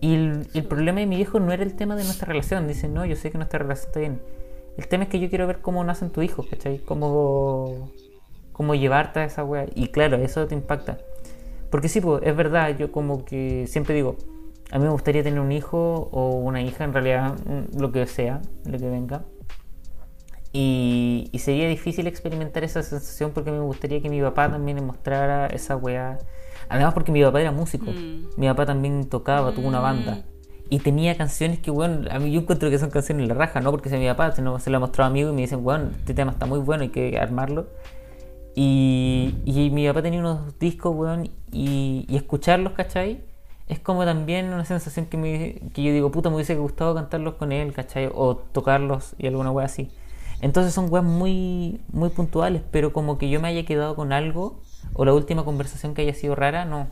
Y 0.00 0.14
el, 0.14 0.46
el 0.54 0.64
problema 0.64 1.00
de 1.00 1.06
mi 1.06 1.16
viejo 1.16 1.38
no 1.40 1.52
era 1.52 1.62
el 1.62 1.74
tema 1.76 1.96
de 1.96 2.04
nuestra 2.04 2.26
relación. 2.26 2.66
Dice, 2.66 2.88
no, 2.88 3.04
yo 3.04 3.16
sé 3.16 3.30
que 3.30 3.38
nuestra 3.38 3.58
relación 3.58 3.88
está 3.88 4.00
bien. 4.00 4.20
El 4.76 4.88
tema 4.88 5.04
es 5.04 5.10
que 5.10 5.20
yo 5.20 5.28
quiero 5.28 5.46
ver 5.46 5.60
cómo 5.60 5.84
nacen 5.84 6.10
tus 6.10 6.24
hijos, 6.24 6.46
¿cachai? 6.46 6.78
Cómo, 6.78 7.90
cómo 8.54 8.74
llevarte 8.74 9.20
a 9.20 9.24
esa 9.24 9.44
wea. 9.44 9.66
Y 9.74 9.88
claro, 9.88 10.16
eso 10.16 10.46
te 10.46 10.54
impacta. 10.54 10.96
Porque 11.70 11.90
sí, 11.90 12.00
pues, 12.00 12.22
es 12.24 12.34
verdad, 12.34 12.74
yo 12.78 12.90
como 12.90 13.26
que 13.26 13.66
siempre 13.66 13.94
digo, 13.94 14.16
a 14.70 14.78
mí 14.78 14.84
me 14.84 14.90
gustaría 14.90 15.22
tener 15.22 15.40
un 15.40 15.52
hijo 15.52 16.08
o 16.10 16.30
una 16.38 16.62
hija, 16.62 16.84
en 16.84 16.92
realidad, 16.94 17.34
mm, 17.44 17.78
lo 17.78 17.92
que 17.92 18.06
sea, 18.06 18.40
lo 18.64 18.78
que 18.78 18.88
venga. 18.88 19.24
Y, 20.52 21.28
y 21.32 21.40
sería 21.40 21.68
difícil 21.68 22.06
experimentar 22.06 22.62
esa 22.62 22.82
sensación 22.82 23.32
porque 23.32 23.50
me 23.50 23.58
gustaría 23.58 24.00
que 24.00 24.08
mi 24.08 24.22
papá 24.22 24.48
también 24.48 24.76
me 24.76 24.82
mostrara 24.82 25.48
esa 25.48 25.76
weá. 25.76 26.18
Además 26.68 26.94
porque 26.94 27.10
mi 27.10 27.22
papá 27.22 27.40
era 27.40 27.50
músico. 27.50 27.90
Mm. 27.90 28.28
Mi 28.36 28.46
papá 28.46 28.64
también 28.64 29.08
tocaba, 29.08 29.52
tuvo 29.52 29.66
una 29.66 29.80
banda. 29.80 30.22
Y 30.70 30.78
tenía 30.78 31.16
canciones 31.16 31.58
que, 31.58 31.70
bueno, 31.70 32.08
a 32.10 32.18
mí 32.18 32.32
yo 32.32 32.40
encuentro 32.40 32.70
que 32.70 32.78
son 32.78 32.90
canciones 32.90 33.28
de 33.28 33.34
la 33.34 33.38
raja, 33.38 33.60
no 33.60 33.70
porque 33.70 33.90
sea 33.90 33.98
mi 33.98 34.06
papá, 34.06 34.32
sino 34.32 34.58
se 34.58 34.70
lo 34.70 34.78
ha 34.78 34.80
mostrado 34.80 35.08
a 35.08 35.10
amigos 35.10 35.32
y 35.32 35.34
me 35.34 35.42
dicen, 35.42 35.62
bueno, 35.62 35.90
este 35.96 36.14
tema 36.14 36.32
está 36.32 36.46
muy 36.46 36.60
bueno, 36.60 36.84
hay 36.84 36.88
que 36.88 37.18
armarlo. 37.18 37.66
Y, 38.56 39.34
y 39.44 39.70
mi 39.70 39.86
papá 39.86 40.02
tenía 40.02 40.20
unos 40.20 40.58
discos, 40.58 40.94
weón, 40.94 41.30
y, 41.52 42.04
y 42.08 42.16
escucharlos, 42.16 42.72
¿cachai? 42.74 43.20
Es 43.68 43.80
como 43.80 44.04
también 44.04 44.52
una 44.52 44.64
sensación 44.64 45.06
que, 45.06 45.16
me, 45.16 45.54
que 45.72 45.82
yo 45.82 45.92
digo, 45.92 46.10
puta, 46.10 46.28
me 46.30 46.36
hubiese 46.36 46.54
gustado 46.56 46.94
cantarlos 46.94 47.34
con 47.34 47.50
él, 47.52 47.72
¿cachai? 47.72 48.10
O 48.14 48.36
tocarlos 48.36 49.14
y 49.18 49.26
alguna 49.26 49.50
wea 49.50 49.66
así. 49.66 49.90
Entonces 50.40 50.74
son 50.74 50.86
weas 50.92 51.04
muy, 51.04 51.80
muy 51.92 52.10
puntuales, 52.10 52.62
pero 52.70 52.92
como 52.92 53.18
que 53.18 53.28
yo 53.30 53.40
me 53.40 53.48
haya 53.48 53.64
quedado 53.64 53.96
con 53.96 54.12
algo, 54.12 54.60
o 54.92 55.04
la 55.04 55.14
última 55.14 55.44
conversación 55.44 55.94
que 55.94 56.02
haya 56.02 56.14
sido 56.14 56.34
rara, 56.34 56.64
no. 56.64 56.88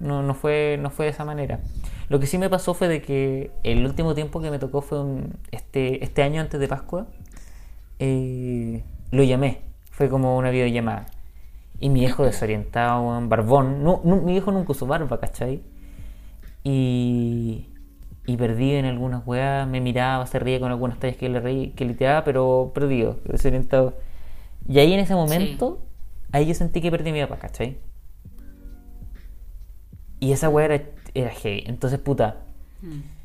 No, 0.00 0.22
no, 0.22 0.34
fue, 0.34 0.78
no 0.80 0.90
fue 0.90 1.06
de 1.06 1.10
esa 1.12 1.24
manera. 1.24 1.60
Lo 2.08 2.20
que 2.20 2.26
sí 2.26 2.38
me 2.38 2.48
pasó 2.48 2.72
fue 2.74 2.88
de 2.88 3.02
que 3.02 3.50
el 3.64 3.84
último 3.84 4.14
tiempo 4.14 4.40
que 4.40 4.50
me 4.50 4.58
tocó 4.58 4.80
fue 4.80 5.00
un- 5.00 5.36
este, 5.50 6.04
este 6.04 6.22
año 6.22 6.40
antes 6.40 6.60
de 6.60 6.68
Pascua. 6.68 7.06
eh, 7.98 8.82
lo 9.10 9.22
llamé. 9.24 9.60
Fue 9.98 10.08
como 10.08 10.38
una 10.38 10.50
videollamada. 10.50 11.06
Y 11.80 11.88
mi 11.88 11.98
viejo 11.98 12.24
desorientado, 12.24 13.20
barbón. 13.26 13.82
No, 13.82 14.00
no, 14.04 14.18
mi 14.18 14.30
viejo 14.30 14.52
nunca 14.52 14.70
usó 14.70 14.86
barba, 14.86 15.18
¿cachai? 15.18 15.60
Y, 16.62 17.66
y 18.24 18.36
perdido 18.36 18.78
en 18.78 18.84
algunas 18.84 19.26
weas, 19.26 19.66
me 19.66 19.80
miraba, 19.80 20.24
se 20.26 20.38
reía 20.38 20.60
con 20.60 20.70
algunas 20.70 21.00
tallas 21.00 21.16
que 21.16 21.28
le 21.28 21.40
reí, 21.40 21.70
que 21.70 21.84
le 21.84 21.94
tiraba, 21.94 22.22
pero 22.22 22.70
perdido, 22.72 23.16
desorientado. 23.24 23.94
Y 24.68 24.78
ahí 24.78 24.92
en 24.92 25.00
ese 25.00 25.16
momento, 25.16 25.80
ahí 26.30 26.46
yo 26.46 26.54
sentí 26.54 26.80
que 26.80 26.92
perdí 26.92 27.10
mi 27.10 27.20
papá, 27.22 27.38
¿cachai? 27.38 27.78
Y 30.20 30.30
esa 30.30 30.48
wea 30.48 30.66
era, 30.66 30.84
era 31.12 31.30
heavy. 31.30 31.64
Entonces, 31.66 31.98
puta, 31.98 32.36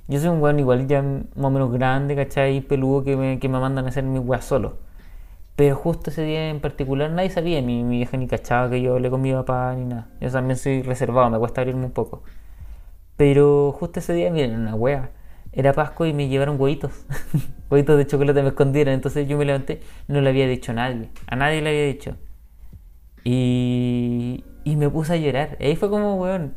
yo 0.08 0.20
soy 0.20 0.30
un 0.30 0.42
weón 0.42 0.58
igual 0.58 0.88
ya 0.88 1.04
más 1.04 1.24
o 1.36 1.50
menos 1.52 1.72
grande, 1.72 2.16
¿cachai? 2.16 2.62
Peludo 2.62 3.04
que 3.04 3.16
me, 3.16 3.38
que 3.38 3.48
me 3.48 3.60
mandan 3.60 3.86
a 3.86 3.90
hacer 3.90 4.04
mis 4.04 4.26
weas 4.26 4.44
solo. 4.44 4.78
Pero 5.56 5.76
justo 5.76 6.10
ese 6.10 6.24
día 6.24 6.50
en 6.50 6.60
particular 6.62 7.12
nadie 7.12 7.30
sabía, 7.30 7.62
mi, 7.62 7.84
mi 7.84 7.98
vieja 7.98 8.18
ni 8.18 8.28
cachaba 8.28 8.70
que 8.70 8.82
yo 8.82 8.94
hablé 8.94 9.10
con 9.10 9.22
mi 9.22 9.32
papá 9.34 9.74
ni 9.76 9.86
nada. 9.86 10.08
Yo 10.20 10.32
también 10.32 10.58
soy 10.58 10.82
reservado, 10.82 11.30
me 11.30 11.40
cuesta 11.40 11.62
abrirme 11.62 11.86
un 11.86 11.92
poco. 11.92 12.24
Pero 13.18 13.72
justo 13.74 14.00
ese 14.00 14.14
día, 14.14 14.32
miren, 14.32 14.56
una 14.60 14.76
wea. 14.76 15.12
Era 15.52 15.74
Pascua 15.74 16.08
y 16.08 16.14
me 16.14 16.28
llevaron 16.28 16.60
huevitos. 16.60 16.92
huevitos 17.70 17.98
de 17.98 18.08
chocolate 18.08 18.42
me 18.42 18.50
escondieron. 18.50 18.94
Entonces 18.94 19.28
yo 19.28 19.38
me 19.38 19.46
levanté, 19.46 19.82
no 20.08 20.22
le 20.22 20.30
había 20.30 20.48
dicho 20.48 20.72
a 20.72 20.76
nadie. 20.76 21.10
A 21.28 21.36
nadie 21.36 21.62
le 21.62 21.70
había 21.70 21.86
dicho. 21.86 22.18
Y, 23.24 24.44
y 24.64 24.76
me 24.76 24.90
puse 24.90 25.14
a 25.14 25.18
llorar. 25.18 25.58
Y 25.60 25.66
ahí 25.66 25.76
fue 25.76 25.90
como, 25.90 26.16
weón, 26.16 26.56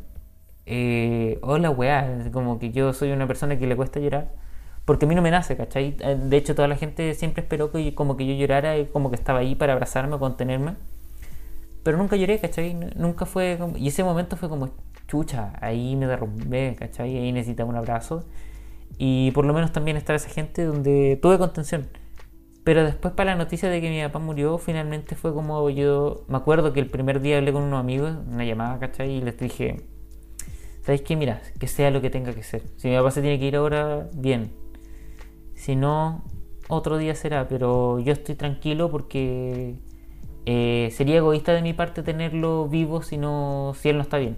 eh, 0.65 1.39
hola 1.43 1.69
weá, 1.69 2.29
como 2.33 2.59
que 2.59 2.71
yo 2.71 2.91
soy 2.93 3.11
una 3.11 3.27
persona 3.27 3.57
que 3.57 3.67
le 3.67 3.75
cuesta 3.75 3.99
llorar. 3.99 4.31
Porque 4.87 5.03
a 5.03 5.07
mí 5.09 5.15
no 5.15 5.21
me 5.21 5.31
nace, 5.31 5.57
¿cachai? 5.57 5.97
Eh, 5.99 6.15
De 6.15 6.37
hecho, 6.37 6.55
toda 6.55 6.69
la 6.69 6.77
gente 6.77 7.13
siempre 7.13 7.43
esperó 7.43 7.71
que 7.73 7.93
como 7.93 8.15
que 8.15 8.25
yo 8.25 8.33
llorara 8.33 8.77
y 8.77 8.85
como 8.85 9.09
que 9.09 9.17
estaba 9.17 9.39
ahí 9.39 9.53
para 9.53 9.73
abrazarme 9.73 10.15
o 10.15 10.19
contenerme. 10.19 10.75
Pero 11.83 11.97
nunca 11.97 12.15
lloré, 12.15 12.39
¿cachai? 12.39 12.73
Nunca 12.95 13.25
fue 13.25 13.57
como... 13.59 13.75
Y 13.77 13.89
ese 13.89 14.05
momento 14.05 14.37
fue 14.37 14.47
como, 14.47 14.69
chucha, 15.09 15.51
ahí 15.59 15.97
me 15.97 16.07
derrumbé, 16.07 16.77
¿cachai? 16.79 17.17
Ahí 17.17 17.33
necesitaba 17.33 17.69
un 17.69 17.75
abrazo. 17.75 18.23
Y 18.97 19.31
por 19.31 19.45
lo 19.45 19.53
menos 19.53 19.73
también 19.73 19.97
estaba 19.97 20.15
esa 20.15 20.29
gente 20.29 20.63
donde 20.63 21.19
tuve 21.21 21.37
contención. 21.37 21.89
Pero 22.63 22.85
después 22.85 23.13
para 23.13 23.31
la 23.31 23.37
noticia 23.37 23.69
de 23.69 23.81
que 23.81 23.89
mi 23.89 24.01
papá 24.01 24.19
murió, 24.19 24.57
finalmente 24.57 25.15
fue 25.15 25.33
como 25.33 25.69
yo... 25.69 26.23
Me 26.29 26.37
acuerdo 26.37 26.71
que 26.71 26.79
el 26.79 26.87
primer 26.87 27.19
día 27.19 27.39
hablé 27.39 27.51
con 27.51 27.63
unos 27.63 27.81
amigos, 27.81 28.13
una 28.25 28.45
llamada, 28.45 28.79
¿cachai? 28.79 29.11
Y 29.11 29.21
les 29.21 29.37
dije, 29.37 29.81
¿sabéis 30.83 31.01
qué? 31.01 31.17
Mira, 31.17 31.41
que 31.59 31.67
sea 31.67 31.91
lo 31.91 31.99
que 31.99 32.09
tenga 32.09 32.33
que 32.33 32.43
ser. 32.43 32.63
Si 32.77 32.87
mi 32.87 32.95
papá 32.95 33.11
se 33.11 33.19
tiene 33.19 33.37
que 33.37 33.47
ir 33.47 33.57
ahora, 33.57 34.07
bien. 34.13 34.65
Si 35.57 35.75
no, 35.75 36.23
otro 36.69 36.97
día 36.97 37.15
será. 37.15 37.47
Pero 37.49 37.99
yo 37.99 38.13
estoy 38.13 38.35
tranquilo 38.35 38.89
porque 38.89 39.75
eh, 40.45 40.89
sería 40.95 41.17
egoísta 41.17 41.51
de 41.53 41.61
mi 41.61 41.73
parte 41.73 42.03
tenerlo 42.03 42.67
vivo 42.69 43.01
si, 43.01 43.17
no, 43.17 43.73
si 43.77 43.89
él 43.89 43.97
no 43.97 44.03
está 44.03 44.17
bien. 44.17 44.37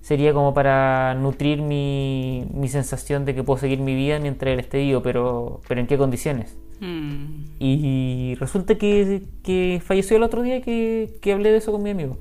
Sería 0.00 0.32
como 0.34 0.52
para 0.52 1.14
nutrir 1.14 1.62
mi, 1.62 2.44
mi 2.52 2.68
sensación 2.68 3.24
de 3.24 3.34
que 3.34 3.42
puedo 3.44 3.58
seguir 3.58 3.78
mi 3.80 3.94
vida 3.94 4.18
mientras 4.18 4.52
él 4.52 4.60
esté 4.60 4.78
vivo, 4.78 5.00
pero, 5.02 5.60
pero 5.68 5.80
¿en 5.80 5.86
qué 5.86 5.96
condiciones? 5.96 6.56
Mm. 6.80 7.44
Y 7.60 8.34
resulta 8.40 8.76
que, 8.76 9.22
que 9.44 9.80
falleció 9.84 10.16
el 10.16 10.24
otro 10.24 10.42
día 10.42 10.60
que, 10.60 11.18
que 11.22 11.32
hablé 11.32 11.52
de 11.52 11.58
eso 11.58 11.70
con 11.72 11.82
mi 11.84 11.90
amigo. 11.90 12.18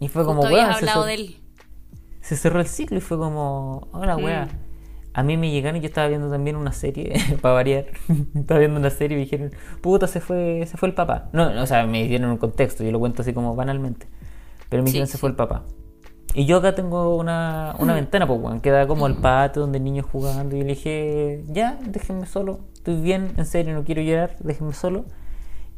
Y 0.00 0.08
fue 0.08 0.24
como, 0.24 0.42
weón, 0.42 0.72
se, 0.74 0.88
hablado 0.88 1.02
cer- 1.04 1.06
de 1.06 1.14
él. 1.14 1.36
se 2.22 2.36
cerró 2.36 2.60
el 2.60 2.66
ciclo 2.66 2.96
y 2.98 3.00
fue 3.02 3.18
como, 3.18 3.88
hola, 3.92 4.16
weá. 4.16 4.48
Mm. 5.14 5.20
A 5.20 5.22
mí 5.22 5.36
me 5.36 5.50
llegaron 5.50 5.76
y 5.78 5.80
yo 5.80 5.86
estaba 5.88 6.08
viendo 6.08 6.30
también 6.30 6.56
una 6.56 6.72
serie, 6.72 7.14
para 7.40 7.54
variar. 7.54 7.86
estaba 8.34 8.58
viendo 8.60 8.78
una 8.80 8.90
serie 8.90 9.16
y 9.16 9.20
me 9.20 9.24
dijeron, 9.24 9.52
puta, 9.80 10.06
se 10.06 10.20
fue, 10.20 10.66
se 10.66 10.76
fue 10.76 10.88
el 10.88 10.94
papá. 10.94 11.28
No, 11.32 11.52
no, 11.52 11.62
o 11.62 11.66
sea, 11.66 11.86
me 11.86 12.06
dieron 12.08 12.30
un 12.30 12.38
contexto, 12.38 12.84
yo 12.84 12.90
lo 12.92 12.98
cuento 13.00 13.22
así 13.22 13.32
como 13.32 13.54
banalmente. 13.56 14.06
Pero 14.68 14.82
me 14.82 14.90
Sí, 14.90 14.94
dijeron, 14.94 15.06
se 15.08 15.12
sí. 15.12 15.18
fue 15.18 15.30
el 15.30 15.36
papá. 15.36 15.64
Y 16.34 16.46
yo 16.46 16.56
acá 16.56 16.74
tengo 16.74 17.16
una, 17.16 17.76
una 17.78 17.94
ventana, 17.94 18.26
pues, 18.26 18.40
weón, 18.40 18.60
que 18.60 18.70
da 18.70 18.88
como 18.88 19.06
al 19.06 19.16
patio 19.16 19.62
donde 19.62 19.78
el 19.78 19.84
niño 19.84 20.02
jugando. 20.02 20.56
Y 20.56 20.60
le 20.60 20.66
dije, 20.74 21.44
ya, 21.48 21.78
déjenme 21.86 22.26
solo, 22.26 22.60
estoy 22.74 23.00
bien, 23.00 23.34
en 23.36 23.46
serio, 23.46 23.72
no 23.74 23.84
quiero 23.84 24.02
llorar, 24.02 24.36
déjenme 24.40 24.72
solo. 24.72 25.04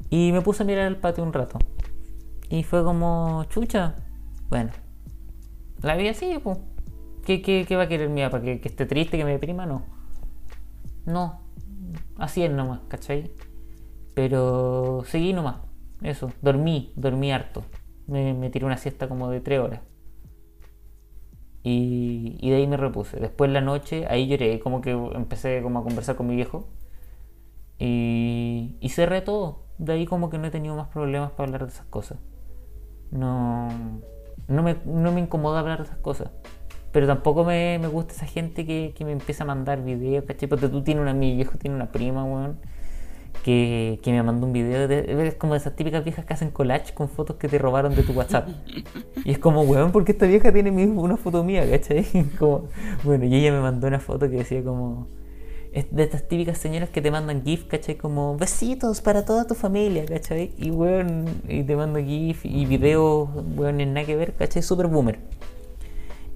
Y 0.09 0.33
me 0.33 0.41
puse 0.41 0.63
a 0.63 0.67
mirar 0.67 0.87
al 0.87 0.97
patio 0.97 1.23
un 1.25 1.33
rato. 1.35 1.59
Y 2.49 2.63
fue 2.63 2.83
como, 2.85 3.45
chucha, 3.51 3.97
bueno, 4.49 4.71
la 5.83 5.97
vida 5.97 6.15
sigue, 6.15 6.41
pues. 6.41 6.59
¿Qué, 7.27 7.67
va 7.77 7.83
a 7.83 7.89
querer 7.89 8.09
mi 8.09 8.23
papá? 8.23 8.41
¿Que, 8.41 8.61
esté 8.63 8.87
triste, 8.87 9.19
que 9.19 9.25
me 9.25 9.33
deprima? 9.33 9.67
No. 9.67 9.83
No, 11.05 11.41
así 12.19 12.45
es 12.45 12.51
nomás, 12.51 12.81
¿cachai? 12.89 13.33
Pero 14.15 15.03
seguí 15.07 15.33
nomás, 15.33 15.57
eso, 16.03 16.33
dormí, 16.41 16.93
dormí 16.97 17.33
harto. 17.33 17.65
Me, 18.07 18.33
me 18.33 18.49
tiré 18.51 18.65
una 18.65 18.77
siesta 18.77 19.09
como 19.09 19.29
de 19.31 19.41
tres 19.41 19.61
horas. 19.61 19.81
Y, 21.65 22.49
de 22.49 22.57
ahí 22.57 22.67
me 22.69 22.77
repuse. 22.77 23.19
Después 23.19 23.51
la 23.51 23.61
noche, 23.61 24.07
ahí 24.09 24.29
lloré, 24.29 24.61
como 24.61 24.81
que 24.81 24.93
empecé 24.93 25.63
como 25.63 25.81
a 25.81 25.83
conversar 25.83 26.15
con 26.15 26.29
mi 26.29 26.37
viejo. 26.37 26.69
Y, 27.81 28.77
y 28.81 28.89
cerré 28.91 29.21
todo. 29.21 29.65
De 29.79 29.95
ahí 29.95 30.07
como 30.07 30.31
que 30.31 30.39
no 30.39 30.47
he 30.47 30.51
tenido 30.53 30.77
más 30.77 30.89
problemas 30.89 31.33
para 31.33 31.49
hablar 31.49 31.67
de 31.67 31.73
esas 31.73 31.87
cosas. 31.87 32.19
No, 33.11 33.69
no, 34.47 34.63
me, 34.63 34.77
no 34.85 35.11
me 35.11 35.21
incomoda 35.21 35.59
hablar 35.59 35.79
de 35.79 35.85
esas 35.87 35.99
cosas. 35.99 36.31
Pero 36.97 37.07
tampoco 37.07 37.45
me, 37.45 37.79
me 37.79 37.89
gusta 37.89 38.15
esa 38.15 38.25
gente 38.25 38.65
que, 38.65 38.95
que 38.97 39.05
me 39.05 39.13
empieza 39.13 39.45
a 39.45 39.47
mandar 39.47 39.85
videos, 39.85 40.25
¿cachai? 40.25 40.49
Porque 40.49 40.67
tú 40.69 40.83
tienes 40.83 41.03
una, 41.03 41.13
mi 41.13 41.37
viejo 41.37 41.59
tiene 41.59 41.77
una 41.77 41.93
prima, 41.93 42.25
weón, 42.25 42.57
que, 43.45 44.01
que 44.03 44.13
me 44.13 44.23
mandó 44.23 44.47
un 44.47 44.55
video. 44.55 44.89
De, 44.89 45.29
es 45.29 45.35
como 45.35 45.53
de 45.53 45.59
esas 45.59 45.77
típicas 45.77 46.03
viejas 46.05 46.25
que 46.25 46.33
hacen 46.33 46.51
collage 46.51 46.95
con 46.95 47.11
fotos 47.11 47.37
que 47.37 47.49
te 47.49 47.59
robaron 47.59 47.95
de 47.95 48.03
tu 48.03 48.15
WhatsApp. 48.15 48.49
Y 49.27 49.31
es 49.31 49.39
como, 49.39 49.61
weón, 49.61 49.93
porque 49.93 50.13
esta 50.13 50.25
vieja 50.25 50.51
tiene 50.55 50.71
una 50.71 51.19
foto 51.19 51.45
mía, 51.45 51.69
¿cachai? 51.69 52.07
Como, 52.39 52.65
bueno, 53.05 53.27
y 53.27 53.35
ella 53.35 53.53
me 53.53 53.61
mandó 53.61 53.89
una 53.89 54.01
foto 54.01 54.31
que 54.31 54.37
decía 54.37 54.65
como... 54.65 55.07
Es 55.73 55.95
de 55.95 56.03
estas 56.03 56.27
típicas 56.27 56.57
señoras 56.57 56.89
que 56.89 57.03
te 57.03 57.11
mandan 57.11 57.45
GIF, 57.45 57.67
¿cachai? 57.67 57.97
Como 57.97 58.39
besitos 58.39 59.03
para 59.03 59.27
toda 59.27 59.47
tu 59.47 59.55
familia, 59.55 60.07
¿cachai? 60.07 60.55
Y 60.57 60.71
weón, 60.71 61.27
y 61.47 61.63
te 61.63 61.77
mando 61.77 61.99
GIF 61.99 62.47
y 62.47 62.65
videos, 62.65 63.29
weón, 63.55 63.83
en 63.83 63.93
nada 63.93 64.07
que 64.07 64.17
ver, 64.17 64.33
¿cachai? 64.33 64.63
Super 64.63 64.87
boomer. 64.87 65.19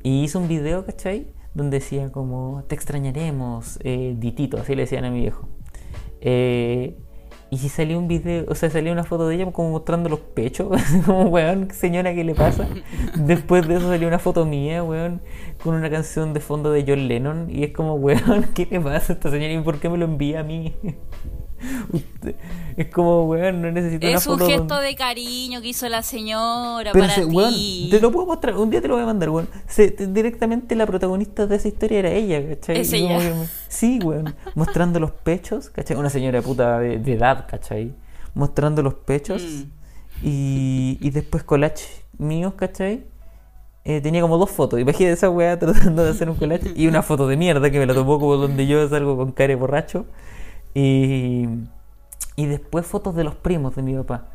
Y 0.03 0.25
hizo 0.25 0.39
un 0.39 0.49
video, 0.49 0.85
¿cachai? 0.85 1.29
Donde 1.55 1.79
decía 1.79 2.11
como, 2.11 2.65
te 2.69 2.75
extrañaremos, 2.75 3.79
eh, 3.83 4.15
Ditito, 4.19 4.59
así 4.59 4.75
le 4.75 4.83
decían 4.83 5.05
a 5.05 5.11
mi 5.11 5.21
viejo. 5.21 5.49
Eh, 6.21 6.97
y 7.51 7.59
salió 7.59 7.99
un 7.99 8.07
video, 8.07 8.45
o 8.49 8.55
sea, 8.55 8.71
salió 8.71 8.93
una 8.93 9.03
foto 9.03 9.27
de 9.27 9.35
ella 9.35 9.51
como 9.51 9.71
mostrando 9.71 10.09
los 10.09 10.21
pechos, 10.21 10.69
como, 11.05 11.25
weón, 11.25 11.71
señora, 11.73 12.15
¿qué 12.15 12.23
le 12.23 12.35
pasa? 12.35 12.69
Después 13.17 13.67
de 13.67 13.75
eso 13.77 13.89
salió 13.89 14.07
una 14.07 14.21
foto 14.21 14.47
mía, 14.47 14.85
weón, 14.85 15.21
con 15.63 15.75
una 15.75 15.91
canción 15.91 16.33
de 16.33 16.39
fondo 16.39 16.71
de 16.71 16.85
John 16.87 17.09
Lennon, 17.09 17.51
y 17.51 17.65
es 17.65 17.73
como, 17.73 17.95
weón, 17.95 18.51
¿qué 18.55 18.69
le 18.71 18.81
pasa 18.81 19.13
a 19.13 19.17
esta 19.17 19.31
señora 19.31 19.53
y 19.53 19.61
por 19.63 19.81
qué 19.81 19.89
me 19.89 19.99
lo 19.99 20.05
envía 20.05 20.41
a 20.41 20.43
mí? 20.45 20.77
Es 22.77 22.87
como, 22.89 23.25
weón, 23.27 23.61
no 23.61 23.71
necesito 23.71 24.07
una 24.07 24.17
Es 24.17 24.27
un 24.27 24.39
foto 24.39 24.47
gesto 24.49 24.65
donde- 24.75 24.87
de 24.89 24.95
cariño 24.97 25.61
que 25.61 25.69
hizo 25.69 25.89
la 25.89 26.03
señora 26.03 26.93
pero 26.93 27.05
para 27.05 27.15
se- 27.15 27.25
weón, 27.27 27.53
ti. 27.53 27.89
te 27.91 28.01
lo 28.01 28.11
puedo 28.11 28.27
mostrar, 28.27 28.57
un 28.57 28.71
día 28.71 28.81
te 28.81 28.89
lo 28.89 28.95
voy 28.95 29.03
a 29.03 29.07
mandar, 29.07 29.29
weón. 29.31 29.49
Se- 29.69 29.91
te- 29.91 30.07
directamente 30.07 30.75
la 30.75 30.87
protagonista 30.87 31.47
de 31.47 31.57
esa 31.57 31.69
historia 31.69 31.99
era 31.99 32.11
ella, 32.11 32.47
¿cachai? 32.49 32.79
Es 32.81 32.93
ella. 32.93 33.19
que 33.19 33.33
sí, 33.69 33.99
weón. 34.03 34.35
Mostrando 34.55 34.99
los 35.01 35.11
pechos, 35.11 35.69
¿cachai? 35.71 35.97
Una 35.97 36.09
señora 36.11 36.41
puta 36.41 36.79
de, 36.79 36.99
de 36.99 37.13
edad, 37.13 37.47
¿cachai? 37.49 37.93
Mostrando 38.35 38.83
los 38.83 38.95
pechos. 38.95 39.43
Mm. 39.43 39.63
Y, 40.23 40.99
y 41.01 41.11
después 41.11 41.43
collage 41.43 41.85
míos, 42.19 42.55
¿cachai? 42.57 43.05
Eh, 43.85 44.01
tenía 44.03 44.21
como 44.23 44.37
dos 44.39 44.51
fotos. 44.51 44.79
Imagínate 44.79 45.15
esa 45.15 45.31
weá 45.31 45.59
tratando 45.59 46.05
de 46.05 46.11
hacer 46.11 46.29
un 46.29 46.37
collage. 46.37 46.73
Y 46.77 46.87
una 46.87 47.03
foto 47.03 47.27
de 47.27 47.37
mierda 47.37 47.71
que 47.71 47.79
me 47.79 47.87
la 47.87 47.95
tomó 47.95 48.19
como 48.21 48.37
donde 48.37 48.67
yo 48.67 48.87
salgo 48.89 49.17
con 49.17 49.33
cara 49.33 49.57
borracho. 49.57 50.07
Y, 50.75 51.47
y 52.37 52.47
después 52.47 52.87
fotos 52.87 53.15
de 53.15 53.25
los 53.25 53.35
primos 53.35 53.75
de 53.77 53.83
mi 53.83 53.95
papá. 53.95 54.27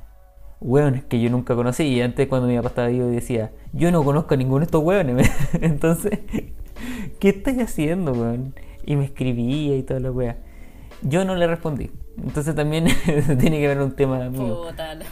Hueones 0.62 1.04
que 1.06 1.20
yo 1.22 1.30
nunca 1.30 1.56
conocí. 1.56 1.84
Y 1.84 2.02
antes 2.02 2.28
cuando 2.28 2.48
mi 2.48 2.56
papá 2.58 2.70
estaba 2.70 2.88
vivo 2.88 3.08
decía, 3.08 3.52
yo 3.74 3.92
no 3.92 4.04
conozco 4.04 4.34
a 4.34 4.38
ninguno 4.38 4.60
de 4.60 4.66
estos 4.66 4.84
hueones. 4.84 5.30
Entonces, 5.62 6.20
¿qué 7.20 7.30
estás 7.30 7.58
haciendo, 7.60 8.12
weón? 8.14 8.54
Y 8.86 8.96
me 8.96 9.06
escribía 9.06 9.76
y 9.76 9.84
toda 9.84 10.00
la 10.00 10.12
wea. 10.12 10.38
Yo 11.02 11.26
no 11.26 11.36
le 11.36 11.48
respondí. 11.48 11.92
Entonces 12.18 12.56
también 12.56 12.86
tiene 13.40 13.60
que 13.60 13.68
ver 13.68 13.82
un 13.82 13.92
tema 13.92 14.30
mío. 14.30 14.64
Puta, 14.70 14.96
la- 14.96 15.06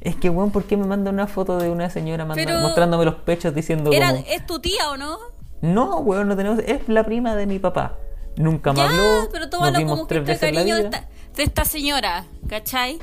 Es 0.00 0.16
que, 0.16 0.30
weón, 0.30 0.50
¿por 0.50 0.64
qué 0.64 0.76
me 0.76 0.86
manda 0.86 1.10
una 1.10 1.26
foto 1.26 1.58
de 1.58 1.70
una 1.70 1.90
señora 1.90 2.24
manda- 2.24 2.60
mostrándome 2.62 3.04
los 3.04 3.16
pechos 3.16 3.54
diciendo 3.54 3.90
Era, 3.92 4.10
como... 4.10 4.24
¿Es 4.28 4.46
tu 4.46 4.58
tía 4.58 4.90
o 4.90 4.96
no? 4.96 5.18
No, 5.60 5.98
weón, 6.00 6.28
no 6.28 6.36
tenemos... 6.36 6.58
Es 6.60 6.88
la 6.88 7.04
prima 7.04 7.36
de 7.36 7.46
mi 7.46 7.58
papá. 7.58 7.98
Nunca 8.36 8.72
me 8.72 8.78
Ya, 8.78 8.88
habló. 8.88 9.28
pero 9.32 9.48
tómalo 9.50 9.86
como 9.86 10.06
tres 10.06 10.26
gesto 10.26 10.46
de 10.46 10.52
veces 10.52 10.58
cariño 10.58 10.76
de 10.76 10.82
esta, 10.84 11.08
de 11.36 11.42
esta 11.42 11.64
señora, 11.64 12.24
¿cachai? 12.48 12.98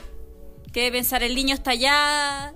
Que 0.73 0.81
debe 0.83 0.97
pensar, 0.97 1.23
el 1.23 1.35
niño 1.35 1.53
está 1.53 1.71
allá, 1.71 2.53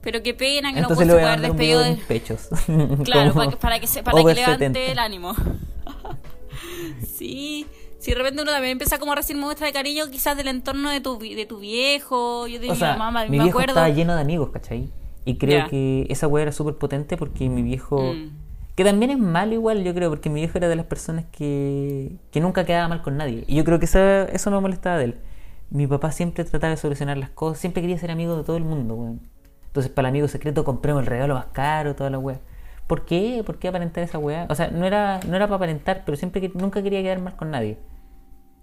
pero 0.00 0.22
qué 0.22 0.34
pena 0.34 0.72
que 0.72 0.78
Entonces 0.80 1.06
no 1.06 1.14
un 1.14 1.20
video 1.20 1.36
despedido 1.38 1.80
de 1.82 1.96
pechos. 1.96 2.48
Claro, 3.04 3.34
para, 3.34 3.50
que- 3.50 3.56
para 3.56 3.80
que, 3.80 3.86
se, 3.86 4.02
para 4.02 4.16
que 4.22 4.34
levante 4.34 4.64
70. 4.66 4.80
el 4.92 4.98
ánimo. 4.98 5.34
sí, 7.16 7.66
si 7.98 8.10
de 8.12 8.16
repente 8.16 8.42
uno 8.42 8.50
también 8.52 8.72
empieza 8.72 8.98
como 8.98 9.12
a 9.12 9.16
recibir 9.16 9.40
muestra 9.42 9.66
de 9.66 9.72
cariño 9.72 10.08
quizás 10.10 10.36
del 10.36 10.48
entorno 10.48 10.90
de 10.90 11.00
tu, 11.00 11.18
de 11.18 11.46
tu 11.46 11.58
viejo, 11.58 12.46
yo 12.46 12.58
de 12.60 12.68
O 12.68 12.72
mi 12.72 12.78
sea, 12.78 12.96
mamá, 12.96 13.24
mi 13.24 13.30
me 13.30 13.44
viejo 13.44 13.58
acuerdo. 13.58 13.72
estaba 13.72 13.88
lleno 13.90 14.14
de 14.14 14.20
amigos, 14.20 14.50
¿cachai? 14.50 14.88
Y 15.24 15.36
creo 15.36 15.68
que 15.68 16.06
esa 16.08 16.26
weá 16.28 16.42
era 16.42 16.52
súper 16.52 16.76
potente 16.76 17.16
porque 17.16 17.48
mi 17.48 17.62
viejo... 17.62 18.14
Mm. 18.14 18.39
Que 18.80 18.84
también 18.84 19.10
es 19.10 19.18
malo 19.18 19.52
igual, 19.52 19.84
yo 19.84 19.92
creo, 19.92 20.08
porque 20.08 20.30
mi 20.30 20.40
viejo 20.40 20.56
era 20.56 20.66
de 20.66 20.74
las 20.74 20.86
personas 20.86 21.26
que, 21.30 22.16
que 22.30 22.40
nunca 22.40 22.64
quedaba 22.64 22.88
mal 22.88 23.02
con 23.02 23.18
nadie. 23.18 23.44
Y 23.46 23.56
yo 23.56 23.62
creo 23.62 23.78
que 23.78 23.84
esa- 23.84 24.24
eso 24.24 24.50
me 24.50 24.58
molestaba 24.58 24.96
de 24.96 25.04
él. 25.04 25.16
Mi 25.68 25.86
papá 25.86 26.10
siempre 26.12 26.44
trataba 26.44 26.70
de 26.70 26.78
solucionar 26.78 27.18
las 27.18 27.28
cosas, 27.28 27.58
siempre 27.58 27.82
quería 27.82 27.98
ser 27.98 28.10
amigo 28.10 28.38
de 28.38 28.42
todo 28.42 28.56
el 28.56 28.64
mundo, 28.64 28.94
weón. 28.94 29.20
Entonces, 29.66 29.92
para 29.92 30.08
el 30.08 30.12
amigo 30.12 30.28
secreto 30.28 30.64
compremos 30.64 31.02
el 31.02 31.08
regalo 31.08 31.34
más 31.34 31.44
caro, 31.52 31.94
toda 31.94 32.08
la 32.08 32.18
weá. 32.18 32.40
¿Por 32.86 33.04
qué? 33.04 33.42
¿Por 33.44 33.58
qué 33.58 33.68
aparentar 33.68 34.02
esa 34.02 34.16
weá? 34.18 34.46
O 34.48 34.54
sea, 34.54 34.70
no 34.70 34.86
era, 34.86 35.20
no 35.28 35.36
era 35.36 35.46
para 35.46 35.56
aparentar, 35.56 36.04
pero 36.06 36.16
siempre 36.16 36.40
que, 36.40 36.48
nunca 36.54 36.82
quería 36.82 37.02
quedar 37.02 37.20
mal 37.20 37.36
con 37.36 37.50
nadie. 37.50 37.76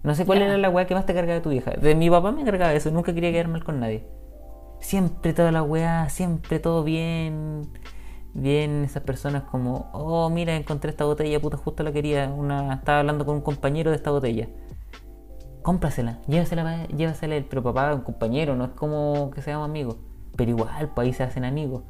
No 0.02 0.16
sé 0.16 0.26
cuál 0.26 0.42
era 0.42 0.58
la 0.58 0.68
weá 0.68 0.86
que 0.88 0.96
más 0.96 1.06
te 1.06 1.14
cargaba 1.14 1.34
de 1.36 1.42
tu 1.42 1.50
vieja. 1.50 1.70
De 1.72 1.94
mi 1.94 2.10
papá 2.10 2.32
me 2.32 2.44
cargaba 2.44 2.72
eso, 2.74 2.90
nunca 2.90 3.14
quería 3.14 3.30
quedar 3.30 3.46
mal 3.46 3.62
con 3.62 3.78
nadie. 3.78 4.04
Siempre 4.80 5.32
toda 5.32 5.52
la 5.52 5.62
weá, 5.62 6.08
siempre 6.08 6.58
todo 6.58 6.82
bien. 6.84 7.68
Bien, 8.34 8.84
esas 8.84 9.02
personas 9.02 9.42
como, 9.44 9.90
oh, 9.92 10.30
mira, 10.30 10.54
encontré 10.56 10.90
esta 10.90 11.04
botella, 11.04 11.40
puta, 11.40 11.56
justo 11.56 11.82
la 11.82 11.92
quería. 11.92 12.28
Una, 12.30 12.74
estaba 12.74 13.00
hablando 13.00 13.26
con 13.26 13.36
un 13.36 13.42
compañero 13.42 13.90
de 13.90 13.96
esta 13.96 14.10
botella. 14.10 14.48
Cómprasela, 15.62 16.20
llévasela, 16.26 16.86
llévasela 16.86 17.36
él. 17.36 17.46
Pero 17.48 17.62
papá, 17.62 17.94
un 17.94 18.02
compañero, 18.02 18.56
no 18.56 18.64
es 18.66 18.70
como 18.72 19.30
que 19.30 19.42
seamos 19.42 19.68
amigos. 19.68 19.96
Pero 20.36 20.50
igual, 20.50 20.90
pues 20.94 21.06
ahí 21.06 21.12
se 21.12 21.24
hacen 21.24 21.44
amigos. 21.44 21.84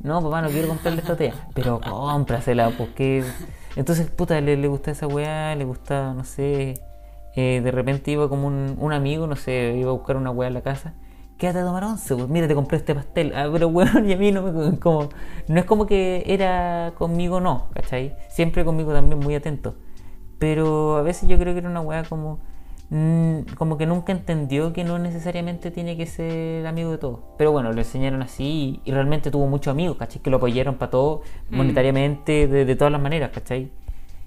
No, 0.00 0.22
papá, 0.22 0.42
no 0.42 0.50
quiero 0.50 0.68
comprarle 0.68 1.00
esta 1.00 1.12
botella. 1.14 1.34
Pero 1.54 1.80
cómprasela, 1.80 2.70
porque. 2.76 3.24
Entonces, 3.76 4.10
puta, 4.10 4.40
le, 4.40 4.56
le 4.56 4.68
gusta 4.68 4.90
esa 4.90 5.06
weá, 5.06 5.54
le 5.56 5.64
gusta, 5.64 6.14
no 6.14 6.24
sé. 6.24 6.74
eh, 7.34 7.60
de 7.62 7.70
repente 7.70 8.10
iba 8.10 8.28
como 8.28 8.46
un, 8.48 8.76
un 8.80 8.92
amigo, 8.92 9.26
no 9.26 9.36
sé, 9.36 9.74
iba 9.78 9.90
a 9.90 9.94
buscar 9.94 10.16
una 10.16 10.30
weá 10.30 10.48
en 10.48 10.54
la 10.54 10.62
casa. 10.62 10.94
Quédate 11.38 11.58
a 11.60 11.64
tomar 11.64 11.84
once, 11.84 12.14
pues 12.16 12.28
mira, 12.28 12.48
te 12.48 12.54
compré 12.54 12.78
este 12.78 12.94
pastel. 12.94 13.32
Ah, 13.34 13.48
pero 13.52 13.68
weón, 13.76 14.08
y 14.08 14.12
a 14.12 14.16
mí 14.16 14.32
no 14.32 14.42
me. 14.42 14.78
Como, 14.78 15.10
no 15.48 15.58
es 15.60 15.66
como 15.66 15.86
que 15.86 16.24
era 16.26 16.94
conmigo, 16.96 17.40
no, 17.40 17.68
¿cachai? 17.74 18.16
Siempre 18.28 18.64
conmigo 18.64 18.92
también 18.92 19.18
muy 19.18 19.34
atento. 19.34 19.74
Pero 20.38 20.96
a 20.96 21.02
veces 21.02 21.28
yo 21.28 21.38
creo 21.38 21.54
que 21.54 21.60
era 21.60 21.70
una 21.70 21.80
weá 21.82 22.04
como. 22.04 22.40
mm, 22.90 23.40
como 23.56 23.78
que 23.78 23.86
nunca 23.86 24.12
entendió 24.12 24.72
que 24.72 24.84
no 24.84 24.98
necesariamente 24.98 25.70
tiene 25.70 25.96
que 25.96 26.06
ser 26.06 26.66
amigo 26.66 26.90
de 26.92 26.98
todos. 26.98 27.20
Pero 27.38 27.52
bueno, 27.52 27.72
lo 27.72 27.78
enseñaron 27.80 28.22
así 28.22 28.82
y, 28.84 28.90
y 28.90 28.92
realmente 28.94 29.30
tuvo 29.30 29.46
muchos 29.48 29.72
amigos, 29.72 29.96
¿cachai? 29.98 30.22
Que 30.22 30.30
lo 30.30 30.38
apoyaron 30.38 30.76
para 30.76 30.90
todo, 30.90 31.22
monetariamente, 31.50 32.48
de, 32.48 32.64
de 32.64 32.76
todas 32.76 32.92
las 32.92 33.00
maneras, 33.02 33.30
¿cachai? 33.32 33.72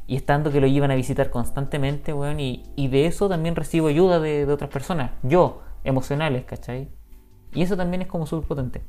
Y 0.07 0.15
estando 0.17 0.51
que 0.51 0.61
lo 0.61 0.67
iban 0.67 0.91
a 0.91 0.95
visitar 0.95 1.29
constantemente, 1.31 2.13
weón, 2.13 2.39
y, 2.39 2.63
y 2.75 2.87
de 2.89 3.05
eso 3.07 3.29
también 3.29 3.55
recibo 3.55 3.87
ayuda 3.87 4.19
de, 4.19 4.45
de 4.45 4.53
otras 4.53 4.69
personas, 4.71 5.11
yo, 5.23 5.61
emocionales, 5.83 6.45
¿cachai? 6.45 6.89
Y 7.53 7.61
eso 7.61 7.75
también 7.75 8.01
es 8.01 8.07
como 8.07 8.25
súper 8.25 8.47
potente. 8.47 8.81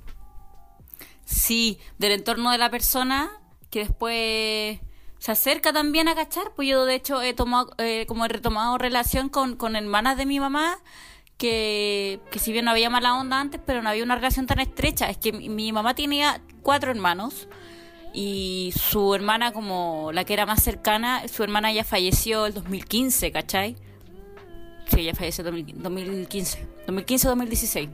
Sí, 1.25 1.79
del 1.99 2.13
entorno 2.13 2.51
de 2.51 2.59
la 2.59 2.71
persona 2.71 3.31
que 3.71 3.81
después 3.81 4.81
se 5.19 5.33
acerca 5.33 5.73
también 5.73 6.09
a 6.09 6.15
cachar. 6.15 6.53
Pues 6.57 6.69
yo 6.69 6.85
de 6.85 6.97
hecho 6.97 7.23
he 7.23 7.35
tomado, 7.35 7.73
eh, 7.79 8.05
como 8.07 8.25
he 8.25 8.29
retomado 8.29 8.79
relación 8.79 9.29
con, 9.29 9.57
con 9.57 9.77
hermanas 9.77 10.17
de 10.17 10.27
mi 10.27 10.41
mamá, 10.41 10.79
que, 11.39 12.21
que 12.31 12.39
si 12.39 12.53
bien 12.53 12.65
no 12.65 12.73
había 12.73 12.91
mala 12.91 13.15
onda 13.15 13.41
antes, 13.41 13.61
pero 13.65 13.81
no 13.81 13.89
había 13.89 14.05
una 14.05 14.17
relación 14.17 14.47
tan 14.47 14.61
estrecha. 14.61 15.09
Es 15.09 15.19
que 15.19 15.33
mi, 15.33 15.73
mamá 15.73 15.95
tenía 15.95 16.43
cuatro 16.63 16.91
hermanos 16.91 17.49
y 18.13 18.75
su 18.77 19.15
hermana 19.15 19.53
como 19.53 20.11
la 20.13 20.25
que 20.25 20.33
era 20.35 20.47
más 20.47 20.63
cercana, 20.63 21.27
su 21.29 21.43
hermana 21.43 21.73
ya 21.73 21.85
falleció 21.85 22.47
el 22.47 22.55
2015, 22.55 23.31
¿cachai? 23.31 23.77
Sí, 24.89 25.01
ella 25.01 25.15
falleció 25.15 25.47
en 25.47 25.83
2015, 25.83 26.67
2015-2016. 26.89 27.89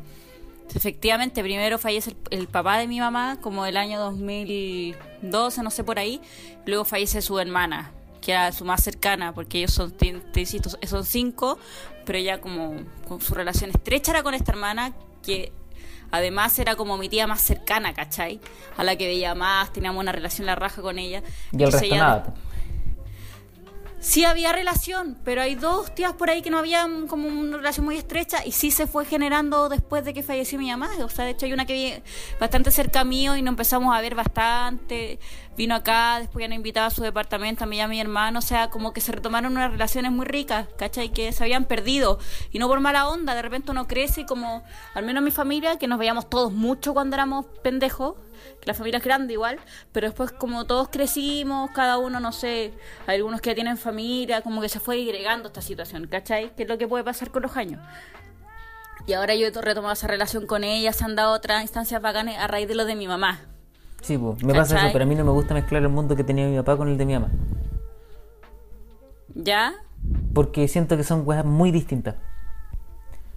Efectivamente, 0.75 1.43
primero 1.43 1.79
fallece 1.79 2.11
el, 2.11 2.41
el 2.41 2.49
papá 2.49 2.79
de 2.79 2.87
mi 2.87 3.01
mamá, 3.01 3.39
como 3.41 3.67
el 3.67 3.77
año 3.77 4.01
2012, 4.01 5.63
no 5.63 5.71
sé 5.71 5.85
por 5.85 5.99
ahí. 5.99 6.21
Luego 6.67 6.85
fallece 6.85 7.23
su 7.23 7.39
hermana, 7.39 7.93
que 8.21 8.33
era 8.33 8.53
su 8.53 8.65
más 8.65 8.83
cercana, 8.83 9.33
porque 9.33 9.59
ellos 9.59 9.73
son, 9.73 9.93
te, 9.93 10.13
te 10.33 10.41
insisto, 10.41 10.71
son 10.87 11.05
cinco, 11.05 11.59
pero 12.05 12.19
ella 12.19 12.41
como 12.41 12.77
con 13.09 13.21
su 13.21 13.35
relación 13.35 13.71
estrecha 13.71 14.13
era 14.13 14.23
con 14.23 14.35
esta 14.35 14.53
hermana, 14.53 14.93
que 15.23 15.53
además 16.11 16.59
era 16.59 16.77
como 16.77 16.99
mi 16.99 17.09
tía 17.09 17.27
más 17.27 17.41
cercana, 17.43 17.95
¿cachai? 17.95 18.41
A 18.77 18.85
la 18.85 18.97
que 18.97 19.07
veía 19.07 19.35
más, 19.35 19.73
teníamos 19.73 20.01
una 20.01 20.13
relación 20.13 20.47
la 20.47 20.55
raja 20.55 20.83
con 20.83 20.99
ella. 20.99 21.23
Y 21.53 21.57
el 21.57 21.63
Entonces 21.65 21.81
resto 21.81 21.95
ella 21.95 22.05
nada. 22.05 22.35
Sí 24.07 24.25
había 24.25 24.53
relación, 24.53 25.19
pero 25.25 25.43
hay 25.43 25.57
dos 25.57 25.93
tías 25.93 26.13
por 26.13 26.31
ahí 26.31 26.41
que 26.41 26.49
no 26.49 26.59
habían 26.59 27.09
como 27.09 27.27
una 27.27 27.57
relación 27.57 27.85
muy 27.85 27.97
estrecha 27.97 28.47
y 28.47 28.53
sí 28.53 28.71
se 28.71 28.87
fue 28.87 29.05
generando 29.05 29.69
después 29.69 30.05
de 30.05 30.15
que 30.15 30.23
falleció 30.23 30.61
mi 30.61 30.71
mamá. 30.71 30.91
O 31.03 31.09
sea, 31.09 31.25
de 31.25 31.33
hecho 31.33 31.45
hay 31.45 31.53
una 31.53 31.67
que 31.67 31.73
vive 31.73 32.03
bastante 32.39 32.71
cerca 32.71 33.03
mío 33.03 33.37
y 33.37 33.43
nos 33.43 33.51
empezamos 33.51 33.93
a 33.93 34.01
ver 34.01 34.15
bastante. 34.15 35.19
Vino 35.57 35.75
acá, 35.75 36.19
después 36.21 36.43
ya 36.43 36.49
nos 36.49 36.57
invitaba 36.57 36.89
a 36.89 36.91
su 36.91 37.03
departamento, 37.03 37.65
a 37.65 37.67
mí 37.67 37.79
y 37.79 37.81
a 37.81 37.89
mi 37.89 37.99
hermano. 37.99 38.41
O 38.41 38.43
sea, 38.43 38.69
como 38.69 38.93
que 38.93 39.01
se 39.01 39.13
retomaron 39.13 39.53
unas 39.53 39.71
relaciones 39.71 40.13
muy 40.13 40.27
ricas, 40.27 40.69
¿cachai? 40.77 41.09
Que 41.11 41.33
se 41.33 41.43
habían 41.43 41.65
perdido. 41.65 42.19
Y 42.53 42.59
no 42.59 42.69
por 42.69 42.81
mala 42.81 43.09
onda, 43.09 43.35
de 43.35 43.41
repente 43.41 43.71
uno 43.71 43.87
crece 43.87 44.27
como, 44.27 44.63
al 44.95 45.05
menos 45.07 45.23
mi 45.23 45.31
familia, 45.31 45.79
que 45.79 45.89
nos 45.89 45.99
veíamos 45.99 46.29
todos 46.29 46.53
mucho 46.53 46.93
cuando 46.93 47.17
éramos 47.17 47.47
pendejos, 47.63 48.17
que 48.61 48.67
la 48.67 48.75
familia 48.75 48.99
es 48.99 49.05
grande 49.05 49.33
igual, 49.33 49.59
pero 49.93 50.09
después 50.09 50.31
como 50.31 50.67
todos 50.67 50.89
crecimos, 50.89 51.71
cada 51.71 51.97
uno, 51.97 52.21
no 52.21 52.33
sé, 52.33 52.75
hay 53.07 53.17
algunos 53.17 53.41
que 53.41 53.51
ya 53.51 53.55
tienen 53.55 53.79
familia, 53.79 54.43
como 54.43 54.61
que 54.61 54.69
se 54.69 54.79
fue 54.79 55.03
agregando 55.03 55.49
esta 55.49 55.63
situación, 55.63 56.07
¿cachai? 56.07 56.55
Que 56.55 56.65
es 56.65 56.69
lo 56.69 56.77
que 56.77 56.87
puede 56.87 57.03
pasar 57.03 57.31
con 57.31 57.43
los 57.43 57.57
años. 57.57 57.81
Y 59.07 59.15
ahora 59.15 59.35
yo 59.35 59.47
he 59.47 59.51
retomado 59.51 59.95
esa 59.95 60.07
relación 60.07 60.47
con 60.47 60.65
ella, 60.65 60.93
se 60.93 61.05
han 61.05 61.17
dado 61.17 61.33
otras 61.33 61.63
instancias 61.63 62.03
bacanas 62.03 62.37
a 62.39 62.47
raíz 62.47 62.69
de 62.69 62.75
lo 62.75 62.85
de 62.85 62.95
mi 62.95 63.09
mamá. 63.09 63.56
Sí, 64.07 64.17
po, 64.17 64.37
me 64.45 64.55
pasa 64.55 64.77
eso, 64.79 64.89
pero 64.93 65.03
a 65.05 65.07
mí 65.09 65.17
no 65.17 65.25
me 65.25 65.33
gusta 65.33 65.53
mezclar 65.53 65.83
el 65.83 65.89
mundo 65.89 66.15
que 66.15 66.23
tenía 66.23 66.47
mi 66.47 66.57
papá 66.57 66.77
con 66.77 66.87
el 66.89 66.97
de 66.97 67.05
mi 67.07 67.15
mamá. 67.15 67.29
¿Ya? 69.35 69.75
Porque 70.33 70.69
siento 70.69 70.97
que 70.97 71.03
son 71.03 71.23
weas 71.27 71.45
muy 71.45 71.73
distintas. 71.73 72.15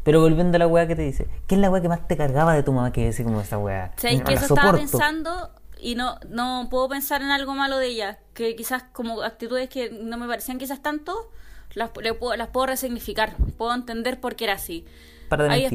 Pero 0.03 0.21
volviendo 0.21 0.55
a 0.57 0.59
la 0.59 0.67
wea 0.67 0.87
que 0.87 0.95
te 0.95 1.01
dice, 1.01 1.27
¿qué 1.47 1.55
es 1.55 1.61
la 1.61 1.71
wea 1.71 1.81
que 1.81 1.89
más 1.89 2.07
te 2.07 2.15
cargaba 2.15 2.53
de 2.53 2.61
tu 2.61 2.71
mamá 2.71 2.91
que 2.91 3.05
decir 3.05 3.25
como 3.25 3.41
esa 3.41 3.57
wea? 3.57 3.93
¿Sabéis 3.97 4.19
No 4.19 4.25
que 4.25 4.35
la 4.35 4.41
eso 4.41 4.53
estaba 4.53 4.77
pensando 4.77 5.49
y 5.79 5.95
no, 5.95 6.19
no 6.29 6.67
puedo 6.69 6.87
pensar 6.87 7.21
en 7.23 7.31
algo 7.31 7.55
malo 7.55 7.77
de 7.77 7.87
ella? 7.87 8.19
Que 8.35 8.55
quizás 8.55 8.83
como 8.93 9.21
actitudes 9.23 9.69
que 9.69 9.89
no 9.89 10.17
me 10.17 10.27
parecían 10.27 10.59
quizás 10.59 10.81
tanto, 10.83 11.31
las, 11.73 11.89
puedo- 11.89 12.35
las 12.35 12.47
puedo 12.49 12.67
resignificar, 12.67 13.35
puedo 13.57 13.73
entender 13.73 14.21
por 14.21 14.35
qué 14.35 14.43
era 14.45 14.53
así. 14.53 14.85
Para 15.29 15.45
de 15.45 15.49
Hay 15.49 15.65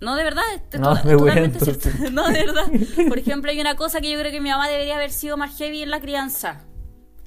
No, 0.00 0.16
de 0.16 0.24
verdad, 0.24 0.42
No, 0.78 0.94
me 1.04 1.14
voy 1.14 1.30
entonces. 1.36 2.00
No, 2.12 2.26
de 2.28 2.46
verdad. 2.46 2.66
Por 3.08 3.18
ejemplo, 3.18 3.50
hay 3.50 3.60
una 3.60 3.76
cosa 3.76 4.00
que 4.00 4.10
yo 4.10 4.18
creo 4.18 4.32
que 4.32 4.40
mi 4.40 4.48
mamá 4.48 4.68
debería 4.68 4.96
haber 4.96 5.10
sido 5.10 5.36
más 5.36 5.56
heavy 5.58 5.82
en 5.82 5.90
la 5.90 6.00
crianza. 6.00 6.64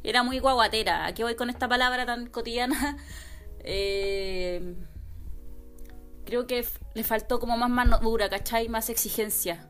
Era 0.03 0.23
muy 0.23 0.39
guaguatera. 0.39 1.05
¿A 1.05 1.13
qué 1.13 1.23
voy 1.23 1.35
con 1.35 1.49
esta 1.49 1.67
palabra 1.67 2.05
tan 2.05 2.27
cotidiana? 2.27 2.97
Eh, 3.65 4.75
creo 6.25 6.45
que 6.47 6.65
le 6.95 7.03
faltó 7.05 7.39
como 7.39 7.55
más 7.55 7.69
mano 7.69 7.97
dura, 7.99 8.27
¿cachai? 8.27 8.67
Más 8.67 8.89
exigencia. 8.89 9.69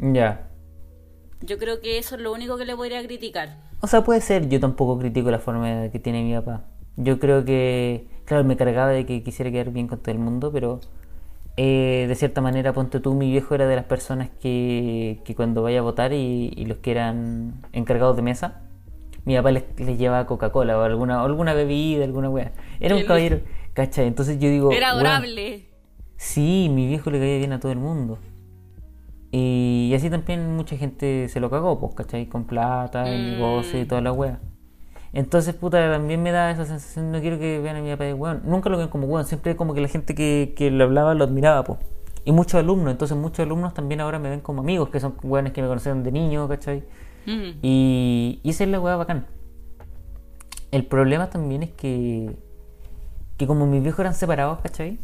Ya. 0.00 0.50
Yo 1.42 1.58
creo 1.58 1.80
que 1.80 1.98
eso 1.98 2.16
es 2.16 2.20
lo 2.20 2.32
único 2.32 2.56
que 2.56 2.64
le 2.64 2.74
podría 2.74 3.00
criticar. 3.04 3.56
O 3.80 3.86
sea, 3.86 4.02
puede 4.02 4.20
ser, 4.20 4.48
yo 4.48 4.58
tampoco 4.58 4.98
critico 4.98 5.30
la 5.30 5.38
forma 5.38 5.90
que 5.90 6.00
tiene 6.00 6.24
mi 6.24 6.34
papá. 6.34 6.64
Yo 6.96 7.20
creo 7.20 7.44
que, 7.44 8.08
claro, 8.24 8.42
me 8.42 8.56
cargaba 8.56 8.90
de 8.90 9.06
que 9.06 9.22
quisiera 9.22 9.52
quedar 9.52 9.70
bien 9.70 9.86
con 9.86 10.00
todo 10.00 10.10
el 10.10 10.18
mundo, 10.18 10.50
pero 10.50 10.80
eh, 11.62 12.06
de 12.08 12.14
cierta 12.14 12.40
manera, 12.40 12.72
ponte 12.72 13.00
tú, 13.00 13.12
mi 13.14 13.30
viejo 13.30 13.54
era 13.54 13.66
de 13.66 13.76
las 13.76 13.84
personas 13.84 14.30
que, 14.40 15.20
que 15.24 15.34
cuando 15.34 15.62
vaya 15.62 15.80
a 15.80 15.82
votar 15.82 16.12
y, 16.14 16.52
y 16.56 16.64
los 16.64 16.78
que 16.78 16.90
eran 16.92 17.60
encargados 17.72 18.16
de 18.16 18.22
mesa, 18.22 18.62
mi 19.26 19.36
papá 19.36 19.50
les, 19.50 19.64
les 19.76 19.98
llevaba 19.98 20.24
Coca-Cola 20.26 20.78
o 20.78 20.82
alguna, 20.82 21.22
alguna 21.22 21.52
bebida, 21.52 22.04
alguna 22.04 22.30
wea. 22.30 22.52
Era 22.80 22.96
un 22.96 23.02
caballero, 23.04 23.40
¿cachai? 23.74 24.06
Entonces 24.06 24.38
yo 24.38 24.48
digo... 24.48 24.72
Era 24.72 24.94
"Weón, 24.94 25.06
adorable. 25.06 25.66
Sí, 26.16 26.70
mi 26.72 26.86
viejo 26.86 27.10
le 27.10 27.18
caía 27.18 27.36
bien 27.36 27.52
a 27.52 27.60
todo 27.60 27.72
el 27.72 27.78
mundo. 27.78 28.18
Y 29.32 29.92
así 29.94 30.08
también 30.10 30.56
mucha 30.56 30.76
gente 30.76 31.28
se 31.28 31.40
lo 31.40 31.50
cagó, 31.50 31.78
pues, 31.78 31.94
¿cachai? 31.94 32.26
Con 32.26 32.44
plata, 32.44 33.04
Mm. 33.04 33.30
negocio 33.32 33.80
y 33.80 33.84
toda 33.84 34.00
la 34.00 34.12
wea. 34.12 34.40
Entonces, 35.12 35.54
puta, 35.54 35.90
también 35.90 36.22
me 36.22 36.30
da 36.30 36.50
esa 36.50 36.64
sensación, 36.64 37.10
no 37.10 37.20
quiero 37.20 37.38
que 37.38 37.58
vean 37.58 37.76
a 37.76 37.80
mi 37.80 37.90
papá 37.90 38.04
de 38.04 38.14
weón. 38.14 38.42
Nunca 38.44 38.70
lo 38.70 38.78
ven 38.78 38.88
como 38.88 39.06
weón, 39.06 39.26
siempre 39.26 39.56
como 39.56 39.74
que 39.74 39.80
la 39.80 39.88
gente 39.88 40.14
que, 40.14 40.54
que 40.56 40.70
lo 40.70 40.84
hablaba 40.84 41.14
lo 41.14 41.24
admiraba, 41.24 41.64
pues. 41.64 41.78
Y 42.24 42.32
muchos 42.32 42.54
alumnos, 42.60 42.92
entonces 42.92 43.16
muchos 43.16 43.40
alumnos 43.40 43.74
también 43.74 44.00
ahora 44.00 44.18
me 44.18 44.30
ven 44.30 44.40
como 44.40 44.60
amigos, 44.60 44.90
que 44.90 45.00
son 45.00 45.14
weones 45.22 45.52
que 45.52 45.62
me 45.62 45.68
conocieron 45.68 46.02
de 46.02 46.12
niño, 46.12 46.46
¿cachai? 46.48 46.84
Mm. 47.26 47.58
Y, 47.62 48.40
y 48.42 48.50
esa 48.50 48.64
es 48.64 48.70
la 48.70 48.80
weá 48.80 48.96
bacán. 48.96 49.26
El 50.70 50.86
problema 50.86 51.30
también 51.30 51.64
es 51.64 51.70
que, 51.70 52.36
que 53.36 53.46
como 53.46 53.66
mis 53.66 53.82
viejos 53.82 54.00
eran 54.00 54.14
separados, 54.14 54.60
¿cachai? 54.60 55.00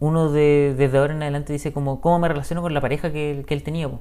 Uno 0.00 0.30
de, 0.30 0.74
desde 0.78 0.96
ahora 0.96 1.14
en 1.14 1.22
adelante 1.22 1.52
dice 1.52 1.72
como, 1.72 2.00
¿cómo 2.00 2.20
me 2.20 2.28
relaciono 2.28 2.62
con 2.62 2.72
la 2.72 2.80
pareja 2.80 3.12
que, 3.12 3.44
que 3.46 3.52
él 3.52 3.62
tenía? 3.62 3.88
po? 3.88 4.00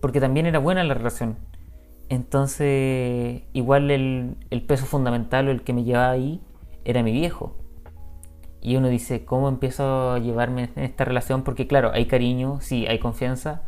Porque 0.00 0.20
también 0.20 0.46
era 0.46 0.58
buena 0.60 0.84
la 0.84 0.94
relación. 0.94 1.36
Entonces, 2.08 3.42
igual 3.52 3.90
el, 3.90 4.36
el 4.50 4.62
peso 4.62 4.86
fundamental 4.86 5.48
o 5.48 5.50
el 5.50 5.62
que 5.62 5.72
me 5.72 5.84
llevaba 5.84 6.10
ahí 6.10 6.40
era 6.84 7.02
mi 7.02 7.12
viejo. 7.12 7.56
Y 8.60 8.76
uno 8.76 8.88
dice, 8.88 9.24
¿cómo 9.24 9.48
empiezo 9.48 10.12
a 10.12 10.18
llevarme 10.18 10.70
en 10.76 10.82
esta 10.84 11.04
relación? 11.04 11.42
Porque 11.42 11.66
claro, 11.68 11.92
hay 11.92 12.06
cariño, 12.06 12.58
sí, 12.60 12.86
hay 12.86 12.98
confianza, 12.98 13.62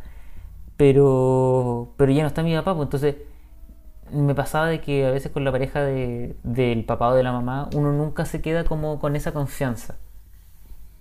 pero, 0.77 1.95
pero 1.97 2.13
ya 2.13 2.23
no 2.23 2.29
está 2.29 2.43
mi 2.43 2.55
papá, 2.55 2.75
pues 2.75 2.87
entonces 2.87 3.17
me 4.13 4.35
pasaba 4.35 4.69
de 4.69 4.81
que 4.81 5.07
a 5.07 5.11
veces 5.11 5.33
con 5.33 5.45
la 5.45 5.53
pareja 5.53 5.83
de- 5.83 6.37
del 6.45 6.85
papá 6.85 7.09
o 7.11 7.15
de 7.15 7.23
la 7.23 7.33
mamá 7.33 7.69
uno 7.75 7.93
nunca 7.93 8.25
se 8.27 8.41
queda 8.43 8.65
como 8.65 8.99
con 9.01 9.17
esa 9.17 9.33
confianza 9.33 9.97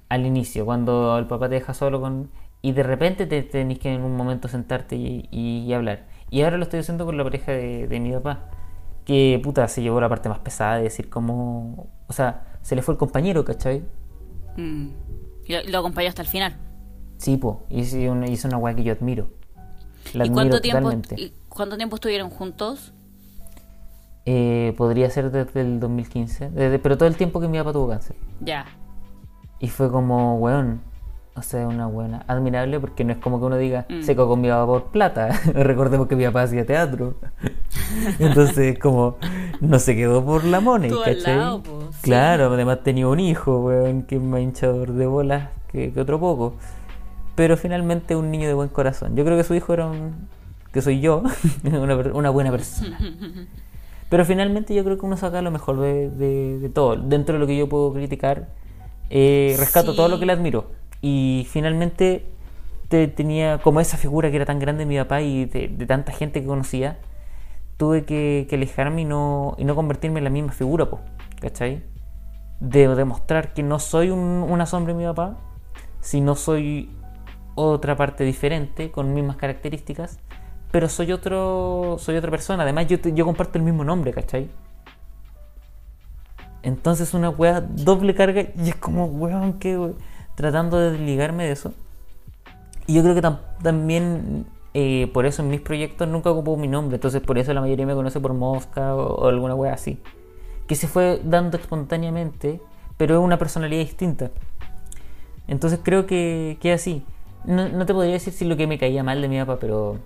al 0.10 0.26
inicio, 0.26 0.66
cuando 0.66 1.18
el 1.18 1.26
papá 1.28 1.50
te 1.50 1.56
deja 1.56 1.74
solo. 1.74 2.28
Y 2.62 2.72
de 2.72 2.84
repente 2.84 3.26
te 3.28 3.44
tenés 3.44 3.80
que 3.80 3.94
en 3.94 4.02
un 4.04 4.16
momento 4.16 4.48
sentarte 4.48 4.96
y 4.96 5.72
hablar. 5.74 6.06
Y 6.30 6.42
ahora 6.42 6.58
lo 6.58 6.64
estoy 6.64 6.80
haciendo 6.82 7.06
con 7.06 7.18
la 7.18 7.24
pareja 7.24 7.52
de, 7.54 7.88
de 7.88 8.00
mi 8.00 8.12
papá. 8.14 8.50
que 9.06 9.40
puta 9.44 9.68
se 9.68 9.82
llevó 9.82 10.02
la 10.02 10.10
parte 10.10 10.30
más 10.30 10.40
pesada 10.40 10.78
de 10.78 10.84
decir 10.84 11.10
como. 11.10 11.88
O 12.08 12.14
sea, 12.14 12.58
se 12.62 12.76
le 12.76 12.82
fue 12.82 12.94
el 12.94 12.98
compañero, 12.98 13.46
¿cachai? 13.46 13.84
Mm. 14.58 14.88
Y 15.46 15.54
lo, 15.54 15.64
lo 15.64 15.78
acompañó 15.80 16.10
hasta 16.10 16.22
el 16.22 16.28
final. 16.28 16.58
Sí, 17.18 17.38
po. 17.38 17.66
Y 17.70 17.82
hizo 17.82 17.98
una, 18.12 18.28
hizo 18.30 18.48
una 18.48 18.58
weá 18.58 18.76
que 18.76 18.84
yo 18.84 18.94
admiro. 18.94 19.30
La 20.14 20.26
¿Y 20.26 20.30
cuánto 20.30 20.62
tiempo, 20.62 20.92
y 21.16 21.34
cuánto 21.50 21.78
tiempo 21.78 21.96
estuvieron 21.96 22.30
juntos? 22.30 22.94
Eh, 24.26 24.74
podría 24.78 25.10
ser 25.10 25.32
desde 25.32 25.62
el 25.62 25.80
2015. 25.80 26.50
Desde, 26.52 26.80
pero 26.80 26.98
todo 26.98 27.08
el 27.08 27.16
tiempo 27.16 27.40
que 27.40 27.48
mi 27.48 27.58
papá 27.58 27.74
tuvo 27.74 27.90
cáncer. 27.90 28.16
Ya. 28.42 28.66
Y 29.60 29.70
fue 29.70 29.90
como, 29.92 30.36
weón. 30.38 30.82
O 31.38 31.42
sea, 31.44 31.68
una 31.68 31.86
buena. 31.86 32.24
Admirable 32.28 32.80
porque 32.80 33.04
no 33.04 33.12
es 33.14 33.20
como 33.20 33.40
que 33.40 33.46
uno 33.46 33.58
diga, 33.58 33.86
Mm. 33.90 34.02
seco 34.02 34.28
con 34.28 34.42
mi 34.42 34.48
papá 34.50 34.66
por 34.66 34.84
plata. 34.86 35.30
Recordemos 35.54 36.08
que 36.08 36.16
mi 36.16 36.26
papá 36.26 36.42
hacía 36.44 36.66
teatro. 36.66 37.14
Entonces, 38.20 38.80
como, 38.80 39.18
no 39.62 39.80
se 39.80 39.96
quedó 39.96 40.24
por 40.26 40.44
la 40.44 40.60
money, 40.60 40.90
¿cachai? 40.92 41.36
lado, 41.38 41.64
po, 41.64 41.80
sí. 41.92 42.00
Claro, 42.02 42.54
además 42.54 42.80
tenía 42.84 43.08
un 43.08 43.20
hijo, 43.20 43.60
weón, 43.66 44.04
que 44.04 44.16
es 44.16 44.22
más 44.22 44.42
hinchador 44.42 44.94
de 44.94 45.06
bolas 45.06 45.50
que, 45.72 45.92
que 45.94 46.00
otro 46.02 46.20
poco. 46.20 46.56
Pero 47.36 47.56
finalmente 47.56 48.16
un 48.16 48.32
niño 48.32 48.48
de 48.48 48.54
buen 48.56 48.70
corazón. 48.70 49.16
Yo 49.16 49.24
creo 49.24 49.38
que 49.38 49.44
su 49.44 49.54
hijo 49.54 49.74
era 49.74 49.86
un. 49.88 50.28
que 50.72 50.82
soy 50.82 51.00
yo, 51.02 51.22
una, 51.64 51.96
una 51.96 52.30
buena 52.32 52.50
persona. 52.52 52.98
Pero 54.10 54.26
finalmente 54.26 54.74
yo 54.74 54.84
creo 54.84 54.98
que 54.98 55.06
uno 55.06 55.18
saca 55.18 55.42
lo 55.42 55.52
mejor 55.52 55.80
de, 55.82 56.10
de- 56.10 56.60
de 56.60 56.70
todo. 56.70 56.96
Dentro 56.96 57.34
de 57.34 57.40
lo 57.40 57.46
que 57.48 57.56
yo 57.58 57.70
puedo 57.70 57.94
criticar, 57.94 58.48
eh, 59.10 59.56
rescato 59.60 59.92
Sí. 59.92 59.98
todo 59.98 60.08
lo 60.08 60.18
que 60.20 60.26
le 60.26 60.34
admiro. 60.34 60.72
Y 61.10 61.48
finalmente 61.50 62.26
te- 62.90 63.08
tenía 63.08 63.60
como 63.60 63.80
esa 63.80 63.96
figura 63.98 64.30
que 64.30 64.36
era 64.36 64.46
tan 64.46 64.60
grande 64.60 64.86
mi 64.86 64.98
papá 64.98 65.22
y 65.22 65.46
de, 65.46 65.70
tanta 65.88 66.12
gente 66.12 66.42
que 66.42 66.48
conocía, 66.48 66.98
tuve 67.78 68.04
que, 68.04 68.46
alejarme 68.52 69.04
y 69.04 69.06
no, 69.06 69.56
y 69.58 69.64
no 69.64 69.74
convertirme 69.74 70.18
en 70.20 70.26
la 70.26 70.30
misma 70.30 70.52
figura, 70.52 70.90
po, 70.90 71.00
¿cachai? 71.40 71.82
De 72.60 72.88
demostrar 72.94 73.54
que 73.54 73.64
no 73.64 73.80
soy 73.80 74.10
un- 74.10 74.46
una 74.50 74.66
sombra 74.66 74.94
de 74.94 75.00
mi 75.00 75.06
papá, 75.06 75.38
sino 76.02 76.36
soy 76.36 76.90
otra 77.56 77.96
parte 77.96 78.26
diferente, 78.26 78.92
con 78.92 79.14
mismas 79.14 79.38
características, 79.38 80.20
pero 80.72 80.90
soy 80.90 81.14
otro 81.14 81.96
soy 82.00 82.18
otra 82.18 82.32
persona. 82.32 82.64
Además, 82.64 82.88
yo, 82.88 82.98
yo 82.98 83.24
comparto 83.26 83.58
el 83.58 83.64
mismo 83.64 83.84
nombre, 83.86 84.12
¿cachai? 84.12 84.50
Entonces, 86.64 87.14
una 87.14 87.30
weá 87.30 87.62
doble 87.62 88.14
carga 88.14 88.42
y 88.42 88.70
es 88.70 88.76
como, 88.76 89.06
weón, 89.06 89.54
que 89.54 89.78
we- 89.78 89.96
tratando 90.38 90.78
de 90.78 90.92
desligarme 90.92 91.46
de 91.46 91.52
eso. 91.52 91.74
Y 92.86 92.94
yo 92.94 93.02
creo 93.02 93.16
que 93.16 93.24
tam- 93.24 93.40
también 93.64 94.46
eh, 94.76 95.10
por 95.12 95.26
eso 95.26 95.42
en 95.42 95.50
mis 95.50 95.62
proyectos 95.62 96.08
nunca 96.08 96.30
ocupo 96.30 96.56
mi 96.58 96.68
nombre. 96.68 96.98
Entonces, 96.98 97.22
por 97.24 97.40
eso 97.40 97.52
la 97.54 97.62
mayoría 97.62 97.88
me 97.88 97.96
conoce 97.96 98.20
por 98.20 98.34
Mosca 98.34 98.96
o, 98.96 99.28
alguna 99.28 99.56
weá 99.56 99.74
así. 99.74 100.00
Que 100.68 100.76
se 100.76 100.88
fue 100.88 101.20
dando 101.24 101.58
espontáneamente, 101.58 102.62
pero 102.98 103.16
es 103.16 103.22
una 103.22 103.40
personalidad 103.40 103.82
distinta. 103.82 104.30
Entonces 105.48 105.80
creo 105.82 106.06
que, 106.06 106.58
que 106.62 106.72
así. 106.72 107.04
No, 107.44 107.68
no 107.70 107.88
te 107.88 107.94
podría 107.96 108.14
decir 108.14 108.32
si 108.34 108.46
lo 108.46 108.56
que 108.58 108.68
me 108.68 108.78
caía 108.78 109.04
mal 109.04 109.22
de 109.22 109.28
mi 109.30 109.40
papá, 109.40 109.58
pero. 109.60 109.98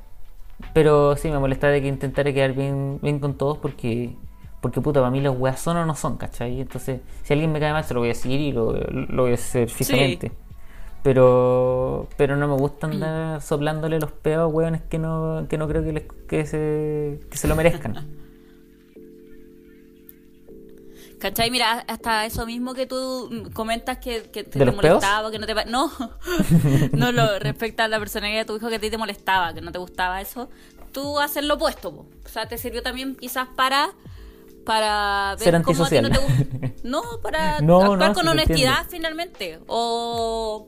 Pero 0.74 1.18
sí 1.18 1.30
me 1.30 1.40
molestaba 1.40 1.74
de 1.74 1.82
que 1.82 1.88
intentara 1.90 2.32
quedar 2.32 2.54
bien, 2.54 3.00
bien 3.02 3.20
con 3.20 3.34
todos 3.34 3.58
porque. 3.58 4.16
Porque 4.62 4.80
puta, 4.80 5.00
para 5.00 5.10
mí 5.10 5.20
las 5.22 5.36
weas 5.36 5.60
son 5.60 5.78
o 5.78 5.86
no 5.86 5.96
son, 5.96 6.18
¿cachai? 6.18 6.62
Entonces, 6.62 7.02
si 7.24 7.34
alguien 7.34 7.52
me 7.52 7.60
cae 7.60 7.74
mal, 7.74 7.84
se 7.84 7.96
lo 7.96 8.00
voy 8.00 8.10
a 8.10 8.14
decir 8.14 8.40
y 8.40 8.52
lo, 8.52 8.74
lo 8.74 9.24
voy 9.24 9.32
a 9.32 9.36
hacer 9.36 9.70
fijamente. 9.70 10.32
Pero. 11.02 12.08
Pero 12.16 12.36
no 12.36 12.48
me 12.48 12.56
gusta 12.56 12.86
andar 12.86 13.42
soplándole 13.42 14.00
los 14.00 14.12
peos 14.12 14.44
a 14.44 14.48
weones 14.48 14.82
que 14.84 15.00
no, 15.00 15.48
que 15.50 15.58
no 15.58 15.68
creo 15.68 15.84
que, 15.84 15.94
les, 15.94 16.04
que, 16.28 16.46
se, 16.46 17.20
que 17.30 17.38
se 17.38 17.48
lo 17.48 17.56
merezcan. 17.56 18.22
¿Cachai? 21.20 21.52
Mira, 21.52 21.84
hasta 21.88 22.26
eso 22.26 22.48
mismo 22.48 22.74
que 22.74 22.88
tú 22.88 23.52
comentas 23.54 24.00
que, 24.00 24.24
que 24.32 24.44
te, 24.44 24.66
molestaba, 24.66 25.30
que 25.30 25.38
no 25.38 25.46
te... 25.46 25.54
No, 25.66 25.92
no 26.94 27.12
lo 27.12 27.38
respecto 27.38 27.84
a 27.84 27.88
la 27.88 28.00
personalidad 28.00 28.40
de 28.40 28.46
tu 28.46 28.58
hijo 28.58 28.70
que 28.70 28.78
a 28.78 28.80
ti 28.80 28.90
te 28.90 28.98
molestaba, 28.98 29.54
que 29.54 29.62
no 29.62 29.72
te 29.72 29.78
gustaba 29.78 30.20
eso. 30.20 30.50
Tú 30.92 31.20
haces 31.20 31.44
lo 31.46 31.56
opuesto, 31.56 31.96
po. 31.96 32.08
o 32.26 32.28
sea, 32.28 32.48
te 32.48 32.58
sirvió 32.58 32.82
también 32.82 33.16
quizás 33.16 33.48
para 33.56 33.92
para 34.66 35.36
ver 35.40 35.52
Ser 35.52 35.62
cómo 35.62 35.86
a 35.86 35.90
ti 35.90 36.02
no 36.02 36.10
te 36.10 36.18
gusta. 36.18 36.44
No, 36.84 37.02
para 37.22 37.60
No, 37.62 37.82
actuar 37.82 38.10
no, 38.10 38.14
con 38.14 38.28
honestidad 38.28 38.86
finalmente. 38.90 39.60
O 39.68 40.68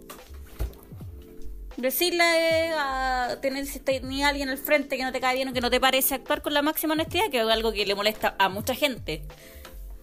decirle 1.77 2.71
a 2.77 3.37
tener 3.41 3.65
si 3.65 3.79
tenía 3.79 4.29
alguien 4.29 4.49
al 4.49 4.57
frente 4.57 4.97
que 4.97 5.03
no 5.03 5.11
te 5.11 5.19
cae 5.19 5.35
bien 5.35 5.49
o 5.49 5.53
que 5.53 5.61
no 5.61 5.69
te 5.69 5.79
parece 5.79 6.15
actuar 6.15 6.41
con 6.41 6.53
la 6.53 6.61
máxima 6.61 6.93
honestidad, 6.93 7.29
que 7.29 7.41
es 7.41 7.47
algo 7.47 7.73
que 7.73 7.85
le 7.85 7.95
molesta 7.95 8.35
a 8.39 8.49
mucha 8.49 8.75
gente 8.75 9.23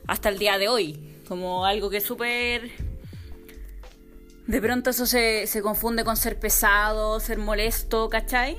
hasta 0.07 0.29
el 0.29 0.39
día 0.39 0.59
de 0.59 0.69
hoy. 0.69 1.23
Como 1.29 1.65
algo 1.65 1.91
que 1.91 1.99
es 1.99 2.05
súper... 2.05 2.71
De 4.47 4.61
pronto 4.61 4.91
eso 4.91 5.07
se, 5.07 5.47
se 5.47 5.63
confunde 5.63 6.03
con 6.03 6.17
ser 6.17 6.41
pesado, 6.41 7.21
ser 7.21 7.39
molesto, 7.39 8.09
¿cachai? 8.09 8.57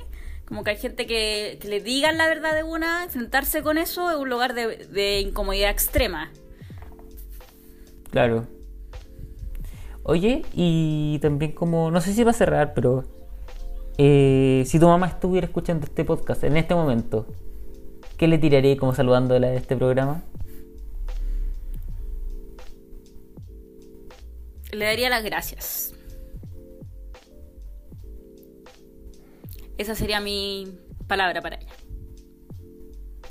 Como 0.52 0.64
que 0.64 0.70
hay 0.72 0.76
gente 0.76 1.06
que, 1.06 1.56
que 1.62 1.68
le 1.68 1.80
digan 1.80 2.18
la 2.18 2.26
verdad 2.26 2.54
de 2.54 2.62
una, 2.62 3.04
enfrentarse 3.04 3.62
con 3.62 3.78
eso 3.78 4.10
es 4.10 4.18
un 4.18 4.28
lugar 4.28 4.52
de, 4.52 4.86
de 4.86 5.20
incomodidad 5.20 5.70
extrema. 5.70 6.30
Claro. 8.10 8.46
Oye, 10.02 10.44
y 10.52 11.18
también 11.22 11.52
como, 11.52 11.90
no 11.90 12.02
sé 12.02 12.12
si 12.12 12.22
va 12.22 12.32
a 12.32 12.34
cerrar, 12.34 12.74
pero 12.74 13.02
eh, 13.96 14.64
si 14.66 14.78
tu 14.78 14.88
mamá 14.88 15.06
estuviera 15.06 15.46
escuchando 15.46 15.86
este 15.86 16.04
podcast 16.04 16.44
en 16.44 16.58
este 16.58 16.74
momento, 16.74 17.26
¿qué 18.18 18.28
le 18.28 18.36
tiraré 18.36 18.76
como 18.76 18.94
saludándola 18.94 19.48
de 19.48 19.56
este 19.56 19.74
programa? 19.74 20.22
Le 24.70 24.84
daría 24.84 25.08
las 25.08 25.24
gracias. 25.24 25.94
Esa 29.82 29.96
sería 29.96 30.20
mi 30.20 30.78
palabra 31.08 31.40
para 31.42 31.56
ella. 31.56 31.72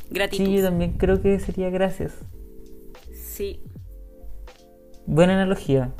Gratitud. 0.10 0.46
Sí, 0.46 0.58
yo 0.58 0.64
también 0.64 0.98
creo 0.98 1.22
que 1.22 1.40
sería 1.40 1.70
gracias. 1.70 2.12
Sí. 3.14 3.62
Buena 5.06 5.36
analogía. 5.36 5.94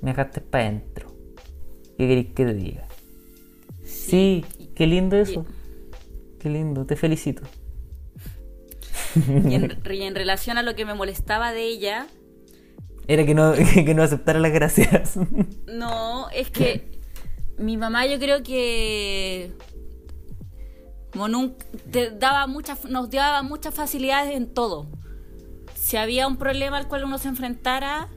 Me 0.00 0.10
dejaste 0.10 0.40
para 0.40 0.68
adentro. 0.68 1.08
¿Qué 1.98 2.06
queréis 2.06 2.28
que 2.28 2.44
te 2.44 2.54
diga? 2.54 2.86
Sí, 3.84 4.44
qué 4.76 4.86
lindo 4.86 5.16
eso. 5.16 5.44
Qué 6.38 6.48
lindo, 6.48 6.86
te 6.86 6.94
felicito. 6.94 7.42
Y 9.16 9.54
en, 9.54 9.82
y 9.90 10.02
en 10.02 10.14
relación 10.14 10.58
a 10.58 10.62
lo 10.62 10.76
que 10.76 10.84
me 10.84 10.94
molestaba 10.94 11.52
de 11.52 11.64
ella, 11.64 12.06
Era 13.08 13.26
que 13.26 13.34
no, 13.34 13.52
que 13.74 13.94
no 13.94 14.04
aceptara 14.04 14.38
las 14.38 14.52
gracias. 14.52 15.18
no, 15.66 16.30
es 16.30 16.50
que 16.52 16.95
mi 17.58 17.76
mamá 17.76 18.06
yo 18.06 18.18
creo 18.18 18.42
que 18.42 19.52
como 21.16 21.28
nunca, 21.28 21.64
te 21.90 22.10
daba 22.10 22.46
muchas, 22.46 22.84
nos 22.84 23.10
daba 23.10 23.42
muchas 23.42 23.74
facilidades 23.74 24.36
en 24.36 24.52
todo. 24.52 24.86
Si 25.74 25.96
había 25.96 26.26
un 26.26 26.36
problema 26.36 26.76
al 26.76 26.88
cual 26.88 27.04
uno 27.04 27.16
se 27.16 27.28
enfrentara, 27.28 28.08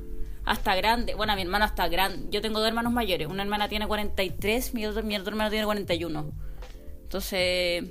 hasta 0.43 0.75
grande, 0.75 1.13
bueno, 1.15 1.35
mi 1.35 1.43
hermano 1.43 1.63
hasta 1.63 1.87
grande, 1.87 2.27
yo 2.31 2.41
tengo 2.41 2.59
dos 2.59 2.67
hermanos 2.67 2.91
mayores, 2.91 3.27
una 3.27 3.43
hermana 3.43 3.69
tiene 3.69 3.87
43, 3.87 4.73
mi 4.73 4.85
otro, 4.85 5.03
mi 5.03 5.15
otro 5.15 5.29
hermano 5.29 5.49
tiene 5.49 5.65
41. 5.65 6.31
Entonces, 7.03 7.85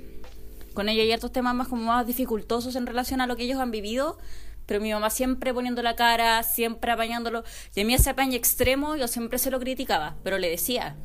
con 0.73 0.89
ella 0.89 1.01
hay 1.01 1.13
otros 1.13 1.31
temas 1.31 1.55
más 1.55 1.67
como 1.67 1.83
más 1.83 2.05
dificultosos 2.05 2.75
en 2.75 2.85
relación 2.85 3.21
a 3.21 3.27
lo 3.27 3.35
que 3.35 3.43
ellos 3.43 3.59
han 3.59 3.71
vivido, 3.71 4.17
pero 4.65 4.79
mi 4.79 4.91
mamá 4.91 5.09
siempre 5.09 5.53
poniendo 5.53 5.81
la 5.81 5.95
cara, 5.95 6.43
siempre 6.43 6.91
apañándolo. 6.91 7.43
Y 7.73 7.81
a 7.81 7.85
mí 7.85 7.93
ese 7.93 8.11
apaño 8.11 8.35
extremo 8.35 8.95
yo 8.95 9.07
siempre 9.07 9.39
se 9.39 9.49
lo 9.49 9.59
criticaba, 9.59 10.17
pero 10.23 10.37
le 10.37 10.49
decía, 10.49 10.95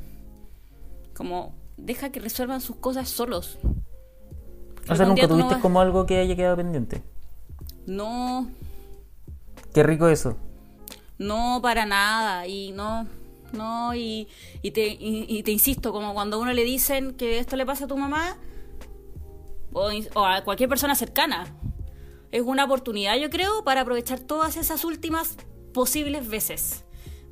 como, 1.14 1.54
deja 1.76 2.10
que 2.10 2.20
resuelvan 2.20 2.60
sus 2.60 2.76
cosas 2.76 3.08
solos. 3.08 3.58
O 4.88 4.94
sea, 4.94 5.06
nunca 5.06 5.22
no 5.22 5.28
tuviste 5.28 5.54
vas- 5.54 5.62
como 5.62 5.80
algo 5.80 6.04
que 6.06 6.18
haya 6.18 6.36
quedado 6.36 6.56
pendiente. 6.56 7.02
No, 7.86 8.48
Qué 9.72 9.82
rico 9.82 10.08
eso. 10.08 10.36
No, 11.18 11.60
para 11.62 11.84
nada. 11.86 12.46
Y 12.46 12.72
no, 12.72 13.06
no, 13.52 13.94
y, 13.94 14.28
y 14.62 14.70
te, 14.70 14.86
y, 14.86 15.26
y 15.28 15.42
te 15.42 15.50
insisto, 15.50 15.92
como 15.92 16.14
cuando 16.14 16.36
a 16.36 16.40
uno 16.40 16.52
le 16.52 16.64
dicen 16.64 17.14
que 17.14 17.38
esto 17.38 17.56
le 17.56 17.66
pasa 17.66 17.84
a 17.86 17.88
tu 17.88 17.96
mamá 17.96 18.36
o, 19.72 19.90
o 20.14 20.24
a 20.24 20.42
cualquier 20.44 20.68
persona 20.68 20.94
cercana, 20.94 21.46
es 22.30 22.42
una 22.42 22.64
oportunidad, 22.64 23.16
yo 23.16 23.30
creo, 23.30 23.64
para 23.64 23.80
aprovechar 23.82 24.20
todas 24.20 24.56
esas 24.56 24.84
últimas 24.84 25.36
posibles 25.72 26.28
veces. 26.28 26.84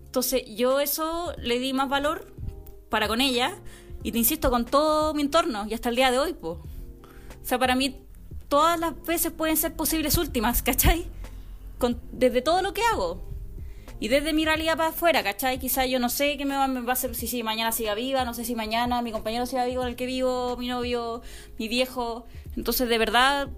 Entonces, 0.06 0.42
yo 0.56 0.80
eso 0.80 1.32
le 1.38 1.58
di 1.58 1.72
más 1.72 1.88
valor 1.88 2.31
para 2.92 3.08
con 3.08 3.22
ella 3.22 3.54
y 4.02 4.12
te 4.12 4.18
insisto, 4.18 4.50
con 4.50 4.66
todo 4.66 5.14
mi 5.14 5.22
entorno 5.22 5.64
y 5.66 5.72
hasta 5.72 5.88
el 5.88 5.96
día 5.96 6.10
de 6.10 6.18
hoy, 6.18 6.34
pues. 6.34 6.58
O 6.58 7.44
sea, 7.44 7.58
para 7.58 7.74
mí 7.74 7.96
todas 8.48 8.78
las 8.78 9.00
veces 9.06 9.32
pueden 9.32 9.56
ser 9.56 9.74
posibles 9.74 10.18
últimas, 10.18 10.62
¿cachai? 10.62 11.06
Con, 11.78 11.98
desde 12.12 12.42
todo 12.42 12.60
lo 12.60 12.74
que 12.74 12.82
hago. 12.82 13.26
Y 13.98 14.08
desde 14.08 14.34
mi 14.34 14.44
realidad 14.44 14.76
para 14.76 14.90
afuera, 14.90 15.22
¿cachai? 15.22 15.58
Quizás 15.58 15.88
yo 15.88 15.98
no 16.00 16.10
sé 16.10 16.36
qué 16.36 16.44
me 16.44 16.54
va, 16.54 16.64
a 16.64 16.92
hacer, 16.92 17.14
si, 17.14 17.26
si 17.26 17.42
mañana 17.42 17.72
siga 17.72 17.94
viva, 17.94 18.26
no 18.26 18.34
sé 18.34 18.44
si 18.44 18.54
mañana 18.54 19.00
mi 19.00 19.10
compañero 19.10 19.46
siga 19.46 19.64
vivo 19.64 19.82
en 19.82 19.88
el 19.88 19.96
que 19.96 20.04
vivo, 20.04 20.58
mi 20.58 20.68
novio, 20.68 21.22
mi 21.58 21.68
viejo. 21.68 22.26
Entonces, 22.56 22.90
de 22.90 22.98
verdad, 22.98 23.48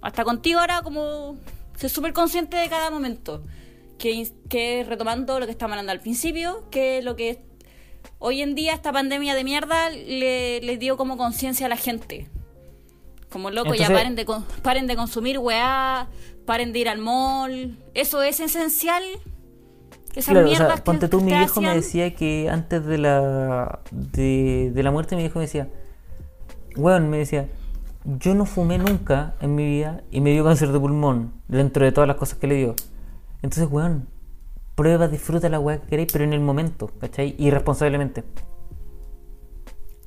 hasta 0.00 0.24
contigo 0.24 0.58
ahora 0.58 0.80
como 0.80 1.36
ser 1.76 1.90
súper 1.90 2.14
consciente 2.14 2.56
de 2.56 2.70
cada 2.70 2.90
momento. 2.90 3.44
Que, 3.98 4.32
que 4.48 4.84
retomando 4.88 5.38
lo 5.38 5.44
que 5.44 5.52
estaba 5.52 5.74
hablando 5.74 5.92
al 5.92 6.00
principio, 6.00 6.68
que 6.70 7.02
lo 7.02 7.14
que 7.14 7.42
hoy 8.18 8.42
en 8.42 8.54
día 8.54 8.74
esta 8.74 8.92
pandemia 8.92 9.34
de 9.34 9.44
mierda 9.44 9.90
le, 9.90 10.60
le 10.60 10.76
dio 10.78 10.96
como 10.96 11.16
conciencia 11.16 11.66
a 11.66 11.68
la 11.68 11.76
gente. 11.76 12.28
Como 13.30 13.50
loco, 13.50 13.74
ya 13.74 13.88
paren 13.88 14.14
de, 14.14 14.26
paren 14.62 14.86
de 14.86 14.94
consumir 14.94 15.38
weá, 15.38 16.08
paren 16.46 16.72
de 16.72 16.78
ir 16.78 16.88
al 16.88 16.98
mall. 16.98 17.76
Eso 17.92 18.22
es 18.22 18.38
esencial. 18.38 19.02
Esas 20.14 20.32
Claro, 20.32 20.46
o 20.46 20.48
mierdas 20.48 20.68
sea, 20.68 20.76
que 20.76 20.82
ponte 20.82 21.08
tú, 21.08 21.20
mi 21.20 21.32
viejo 21.32 21.60
me 21.60 21.74
decía 21.74 22.14
que 22.14 22.48
antes 22.48 22.84
de 22.84 22.98
la 22.98 23.80
de, 23.90 24.70
de 24.72 24.82
la 24.84 24.92
muerte, 24.92 25.16
mi 25.16 25.22
viejo 25.22 25.40
me 25.40 25.46
decía, 25.46 25.68
weón, 26.76 27.10
me 27.10 27.18
decía, 27.18 27.48
yo 28.04 28.34
no 28.34 28.46
fumé 28.46 28.78
nunca 28.78 29.34
en 29.40 29.56
mi 29.56 29.64
vida 29.64 30.02
y 30.12 30.20
me 30.20 30.30
dio 30.30 30.44
cáncer 30.44 30.70
de 30.70 30.78
pulmón 30.78 31.32
dentro 31.48 31.84
de 31.84 31.90
todas 31.90 32.06
las 32.06 32.16
cosas 32.16 32.38
que 32.38 32.46
le 32.46 32.54
dio. 32.54 32.76
Entonces, 33.42 33.66
weón, 33.68 34.06
prueba, 34.74 35.08
disfruta 35.08 35.48
la 35.48 35.60
weá 35.60 35.80
que 35.80 35.88
queréis, 35.88 36.08
pero 36.12 36.24
en 36.24 36.32
el 36.32 36.40
momento, 36.40 36.90
¿cachai? 37.00 37.34
Irresponsablemente. 37.38 38.24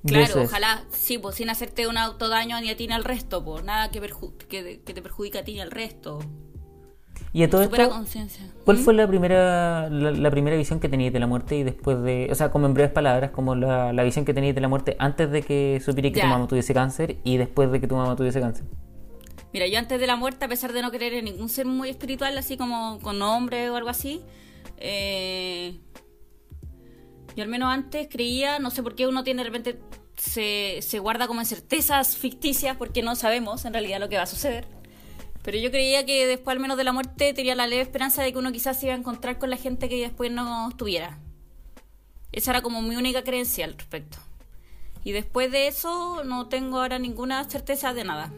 Claro, 0.05 0.41
es. 0.41 0.47
ojalá, 0.49 0.85
sí, 0.91 1.17
pues 1.17 1.35
sin 1.35 1.49
hacerte 1.49 1.87
un 1.87 1.97
autodaño 1.97 2.59
ni 2.61 2.69
a 2.69 2.77
ti 2.77 2.87
ni 2.87 2.93
al 2.93 3.03
resto, 3.03 3.43
pues 3.43 3.63
nada 3.63 3.91
que, 3.91 4.01
perju- 4.01 4.37
que, 4.37 4.81
que 4.81 4.93
te 4.93 5.01
perjudique 5.01 5.37
a 5.39 5.43
ti 5.43 5.53
ni 5.53 5.59
al 5.59 5.71
resto. 5.71 6.19
Y 7.33 7.43
a 7.43 7.49
todo 7.49 7.63
Supera 7.63 7.83
esto. 7.85 8.45
¿cuál 8.63 8.77
¿Mm? 8.77 8.79
fue 8.79 8.93
la 8.93 9.07
primera 9.07 9.89
la, 9.89 10.11
la 10.11 10.31
primera 10.31 10.55
visión 10.55 10.79
que 10.79 10.87
tenías 10.87 11.11
de 11.11 11.19
la 11.19 11.27
muerte 11.27 11.57
y 11.57 11.63
después 11.63 12.01
de, 12.01 12.29
o 12.31 12.35
sea, 12.35 12.51
como 12.51 12.67
en 12.67 12.73
breves 12.73 12.91
palabras, 12.91 13.31
como 13.31 13.53
la, 13.55 13.91
la 13.91 14.03
visión 14.03 14.23
que 14.23 14.33
tenías 14.33 14.55
de 14.55 14.61
la 14.61 14.67
muerte 14.69 14.95
antes 14.99 15.29
de 15.31 15.41
que 15.43 15.81
supieras 15.83 16.13
que 16.13 16.19
tu 16.21 16.27
mamá 16.27 16.47
tuviese 16.47 16.73
cáncer 16.73 17.17
y 17.23 17.37
después 17.37 17.71
de 17.71 17.81
que 17.81 17.87
tu 17.87 17.95
mamá 17.95 18.15
tuviese 18.15 18.39
cáncer? 18.39 18.65
Mira, 19.53 19.67
yo 19.67 19.79
antes 19.79 19.99
de 19.99 20.07
la 20.07 20.15
muerte, 20.15 20.45
a 20.45 20.47
pesar 20.47 20.73
de 20.73 20.81
no 20.81 20.91
creer 20.91 21.13
en 21.15 21.25
ningún 21.25 21.49
ser 21.49 21.65
muy 21.65 21.89
espiritual, 21.89 22.37
así 22.37 22.57
como 22.57 22.99
con 23.01 23.19
nombre 23.19 23.69
o 23.69 23.75
algo 23.75 23.89
así, 23.89 24.21
eh, 24.77 25.79
yo 27.35 27.43
al 27.43 27.49
menos 27.49 27.71
antes 27.71 28.07
creía, 28.09 28.59
no 28.59 28.71
sé 28.71 28.81
por 28.83 28.95
qué 28.95 29.07
uno 29.07 29.23
tiene 29.23 29.43
de 29.43 29.49
repente, 29.49 29.79
se, 30.15 30.79
se 30.81 30.99
guarda 30.99 31.27
como 31.27 31.41
en 31.41 31.45
certezas 31.45 32.17
ficticias 32.17 32.77
porque 32.77 33.03
no 33.03 33.15
sabemos 33.15 33.65
en 33.65 33.73
realidad 33.73 33.99
lo 33.99 34.09
que 34.09 34.17
va 34.17 34.23
a 34.23 34.27
suceder. 34.27 34.67
Pero 35.43 35.59
yo 35.59 35.71
creía 35.71 36.05
que 36.05 36.27
después 36.27 36.55
al 36.55 36.61
menos 36.61 36.77
de 36.77 36.83
la 36.83 36.91
muerte 36.91 37.33
tenía 37.33 37.55
la 37.55 37.67
leve 37.67 37.81
esperanza 37.81 38.21
de 38.21 38.33
que 38.33 38.37
uno 38.37 38.51
quizás 38.51 38.79
se 38.79 38.87
iba 38.87 38.95
a 38.95 38.97
encontrar 38.97 39.37
con 39.37 39.49
la 39.49 39.57
gente 39.57 39.87
que 39.87 40.01
después 40.01 40.31
no 40.31 40.69
estuviera. 40.69 41.19
Esa 42.31 42.51
era 42.51 42.61
como 42.61 42.81
mi 42.81 42.95
única 42.95 43.23
creencia 43.23 43.65
al 43.65 43.73
respecto. 43.73 44.17
Y 45.03 45.13
después 45.13 45.51
de 45.51 45.67
eso 45.67 46.23
no 46.25 46.49
tengo 46.49 46.81
ahora 46.81 46.99
ninguna 46.99 47.49
certeza 47.49 47.93
de 47.93 48.03
nada. 48.03 48.33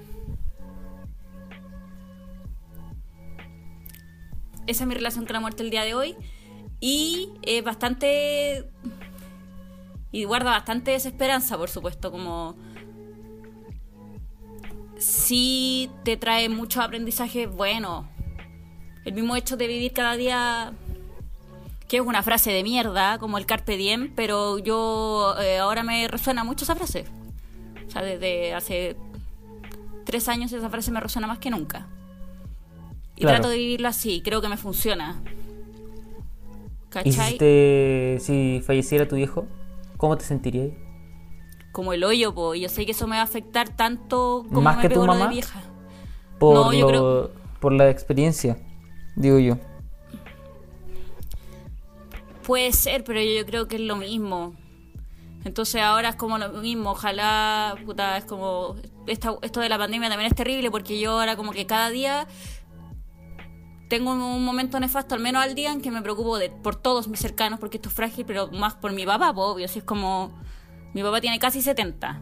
Esa 4.69 4.83
es 4.83 4.87
mi 4.87 4.93
relación 4.93 5.25
con 5.25 5.33
la 5.33 5.39
muerte 5.39 5.63
el 5.63 5.71
día 5.71 5.83
de 5.83 5.95
hoy. 5.95 6.15
Y 6.79 7.31
es 7.41 7.63
bastante. 7.63 8.69
Y 10.11 10.25
guarda 10.25 10.51
bastante 10.51 10.91
desesperanza, 10.91 11.57
por 11.57 11.69
supuesto, 11.69 12.11
como. 12.11 12.55
Sí 14.99 15.89
te 16.03 16.17
trae 16.17 16.49
muchos 16.49 16.83
aprendizajes 16.83 17.49
buenos. 17.49 18.05
El 19.05 19.15
mismo 19.15 19.35
hecho 19.35 19.57
de 19.57 19.65
vivir 19.65 19.91
cada 19.91 20.15
día. 20.15 20.73
Que 21.87 21.97
es 21.97 22.03
una 22.03 22.21
frase 22.21 22.51
de 22.51 22.61
mierda, 22.61 23.17
como 23.17 23.39
el 23.39 23.47
Carpe 23.47 23.75
Diem, 23.75 24.13
pero 24.15 24.59
yo 24.59 25.33
eh, 25.39 25.57
ahora 25.57 25.81
me 25.81 26.07
resuena 26.07 26.43
mucho 26.43 26.63
esa 26.63 26.75
frase. 26.75 27.05
O 27.87 27.89
sea, 27.89 28.03
desde 28.03 28.53
hace 28.53 28.95
tres 30.05 30.29
años 30.29 30.53
esa 30.53 30.69
frase 30.69 30.91
me 30.91 30.99
resuena 30.99 31.27
más 31.27 31.39
que 31.39 31.49
nunca. 31.49 31.87
Y 33.19 33.23
Claro. 33.23 33.35
trato 33.37 33.49
de 33.49 33.57
vivirlo 33.57 33.87
así, 33.87 34.21
creo 34.23 34.41
que 34.41 34.47
me 34.47 34.57
funciona. 34.57 35.21
¿Y 37.03 37.11
si, 37.11 37.17
¿Cachai? 37.17 37.37
te- 37.37 38.17
si 38.19 38.61
falleciera 38.65 39.07
tu 39.07 39.15
viejo, 39.17 39.45
cómo 39.97 40.17
te 40.17 40.25
sentirías? 40.25 40.69
Como 41.71 41.93
el 41.93 42.03
hoyo, 42.03 42.33
po. 42.33 42.55
yo 42.55 42.67
sé 42.67 42.85
que 42.85 42.93
eso 42.93 43.05
me 43.05 43.15
va 43.17 43.21
a 43.21 43.25
afectar 43.25 43.69
tanto 43.69 44.45
como 44.49 44.61
¿Más 44.61 44.77
me 44.77 44.81
que 44.83 44.87
tu 44.89 44.93
pegó 45.01 45.03
de 45.03 45.07
mamá? 45.19 45.27
vieja. 45.29 45.61
Por, 46.39 46.55
No, 46.55 46.73
yo 46.73 46.79
lo- 46.79 46.87
creo- 46.87 47.31
por 47.59 47.73
la 47.73 47.89
experiencia, 47.89 48.57
digo 49.15 49.37
yo. 49.37 49.57
Puede 52.43 52.71
ser, 52.71 53.03
pero 53.03 53.21
yo, 53.21 53.31
yo 53.41 53.45
creo 53.45 53.67
que 53.67 53.75
es 53.75 53.81
lo 53.81 53.95
mismo. 53.95 54.55
Entonces 55.45 55.81
ahora 55.81 56.09
es 56.09 56.15
como 56.15 56.37
lo 56.37 56.49
mismo, 56.53 56.91
ojalá, 56.91 57.75
puta, 57.85 58.17
es 58.17 58.25
como, 58.25 58.75
esta- 59.07 59.37
esto 59.41 59.59
de 59.59 59.69
la 59.69 59.77
pandemia 59.77 60.09
también 60.09 60.29
es 60.31 60.35
terrible 60.35 60.71
porque 60.71 60.99
yo 60.99 61.11
ahora 61.11 61.35
como 61.35 61.51
que 61.51 61.65
cada 61.65 61.89
día 61.89 62.27
tengo 63.89 64.13
un, 64.13 64.45
momento 64.45 64.79
nefasto, 64.79 65.15
al 65.15 65.21
menos 65.21 65.43
al 65.43 65.55
día, 65.55 65.71
en 65.71 65.81
que 65.81 65.91
me 65.91 66.01
preocupo 66.01 66.37
de, 66.37 66.49
por 66.49 66.75
todos 66.75 67.07
mis 67.07 67.19
cercanos 67.19 67.59
porque 67.59 67.77
esto 67.77 67.89
es 67.89 67.95
frágil, 67.95 68.23
pero 68.25 68.47
más 68.51 68.75
por 68.75 68.93
mi 68.93 69.05
papá, 69.05 69.31
obvio, 69.31 69.65
así 69.65 69.79
es 69.79 69.85
como, 69.85 70.31
mi 70.93 71.01
papá 71.01 71.19
tiene 71.19 71.39
casi 71.39 71.61
70 71.61 72.21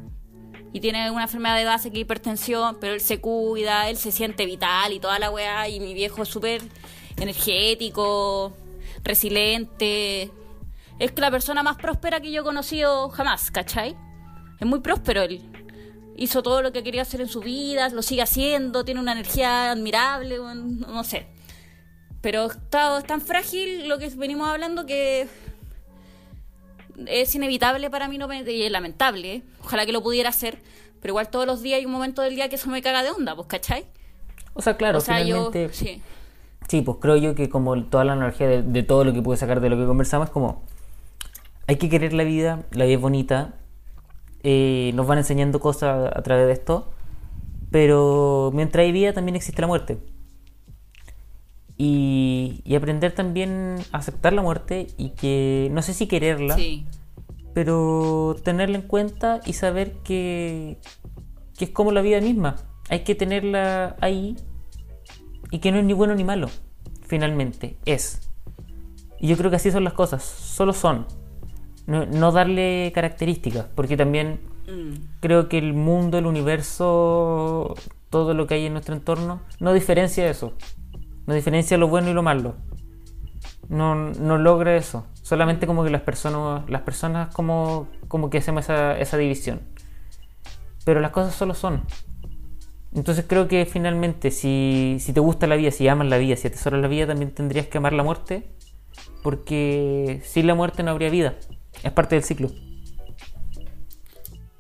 y 0.74 0.80
tiene 0.80 1.12
una 1.12 1.24
enfermedad 1.24 1.58
de 1.58 1.66
base 1.66 1.92
que 1.92 2.00
hipertensión, 2.00 2.78
pero 2.80 2.94
él 2.94 3.02
se 3.02 3.20
cuida, 3.20 3.90
él 3.90 3.98
se 3.98 4.12
siente 4.12 4.46
vital 4.46 4.94
y 4.94 5.00
toda 5.00 5.20
la 5.20 5.30
weá, 5.30 5.68
y 5.68 5.80
mi 5.80 5.94
viejo 5.94 6.24
es 6.24 6.30
súper 6.30 6.62
energético, 7.18 8.56
resiliente. 9.04 10.32
Es 11.00 11.12
que 11.12 11.22
la 11.22 11.32
persona 11.32 11.64
más 11.64 11.78
próspera 11.78 12.22
que 12.22 12.32
yo 12.32 12.42
he 12.42 12.44
conocido 12.44 13.10
jamás, 13.10 13.52
¿cachai? 13.52 13.96
Es 14.60 14.66
muy 14.66 14.80
próspero 14.80 15.22
él. 15.22 15.42
Hizo 16.16 16.42
todo 16.42 16.62
lo 16.62 16.72
que 16.72 16.82
quería 16.82 17.04
hacer 17.04 17.22
en 17.22 17.28
su 17.28 17.42
vida, 17.42 17.90
lo 17.90 18.02
sigue 18.02 18.22
haciendo, 18.22 18.86
tiene 18.86 19.00
una 19.00 19.12
energía 19.12 19.72
admirable, 19.72 20.38
no 20.38 21.04
sé. 21.04 21.28
Pero 22.22 22.46
está, 22.46 22.98
es 22.98 23.06
tan 23.06 23.22
frágil 23.22 23.88
lo 23.88 23.98
que 24.00 24.10
venimos 24.10 24.48
hablando 24.50 24.86
que 24.86 25.28
es 27.06 27.36
inevitable 27.36 27.90
para 27.90 28.08
mí 28.08 28.18
no 28.18 28.28
me- 28.28 28.42
y 28.52 28.64
es 28.64 28.72
lamentable. 28.72 29.34
¿eh? 29.36 29.44
Ojalá 29.64 29.86
que 29.86 29.92
lo 29.92 30.02
pudiera 30.02 30.30
hacer, 30.30 30.58
pero 31.02 31.12
igual 31.12 31.30
todos 31.30 31.46
los 31.46 31.62
días 31.62 31.80
hay 31.80 31.86
un 31.86 31.92
momento 31.92 32.22
del 32.22 32.36
día 32.36 32.50
que 32.50 32.56
eso 32.56 32.70
me 32.70 32.82
caga 32.82 33.04
de 33.04 33.12
onda, 33.12 33.36
pues, 33.36 33.48
¿cachai? 33.48 33.86
O 34.54 34.62
sea, 34.62 34.76
claro, 34.78 34.98
o 34.98 35.02
sea, 35.02 35.22
yo... 35.22 35.52
finalmente... 35.52 35.74
Sí. 35.74 36.02
Sí, 36.68 36.82
pues 36.82 36.98
creo 37.00 37.16
yo 37.16 37.34
que 37.34 37.50
como 37.50 37.82
toda 37.86 38.04
la 38.04 38.14
energía 38.14 38.48
de, 38.48 38.62
de 38.62 38.84
todo 38.84 39.06
lo 39.06 39.14
que 39.14 39.22
pude 39.22 39.38
sacar 39.38 39.62
de 39.62 39.70
lo 39.70 39.78
que 39.78 39.86
conversamos 39.86 40.28
es 40.28 40.34
como 40.34 40.64
hay 41.66 41.78
que 41.78 41.88
querer 41.90 42.12
la 42.14 42.24
vida, 42.26 42.64
la 42.72 42.84
vida 42.86 42.96
es 42.96 43.02
bonita, 43.02 43.54
eh, 44.44 44.92
nos 44.94 45.08
van 45.08 45.20
enseñando 45.20 45.62
cosas 45.62 46.12
a 46.14 46.22
través 46.24 46.46
de 46.48 46.52
esto, 46.54 46.92
pero 47.72 48.52
mientras 48.54 48.84
hay 48.84 48.92
vida 48.92 49.14
también 49.14 49.36
existe 49.38 49.62
la 49.62 49.68
muerte. 49.68 49.98
Y, 51.78 52.62
y 52.66 52.76
aprender 52.76 53.12
también 53.12 53.76
a 53.92 53.98
aceptar 53.98 54.34
la 54.34 54.42
muerte 54.42 54.88
y 54.98 55.10
que 55.12 55.70
no 55.72 55.82
sé 55.84 55.94
si 55.94 56.08
quererla, 56.08 56.56
Sí. 56.56 56.86
pero 57.54 58.36
tenerla 58.44 58.78
en 58.78 58.82
cuenta 58.84 59.42
y 59.46 59.54
saber 59.54 59.94
que, 60.04 60.80
que 61.58 61.66
es 61.66 61.72
como 61.72 61.92
la 61.92 62.02
vida 62.02 62.20
misma. 62.22 62.56
Hay 62.90 63.02
que 63.02 63.14
tenerla 63.16 63.96
ahí 64.02 64.36
y 65.52 65.60
que 65.60 65.72
no 65.72 65.78
es 65.78 65.84
ni 65.86 65.94
bueno 65.94 66.16
ni 66.16 66.24
malo, 66.24 66.50
finalmente, 67.06 67.78
es. 67.86 68.22
Y 69.20 69.28
yo 69.28 69.38
creo 69.38 69.50
que 69.50 69.58
así 69.58 69.70
son 69.72 69.84
las 69.84 69.94
cosas, 69.94 70.24
solo 70.24 70.74
son. 70.74 71.06
No, 71.86 72.06
no 72.06 72.32
darle 72.32 72.92
características, 72.94 73.66
porque 73.76 73.96
también 73.98 74.40
Mm. 74.68 74.96
creo 75.22 75.48
que 75.48 75.58
el 75.58 75.74
mundo, 75.74 76.18
el 76.18 76.26
universo, 76.26 77.74
todo 78.10 78.34
lo 78.34 78.48
que 78.48 78.56
hay 78.56 78.66
en 78.66 78.74
nuestro 78.74 78.94
entorno, 78.96 79.42
no 79.62 79.72
diferencia 79.74 80.30
eso. 80.30 80.54
No 81.28 81.34
diferencia 81.34 81.78
lo 81.78 81.88
bueno 81.90 82.10
y 82.10 82.14
lo 82.14 82.24
malo. 82.24 82.56
No, 83.70 83.96
no 83.96 84.38
logra 84.38 84.78
eso. 84.78 85.06
Solamente 85.22 85.68
como 85.68 85.84
que 85.84 85.90
las 85.90 86.02
personas, 86.02 86.68
las 86.70 86.82
personas 86.82 87.34
como, 87.36 87.90
como 88.08 88.30
que 88.30 88.38
hacemos 88.38 88.64
esa, 88.64 88.98
esa 88.98 89.18
división. 89.18 89.60
Pero 90.86 91.02
las 91.02 91.12
cosas 91.12 91.36
solo 91.36 91.54
son. 91.54 91.84
Entonces 92.94 93.26
creo 93.28 93.50
que 93.50 93.66
finalmente 93.66 94.32
si, 94.32 94.98
si 95.02 95.12
te 95.12 95.20
gusta 95.20 95.48
la 95.48 95.58
vida, 95.58 95.70
si 95.70 95.88
amas 95.90 96.08
la 96.08 96.18
vida, 96.18 96.38
si 96.38 96.48
atesoras 96.48 96.82
la 96.82 96.88
vida, 96.88 97.08
también 97.08 97.32
tendrías 97.32 97.68
que 97.68 97.78
amar 97.78 97.92
la 97.92 98.04
muerte. 98.04 98.48
Porque 99.22 100.22
sin 100.24 100.48
la 100.48 100.56
muerte 100.56 100.82
no 100.82 100.92
habría 100.92 101.10
vida. 101.10 101.36
Es 101.84 101.92
parte 101.92 102.16
del 102.16 102.24
ciclo. 102.24 102.50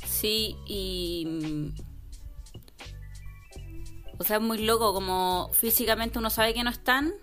Sí, 0.05 0.57
y. 0.67 1.73
sea, 4.27 4.37
es 4.37 4.41
muy 4.43 4.59
loco, 4.59 4.93
como 4.93 5.49
físicamente 5.53 6.19
uno 6.19 6.29
sabe 6.29 6.53
que 6.53 6.63
no 6.63 6.69
están. 6.69 7.13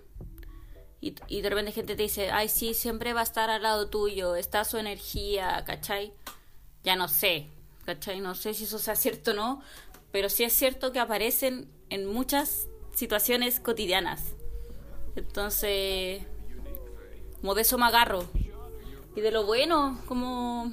Y, 1.00 1.14
y 1.28 1.42
de 1.42 1.50
repente 1.50 1.72
gente 1.72 1.96
te 1.96 2.02
dice, 2.04 2.30
ay, 2.30 2.48
sí, 2.48 2.72
siempre 2.74 3.12
va 3.12 3.20
a 3.20 3.24
estar 3.24 3.50
al 3.50 3.62
lado 3.62 3.88
tuyo, 3.90 4.36
está 4.36 4.64
su 4.64 4.78
energía, 4.78 5.62
¿cachai? 5.66 6.12
Ya 6.82 6.96
no 6.96 7.08
sé, 7.08 7.46
¿cachai? 7.84 8.20
No 8.20 8.34
sé 8.34 8.54
si 8.54 8.64
eso 8.64 8.78
sea 8.78 8.96
cierto 8.96 9.32
o 9.32 9.34
no, 9.34 9.62
pero 10.12 10.28
sí 10.30 10.44
es 10.44 10.52
cierto 10.54 10.92
que 10.92 11.00
aparecen 11.00 11.68
en 11.90 12.06
muchas 12.10 12.68
situaciones 12.94 13.60
cotidianas. 13.60 14.22
Entonces, 15.16 16.22
como 17.40 17.54
de 17.54 17.62
eso 17.62 17.76
me 17.78 17.84
agarro. 17.84 18.24
Y 19.16 19.20
de 19.20 19.30
lo 19.30 19.44
bueno, 19.44 20.00
como... 20.06 20.72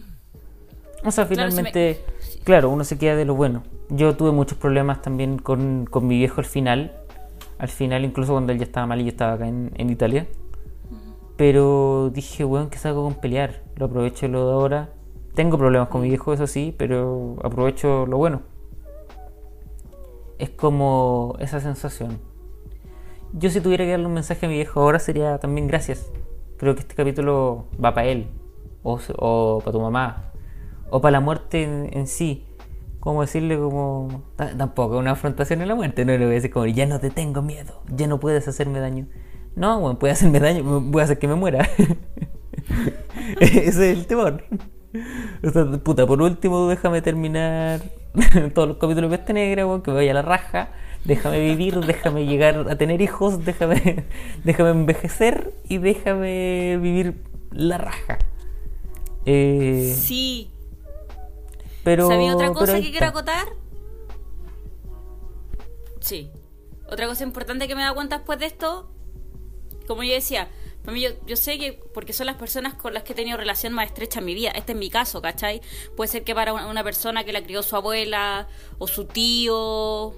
O 1.03 1.11
sea, 1.11 1.27
Claro, 1.27 1.51
se 1.51 1.61
me- 1.63 1.71
finalmente, 1.71 2.05
claro, 2.43 2.69
uno 2.69 2.83
se 2.83 2.97
queda 2.97 3.15
de 3.15 3.25
lo 3.25 3.35
bueno. 3.35 3.63
Yo 3.93 4.15
tuve 4.15 4.31
muchos 4.31 4.57
problemas 4.57 5.01
también 5.01 5.37
con, 5.37 5.85
con 5.85 6.07
mi 6.07 6.17
viejo 6.17 6.39
al 6.39 6.45
final. 6.45 6.93
Al 7.57 7.67
final, 7.67 8.05
incluso 8.05 8.31
cuando 8.31 8.53
él 8.53 8.57
ya 8.57 8.63
estaba 8.63 8.87
mal 8.87 9.01
y 9.01 9.03
yo 9.03 9.09
estaba 9.09 9.33
acá 9.33 9.47
en, 9.47 9.71
en 9.75 9.89
Italia. 9.89 10.27
Pero 11.35 12.09
dije, 12.13 12.45
weón, 12.45 12.69
¿qué 12.69 12.77
saco 12.77 13.03
con 13.03 13.15
pelear? 13.15 13.63
Lo 13.75 13.87
aprovecho 13.87 14.29
lo 14.29 14.47
de 14.47 14.53
ahora. 14.53 14.89
Tengo 15.35 15.57
problemas 15.57 15.89
con 15.89 16.01
mi 16.01 16.07
viejo, 16.07 16.31
eso 16.31 16.47
sí, 16.47 16.73
pero 16.77 17.35
aprovecho 17.43 18.05
lo 18.05 18.17
bueno. 18.17 18.43
Es 20.39 20.49
como 20.49 21.35
esa 21.39 21.59
sensación. 21.59 22.19
Yo 23.33 23.49
si 23.49 23.59
tuviera 23.59 23.83
que 23.83 23.91
darle 23.91 24.05
un 24.05 24.13
mensaje 24.13 24.45
a 24.45 24.49
mi 24.49 24.55
viejo 24.55 24.79
ahora 24.79 24.99
sería 24.99 25.37
también 25.37 25.67
gracias. 25.67 26.09
Creo 26.57 26.75
que 26.75 26.81
este 26.81 26.95
capítulo 26.95 27.65
va 27.83 27.93
para 27.93 28.07
él. 28.07 28.27
O, 28.83 28.99
o 29.17 29.59
para 29.59 29.71
tu 29.73 29.81
mamá. 29.81 30.31
O 30.89 31.01
para 31.01 31.11
la 31.11 31.19
muerte 31.19 31.63
en, 31.63 31.89
en 31.91 32.07
sí. 32.07 32.45
Como 33.01 33.19
decirle 33.21 33.57
como... 33.57 34.23
ta- 34.37 34.55
Tampoco 34.57 34.97
una 34.97 35.11
afrontación 35.11 35.61
a 35.61 35.65
la 35.65 35.75
muerte. 35.75 36.05
No 36.05 36.13
le 36.13 36.19
voy 36.19 36.31
a 36.31 36.35
decir 36.35 36.51
como, 36.51 36.65
ya 36.67 36.85
no 36.85 36.99
te 37.01 37.09
tengo 37.09 37.41
miedo. 37.41 37.81
Ya 37.93 38.07
no 38.07 38.19
puedes 38.21 38.47
hacerme 38.47 38.79
daño. 38.79 39.07
No, 39.57 39.81
bueno, 39.81 39.99
puede 39.99 40.13
hacerme 40.13 40.39
daño. 40.39 40.63
Voy 40.81 41.01
a 41.01 41.03
hacer 41.03 41.19
que 41.19 41.27
me 41.27 41.35
muera. 41.35 41.67
Ese 43.39 43.67
es 43.67 43.77
el 43.97 44.07
temor. 44.07 44.43
O 45.43 45.49
sea, 45.49 45.65
puta, 45.83 46.05
por 46.05 46.21
último, 46.21 46.67
déjame 46.69 47.01
terminar 47.01 47.81
todos 48.53 48.67
los 48.67 48.77
capítulos 48.77 49.09
de 49.09 49.17
Peste 49.17 49.33
Negra, 49.33 49.65
weón, 49.65 49.81
que 49.81 49.91
me 49.91 49.97
vaya 49.97 50.11
a 50.11 50.15
la 50.15 50.21
raja. 50.21 50.69
Déjame 51.03 51.39
vivir, 51.39 51.79
déjame 51.79 52.25
llegar 52.27 52.67
a 52.69 52.77
tener 52.77 53.01
hijos, 53.01 53.43
déjame, 53.43 54.05
déjame 54.43 54.69
envejecer 54.69 55.53
y 55.67 55.79
déjame 55.79 56.77
vivir 56.81 57.23
la 57.51 57.77
raja. 57.79 58.19
Eh, 59.25 59.93
Sí. 59.97 60.50
Pero, 61.83 62.07
¿Sabía 62.07 62.35
otra 62.35 62.53
cosa 62.53 62.79
que 62.79 62.91
quiero 62.91 63.07
acotar? 63.07 63.47
Sí. 65.99 66.31
Otra 66.87 67.07
cosa 67.07 67.23
importante 67.23 67.67
que 67.67 67.75
me 67.75 67.81
he 67.81 67.83
dado 67.83 67.95
cuenta 67.95 68.17
después 68.17 68.39
de 68.39 68.45
esto, 68.45 68.91
como 69.87 70.03
yo 70.03 70.13
decía, 70.13 70.49
para 70.83 70.93
mí 70.93 71.01
yo, 71.01 71.09
yo 71.25 71.35
sé 71.35 71.57
que 71.57 71.73
porque 71.93 72.11
son 72.11 72.25
las 72.25 72.35
personas 72.35 72.73
con 72.73 72.93
las 72.93 73.03
que 73.03 73.13
he 73.13 73.15
tenido 73.15 73.37
relación 73.37 73.73
más 73.73 73.87
estrecha 73.87 74.19
en 74.19 74.25
mi 74.25 74.33
vida. 74.33 74.51
Este 74.51 74.73
es 74.73 74.77
mi 74.77 74.89
caso, 74.89 75.21
¿cachai? 75.21 75.61
Puede 75.95 76.09
ser 76.09 76.23
que 76.23 76.35
para 76.35 76.53
una, 76.53 76.67
una 76.67 76.83
persona 76.83 77.23
que 77.23 77.31
la 77.31 77.43
crió 77.43 77.63
su 77.63 77.75
abuela 77.75 78.47
o 78.77 78.87
su 78.87 79.05
tío, 79.05 80.13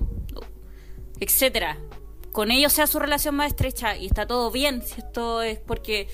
etcétera, 1.20 1.78
con 2.32 2.50
ellos 2.50 2.74
sea 2.74 2.88
su 2.88 3.00
relación 3.00 3.36
más 3.36 3.48
estrecha 3.48 3.96
y 3.96 4.08
está 4.08 4.26
todo 4.26 4.52
bien. 4.52 4.82
Si 4.82 5.00
esto 5.00 5.42
es 5.42 5.60
porque 5.60 6.08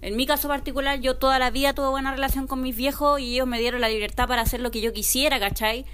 en 0.00 0.16
mi 0.16 0.26
caso 0.26 0.48
particular, 0.48 1.00
yo 1.00 1.16
toda 1.16 1.38
la 1.38 1.50
vida 1.50 1.72
tuve 1.74 1.88
buena 1.88 2.12
relación 2.12 2.46
con 2.46 2.62
mis 2.62 2.76
viejos 2.76 3.20
y 3.20 3.34
ellos 3.34 3.46
me 3.46 3.58
dieron 3.58 3.80
la 3.80 3.88
libertad 3.88 4.28
para 4.28 4.42
hacer 4.42 4.60
lo 4.60 4.70
que 4.70 4.80
yo 4.80 4.92
quisiera, 4.92 5.40
¿cachai? 5.40 5.84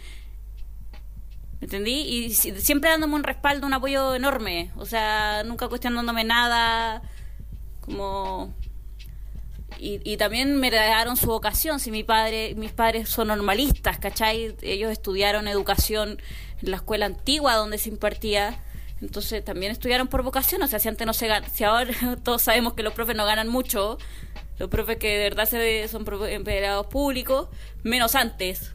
¿Me 1.61 1.67
¿Entendí? 1.67 1.93
Y 2.03 2.35
si- 2.35 2.61
siempre 2.61 2.91
dándome 2.91 3.15
un 3.15 3.23
respaldo, 3.25 3.67
un 3.67 3.73
apoyo 3.75 4.15
enorme. 4.15 4.71
O 4.77 4.85
sea, 4.85 5.43
nunca 5.45 5.69
cuestionándome 5.69 6.25
nada. 6.25 7.03
Como. 7.81 8.53
Y, 9.79 10.01
y 10.05 10.17
también 10.19 10.57
me 10.57 10.67
heredaron 10.69 11.17
su 11.17 11.27
vocación. 11.27 11.81
Si 11.81 11.91
mi 11.91 12.05
padre, 12.05 12.55
mis 12.57 12.73
padres 12.73 13.09
son 13.09 13.29
normalistas, 13.29 13.99
¿cachai? 13.99 14.55
Ellos 14.63 14.93
estudiaron 14.93 15.49
educación 15.49 16.21
en 16.63 16.71
la 16.71 16.77
escuela 16.77 17.07
antigua 17.07 17.55
donde 17.57 17.79
se 17.79 17.89
impartía. 17.89 18.63
Entonces 19.01 19.45
también 19.45 19.73
estudiaron 19.73 20.09
por 20.09 20.23
vocación. 20.23 20.63
O 20.63 20.67
sea, 20.67 20.79
si 20.79 20.89
antes 20.89 21.07
no 21.07 21.13
se 21.13 21.29
si 21.53 21.65
ahora 21.65 21.93
todos 22.23 22.43
sabemos 22.43 22.75
que 22.75 22.83
los 22.83 22.93
profes 22.93 23.17
no 23.17 23.27
ganan 23.27 23.49
mucho, 23.49 23.99
los 24.59 24.69
profes 24.69 24.99
que 24.99 25.19
de 25.19 25.25
verdad 25.25 25.47
se, 25.47 25.89
son 25.89 26.07
empleados 26.29 26.87
públicos, 26.87 27.49
menos 27.83 28.15
antes. 28.15 28.71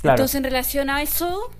Claro. 0.00 0.16
Entonces, 0.16 0.34
en 0.36 0.44
relación 0.44 0.90
a 0.90 1.02
eso, 1.02 1.50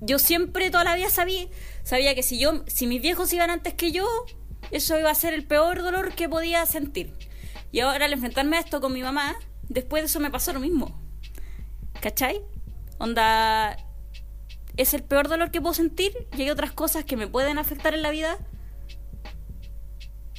yo 0.00 0.18
siempre 0.18 0.70
toda 0.70 0.84
la 0.84 0.94
vida 0.94 1.10
sabía, 1.10 1.46
sabía 1.82 2.14
que 2.14 2.22
si 2.22 2.38
yo, 2.38 2.62
si 2.66 2.86
mis 2.86 3.02
viejos 3.02 3.32
iban 3.32 3.50
antes 3.50 3.74
que 3.74 3.90
yo, 3.90 4.06
eso 4.70 4.98
iba 4.98 5.10
a 5.10 5.14
ser 5.14 5.34
el 5.34 5.44
peor 5.44 5.82
dolor 5.82 6.14
que 6.14 6.28
podía 6.28 6.64
sentir. 6.66 7.12
Y 7.72 7.80
ahora 7.80 8.04
al 8.04 8.12
enfrentarme 8.12 8.56
a 8.56 8.60
esto 8.60 8.80
con 8.80 8.92
mi 8.92 9.02
mamá, 9.02 9.34
después 9.68 10.02
de 10.02 10.06
eso 10.06 10.20
me 10.20 10.30
pasó 10.30 10.52
lo 10.52 10.60
mismo. 10.60 11.00
¿Cachai? 12.00 12.40
Onda, 12.98 13.76
es 14.76 14.94
el 14.94 15.02
peor 15.02 15.28
dolor 15.28 15.50
que 15.50 15.60
puedo 15.60 15.74
sentir 15.74 16.12
y 16.36 16.42
hay 16.42 16.50
otras 16.50 16.72
cosas 16.72 17.04
que 17.04 17.16
me 17.16 17.26
pueden 17.26 17.58
afectar 17.58 17.94
en 17.94 18.02
la 18.02 18.10
vida, 18.10 18.38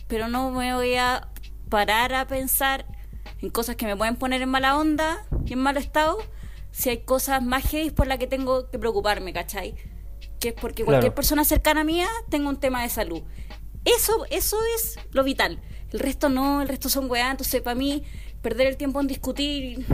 pero 0.08 0.28
no 0.28 0.52
me 0.52 0.74
voy 0.74 0.96
a 0.96 1.30
parar 1.70 2.14
a 2.14 2.28
pensar 2.28 2.86
en 3.42 3.50
cosas 3.50 3.76
que 3.76 3.86
me 3.86 3.96
pueden 3.96 4.16
poner 4.16 4.42
en 4.42 4.50
mala 4.50 4.78
onda 4.78 5.26
y 5.46 5.54
en 5.54 5.60
mal 5.60 5.78
estado 5.78 6.18
si 6.72 6.90
hay 6.90 7.00
cosas 7.00 7.42
más 7.42 7.64
heavy 7.70 7.90
por 7.90 8.08
las 8.08 8.18
que 8.18 8.28
tengo 8.28 8.70
que 8.70 8.78
preocuparme, 8.78 9.34
¿cachai? 9.34 9.76
Que 10.40 10.50
es 10.50 10.54
porque 10.54 10.84
Claro. 10.84 10.98
cualquier 10.98 11.14
persona 11.14 11.46
cercana 11.46 11.82
a 11.82 11.84
mía 11.86 12.08
tenga 12.30 12.50
un 12.50 12.60
tema 12.60 12.82
de 12.84 12.90
salud. 12.90 13.24
Eso, 13.86 14.26
eso 14.30 14.58
es 14.76 14.98
lo 15.12 15.24
vital. 15.24 15.62
El 15.92 16.00
resto 16.00 16.28
no, 16.28 16.62
el 16.62 16.68
resto 16.68 16.90
son 16.90 17.10
weá. 17.10 17.32
Entonces, 17.32 17.62
para 17.62 17.76
mí, 17.76 18.04
perder 18.42 18.68
el 18.68 18.78
tiempo 18.78 19.00
en 19.00 19.08
discutir. 19.08 19.86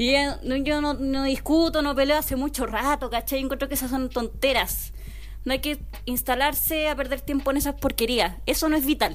Y 0.00 0.14
yo 0.64 0.80
no, 0.80 1.24
discuto, 1.24 1.82
no 1.82 1.94
peleo 1.94 2.16
hace 2.16 2.34
mucho 2.34 2.64
rato, 2.64 3.10
¿cachai? 3.10 3.40
Encuentro 3.40 3.68
que 3.68 3.74
esas 3.74 3.90
son 3.90 4.08
tonteras. 4.08 4.94
No 5.44 5.52
hay 5.52 5.58
que 5.58 5.78
instalarse 6.06 6.88
a 6.88 6.96
perder 6.96 7.20
tiempo 7.20 7.50
en 7.50 7.58
esas 7.58 7.74
porquerías. 7.74 8.38
Eso 8.46 8.70
no 8.70 8.78
es 8.78 8.86
vital. 8.86 9.14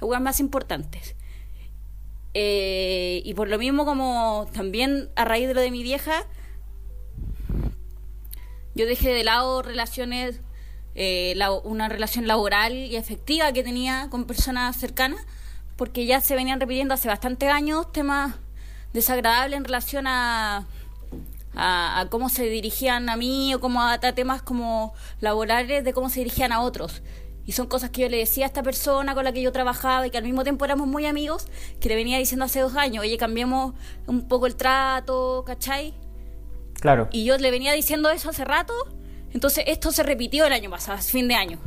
Hay 0.00 0.20
más 0.22 0.40
importantes. 0.40 1.16
Eh, 2.32 3.20
y 3.26 3.34
por 3.34 3.50
lo 3.50 3.58
mismo, 3.58 3.84
como 3.84 4.48
también 4.54 5.10
a 5.16 5.26
raíz 5.26 5.48
de 5.48 5.52
lo 5.52 5.60
de 5.60 5.70
mi 5.70 5.82
vieja, 5.82 6.24
yo 8.74 8.86
dejé 8.86 9.10
de 9.12 9.24
lado 9.24 9.60
relaciones, 9.60 10.40
eh, 10.94 11.34
la- 11.36 11.52
una 11.52 11.90
relación 11.90 12.26
laboral 12.26 12.72
y 12.74 12.96
efectiva 12.96 13.52
que 13.52 13.62
tenía 13.62 14.08
con 14.08 14.24
personas 14.24 14.78
cercanas, 14.78 15.20
porque 15.76 16.06
ya 16.06 16.22
se 16.22 16.34
venían 16.36 16.58
repitiendo 16.58 16.94
hace 16.94 17.08
bastantes 17.08 17.50
años 17.50 17.92
temas 17.92 18.36
desagradables 18.92 19.56
en 19.56 19.64
relación 19.64 20.06
a, 20.06 20.66
a, 21.54 22.00
a 22.00 22.08
cómo 22.08 22.28
se 22.28 22.44
dirigían 22.44 23.08
a 23.08 23.16
mí 23.16 23.54
o 23.54 23.60
como 23.60 23.82
a, 23.82 23.94
a 23.94 24.12
temas 24.12 24.42
como 24.42 24.94
laborales 25.20 25.84
de 25.84 25.92
cómo 25.92 26.08
se 26.08 26.20
dirigían 26.20 26.52
a 26.52 26.60
otros. 26.60 27.02
Y 27.44 27.52
son 27.52 27.66
cosas 27.66 27.90
que 27.90 28.02
yo 28.02 28.08
le 28.08 28.18
decía 28.18 28.44
a 28.44 28.48
esta 28.48 28.62
persona 28.62 29.14
con 29.14 29.24
la 29.24 29.32
que 29.32 29.42
yo 29.42 29.50
trabajaba 29.50 30.06
y 30.06 30.10
que 30.10 30.18
al 30.18 30.24
mismo 30.24 30.44
tiempo 30.44 30.64
éramos 30.64 30.86
muy 30.86 31.06
amigos, 31.06 31.48
que 31.80 31.88
le 31.88 31.96
venía 31.96 32.18
diciendo 32.18 32.44
hace 32.44 32.60
dos 32.60 32.76
años, 32.76 33.02
oye, 33.02 33.16
cambiemos 33.18 33.74
un 34.06 34.28
poco 34.28 34.46
el 34.46 34.54
trato, 34.54 35.42
¿cachai? 35.44 35.94
Claro. 36.74 37.08
Y 37.10 37.24
yo 37.24 37.36
le 37.38 37.50
venía 37.50 37.72
diciendo 37.72 38.10
eso 38.10 38.30
hace 38.30 38.44
rato. 38.44 38.74
Entonces 39.32 39.64
esto 39.66 39.90
se 39.92 40.02
repitió 40.02 40.46
el 40.46 40.52
año 40.52 40.70
pasado, 40.70 40.98
fin 40.98 41.26
de 41.26 41.34
año. 41.34 41.58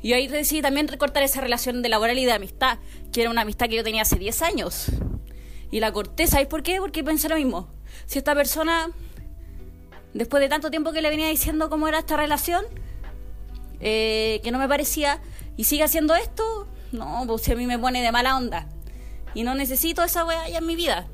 Y 0.00 0.12
ahí 0.12 0.28
decidí 0.28 0.62
también 0.62 0.88
recortar 0.88 1.22
esa 1.24 1.40
relación 1.40 1.82
de 1.82 1.88
laboral 1.88 2.18
y 2.18 2.24
de 2.24 2.32
amistad, 2.32 2.78
que 3.12 3.22
era 3.22 3.30
una 3.30 3.42
amistad 3.42 3.68
que 3.68 3.76
yo 3.76 3.84
tenía 3.84 4.02
hace 4.02 4.16
10 4.16 4.42
años. 4.42 4.92
Y 5.70 5.80
la 5.80 5.92
corté, 5.92 6.26
¿sabéis 6.26 6.48
por 6.48 6.62
qué? 6.62 6.78
Porque 6.78 7.04
pensé 7.04 7.28
lo 7.28 7.36
mismo. 7.36 7.68
Si 8.06 8.18
esta 8.18 8.34
persona, 8.34 8.90
después 10.14 10.40
de 10.40 10.48
tanto 10.48 10.70
tiempo 10.70 10.92
que 10.92 11.02
le 11.02 11.10
venía 11.10 11.28
diciendo 11.28 11.68
cómo 11.68 11.88
era 11.88 11.98
esta 11.98 12.16
relación, 12.16 12.64
eh, 13.80 14.40
que 14.42 14.50
no 14.50 14.58
me 14.58 14.68
parecía, 14.68 15.20
y 15.56 15.64
sigue 15.64 15.84
haciendo 15.84 16.14
esto, 16.14 16.66
no, 16.92 17.24
pues 17.26 17.42
si 17.42 17.52
a 17.52 17.56
mí 17.56 17.66
me 17.66 17.78
pone 17.78 18.02
de 18.02 18.12
mala 18.12 18.36
onda. 18.36 18.68
Y 19.34 19.42
no 19.42 19.54
necesito 19.54 20.02
esa 20.02 20.24
weá 20.24 20.48
ya 20.48 20.58
en 20.58 20.66
mi 20.66 20.76
vida. 20.76 21.06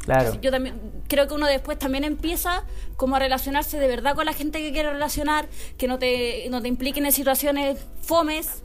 Claro. 0.00 0.38
Yo 0.40 0.50
también 0.50 0.80
creo 1.08 1.26
que 1.26 1.34
uno 1.34 1.46
después 1.46 1.78
también 1.78 2.04
empieza 2.04 2.64
como 2.96 3.16
a 3.16 3.18
relacionarse 3.18 3.78
de 3.78 3.88
verdad 3.88 4.14
con 4.14 4.26
la 4.26 4.32
gente 4.32 4.60
que 4.60 4.72
quiere 4.72 4.92
relacionar, 4.92 5.48
que 5.78 5.88
no 5.88 5.98
te, 5.98 6.48
no 6.50 6.62
te 6.62 6.68
impliquen 6.68 7.06
en 7.06 7.12
situaciones 7.12 7.78
fomes, 8.02 8.62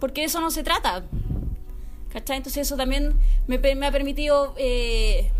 porque 0.00 0.24
eso 0.24 0.40
no 0.40 0.50
se 0.50 0.62
trata. 0.62 1.04
¿Cachai? 2.12 2.36
Entonces 2.36 2.66
eso 2.66 2.76
también 2.76 3.14
me, 3.46 3.56
ha 3.56 3.90
permitido 3.90 4.54
eh, 4.58 5.30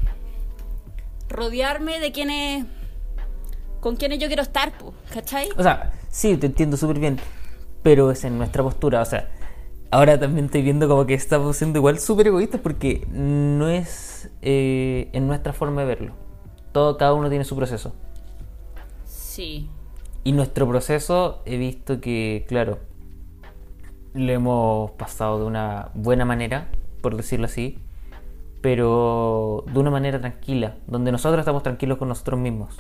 rodearme 1.29 2.01
de 2.01 2.13
quienes 2.13 2.65
con 3.81 3.97
quienes 3.97 4.21
yo 4.21 4.29
quiero 4.29 4.43
estar, 4.43 4.79
po, 4.79 4.95
¿cachai? 5.13 5.49
O 5.57 5.63
sea, 5.63 5.93
sí, 6.09 6.37
te 6.37 6.47
entiendo 6.47 6.77
súper 6.77 7.01
bien. 7.01 7.19
Pero 7.83 8.13
es 8.13 8.23
en 8.25 8.39
nuestra 8.39 8.63
postura. 8.63 9.03
O 9.03 9.05
sea, 9.05 9.29
ahora 9.91 10.19
también 10.21 10.47
estoy 10.47 10.63
viendo 10.63 10.89
como 10.89 11.05
que 11.05 11.15
estamos 11.15 11.57
siendo 11.57 11.81
igual 11.81 11.99
súper 11.99 12.29
egoístas 12.29 12.61
porque 12.61 13.07
no 13.11 13.69
es 13.69 14.31
eh, 14.41 15.11
en 15.13 15.27
nuestra 15.27 15.53
forma 15.53 15.81
de 15.81 15.89
verlo. 15.89 16.15
Todo, 16.71 16.97
cada 16.97 17.13
uno 17.13 17.29
tiene 17.29 17.45
su 17.45 17.57
proceso. 17.57 17.93
Sí. 19.05 19.69
Y 20.23 20.31
nuestro 20.31 20.69
proceso 20.69 21.43
he 21.45 21.57
visto 21.57 22.01
que, 22.01 22.45
claro, 22.47 22.79
lo 24.15 24.33
hemos 24.33 24.91
pasado 24.93 25.39
de 25.39 25.47
una 25.47 25.91
buena 25.95 26.25
manera, 26.25 26.69
por 27.01 27.17
decirlo 27.17 27.47
así, 27.47 27.79
pero 28.61 29.65
de 29.73 29.79
una 29.79 29.91
manera 29.91 30.21
tranquila, 30.21 30.77
donde 30.87 31.13
nosotros 31.13 31.41
estamos 31.41 31.63
tranquilos 31.63 31.99
con 31.99 32.09
nosotros 32.09 32.39
mismos. 32.39 32.77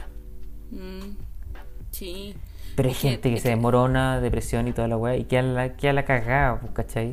Mm, 0.70 1.16
sí. 1.90 2.36
Pero 2.76 2.88
hay 2.88 2.94
gente 2.94 3.30
que 3.30 3.40
se 3.40 3.50
demorona, 3.50 4.20
depresión 4.20 4.68
y 4.68 4.72
toda 4.72 4.88
la 4.88 4.96
weá, 4.96 5.16
y 5.16 5.24
queda 5.24 5.42
la, 5.42 5.76
queda 5.76 5.92
la 5.92 6.04
cagada, 6.04 6.60
pues, 6.60 6.72
¿cachai? 6.72 7.12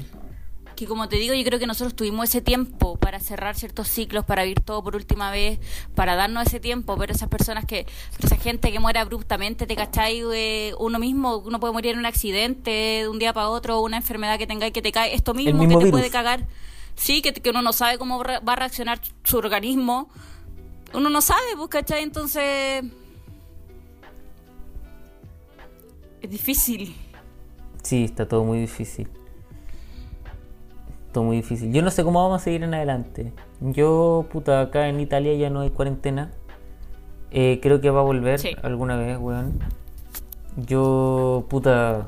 Que 0.80 0.88
como 0.88 1.10
te 1.10 1.18
digo, 1.18 1.34
yo 1.34 1.43
creo 1.43 1.60
que 1.60 1.68
nosotros 1.68 1.93
tuvimos 1.93 2.30
ese 2.30 2.39
tiempo 2.39 2.95
para 2.97 3.19
cerrar 3.19 3.57
ciertos 3.57 3.89
ciclos, 3.89 4.23
para 4.23 4.43
vivir 4.43 4.61
todo 4.61 4.81
por 4.81 4.95
última 4.95 5.30
vez, 5.30 5.60
para 5.93 6.15
darnos 6.15 6.47
ese 6.47 6.61
tiempo, 6.61 6.95
pero 6.97 7.11
esas 7.11 7.27
personas 7.27 7.65
que, 7.65 7.85
esa 8.23 8.38
gente 8.38 8.72
que 8.72 8.80
muere 8.80 8.99
abruptamente, 8.99 9.68
¿te 9.68 9.76
cachai? 9.76 10.22
Eh, 10.34 10.73
uno 10.80 10.97
mismo, 10.97 11.35
uno 11.39 11.60
puede 11.60 11.73
morir 11.73 11.91
en 11.95 11.99
un 11.99 12.06
accidente 12.06 12.72
de 12.72 13.10
un 13.10 13.19
día 13.19 13.34
para 13.34 13.49
otro, 13.49 13.81
una 13.81 13.97
enfermedad 13.97 14.38
que 14.38 14.47
tenga 14.47 14.68
y 14.68 14.72
que 14.72 14.81
te 14.81 14.93
cae, 14.93 15.14
esto 15.14 15.34
mismo, 15.34 15.60
mismo 15.60 15.80
que 15.80 15.85
te 15.85 15.91
virus. 15.91 15.99
puede 15.99 16.10
cagar, 16.10 16.47
sí, 16.95 17.22
que, 17.22 17.34
que 17.34 17.49
uno 17.49 17.61
no 17.61 17.73
sabe 17.73 17.97
cómo 17.97 18.23
re- 18.23 18.39
va 18.39 18.53
a 18.53 18.56
reaccionar 18.56 19.01
su 19.26 19.38
organismo, 19.38 20.10
uno 20.93 21.10
no 21.10 21.22
sabe, 21.22 21.57
pues, 21.57 21.68
¿cachai? 21.68 22.03
Entonces, 22.03 22.85
es 26.22 26.30
difícil. 26.30 26.95
Sí, 27.84 28.06
está 28.06 28.26
todo 28.27 28.45
muy 28.45 28.60
difícil. 28.60 29.10
Muy 31.24 31.38
difícil. 31.38 31.72
Yo 31.74 31.82
no 31.82 31.91
sé 31.91 32.04
cómo 32.04 32.22
vamos 32.24 32.41
a 32.41 32.44
seguir 32.44 32.64
en 32.64 32.74
adelante. 32.74 33.34
Yo, 33.62 34.26
puta, 34.32 34.62
acá 34.62 34.88
en 34.88 35.00
Italia 35.00 35.34
ya 35.36 35.50
no 35.50 35.62
hay 35.62 35.70
cuarentena. 35.70 36.32
Eh, 37.32 37.60
creo 37.62 37.80
que 37.82 37.90
va 37.90 38.00
a 38.00 38.04
volver 38.04 38.40
Sí. 38.40 38.56
alguna 38.64 38.98
vez, 38.98 39.18
weón. 39.20 39.60
Yo, 40.58 41.46
puta, 41.50 42.08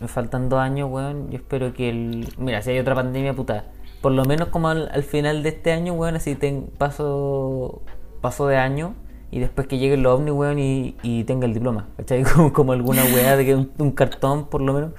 me 0.00 0.08
faltan 0.08 0.48
dos 0.48 0.58
años, 0.60 0.90
weón. 0.90 1.30
Yo 1.30 1.36
espero 1.36 1.72
que 1.74 1.90
el... 1.90 2.28
Mira, 2.38 2.62
si 2.62 2.70
hay 2.70 2.78
otra 2.78 2.94
pandemia, 2.94 3.34
puta. 3.34 3.66
Por 4.00 4.12
lo 4.12 4.24
menos 4.24 4.48
como 4.48 4.68
al, 4.68 4.88
al 4.92 5.02
final 5.02 5.42
de 5.42 5.50
este 5.50 5.72
año, 5.72 5.94
weón, 5.94 6.16
así 6.16 6.34
ten, 6.34 6.68
paso, 6.78 7.82
paso 8.20 8.46
de 8.46 8.56
año. 8.56 8.94
Y 9.30 9.40
después 9.40 9.66
que 9.66 9.78
llegue 9.78 9.94
el 9.94 10.06
ovni, 10.06 10.30
weón, 10.30 10.58
y, 10.58 10.96
y 11.02 11.24
tenga 11.24 11.46
el 11.46 11.54
diploma. 11.54 11.88
¿Cachai? 11.96 12.22
Como, 12.34 12.52
como 12.52 12.72
alguna 12.72 13.02
weá 13.04 13.36
de 13.36 13.44
que 13.44 13.54
un, 13.54 13.70
un 13.78 13.90
cartón, 13.92 14.46
por 14.46 14.60
lo 14.60 14.72
menos, 14.72 14.92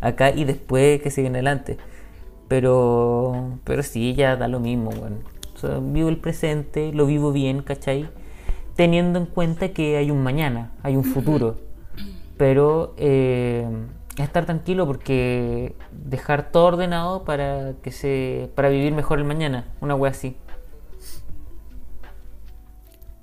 acá. 0.00 0.30
Y 0.30 0.44
después 0.44 1.00
que 1.02 1.10
siguen 1.10 1.34
adelante. 1.34 1.78
Pero, 2.50 3.60
pero 3.62 3.84
sí, 3.84 4.12
ya 4.16 4.34
da 4.34 4.48
lo 4.48 4.58
mismo, 4.58 4.90
weón. 4.90 5.22
O 5.54 5.58
sea, 5.58 5.78
vivo 5.80 6.08
el 6.08 6.16
presente, 6.16 6.92
lo 6.92 7.06
vivo 7.06 7.30
bien, 7.30 7.62
¿cachai? 7.62 8.10
Teniendo 8.74 9.20
en 9.20 9.26
cuenta 9.26 9.68
que 9.68 9.96
hay 9.96 10.10
un 10.10 10.24
mañana, 10.24 10.72
hay 10.82 10.96
un 10.96 11.04
futuro. 11.04 11.60
Pero 12.36 12.96
eh, 12.96 13.68
estar 14.18 14.46
tranquilo 14.46 14.84
porque 14.84 15.76
dejar 15.92 16.50
todo 16.50 16.64
ordenado 16.64 17.22
para 17.22 17.74
que 17.84 17.92
se 17.92 18.50
para 18.56 18.68
vivir 18.68 18.92
mejor 18.94 19.20
el 19.20 19.26
mañana, 19.26 19.68
una 19.80 19.94
wea 19.94 20.10
así. 20.10 20.34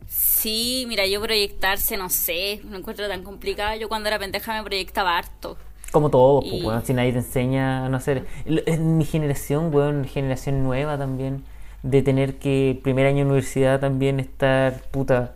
Sí, 0.08 0.86
mira, 0.88 1.06
yo 1.06 1.22
proyectarse, 1.22 1.98
no 1.98 2.10
sé, 2.10 2.62
no 2.64 2.78
encuentro 2.78 3.10
tan 3.10 3.24
complicado. 3.24 3.78
Yo 3.78 3.90
cuando 3.90 4.08
era 4.08 4.20
pendeja 4.20 4.54
me 4.54 4.64
proyectaba 4.64 5.18
harto. 5.18 5.58
Como 5.92 6.10
todo, 6.10 6.42
pues, 6.42 6.54
Y- 6.54 6.66
weón, 6.66 6.86
si 6.86 6.94
nadie 6.94 7.12
te 7.14 7.20
enseña 7.20 7.86
a 7.86 7.90
no 7.90 7.98
hacer. 7.98 8.26
En 8.46 8.98
mi 8.98 9.06
generación, 9.06 9.74
weón, 9.74 10.06
generación 10.06 10.64
nueva 10.64 10.98
también, 10.98 11.44
de 11.84 12.02
tener 12.02 12.36
que 12.40 12.80
primer 12.84 13.06
año 13.08 13.18
de 13.20 13.24
universidad 13.26 13.80
también 13.80 14.20
estar, 14.20 14.82
puta, 14.92 15.34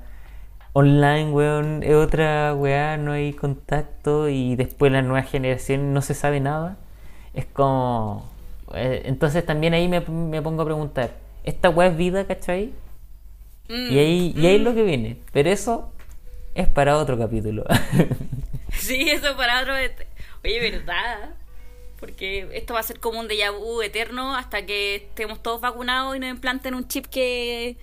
online, 0.73 1.32
weón, 1.32 1.84
es 1.84 1.95
otra 1.95 2.53
weá, 2.56 2.98
no 2.98 3.11
hay 3.14 3.34
contacto 3.34 4.30
y 4.30 4.56
después 4.56 4.91
la 4.91 5.02
nueva 5.02 5.23
generación 5.23 5.94
no 5.94 6.02
se 6.02 6.14
sabe 6.14 6.40
nada. 6.40 6.78
Es 7.34 7.45
como. 7.45 8.30
eh, 8.73 9.03
Entonces 9.06 9.45
también 9.45 9.73
ahí 9.73 9.88
me, 9.88 10.02
me 10.02 10.41
pongo 10.41 10.64
a 10.64 10.65
preguntar, 10.65 11.11
¿esta 11.44 11.69
weá 11.69 11.88
es 11.90 11.98
vida, 11.98 12.26
cachai? 12.26 12.72
Mm, 13.69 13.91
Y 13.91 13.98
ahí, 13.99 14.34
y 14.36 14.45
ahí 14.48 14.56
es 14.56 14.61
lo 14.61 14.73
que 14.76 14.84
viene. 14.84 15.18
Pero 15.32 15.49
eso 15.49 15.90
es 16.56 16.68
para 16.68 16.98
otro 16.98 17.18
capítulo. 17.18 17.64
Sí, 18.73 19.10
eso 19.10 19.36
para 19.36 19.61
otro. 19.61 19.73
Oye, 20.45 20.72
¿verdad? 20.72 21.35
Porque 21.99 22.49
esto 22.53 22.73
va 22.73 22.80
a 22.80 22.84
ser 22.84 22.99
como 22.99 23.19
un 23.19 23.27
déjà 23.27 23.51
vu 23.51 23.81
eterno 23.84 24.35
hasta 24.35 24.65
que 24.65 24.95
estemos 24.95 25.41
todos 25.43 25.61
vacunados 25.61 26.15
y 26.15 26.19
nos 26.19 26.30
implanten 26.31 26.73
un 26.73 26.88
chip 26.88 27.05
que 27.05 27.77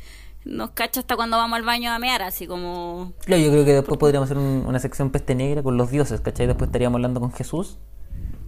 nos 0.44 0.70
cacha 0.70 1.01
hasta 1.01 1.14
cuando 1.14 1.36
vamos 1.36 1.56
al 1.56 1.64
baño 1.64 1.93
a 1.93 1.98
mear, 2.01 2.22
así 2.22 2.47
como. 2.48 3.12
Claro, 3.24 3.43
yo 3.43 3.51
creo 3.52 3.64
que 3.64 3.74
después 3.74 3.97
podríamos 3.98 4.26
hacer 4.28 4.39
un- 4.39 4.64
una 4.66 4.80
sección 4.80 5.10
peste 5.10 5.35
negra 5.36 5.62
con 5.62 5.76
los 5.76 5.90
dioses, 5.90 6.20
¿cachai? 6.20 6.47
Después 6.48 6.68
estaríamos 6.68 6.97
hablando 6.97 7.20
con 7.20 7.32
Jesús, 7.32 7.78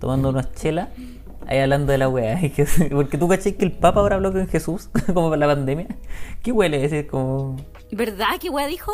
tomando 0.01 0.31
unas 0.31 0.53
chelas, 0.55 0.89
ahí 1.47 1.59
hablando 1.59 1.93
de 1.93 1.99
la 1.99 2.09
que- 2.57 2.89
Porque 2.91 3.17
tú, 3.17 3.29
¿cachai? 3.29 3.53
Que 3.57 3.65
el 3.67 3.73
Papa 3.73 4.01
ahora 4.01 4.17
habló 4.17 4.33
con 4.33 4.49
Jesús, 4.49 4.89
como 5.15 5.29
para 5.31 5.47
la 5.47 5.55
pandemia. 5.55 5.87
¿Qué 6.43 6.51
huele 6.51 6.85
ese? 6.85 7.07
Como... 7.07 7.57
¿Verdad? 7.93 8.39
¿Qué 8.41 8.51
wea 8.51 8.67
dijo? 8.67 8.93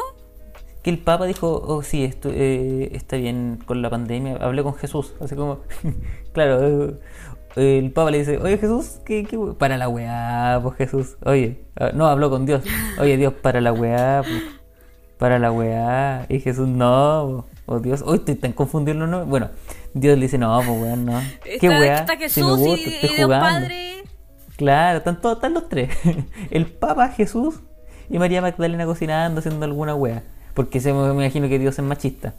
Que 0.86 0.90
el 0.90 0.98
Papa 1.00 1.24
dijo, 1.24 1.64
oh 1.66 1.82
sí, 1.82 2.04
esto, 2.04 2.30
eh, 2.32 2.90
está 2.92 3.16
bien 3.16 3.58
con 3.66 3.82
la 3.82 3.90
pandemia. 3.90 4.36
Hablé 4.36 4.62
con 4.62 4.76
Jesús, 4.76 5.14
así 5.20 5.34
como, 5.34 5.62
claro, 6.32 6.96
eh, 7.56 7.78
el 7.78 7.90
Papa 7.90 8.12
le 8.12 8.18
dice, 8.18 8.38
oye 8.38 8.56
Jesús, 8.56 9.00
¿qué, 9.04 9.24
qué 9.24 9.36
para 9.58 9.78
la 9.78 9.88
weá, 9.88 10.60
pues 10.62 10.76
Jesús. 10.76 11.16
Oye, 11.24 11.64
ah, 11.74 11.90
no, 11.92 12.06
habló 12.06 12.30
con 12.30 12.46
Dios. 12.46 12.62
Oye 13.00 13.16
Dios, 13.16 13.32
para 13.32 13.60
la 13.60 13.72
weá, 13.72 14.22
pues, 14.22 14.44
para 15.18 15.40
la 15.40 15.50
weá. 15.50 16.24
Y 16.28 16.38
Jesús, 16.38 16.68
no, 16.68 17.46
oh 17.66 17.80
Dios, 17.80 18.04
hoy 18.06 18.18
estoy 18.18 18.36
tan 18.36 18.52
confundido 18.52 18.96
los 18.96 19.08
nombres. 19.08 19.28
Bueno, 19.28 19.50
Dios 19.92 20.16
le 20.16 20.26
dice, 20.26 20.38
no, 20.38 20.56
pues 20.64 20.82
weá, 20.82 20.94
no. 20.94 21.20
¿Qué 21.42 21.54
Está, 21.56 21.80
weá? 21.80 21.96
está 21.96 22.12
Si 22.12 22.20
me 22.20 22.26
Jesús 22.26 22.58
gusta, 22.60 22.88
y, 22.88 22.92
estoy 22.92 23.10
y 23.10 23.12
Dios 23.16 23.24
jugando. 23.24 23.44
Padre. 23.44 24.04
Claro, 24.56 24.98
están 24.98 25.20
todos, 25.20 25.38
están 25.38 25.52
los 25.52 25.68
tres. 25.68 25.90
El 26.52 26.66
Papa, 26.66 27.08
Jesús 27.08 27.56
y 28.08 28.20
María 28.20 28.40
Magdalena 28.40 28.86
cocinando, 28.86 29.40
haciendo 29.40 29.64
alguna 29.64 29.96
wea. 29.96 30.22
Porque 30.56 30.80
se 30.80 30.92
me 30.92 31.10
imagino 31.10 31.48
que 31.48 31.58
Dios 31.58 31.78
es 31.78 31.84
machista. 31.84 32.32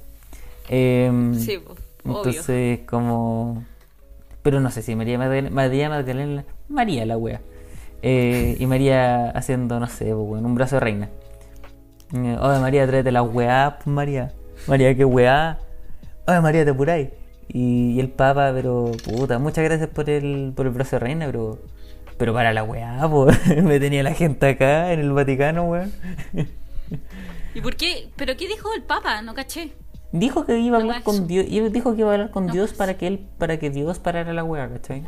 Em, 0.70 1.36
Sí, 1.36 1.58
obvio. 1.58 1.76
entonces, 2.18 2.80
como. 2.88 3.64
Pero 4.42 4.60
no 4.60 4.72
sé 4.72 4.82
si 4.82 4.96
María 4.96 5.20
Magdalena. 5.20 5.50
María 5.52 5.88
Magdalena. 5.90 6.44
María 6.68 7.06
la 7.06 7.16
wea. 7.16 7.42
Eh, 8.02 8.58
y 8.60 8.66
María 8.66 9.30
haciendo, 9.30 9.80
no 9.80 9.88
sé, 9.88 10.06
pues, 10.06 10.16
weón, 10.18 10.46
un 10.46 10.56
brazo 10.56 10.78
de 10.78 10.80
reina. 10.80 11.10
Eh, 12.14 12.38
Oye, 12.42 12.60
María, 12.60 12.88
tráete 12.88 13.12
la 13.12 13.22
weá, 13.22 13.78
pues, 13.78 13.88
María. 13.88 14.32
María, 14.68 14.96
qué 14.96 15.06
weá. 15.06 15.60
Oye, 16.26 16.42
María, 16.42 16.66
te 16.66 16.72
apuráis. 16.72 17.10
Y, 17.50 17.92
y 17.92 18.00
el 18.00 18.10
Papa, 18.10 18.52
pero 18.54 18.92
puta, 19.06 19.38
muchas 19.40 19.64
gracias 19.64 19.90
por 19.90 20.10
el, 20.10 20.54
por 20.56 20.66
el 20.66 20.72
brazo 20.74 20.96
de 20.96 21.00
reina, 21.02 21.28
pero. 21.28 21.60
Pero 22.18 22.34
para 22.34 22.52
la 22.52 22.64
weá, 22.64 23.08
pues. 23.10 23.38
Me 23.64 23.80
tenía 23.80 24.02
la 24.02 24.14
gente 24.16 24.50
acá 24.50 24.92
en 24.92 25.02
el 25.02 25.12
Vaticano, 25.12 25.66
weón. 25.66 25.92
¿Y 27.58 27.62
por 27.62 27.76
qué? 27.76 28.10
¿Pero 28.16 28.38
qué 28.38 28.48
dijo 28.48 28.72
el 28.76 28.84
Papa? 28.84 29.24
No 29.24 29.34
caché. 29.34 29.74
Dijo 30.12 30.46
que 30.46 30.60
iba 30.60 30.78
a 30.78 30.80
No 30.80 30.86
hablar 30.86 30.98
cacho. 31.04 31.06
con 31.06 31.28
Dios, 31.28 31.48
y 31.50 31.60
dijo 31.70 31.96
que 31.96 32.02
iba 32.02 32.12
a 32.12 32.14
hablar 32.14 32.30
con 32.30 32.46
No 32.46 32.54
Dios 32.54 32.68
cacho. 32.70 32.78
para 32.78 32.98
que 32.98 33.08
él, 33.08 33.28
para 33.40 33.58
que 33.58 33.72
Dios 33.72 33.98
parara 33.98 34.32
la 34.32 34.44
weá, 34.44 34.70
¿cachai? 34.70 35.04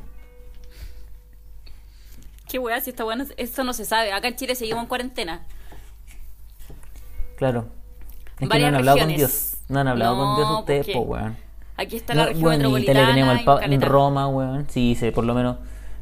Qué 2.50 2.58
wea, 2.58 2.82
si 2.82 2.90
está 2.90 3.04
bueno. 3.04 3.24
Eso 3.38 3.64
no 3.64 3.74
se 3.74 3.86
sabe. 3.86 4.12
Acá 4.12 4.30
en 4.30 4.36
Chile 4.36 4.56
seguimos 4.56 4.82
en 4.82 4.90
cuarentena. 4.90 5.46
Claro. 7.38 7.68
Es 8.40 8.50
que 8.50 8.60
no 8.60 8.66
han 8.66 8.76
hablado 8.76 8.98
con 8.98 9.08
regiones. 9.10 9.18
Dios. 9.18 9.58
No 9.70 9.80
han 9.82 9.88
hablado 9.88 10.16
con 10.18 10.36
Dios 10.38 10.50
No, 10.50 10.60
ustedes, 10.62 10.86
pues 10.88 11.08
weón. 11.08 11.38
Aquí 11.78 11.98
está 11.98 12.16
No, 12.16 12.22
la 12.22 12.26
región 12.30 12.42
bueno, 12.44 12.78
y 12.80 12.82
Italia 12.82 13.06
metropolitana. 13.06 13.44
tenemos 13.46 13.62
el 13.64 13.74
en. 13.74 13.82
Roma, 13.82 14.28
weón. 14.28 14.66
Sí, 14.72 14.98
sí, 15.00 15.12
por 15.12 15.24
lo 15.24 15.36
menos 15.36 15.58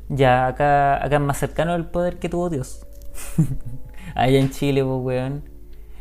ya 0.07 0.47
acá, 0.47 1.03
acá 1.03 1.17
es 1.17 1.21
más 1.21 1.37
cercano 1.37 1.75
el 1.75 1.85
poder 1.87 2.19
que 2.19 2.29
tuvo 2.29 2.49
Dios. 2.49 2.85
Allá 4.15 4.39
en 4.39 4.49
Chile, 4.49 4.81
pues, 4.81 4.97
weón. 5.03 5.56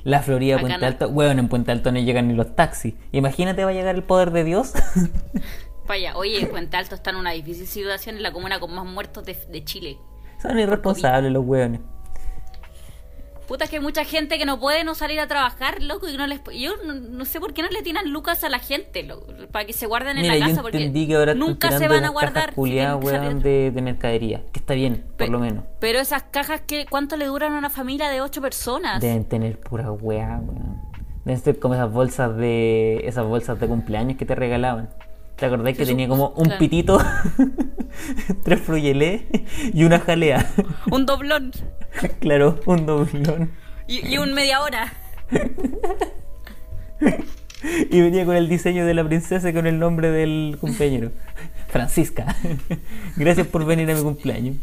La 0.07 0.23
Florida, 0.23 0.55
Acá 0.55 0.61
Puente 0.61 0.79
no. 0.79 0.87
Alto. 0.87 1.09
Weón, 1.09 1.41
en 1.41 1.49
Puente 1.49 1.73
Alto 1.73 1.91
no 1.91 1.99
llegan 1.99 2.29
ni 2.29 2.35
los 2.35 2.55
taxis. 2.55 2.95
Imagínate 3.11 3.65
va 3.65 3.71
a 3.71 3.75
llegar 3.75 3.97
el 3.97 4.05
poder 4.05 4.31
de 4.31 4.45
Dios. 4.45 4.73
Vaya, 5.89 6.17
oye, 6.17 6.47
Puente 6.47 6.77
Alto 6.77 6.95
está 6.95 7.11
en 7.11 7.17
una 7.17 7.33
difícil 7.33 7.67
situación 7.67 8.15
en 8.15 8.23
la 8.23 8.33
comuna 8.33 8.61
con 8.61 8.73
más 8.73 8.87
muertos 8.87 9.25
de, 9.25 9.37
de 9.51 9.65
Chile. 9.65 9.99
Son 10.41 10.57
irresponsables 10.57 11.33
los 11.33 11.45
weones. 11.45 11.81
Puta, 13.47 13.65
es 13.65 13.71
que 13.71 13.77
hay 13.77 13.83
mucha 13.83 14.05
gente 14.05 14.39
que 14.39 14.45
no 14.45 14.59
puede 14.59 14.83
no 14.83 14.95
salir 14.95 15.21
a 15.21 15.29
trabajar, 15.29 15.81
loco, 15.83 16.09
y 16.09 16.17
no 16.17 16.27
les... 16.27 16.41
Yo 16.59 16.73
no, 16.85 16.95
no 16.95 17.25
sé 17.25 17.39
por 17.39 17.55
qué 17.55 17.63
no 17.63 17.69
le 17.69 17.83
tiran 17.83 18.11
lucas 18.11 18.43
a 18.43 18.49
la 18.49 18.59
gente, 18.59 19.03
loco, 19.05 19.27
para 19.53 19.65
que 19.65 19.73
se 19.73 19.87
guarden 19.87 20.17
en 20.17 20.23
Mira, 20.23 20.35
la 20.35 20.41
yo 20.41 20.47
casa, 20.51 20.63
porque 20.63 20.93
que 20.93 21.15
ahora 21.15 21.35
nunca 21.35 21.79
se 21.79 21.87
van 21.87 22.05
a 22.05 22.09
guardar. 22.09 22.51
si 22.51 22.55
culiadas, 22.57 23.01
que 23.01 23.07
weón, 23.07 23.41
de, 23.41 23.71
de 23.71 23.83
mercadería. 23.83 24.43
Que 24.53 24.59
está 24.59 24.75
bien, 24.75 25.05
por 25.17 25.29
lo 25.29 25.39
menos. 25.39 25.65
Pero 25.79 26.01
esas 26.01 26.25
cajas, 26.25 26.63
que 26.67 26.87
¿cuánto 26.87 27.17
le 27.17 27.27
duran 27.27 27.53
a 27.55 27.59
una 27.59 27.71
familia 27.71 28.09
de 28.09 28.21
ocho 28.21 28.41
personas? 28.41 29.01
Deben 29.01 29.25
tener 29.25 29.61
pura 29.61 29.93
weá, 29.93 30.41
weón. 30.43 30.81
Deben 31.25 31.41
ser 31.41 31.59
como 31.59 31.75
esas 31.75 31.93
bolsas 31.93 32.37
de. 32.37 33.03
esas 33.05 33.25
bolsas 33.25 33.61
de 33.61 33.67
cumpleaños 33.69 34.17
que 34.17 34.27
te 34.27 34.35
regalaban. 34.35 34.91
¿Te 35.37 35.45
acordás 35.45 35.77
que 35.77 35.85
tenía 35.85 36.09
como 36.09 36.31
un 36.31 36.45
claro. 36.45 36.59
pitito, 36.59 36.99
tres 38.43 38.61
fruyelé 38.61 39.27
y 39.75 39.85
una 39.85 40.01
jalea? 40.01 40.51
Un 40.91 41.05
doblón 41.05 41.53
claro, 42.21 42.61
un 42.67 42.87
doblón. 42.87 43.51
y, 43.87 44.07
y 44.07 44.19
un 44.19 44.35
media 44.35 44.61
hora. 44.63 44.93
Y 47.91 48.01
venía 48.01 48.25
con 48.25 48.37
el 48.37 48.49
diseño 48.49 48.87
de 48.87 48.95
la 48.95 49.03
princesa 49.05 49.49
y 49.49 49.53
con 49.53 49.67
el 49.67 49.79
nombre 49.79 50.11
del 50.11 50.57
cumpleañero. 50.61 51.11
Francisca. 51.69 52.37
Gracias 53.17 53.47
por 53.47 53.65
venir 53.65 53.91
a 53.91 53.95
mi 53.95 54.03
cumpleaños. 54.03 54.57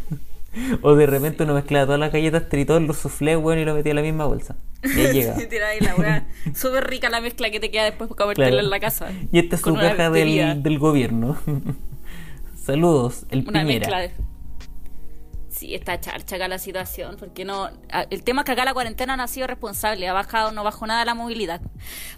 O 0.83 0.95
de 0.95 1.07
repente 1.07 1.43
uno 1.43 1.55
mezclaba 1.55 1.85
todas 1.85 1.99
las 1.99 2.13
galletas 2.13 2.47
tritón, 2.47 2.85
los 2.87 2.97
soufflés, 2.97 3.37
weón, 3.37 3.59
y 3.59 3.65
lo 3.65 3.73
metía 3.73 3.91
en 3.91 3.95
la 3.97 4.01
misma 4.03 4.25
bolsa. 4.25 4.55
Y 4.83 4.99
ahí 4.99 5.13
llega. 5.13 5.35
La. 5.97 6.25
Súper 6.55 6.87
rica 6.87 7.09
la 7.09 7.19
mezcla 7.19 7.49
que 7.49 7.59
te 7.59 7.71
queda 7.71 7.83
después 7.85 8.07
para 8.09 8.17
comértela 8.17 8.47
Claro. 8.49 8.63
en 8.63 8.69
la 8.69 8.79
casa. 8.79 9.11
Y 9.31 9.39
esta 9.39 9.55
es 9.55 9.61
su 9.63 9.73
caja 9.73 10.09
del, 10.11 10.61
del 10.63 10.79
gobierno. 10.79 11.37
Saludos, 12.63 13.25
el 13.31 13.39
Una 13.47 13.61
Piñera. 13.63 13.65
mezcla 13.65 13.99
de... 13.99 14.11
Sí, 15.63 15.75
está 15.75 15.97
charcha 15.97 16.35
acá 16.35 16.49
la 16.49 16.59
situación, 16.59 17.15
porque 17.17 17.45
no... 17.45 17.69
El 18.09 18.21
tema 18.25 18.41
es 18.41 18.45
que 18.45 18.51
acá 18.51 18.65
la 18.65 18.73
cuarentena 18.73 19.15
no 19.15 19.23
ha 19.23 19.29
sido 19.29 19.47
responsable, 19.47 20.09
ha 20.09 20.11
bajado, 20.11 20.51
no 20.51 20.61
bajó 20.61 20.85
nada 20.85 21.05
la 21.05 21.13
movilidad. 21.15 21.61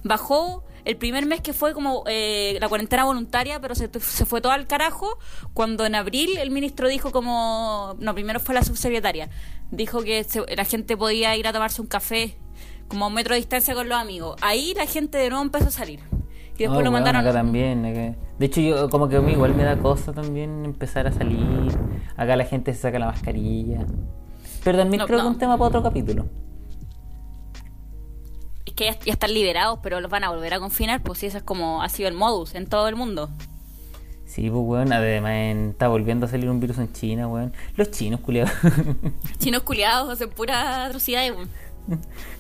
Bajó 0.04 0.64
el 0.84 0.98
primer 0.98 1.28
mes 1.28 1.42
que 1.42 1.54
fue 1.54 1.76
como 1.76 2.04
eh, 2.08 2.58
la 2.60 2.68
cuarentena 2.68 3.04
voluntaria, 3.04 3.62
pero 3.62 3.76
se, 3.76 3.88
se 4.00 4.26
fue 4.26 4.42
todo 4.42 4.52
al 4.52 4.66
carajo, 4.66 5.20
cuando 5.54 5.86
en 5.86 5.94
abril 5.94 6.40
el 6.40 6.50
ministro 6.50 6.88
dijo 6.88 7.12
como... 7.12 7.96
No, 8.00 8.16
primero 8.16 8.40
fue 8.40 8.56
la 8.56 8.64
subsecretaria, 8.64 9.30
dijo 9.70 10.02
que 10.02 10.24
se- 10.24 10.56
la 10.56 10.66
gente 10.66 10.98
podía 10.98 11.36
ir 11.36 11.48
a 11.48 11.54
tomarse 11.54 11.84
un 11.84 11.88
café 11.88 12.40
como 12.88 13.06
a 13.06 13.10
un 13.10 13.14
metro 13.14 13.36
de 13.36 13.42
distancia 13.42 13.76
con 13.76 13.88
los 13.88 14.00
amigos. 14.00 14.38
Ahí 14.42 14.74
la 14.76 14.88
gente 14.88 15.20
de 15.20 15.30
nuevo 15.30 15.44
empezó 15.46 15.68
a 15.68 15.72
salir. 15.72 16.00
Y 16.58 16.60
después 16.60 16.80
Oh, 16.80 16.84
lo 16.84 16.92
mandaron... 16.92 17.22
acá 17.22 17.34
también. 17.34 17.86
acá. 17.86 18.16
De 18.40 18.46
hecho, 18.46 18.62
yo 18.62 18.90
como 18.90 19.08
que 19.10 19.18
a 19.18 19.22
mí 19.22 19.34
igual 19.34 19.54
me 19.56 19.64
da 19.64 19.78
cosa 19.78 20.14
también 20.14 20.64
empezar 20.66 21.06
a 21.08 21.12
salir. 21.12 21.78
Acá 22.16 22.36
la 22.36 22.46
gente 22.46 22.74
se 22.74 22.82
saca 22.82 22.98
la 23.00 23.08
mascarilla. 23.08 23.86
Pero 24.64 24.78
también 24.78 25.00
No, 25.00 25.06
creo 25.08 25.20
que 25.20 25.26
es 25.26 25.32
un 25.32 25.38
tema 25.38 25.58
para 25.58 25.68
otro 25.68 25.84
capítulo. 25.84 26.26
Es 28.66 28.74
que 28.74 28.86
ya, 28.86 29.00
ya 29.00 29.14
están 29.14 29.34
liberados, 29.34 29.80
pero 29.84 30.00
los 30.02 30.10
van 30.10 30.24
a 30.24 30.30
volver 30.30 30.54
a 30.54 30.60
confinar, 30.60 31.02
pues 31.04 31.20
sí, 31.20 31.28
eso 31.28 31.38
es 31.38 31.44
como 31.44 31.82
ha 31.84 31.90
sido 31.90 32.10
el 32.10 32.16
modus 32.16 32.56
en 32.56 32.68
todo 32.68 32.88
el 32.88 32.96
mundo. 32.96 33.30
Sí, 34.26 34.50
pues 34.50 34.64
weón, 34.66 34.92
además 34.92 35.32
en- 35.34 35.70
está 35.70 35.88
volviendo 35.88 36.26
a 36.26 36.30
salir 36.30 36.50
un 36.50 36.60
virus 36.60 36.78
en 36.80 36.92
China, 36.92 37.28
weón. 37.28 37.54
Los 37.78 37.92
chinos, 37.92 38.20
culiados. 38.22 38.52
Chinos 39.38 39.62
culiados 39.64 40.10
hacen 40.10 40.30
pura 40.30 40.86
atrocidad. 40.86 41.22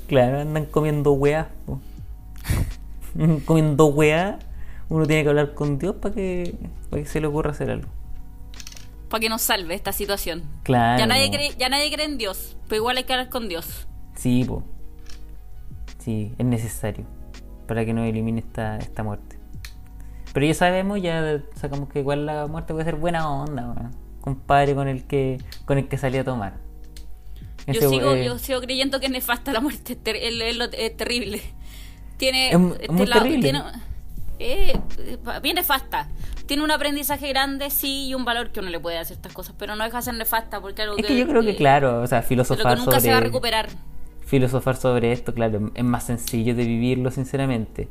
claro, 0.07 0.39
andan 0.41 0.65
comiendo 0.65 1.11
weas. 1.13 1.47
comiendo 3.45 3.87
weas. 3.87 4.35
Uno 4.87 5.05
tiene 5.07 5.23
que 5.23 5.29
hablar 5.29 5.53
con 5.55 5.79
Dios 5.79 5.95
para 5.95 6.13
que, 6.13 6.55
para 6.89 7.01
que 7.03 7.09
se 7.09 7.19
le 7.19 7.27
ocurra 7.27 7.51
hacer 7.51 7.71
algo. 7.71 7.87
Para 9.09 9.19
que 9.21 9.29
nos 9.29 9.41
salve 9.41 9.73
esta 9.73 9.91
situación. 9.91 10.43
Claro. 10.63 10.99
Ya 10.99 11.07
nadie, 11.07 11.31
cree, 11.31 11.55
ya 11.57 11.69
nadie 11.69 11.91
cree 11.91 12.05
en 12.05 12.17
Dios, 12.17 12.55
pero 12.67 12.77
igual 12.81 12.97
hay 12.97 13.03
que 13.05 13.13
hablar 13.13 13.29
con 13.29 13.47
Dios. 13.49 13.87
Sí, 14.15 14.43
po. 14.45 14.63
Sí, 15.99 16.33
es 16.37 16.45
necesario 16.45 17.05
para 17.67 17.83
que 17.83 17.93
nos 17.93 18.05
elimine 18.07 18.39
esta, 18.41 18.77
esta 18.77 19.01
muerte. 19.03 19.39
Pero 20.33 20.45
ya 20.45 20.53
sabemos, 20.53 21.01
ya 21.01 21.41
sacamos 21.55 21.89
que 21.89 21.99
igual 21.99 22.25
la 22.25 22.45
muerte 22.47 22.73
puede 22.73 22.85
ser 22.85 22.95
buena 22.95 23.29
onda. 23.29 23.89
Compadre 24.21 24.75
con 24.75 24.87
el 24.87 25.05
que 25.05 25.39
con 25.65 25.77
el 25.77 25.87
que 25.87 25.97
salí 25.97 26.17
a 26.17 26.23
tomar. 26.23 26.57
Yo 27.67 27.73
Ese, 27.73 27.89
sigo, 27.89 28.11
eh, 28.13 28.25
yo 28.25 28.37
sigo 28.37 28.61
creyendo 28.61 28.99
que 28.99 29.07
es 29.07 29.11
nefasta 29.11 29.51
la 29.51 29.61
muerte, 29.61 29.93
es, 29.93 30.03
ter- 30.03 30.15
es- 30.17 30.39
es 30.41 30.57
lo- 30.57 30.65
es 30.65 30.95
terrible. 30.97 31.41
Tiene. 32.17 32.51
Es 32.51 32.59
mu- 32.59 32.75
es 32.79 32.89
muy 32.89 33.05
terrible. 33.09 33.41
tiene- 33.41 33.63
eh, 34.39 34.77
eh, 34.99 35.17
bien 35.41 35.55
nefasta. 35.55 36.07
Tiene 36.45 36.63
un 36.63 36.71
aprendizaje 36.71 37.27
grande, 37.29 37.69
sí, 37.71 38.07
y 38.07 38.13
un 38.13 38.23
valor 38.25 38.51
que 38.51 38.59
uno 38.59 38.69
le 38.69 38.79
puede 38.79 38.97
hacer 38.99 39.15
estas 39.17 39.33
cosas, 39.33 39.55
pero 39.57 39.75
no 39.75 39.83
deja 39.83 39.97
de 39.97 40.03
ser 40.03 40.13
nefasta 40.13 40.61
porque 40.61 40.83
algo 40.83 40.95
Es 40.97 41.05
que 41.05 41.17
yo 41.17 41.27
creo 41.27 41.41
que, 41.41 41.55
claro, 41.55 42.01
o 42.01 42.07
sea, 42.07 42.21
filosofar 42.21 42.75
que 42.77 42.85
nunca 42.85 42.99
se 42.99 43.09
va 43.11 43.17
a 43.17 43.21
recuperar. 43.21 43.67
filosofar 44.25 44.75
sobre 44.75 45.11
esto, 45.11 45.33
claro, 45.33 45.71
es 45.73 45.83
más 45.83 46.03
sencillo 46.03 46.53
de 46.55 46.65
vivirlo, 46.65 47.09
sinceramente. 47.11 47.87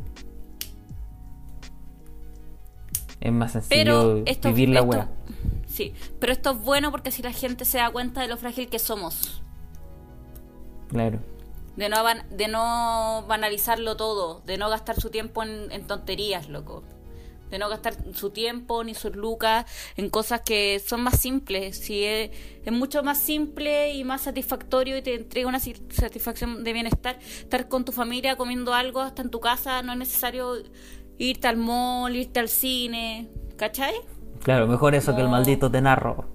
Es 3.20 3.32
más 3.32 3.52
Pero 3.68 4.02
sencillo 4.02 4.22
esto, 4.26 4.48
vivir 4.48 4.68
la 4.68 4.80
esto- 4.80 4.90
wea. 4.90 5.08
Sí, 5.66 5.92
pero 6.20 6.32
esto 6.32 6.52
es 6.52 6.58
bueno 6.60 6.90
porque 6.90 7.08
así 7.08 7.22
la 7.22 7.32
gente 7.32 7.64
se 7.64 7.78
da 7.78 7.90
cuenta 7.90 8.20
de 8.20 8.28
lo 8.28 8.36
frágil 8.36 8.68
que 8.68 8.78
somos. 8.78 9.42
Claro. 10.90 11.18
De 11.76 11.88
no, 11.88 12.04
de 12.30 12.48
no 12.48 13.24
banalizarlo 13.26 13.96
todo, 13.96 14.42
de 14.46 14.58
no 14.58 14.70
gastar 14.70 15.00
su 15.00 15.10
tiempo 15.10 15.42
en, 15.42 15.72
en 15.72 15.86
tonterías, 15.86 16.48
loco. 16.48 16.84
De 17.50 17.58
no 17.58 17.68
gastar 17.68 17.94
su 18.14 18.30
tiempo 18.30 18.82
ni 18.84 18.94
sus 18.94 19.14
lucas 19.14 19.66
en 19.96 20.08
cosas 20.08 20.40
que 20.40 20.80
son 20.84 21.02
más 21.02 21.20
simples. 21.20 21.78
Si 21.78 22.04
es, 22.04 22.30
es 22.64 22.72
mucho 22.72 23.02
más 23.02 23.18
simple 23.18 23.92
y 23.92 24.04
más 24.04 24.22
satisfactorio 24.22 24.96
y 24.96 25.02
te 25.02 25.14
entrega 25.14 25.48
una 25.48 25.60
satisfacción 25.60 26.64
de 26.64 26.72
bienestar. 26.72 27.18
Estar 27.20 27.68
con 27.68 27.84
tu 27.84 27.92
familia 27.92 28.36
comiendo 28.36 28.72
algo 28.72 29.00
hasta 29.00 29.22
en 29.22 29.30
tu 29.30 29.40
casa, 29.40 29.82
no 29.82 29.92
es 29.92 29.98
necesario 29.98 30.54
irte 31.18 31.46
al 31.48 31.56
mall, 31.56 32.14
irte 32.16 32.40
al 32.40 32.48
cine. 32.48 33.28
¿Cachai? 33.56 33.94
Claro, 34.42 34.66
mejor 34.66 34.94
eso 34.94 35.14
que 35.14 35.22
el 35.22 35.28
maldito 35.28 35.70
tenarro. 35.70 36.26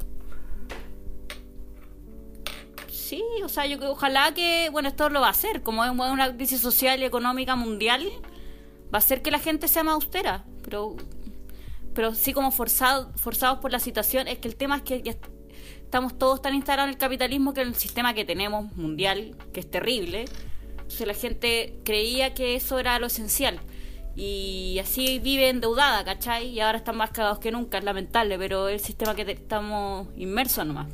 Sí, 3.10 3.24
o 3.44 3.50
sea, 3.50 3.66
yo 3.66 3.80
creo, 3.80 3.92
ojalá 3.94 4.34
que, 4.36 4.70
bueno, 4.72 4.88
esto 4.90 5.10
lo 5.10 5.20
va 5.22 5.28
a 5.28 5.32
hacer, 5.32 5.64
como 5.64 5.84
es 5.84 5.90
una 5.92 6.36
crisis 6.36 6.62
social 6.62 7.02
y 7.02 7.06
económica 7.06 7.56
mundial, 7.56 8.08
va 8.94 8.98
a 8.98 9.04
hacer 9.06 9.24
que 9.24 9.32
la 9.32 9.40
gente 9.40 9.68
sea 9.68 9.84
más 9.84 9.96
austera, 9.96 10.46
pero, 10.64 10.96
pero 11.96 12.14
sí 12.14 12.34
como 12.34 12.52
forzado, 12.52 13.12
forzados 13.18 13.60
por 13.60 13.72
la 13.72 13.80
situación, 13.80 14.28
es 14.28 14.38
que 14.38 14.48
el 14.48 14.56
tema 14.56 14.76
es 14.78 14.82
que 14.84 15.02
ya 15.02 15.14
est- 15.14 15.26
estamos 15.86 16.20
todos 16.20 16.40
tan 16.44 16.54
instalados 16.54 16.88
en 16.90 16.94
el 16.94 17.00
capitalismo 17.00 17.56
que 17.56 17.62
en 17.62 17.70
el 17.70 17.76
sistema 17.76 18.14
que 18.14 18.26
tenemos 18.26 18.72
mundial, 18.76 19.36
que 19.54 19.60
es 19.62 19.72
terrible, 19.72 20.26
entonces 20.74 21.08
la 21.08 21.16
gente 21.16 21.80
creía 21.84 22.36
que 22.36 22.56
eso 22.56 22.78
era 22.78 23.00
lo 23.00 23.08
esencial. 23.08 23.60
Y 24.16 24.78
así 24.80 25.18
vive 25.20 25.50
endeudada, 25.50 26.04
¿cachai? 26.06 26.48
Y 26.50 26.60
ahora 26.60 26.78
están 26.78 26.98
más 26.98 27.10
cagados 27.12 27.40
que 27.40 27.52
nunca, 27.52 27.80
es 27.80 27.84
lamentable, 27.84 28.38
pero 28.38 28.68
es 28.68 28.82
el 28.82 28.86
sistema 28.86 29.16
que 29.16 29.26
te- 29.26 29.32
estamos 29.32 30.10
inmersos 30.16 30.64
nomás. 30.68 30.88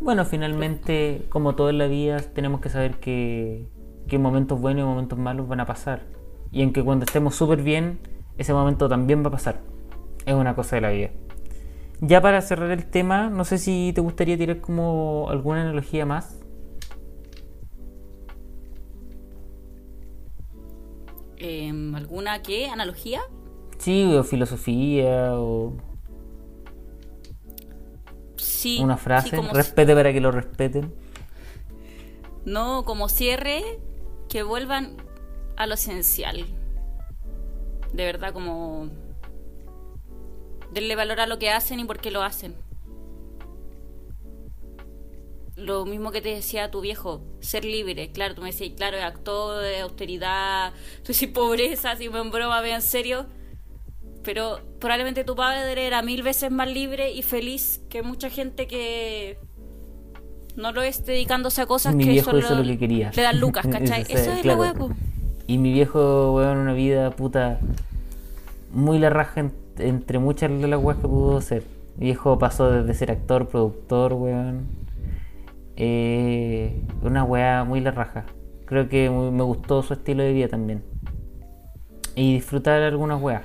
Bueno, 0.00 0.24
finalmente, 0.24 1.26
como 1.28 1.54
todo 1.54 1.70
en 1.70 1.78
la 1.78 1.86
vida, 1.88 2.18
tenemos 2.20 2.60
que 2.60 2.68
saber 2.68 2.98
que, 3.00 3.66
que 4.06 4.18
momentos 4.18 4.60
buenos 4.60 4.82
y 4.82 4.86
momentos 4.86 5.18
malos 5.18 5.48
van 5.48 5.60
a 5.60 5.66
pasar. 5.66 6.06
Y 6.52 6.62
en 6.62 6.72
que 6.72 6.84
cuando 6.84 7.04
estemos 7.04 7.34
súper 7.34 7.62
bien, 7.62 7.98
ese 8.38 8.52
momento 8.52 8.88
también 8.88 9.24
va 9.24 9.28
a 9.28 9.32
pasar. 9.32 9.60
Es 10.24 10.34
una 10.34 10.54
cosa 10.54 10.76
de 10.76 10.82
la 10.82 10.90
vida. 10.90 11.10
Ya 12.00 12.20
para 12.20 12.40
cerrar 12.42 12.70
el 12.70 12.86
tema, 12.86 13.28
no 13.28 13.44
sé 13.44 13.58
si 13.58 13.92
te 13.92 14.00
gustaría 14.00 14.38
tirar 14.38 14.60
como 14.60 15.26
alguna 15.30 15.62
analogía 15.62 16.06
más. 16.06 16.38
Em, 21.36 21.94
¿Alguna 21.94 22.40
qué? 22.42 22.68
¿Analogía? 22.68 23.20
Sí, 23.78 24.14
o 24.14 24.22
filosofía, 24.22 25.32
o 25.34 25.72
Sí. 28.58 28.78
una 28.82 28.96
sí, 28.96 29.04
frase. 29.04 29.36
como- 29.36 29.52
Respete 29.52 29.94
para 29.94 30.12
que 30.12 30.20
lo 30.20 30.30
respeten. 30.32 30.92
no, 32.44 32.84
como 32.84 33.08
cierre, 33.08 33.62
que 34.28 34.42
vuelvan 34.42 34.96
a 35.56 35.66
lo 35.66 35.74
esencial. 35.74 36.44
De 37.92 38.04
verdad, 38.04 38.32
como. 38.32 38.88
Denle 40.72 40.96
valor 40.96 41.20
a 41.20 41.26
lo 41.26 41.38
que 41.38 41.50
hacen 41.50 41.78
y 41.80 41.84
por 41.84 41.98
qué 42.00 42.10
lo 42.10 42.22
hacen. 42.22 42.54
Lo 45.56 45.84
mismo 45.86 46.12
que 46.12 46.20
te 46.20 46.28
decía 46.28 46.70
tu 46.70 46.80
viejo, 46.80 47.22
ser 47.40 47.64
libre. 47.64 48.12
Claro, 48.12 48.34
tú 48.34 48.42
me 48.42 48.48
decías, 48.48 48.72
claro, 48.76 48.96
es 48.96 49.02
actor 49.02 49.60
de 49.62 49.80
austeridad, 49.80 50.72
tú 51.02 51.12
decís 51.12 51.28
pobreza, 51.28 51.96
si 51.96 52.08
me 52.08 52.20
en 52.20 52.30
broma, 52.30 52.60
ve 52.60 52.72
en 52.72 52.82
serio. 52.82 53.26
Pero 54.24 54.60
probablemente 54.80 55.24
tu 55.24 55.34
padre 55.36 55.86
era 55.86 56.02
mil 56.02 56.22
veces 56.22 56.50
más 56.50 56.68
libre 56.70 57.12
y 57.12 57.22
feliz 57.22 57.80
que 57.88 58.02
mucha 58.02 58.28
gente 58.30 58.66
que 58.66 59.38
no 60.56 60.72
lo 60.72 60.82
es 60.82 61.06
dedicándose 61.06 61.62
a 61.62 61.66
cosas 61.66 61.94
Mi 61.94 62.04
que 62.04 62.10
viejo 62.10 62.30
solo 62.30 62.56
lo 62.56 62.62
que 62.64 62.78
quería. 62.78 63.10
le 63.14 63.22
dan 63.22 63.38
lucas, 63.40 63.66
¿cachai? 63.70 64.02
Eso 64.02 64.32
es 64.32 64.40
claro. 64.42 64.62
la 64.64 64.72
huevo. 64.72 64.90
Y 65.46 65.58
mi 65.58 65.72
viejo, 65.72 66.34
weón, 66.34 66.58
una 66.58 66.72
vida 66.74 67.10
puta 67.10 67.58
muy 68.72 68.98
la 68.98 69.08
raja 69.08 69.40
en- 69.40 69.52
entre 69.78 70.18
muchas 70.18 70.50
de 70.50 70.66
las 70.68 70.82
weas 70.82 70.98
que 70.98 71.08
pudo 71.08 71.40
ser. 71.40 71.62
Mi 71.96 72.06
viejo 72.06 72.38
pasó 72.38 72.70
desde 72.70 72.92
ser 72.94 73.10
actor, 73.12 73.48
productor, 73.48 74.12
weón. 74.14 74.66
Eh, 75.76 76.82
una 77.02 77.24
wea 77.24 77.64
muy 77.64 77.80
la 77.80 77.92
raja. 77.92 78.24
Creo 78.66 78.88
que 78.88 79.08
muy- 79.10 79.30
me 79.30 79.42
gustó 79.44 79.82
su 79.82 79.94
estilo 79.94 80.22
de 80.22 80.32
vida 80.32 80.48
también. 80.48 80.82
Y 82.14 82.34
disfrutar 82.34 82.82
algunas 82.82 83.22
weas. 83.22 83.42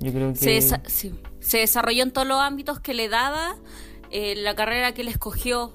Yo 0.00 0.12
creo 0.12 0.32
que... 0.32 0.38
Se, 0.38 0.58
desa- 0.58 0.82
sí. 0.86 1.14
Se 1.40 1.58
desarrolló 1.58 2.02
en 2.02 2.12
todos 2.12 2.26
los 2.26 2.40
ámbitos 2.40 2.80
que 2.80 2.94
le 2.94 3.08
daba 3.08 3.56
eh, 4.10 4.34
la 4.36 4.54
carrera 4.54 4.92
que 4.92 5.02
él 5.02 5.08
escogió 5.08 5.72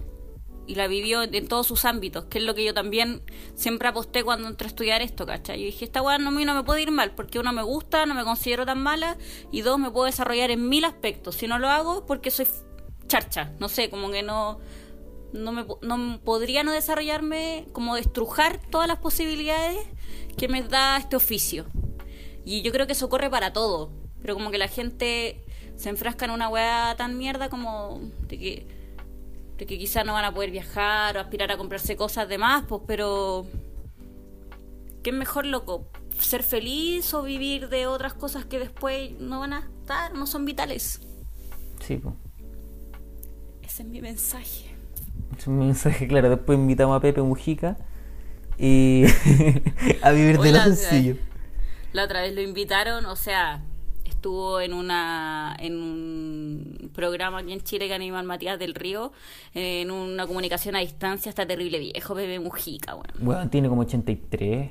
y 0.67 0.75
la 0.75 0.87
vivió 0.87 1.23
en, 1.23 1.33
en 1.33 1.47
todos 1.47 1.65
sus 1.67 1.85
ámbitos, 1.85 2.25
que 2.25 2.37
es 2.37 2.43
lo 2.43 2.53
que 2.53 2.63
yo 2.63 2.73
también 2.73 3.23
siempre 3.55 3.87
aposté 3.87 4.23
cuando 4.23 4.47
entré 4.47 4.67
a 4.67 4.69
estudiar 4.69 5.01
esto, 5.01 5.25
¿cachai? 5.25 5.59
Yo 5.59 5.65
dije, 5.65 5.85
esta 5.85 6.01
weá 6.01 6.17
no, 6.17 6.31
no 6.31 6.53
me 6.55 6.63
puede 6.63 6.81
ir 6.83 6.91
mal, 6.91 7.13
porque 7.15 7.39
uno 7.39 7.51
me 7.51 7.63
gusta, 7.63 8.05
no 8.05 8.13
me 8.13 8.23
considero 8.23 8.65
tan 8.65 8.81
mala, 8.81 9.17
y 9.51 9.61
dos, 9.61 9.79
me 9.79 9.89
puedo 9.91 10.05
desarrollar 10.05 10.51
en 10.51 10.69
mil 10.69 10.85
aspectos. 10.85 11.35
Si 11.35 11.47
no 11.47 11.57
lo 11.59 11.67
hago, 11.67 12.05
porque 12.05 12.31
soy 12.31 12.47
charcha, 13.07 13.53
no 13.59 13.69
sé, 13.69 13.89
como 13.89 14.11
que 14.11 14.23
no... 14.23 14.59
No, 15.33 15.53
me, 15.53 15.65
no 15.81 16.19
podría 16.25 16.63
no 16.63 16.73
desarrollarme, 16.73 17.65
como 17.71 17.95
destrujar 17.95 18.59
todas 18.69 18.89
las 18.89 18.99
posibilidades 18.99 19.79
que 20.37 20.49
me 20.49 20.61
da 20.61 20.97
este 20.97 21.15
oficio. 21.15 21.65
Y 22.43 22.63
yo 22.63 22.73
creo 22.73 22.85
que 22.85 22.91
eso 22.91 23.07
corre 23.07 23.29
para 23.29 23.53
todo. 23.53 23.91
Pero 24.21 24.33
como 24.35 24.51
que 24.51 24.57
la 24.57 24.67
gente 24.67 25.43
se 25.75 25.89
enfrasca 25.89 26.25
en 26.25 26.31
una 26.31 26.49
weá 26.49 26.95
tan 26.97 27.17
mierda 27.17 27.49
como 27.49 27.99
de 28.27 28.37
que, 28.37 28.67
de 29.57 29.65
que 29.65 29.77
quizás 29.79 30.05
no 30.05 30.13
van 30.13 30.25
a 30.25 30.33
poder 30.33 30.51
viajar 30.51 31.17
o 31.17 31.19
aspirar 31.19 31.51
a 31.51 31.57
comprarse 31.57 31.95
cosas 31.95 32.27
de 32.29 32.37
más, 32.37 32.65
pues, 32.67 32.81
pero... 32.87 33.45
¿Qué 35.03 35.09
es 35.09 35.15
mejor, 35.15 35.47
loco? 35.47 35.87
¿Ser 36.19 36.43
feliz 36.43 37.11
o 37.15 37.23
vivir 37.23 37.69
de 37.69 37.87
otras 37.87 38.13
cosas 38.13 38.45
que 38.45 38.59
después 38.59 39.11
no 39.19 39.39
van 39.39 39.53
a 39.53 39.59
estar, 39.81 40.13
no 40.13 40.27
son 40.27 40.45
vitales? 40.45 41.01
Sí, 41.79 41.97
po. 41.97 42.15
Ese 43.63 43.81
es 43.81 43.89
mi 43.89 44.01
mensaje. 44.01 44.75
muchos 45.31 45.47
mensajes. 45.47 46.07
Claro, 46.07 46.29
después 46.29 46.59
invitamos 46.59 46.95
a 46.95 46.99
Pepe 46.99 47.23
Mujica 47.23 47.77
y 48.59 49.05
a 50.03 50.11
vivir 50.11 50.37
de 50.39 50.51
lo 50.51 50.57
la- 50.57 50.63
sencillo. 50.65 51.15
La 51.93 52.03
otra 52.03 52.21
vez 52.21 52.35
lo 52.35 52.41
invitaron, 52.41 53.05
o 53.07 53.15
sea, 53.15 53.63
estuvo 54.21 54.61
en 54.61 54.75
una 54.75 55.55
en 55.59 55.81
un 55.81 56.91
programa 56.93 57.39
aquí 57.39 57.53
en 57.53 57.61
Chile 57.61 57.87
que 57.87 57.95
anima 57.95 58.21
Matías 58.21 58.59
del 58.59 58.75
Río, 58.75 59.11
en 59.55 59.89
una 59.89 60.27
comunicación 60.27 60.75
a 60.75 60.79
distancia, 60.79 61.29
está 61.29 61.47
terrible 61.47 61.79
viejo, 61.79 62.13
Pepe 62.13 62.39
Mujica, 62.39 62.93
bueno. 62.93 63.13
Bueno, 63.17 63.49
tiene 63.49 63.67
como 63.67 63.81
83. 63.81 64.69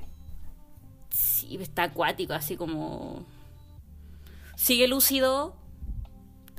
Sí, 1.10 1.58
está 1.60 1.82
acuático, 1.84 2.32
así 2.32 2.54
como... 2.56 3.26
Sigue 4.54 4.86
lúcido, 4.86 5.56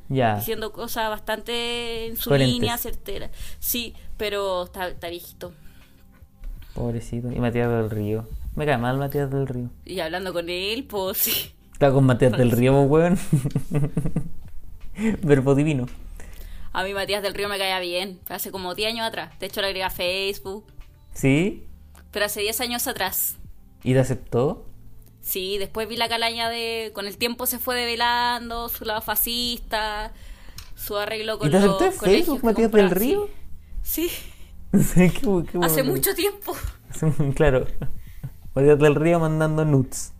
Ya. 0.10 0.36
diciendo 0.36 0.74
cosas 0.74 1.10
bastante 1.10 2.08
en 2.08 2.18
su 2.18 2.28
Coherentes. 2.30 2.54
línea, 2.56 2.78
certera. 2.78 3.30
Sí, 3.60 3.94
pero 4.18 4.64
está, 4.66 4.90
está 4.90 5.08
viejito. 5.08 5.54
Pobrecito. 6.74 7.32
Y 7.32 7.40
Matías 7.40 7.70
del 7.70 7.90
Río. 7.90 8.28
Me 8.56 8.66
cae 8.66 8.78
mal 8.78 8.98
Matías 8.98 9.32
del 9.32 9.48
Río. 9.48 9.70
Y 9.86 10.02
hablando 10.02 10.34
con 10.34 10.50
él, 10.50 10.84
pues 10.84 11.18
sí. 11.20 11.52
Está 11.82 11.92
con 11.94 12.06
Matías 12.06 12.34
del 12.34 12.52
Río, 12.52 12.80
weón. 12.84 13.18
Verbo 15.24 15.56
divino. 15.56 15.88
A 16.74 16.84
mí 16.84 16.94
Matías 16.94 17.24
del 17.24 17.34
Río 17.34 17.50
me 17.50 17.58
caía 17.58 17.80
bien, 17.80 18.20
hace 18.30 18.52
como 18.52 18.76
10 18.76 18.94
años 18.94 19.08
atrás. 19.08 19.34
De 19.40 19.48
hecho, 19.48 19.62
le 19.62 19.68
agregué 19.70 19.84
a 19.84 19.90
Facebook, 19.90 20.64
¿Sí? 21.16 21.66
pero 22.12 22.26
hace 22.26 22.42
10 22.42 22.62
años 22.62 22.86
atrás. 22.86 23.38
¿Y 23.84 23.94
te 23.94 24.00
aceptó? 24.00 24.64
Sí, 25.22 25.58
después 25.58 25.88
vi 25.88 25.98
la 25.98 26.08
calaña 26.08 26.50
de... 26.52 26.92
Con 26.94 27.08
el 27.08 27.18
tiempo 27.18 27.48
se 27.48 27.58
fue 27.58 27.74
develando 27.76 28.70
su 28.70 28.86
lado 28.86 29.02
fascista, 29.02 30.14
su 30.76 30.96
arreglo 30.98 31.40
con 31.40 31.48
¿Y 31.48 31.52
te 31.52 31.58
aceptó 31.58 31.92
Facebook, 31.94 32.44
Matías 32.44 32.72
del 32.72 32.92
Río? 32.92 33.28
Sí, 33.82 34.08
Sí, 34.72 35.10
qué- 35.10 35.44
qué 35.52 35.60
hace 35.64 35.82
mucho 35.82 36.14
tiempo. 36.14 36.56
Claro. 37.34 37.66
Matías 38.54 38.78
del 38.78 38.94
Río 38.94 39.20
mandando 39.20 39.66
nudes. 39.66 40.14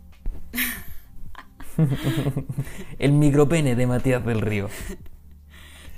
El 2.98 3.12
micropene 3.12 3.74
de 3.76 3.86
Matías 3.86 4.24
del 4.24 4.40
Río. 4.40 4.68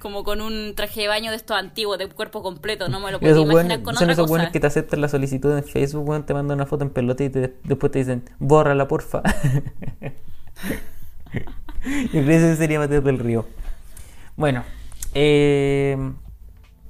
Como 0.01 0.23
con 0.23 0.41
un 0.43 0.75
traje 0.77 1.03
de 1.03 1.09
baño 1.09 1.31
de 1.31 1.37
estos 1.37 1.57
antiguos, 1.57 1.99
de 1.99 2.09
cuerpo 2.09 2.43
completo, 2.43 2.89
no 2.89 3.01
me 3.01 3.11
lo 3.11 3.19
Y 3.23 3.27
esos 3.27 3.43
imaginar 3.43 3.83
con 3.83 3.95
son 3.95 4.05
otra 4.05 4.13
esos 4.13 4.29
buenos 4.29 4.51
que 4.51 4.61
te 4.61 4.67
aceptan 4.67 5.01
la 5.01 5.09
solicitud 5.09 5.57
en 5.57 5.65
Facebook, 5.65 6.27
te 6.27 6.35
mandan 6.35 6.59
una 6.59 6.67
foto 6.67 6.85
en 6.85 6.91
pelota 6.91 7.25
y 7.25 7.31
te- 7.31 7.57
después 7.65 7.91
te 7.91 8.01
dicen, 8.01 8.23
bórrala, 8.39 8.87
porfa. 8.87 9.23
Que 12.13 12.19
ese 12.19 12.57
sería 12.57 12.79
Matías 12.79 13.05
del 13.05 13.19
Río. 13.19 13.47
Bueno, 14.37 14.65
eh, 15.15 15.97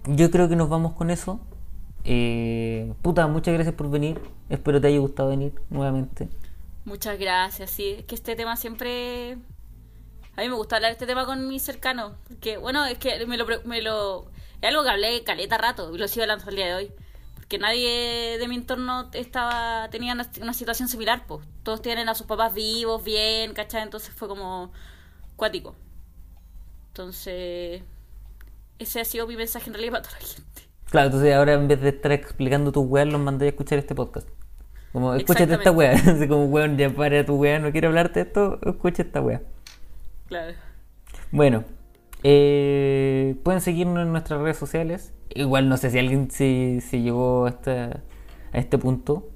yo 0.07 0.31
creo 0.31 0.49
que 0.49 0.57
nos 0.57 0.69
vamos 0.69 0.93
con 0.95 1.11
eso. 1.11 1.41
Eh, 2.05 2.93
puta, 3.03 3.27
muchas 3.27 3.55
gracias 3.55 3.75
por 3.75 3.91
venir. 3.91 4.21
Espero 4.49 4.81
te 4.81 4.89
haya 4.89 4.99
gustado 4.99 5.31
venir 5.31 5.53
nuevamente. 5.71 6.29
Muchas 6.85 7.19
gracias, 7.19 7.71
sí. 7.71 7.97
Es 7.99 8.05
que 8.05 8.15
este 8.15 8.37
tema 8.37 8.57
siempre... 8.57 9.39
A 10.37 10.43
mí 10.43 10.49
me 10.49 10.55
gusta 10.55 10.77
hablar 10.77 10.93
este 10.93 11.07
tema 11.07 11.25
con 11.27 11.49
mis 11.49 11.63
cercanos. 11.63 12.13
Porque, 12.29 12.57
bueno, 12.57 12.85
es 12.85 12.99
que 12.99 13.25
me 13.27 13.37
lo, 13.37 13.47
me 13.65 13.83
lo... 13.83 14.31
Es 14.61 14.69
algo 14.69 14.83
que 14.83 14.91
hablé 14.91 15.25
caleta 15.25 15.59
rato 15.59 15.95
y 15.95 15.99
lo 15.99 16.09
sigo 16.09 16.23
hablando 16.23 16.49
el 16.49 16.57
día 16.57 16.67
de 16.67 16.75
hoy. 16.75 16.93
Porque 17.35 17.59
nadie 17.59 18.39
de 18.39 18.49
mi 18.49 18.57
entorno 18.57 19.11
estaba 19.13 19.89
tenía 19.91 20.15
una, 20.15 20.29
una 20.41 20.55
situación 20.55 20.89
similar, 20.89 21.27
pues. 21.27 21.47
Todos 21.63 21.83
tienen 21.83 22.09
a 22.09 22.15
sus 22.15 22.27
papás 22.27 22.55
vivos, 22.55 23.03
bien, 23.05 23.55
¿cachai? 23.55 23.83
Entonces 23.83 24.15
fue 24.15 24.29
como 24.29 24.73
cuático. 25.37 25.75
Entonces, 26.89 27.83
ese 28.79 29.01
ha 29.01 29.05
sido 29.05 29.27
mi 29.27 29.37
mensaje 29.37 29.69
en 29.69 29.75
realidad 29.75 29.93
para 29.93 30.03
toda 30.05 30.21
la 30.21 30.27
gente. 30.27 30.63
Claro, 30.91 31.07
entonces 31.07 31.35
ahora 31.35 31.55
en 31.55 31.67
vez 31.67 31.81
de 31.81 31.89
estar 31.89 32.13
explicando 32.13 32.73
tus 32.73 32.87
weas, 32.87 33.09
los 33.09 33.21
mandé 33.21 33.47
a 33.47 33.49
escuchar 33.49 33.79
este 33.79 33.95
podcast. 33.95 34.29
Como, 34.95 35.13
escúchate 35.17 35.53
esta 35.53 35.73
wea. 35.73 35.91
Así 36.07 36.29
como, 36.29 36.45
weón, 36.45 36.79
ya 36.79 36.89
para 36.89 37.27
tu 37.27 37.35
wea, 37.35 37.59
no 37.59 37.73
quiero 37.73 37.89
hablarte 37.89 38.21
de 38.21 38.27
esto, 38.29 38.61
escucha 38.65 39.03
esta 39.03 39.21
wea. 39.21 39.43
Claro. 40.29 40.55
Bueno, 41.33 41.65
eh, 42.23 43.35
pueden 43.43 43.61
seguirnos 43.61 44.05
en 44.05 44.13
nuestras 44.13 44.41
redes 44.41 44.57
sociales. 44.57 45.13
Igual 45.31 45.69
no 45.69 45.79
sé 45.79 45.91
si 45.91 45.99
alguien 45.99 46.31
se, 46.31 46.81
se 46.81 47.03
llegó 47.03 47.47
hasta 47.47 48.03
a 48.53 48.59
este 48.59 48.79
punto. 48.79 49.31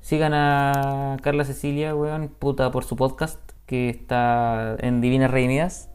Sigan 0.00 0.32
a 0.32 1.16
Carla 1.22 1.44
Cecilia, 1.44 1.96
weón, 1.96 2.28
puta, 2.28 2.70
por 2.70 2.84
su 2.84 2.94
podcast 2.94 3.40
que 3.66 3.88
está 3.88 4.76
en 4.78 5.00
Divinas 5.00 5.32
Redimidas. 5.32 5.90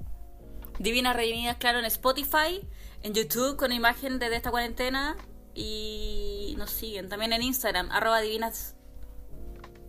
Divinas 0.78 1.16
Redimidas, 1.16 1.56
claro, 1.56 1.80
en 1.80 1.86
Spotify, 1.86 2.60
en 3.02 3.14
YouTube 3.14 3.56
con 3.56 3.72
imagen 3.72 4.20
desde 4.20 4.36
esta 4.36 4.52
cuarentena 4.52 5.16
y 5.56 6.56
nos 6.58 6.72
siguen 6.72 7.10
también 7.10 7.34
en 7.34 7.42
Instagram, 7.44 7.90
arroba 7.92 8.22
divinas 8.22 8.76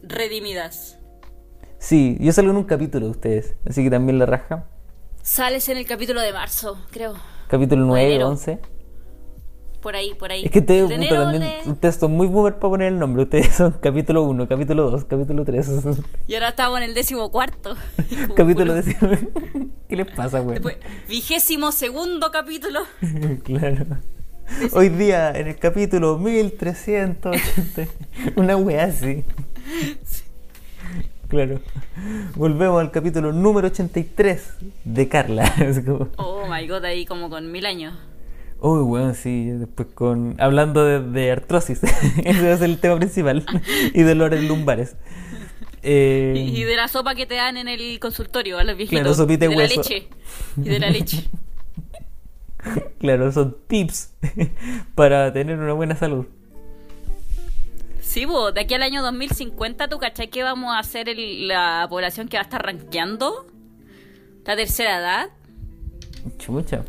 redimidas. 0.03 0.99
Sí, 1.79 2.17
yo 2.21 2.33
salgo 2.33 2.51
en 2.51 2.57
un 2.59 2.65
capítulo 2.65 3.07
de 3.07 3.11
ustedes, 3.13 3.55
así 3.69 3.83
que 3.83 3.91
también 3.91 4.19
la 4.19 4.27
raja. 4.27 4.67
Sales 5.23 5.69
en 5.69 5.79
el 5.79 5.87
capítulo 5.87 6.21
de 6.21 6.33
marzo, 6.33 6.79
creo. 6.91 7.15
Capítulo 7.49 7.83
O 7.85 7.87
9, 7.89 8.07
enero. 8.07 8.29
11. 8.29 8.59
Por 9.81 9.97
ahí, 9.97 10.15
por 10.15 10.33
ahí. 10.33 10.47
Es 10.47 10.51
que 10.51 10.61
ustedes, 10.61 10.89
también, 10.89 11.41
de- 11.43 11.61
ustedes 11.71 11.97
son 11.97 12.13
muy 12.13 12.27
boomer 12.27 12.55
para 12.55 12.71
poner 12.71 12.89
el 12.89 12.99
nombre. 12.99 13.25
Ustedes 13.25 13.55
son 13.55 13.73
capítulo 13.83 14.23
1, 14.23 14.49
capítulo 14.49 14.91
2, 14.91 15.05
capítulo 15.05 15.45
3. 15.45 15.69
Y 16.27 16.35
ahora 16.35 16.49
estamos 16.51 16.79
en 16.79 16.85
el 16.85 16.95
décimo 16.95 17.31
cuarto. 17.31 17.75
capítulo 18.35 18.73
décimo. 18.73 19.11
¿Qué 19.87 19.97
les 19.97 20.11
pasa? 20.11 20.41
Después, 20.43 20.79
vigésimo 21.07 21.71
segundo 21.71 22.31
capítulo. 22.31 22.81
claro. 23.45 23.85
Hoy 24.73 24.89
día, 24.91 25.31
en 25.33 25.49
el 25.49 25.57
capítulo 25.57 26.19
1380, 26.19 27.33
una 28.37 28.57
wea 28.57 28.85
así. 28.85 29.25
Claro. 31.29 31.61
Volvemos 32.37 32.81
al 32.81 32.91
capítulo 32.91 33.33
número 33.33 33.69
83 33.69 34.55
de 34.85 35.09
Carla. 35.09 35.45
Es 35.59 35.81
como, 35.81 36.09
Oh 36.17 36.47
my 36.49 36.67
god, 36.69 36.85
ahí 36.85 37.07
como 37.07 37.31
con 37.31 37.51
mil 37.51 37.67
años. 37.67 37.95
Uy, 38.61 38.81
weón, 38.81 39.15
sí. 39.15 39.47
Después 39.51 39.89
con. 39.95 40.37
Hablando 40.39 40.85
de, 40.85 41.01
de 41.01 41.33
artrosis. 41.33 41.83
Ese 42.25 42.57
ser 42.57 42.63
el 42.63 42.79
tema 42.79 42.97
principal. 42.99 43.45
y 43.93 44.03
dolores 44.03 44.43
lumbares. 44.45 44.97
Eh, 45.83 46.33
Y, 46.37 46.61
y 46.61 46.65
de 46.65 46.77
la 46.77 46.89
sopa 46.89 47.15
que 47.15 47.27
te 47.27 47.35
dan 47.35 47.57
en 47.59 47.69
el 47.69 47.99
consultorio 48.01 48.59
a 48.59 48.65
los 48.65 48.77
viejitos. 48.77 49.01
Claro, 49.01 49.15
sopita 49.15 49.47
y 49.47 49.49
de 49.49 49.57
la 49.57 49.67
leche. 49.67 50.09
Y 50.57 50.69
de 50.69 50.79
la 50.79 50.91
leche. 50.91 51.25
Claro, 52.99 53.31
son 53.33 53.57
tips 53.67 54.15
para 54.95 55.33
tener 55.33 55.59
una 55.59 55.73
buena 55.75 55.95
salud. 55.97 56.27
Sí, 58.01 58.25
vos, 58.27 58.55
de 58.55 58.61
aquí 58.63 58.75
al 58.75 58.83
año 58.83 59.03
2050, 59.03 59.89
¿tú 59.89 59.99
cachai 59.99 60.29
que 60.29 60.43
vamos 60.43 60.75
a 60.77 60.83
ser 60.83 61.09
el- 61.09 61.49
la 61.49 61.87
población 61.91 62.29
que 62.29 62.37
va 62.37 62.43
a 62.43 62.45
estar 62.45 62.65
rankeando? 62.65 63.47
La 64.45 64.57
tercera 64.57 64.99
edad. 64.99 65.29
Chucha. 66.39 66.83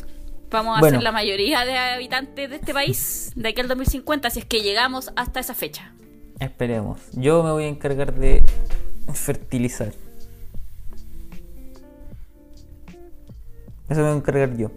Vamos 0.52 0.77
a 0.77 0.80
Bueno. 0.80 0.97
ser 0.97 1.03
la 1.03 1.11
mayoría 1.11 1.65
de 1.65 1.77
habitantes 1.77 2.49
de 2.49 2.56
este 2.57 2.73
país 2.73 3.31
de 3.35 3.49
aquí 3.49 3.60
al 3.61 3.68
2050, 3.68 4.30
si 4.30 4.39
es 4.39 4.45
que 4.45 4.61
llegamos 4.61 5.11
hasta 5.15 5.39
esa 5.39 5.53
fecha. 5.56 5.91
Esperemos. 6.39 6.99
Yo 7.14 7.43
me 7.43 7.52
voy 7.52 7.64
a 7.64 7.68
encargar 7.68 8.14
de 8.14 8.43
fertilizar. 9.14 9.91
Eso 13.89 14.02
me 14.02 14.03
voy 14.03 14.11
a 14.14 14.15
encargar 14.15 14.56
yo. 14.57 14.72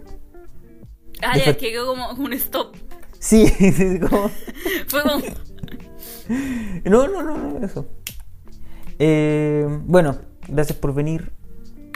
Ah, 1.21 1.37
ya, 1.37 1.57
que 1.57 1.71
quedó 1.71 1.87
como 1.87 2.11
un 2.13 2.33
stop. 2.33 2.75
Sí, 3.19 3.47
sí, 3.57 3.99
como- 3.99 4.29
Fue 4.87 5.01
como... 5.03 5.21
No, 6.85 7.07
no, 7.07 7.23
no, 7.23 7.37
no, 7.37 7.65
eso. 7.65 7.87
Eh, 8.99 9.65
bueno, 9.85 10.17
gracias 10.47 10.77
por 10.77 10.93
venir. 10.93 11.31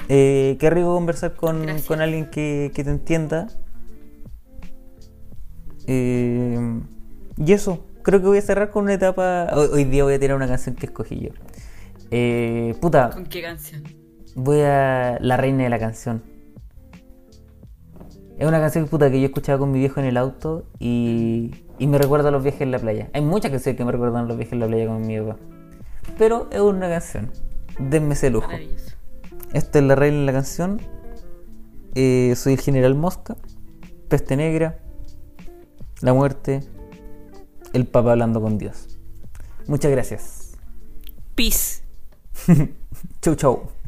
Eh, 0.09 0.57
qué 0.59 0.69
rico 0.69 0.93
conversar 0.93 1.35
con, 1.35 1.65
con 1.87 2.01
alguien 2.01 2.29
que, 2.29 2.71
que 2.73 2.83
te 2.83 2.89
entienda. 2.89 3.47
Eh, 5.87 6.81
y 7.37 7.51
eso, 7.53 7.85
creo 8.03 8.21
que 8.21 8.27
voy 8.27 8.37
a 8.37 8.41
cerrar 8.41 8.69
con 8.71 8.83
una 8.85 8.93
etapa. 8.93 9.49
Hoy, 9.53 9.67
hoy 9.71 9.83
día 9.85 10.03
voy 10.03 10.13
a 10.15 10.19
tirar 10.19 10.35
una 10.37 10.47
canción 10.47 10.75
que 10.75 10.85
escogí 10.87 11.19
yo. 11.19 11.29
Eh, 12.11 12.75
puta, 12.81 13.09
¿Con 13.11 13.25
qué 13.25 13.41
canción? 13.41 13.83
voy 14.35 14.61
a 14.61 15.17
La 15.21 15.37
Reina 15.37 15.63
de 15.63 15.69
la 15.69 15.79
Canción. 15.79 16.23
Es 18.37 18.47
una 18.47 18.59
canción 18.59 18.87
puta 18.87 19.11
que 19.11 19.19
yo 19.19 19.27
escuchaba 19.27 19.59
con 19.59 19.71
mi 19.71 19.79
viejo 19.79 19.99
en 19.99 20.07
el 20.07 20.17
auto 20.17 20.65
y, 20.79 21.51
y 21.77 21.87
me 21.87 21.97
recuerda 21.97 22.29
a 22.29 22.31
los 22.31 22.43
viajes 22.43 22.61
en 22.61 22.71
la 22.71 22.79
playa. 22.79 23.09
Hay 23.13 23.21
muchas 23.21 23.51
canciones 23.51 23.77
que 23.77 23.85
me 23.85 23.91
recuerdan 23.91 24.25
a 24.25 24.27
los 24.27 24.37
viajes 24.37 24.53
en 24.53 24.59
la 24.59 24.67
playa 24.67 24.87
con 24.87 25.05
mi 25.05 25.19
papá. 25.19 25.37
Pero 26.17 26.47
es 26.51 26.59
una 26.59 26.89
canción. 26.89 27.31
Denme 27.79 28.13
ese 28.13 28.29
lujo. 28.29 28.49
Esta 29.53 29.79
es 29.79 29.85
La 29.85 29.95
Reina 29.95 30.19
de 30.19 30.25
la 30.25 30.31
Canción. 30.31 30.81
Eh, 31.95 32.33
soy 32.35 32.53
el 32.53 32.59
General 32.59 32.95
Mosca. 32.95 33.35
Peste 34.09 34.35
Negra. 34.35 34.79
La 36.01 36.13
muerte. 36.13 36.61
El 37.71 37.85
Papa 37.85 38.11
hablando 38.11 38.41
con 38.41 38.57
Dios. 38.57 38.99
Muchas 39.67 39.91
gracias. 39.91 40.57
Peace. 41.35 41.81
Chau, 43.21 43.35
chau. 43.35 43.82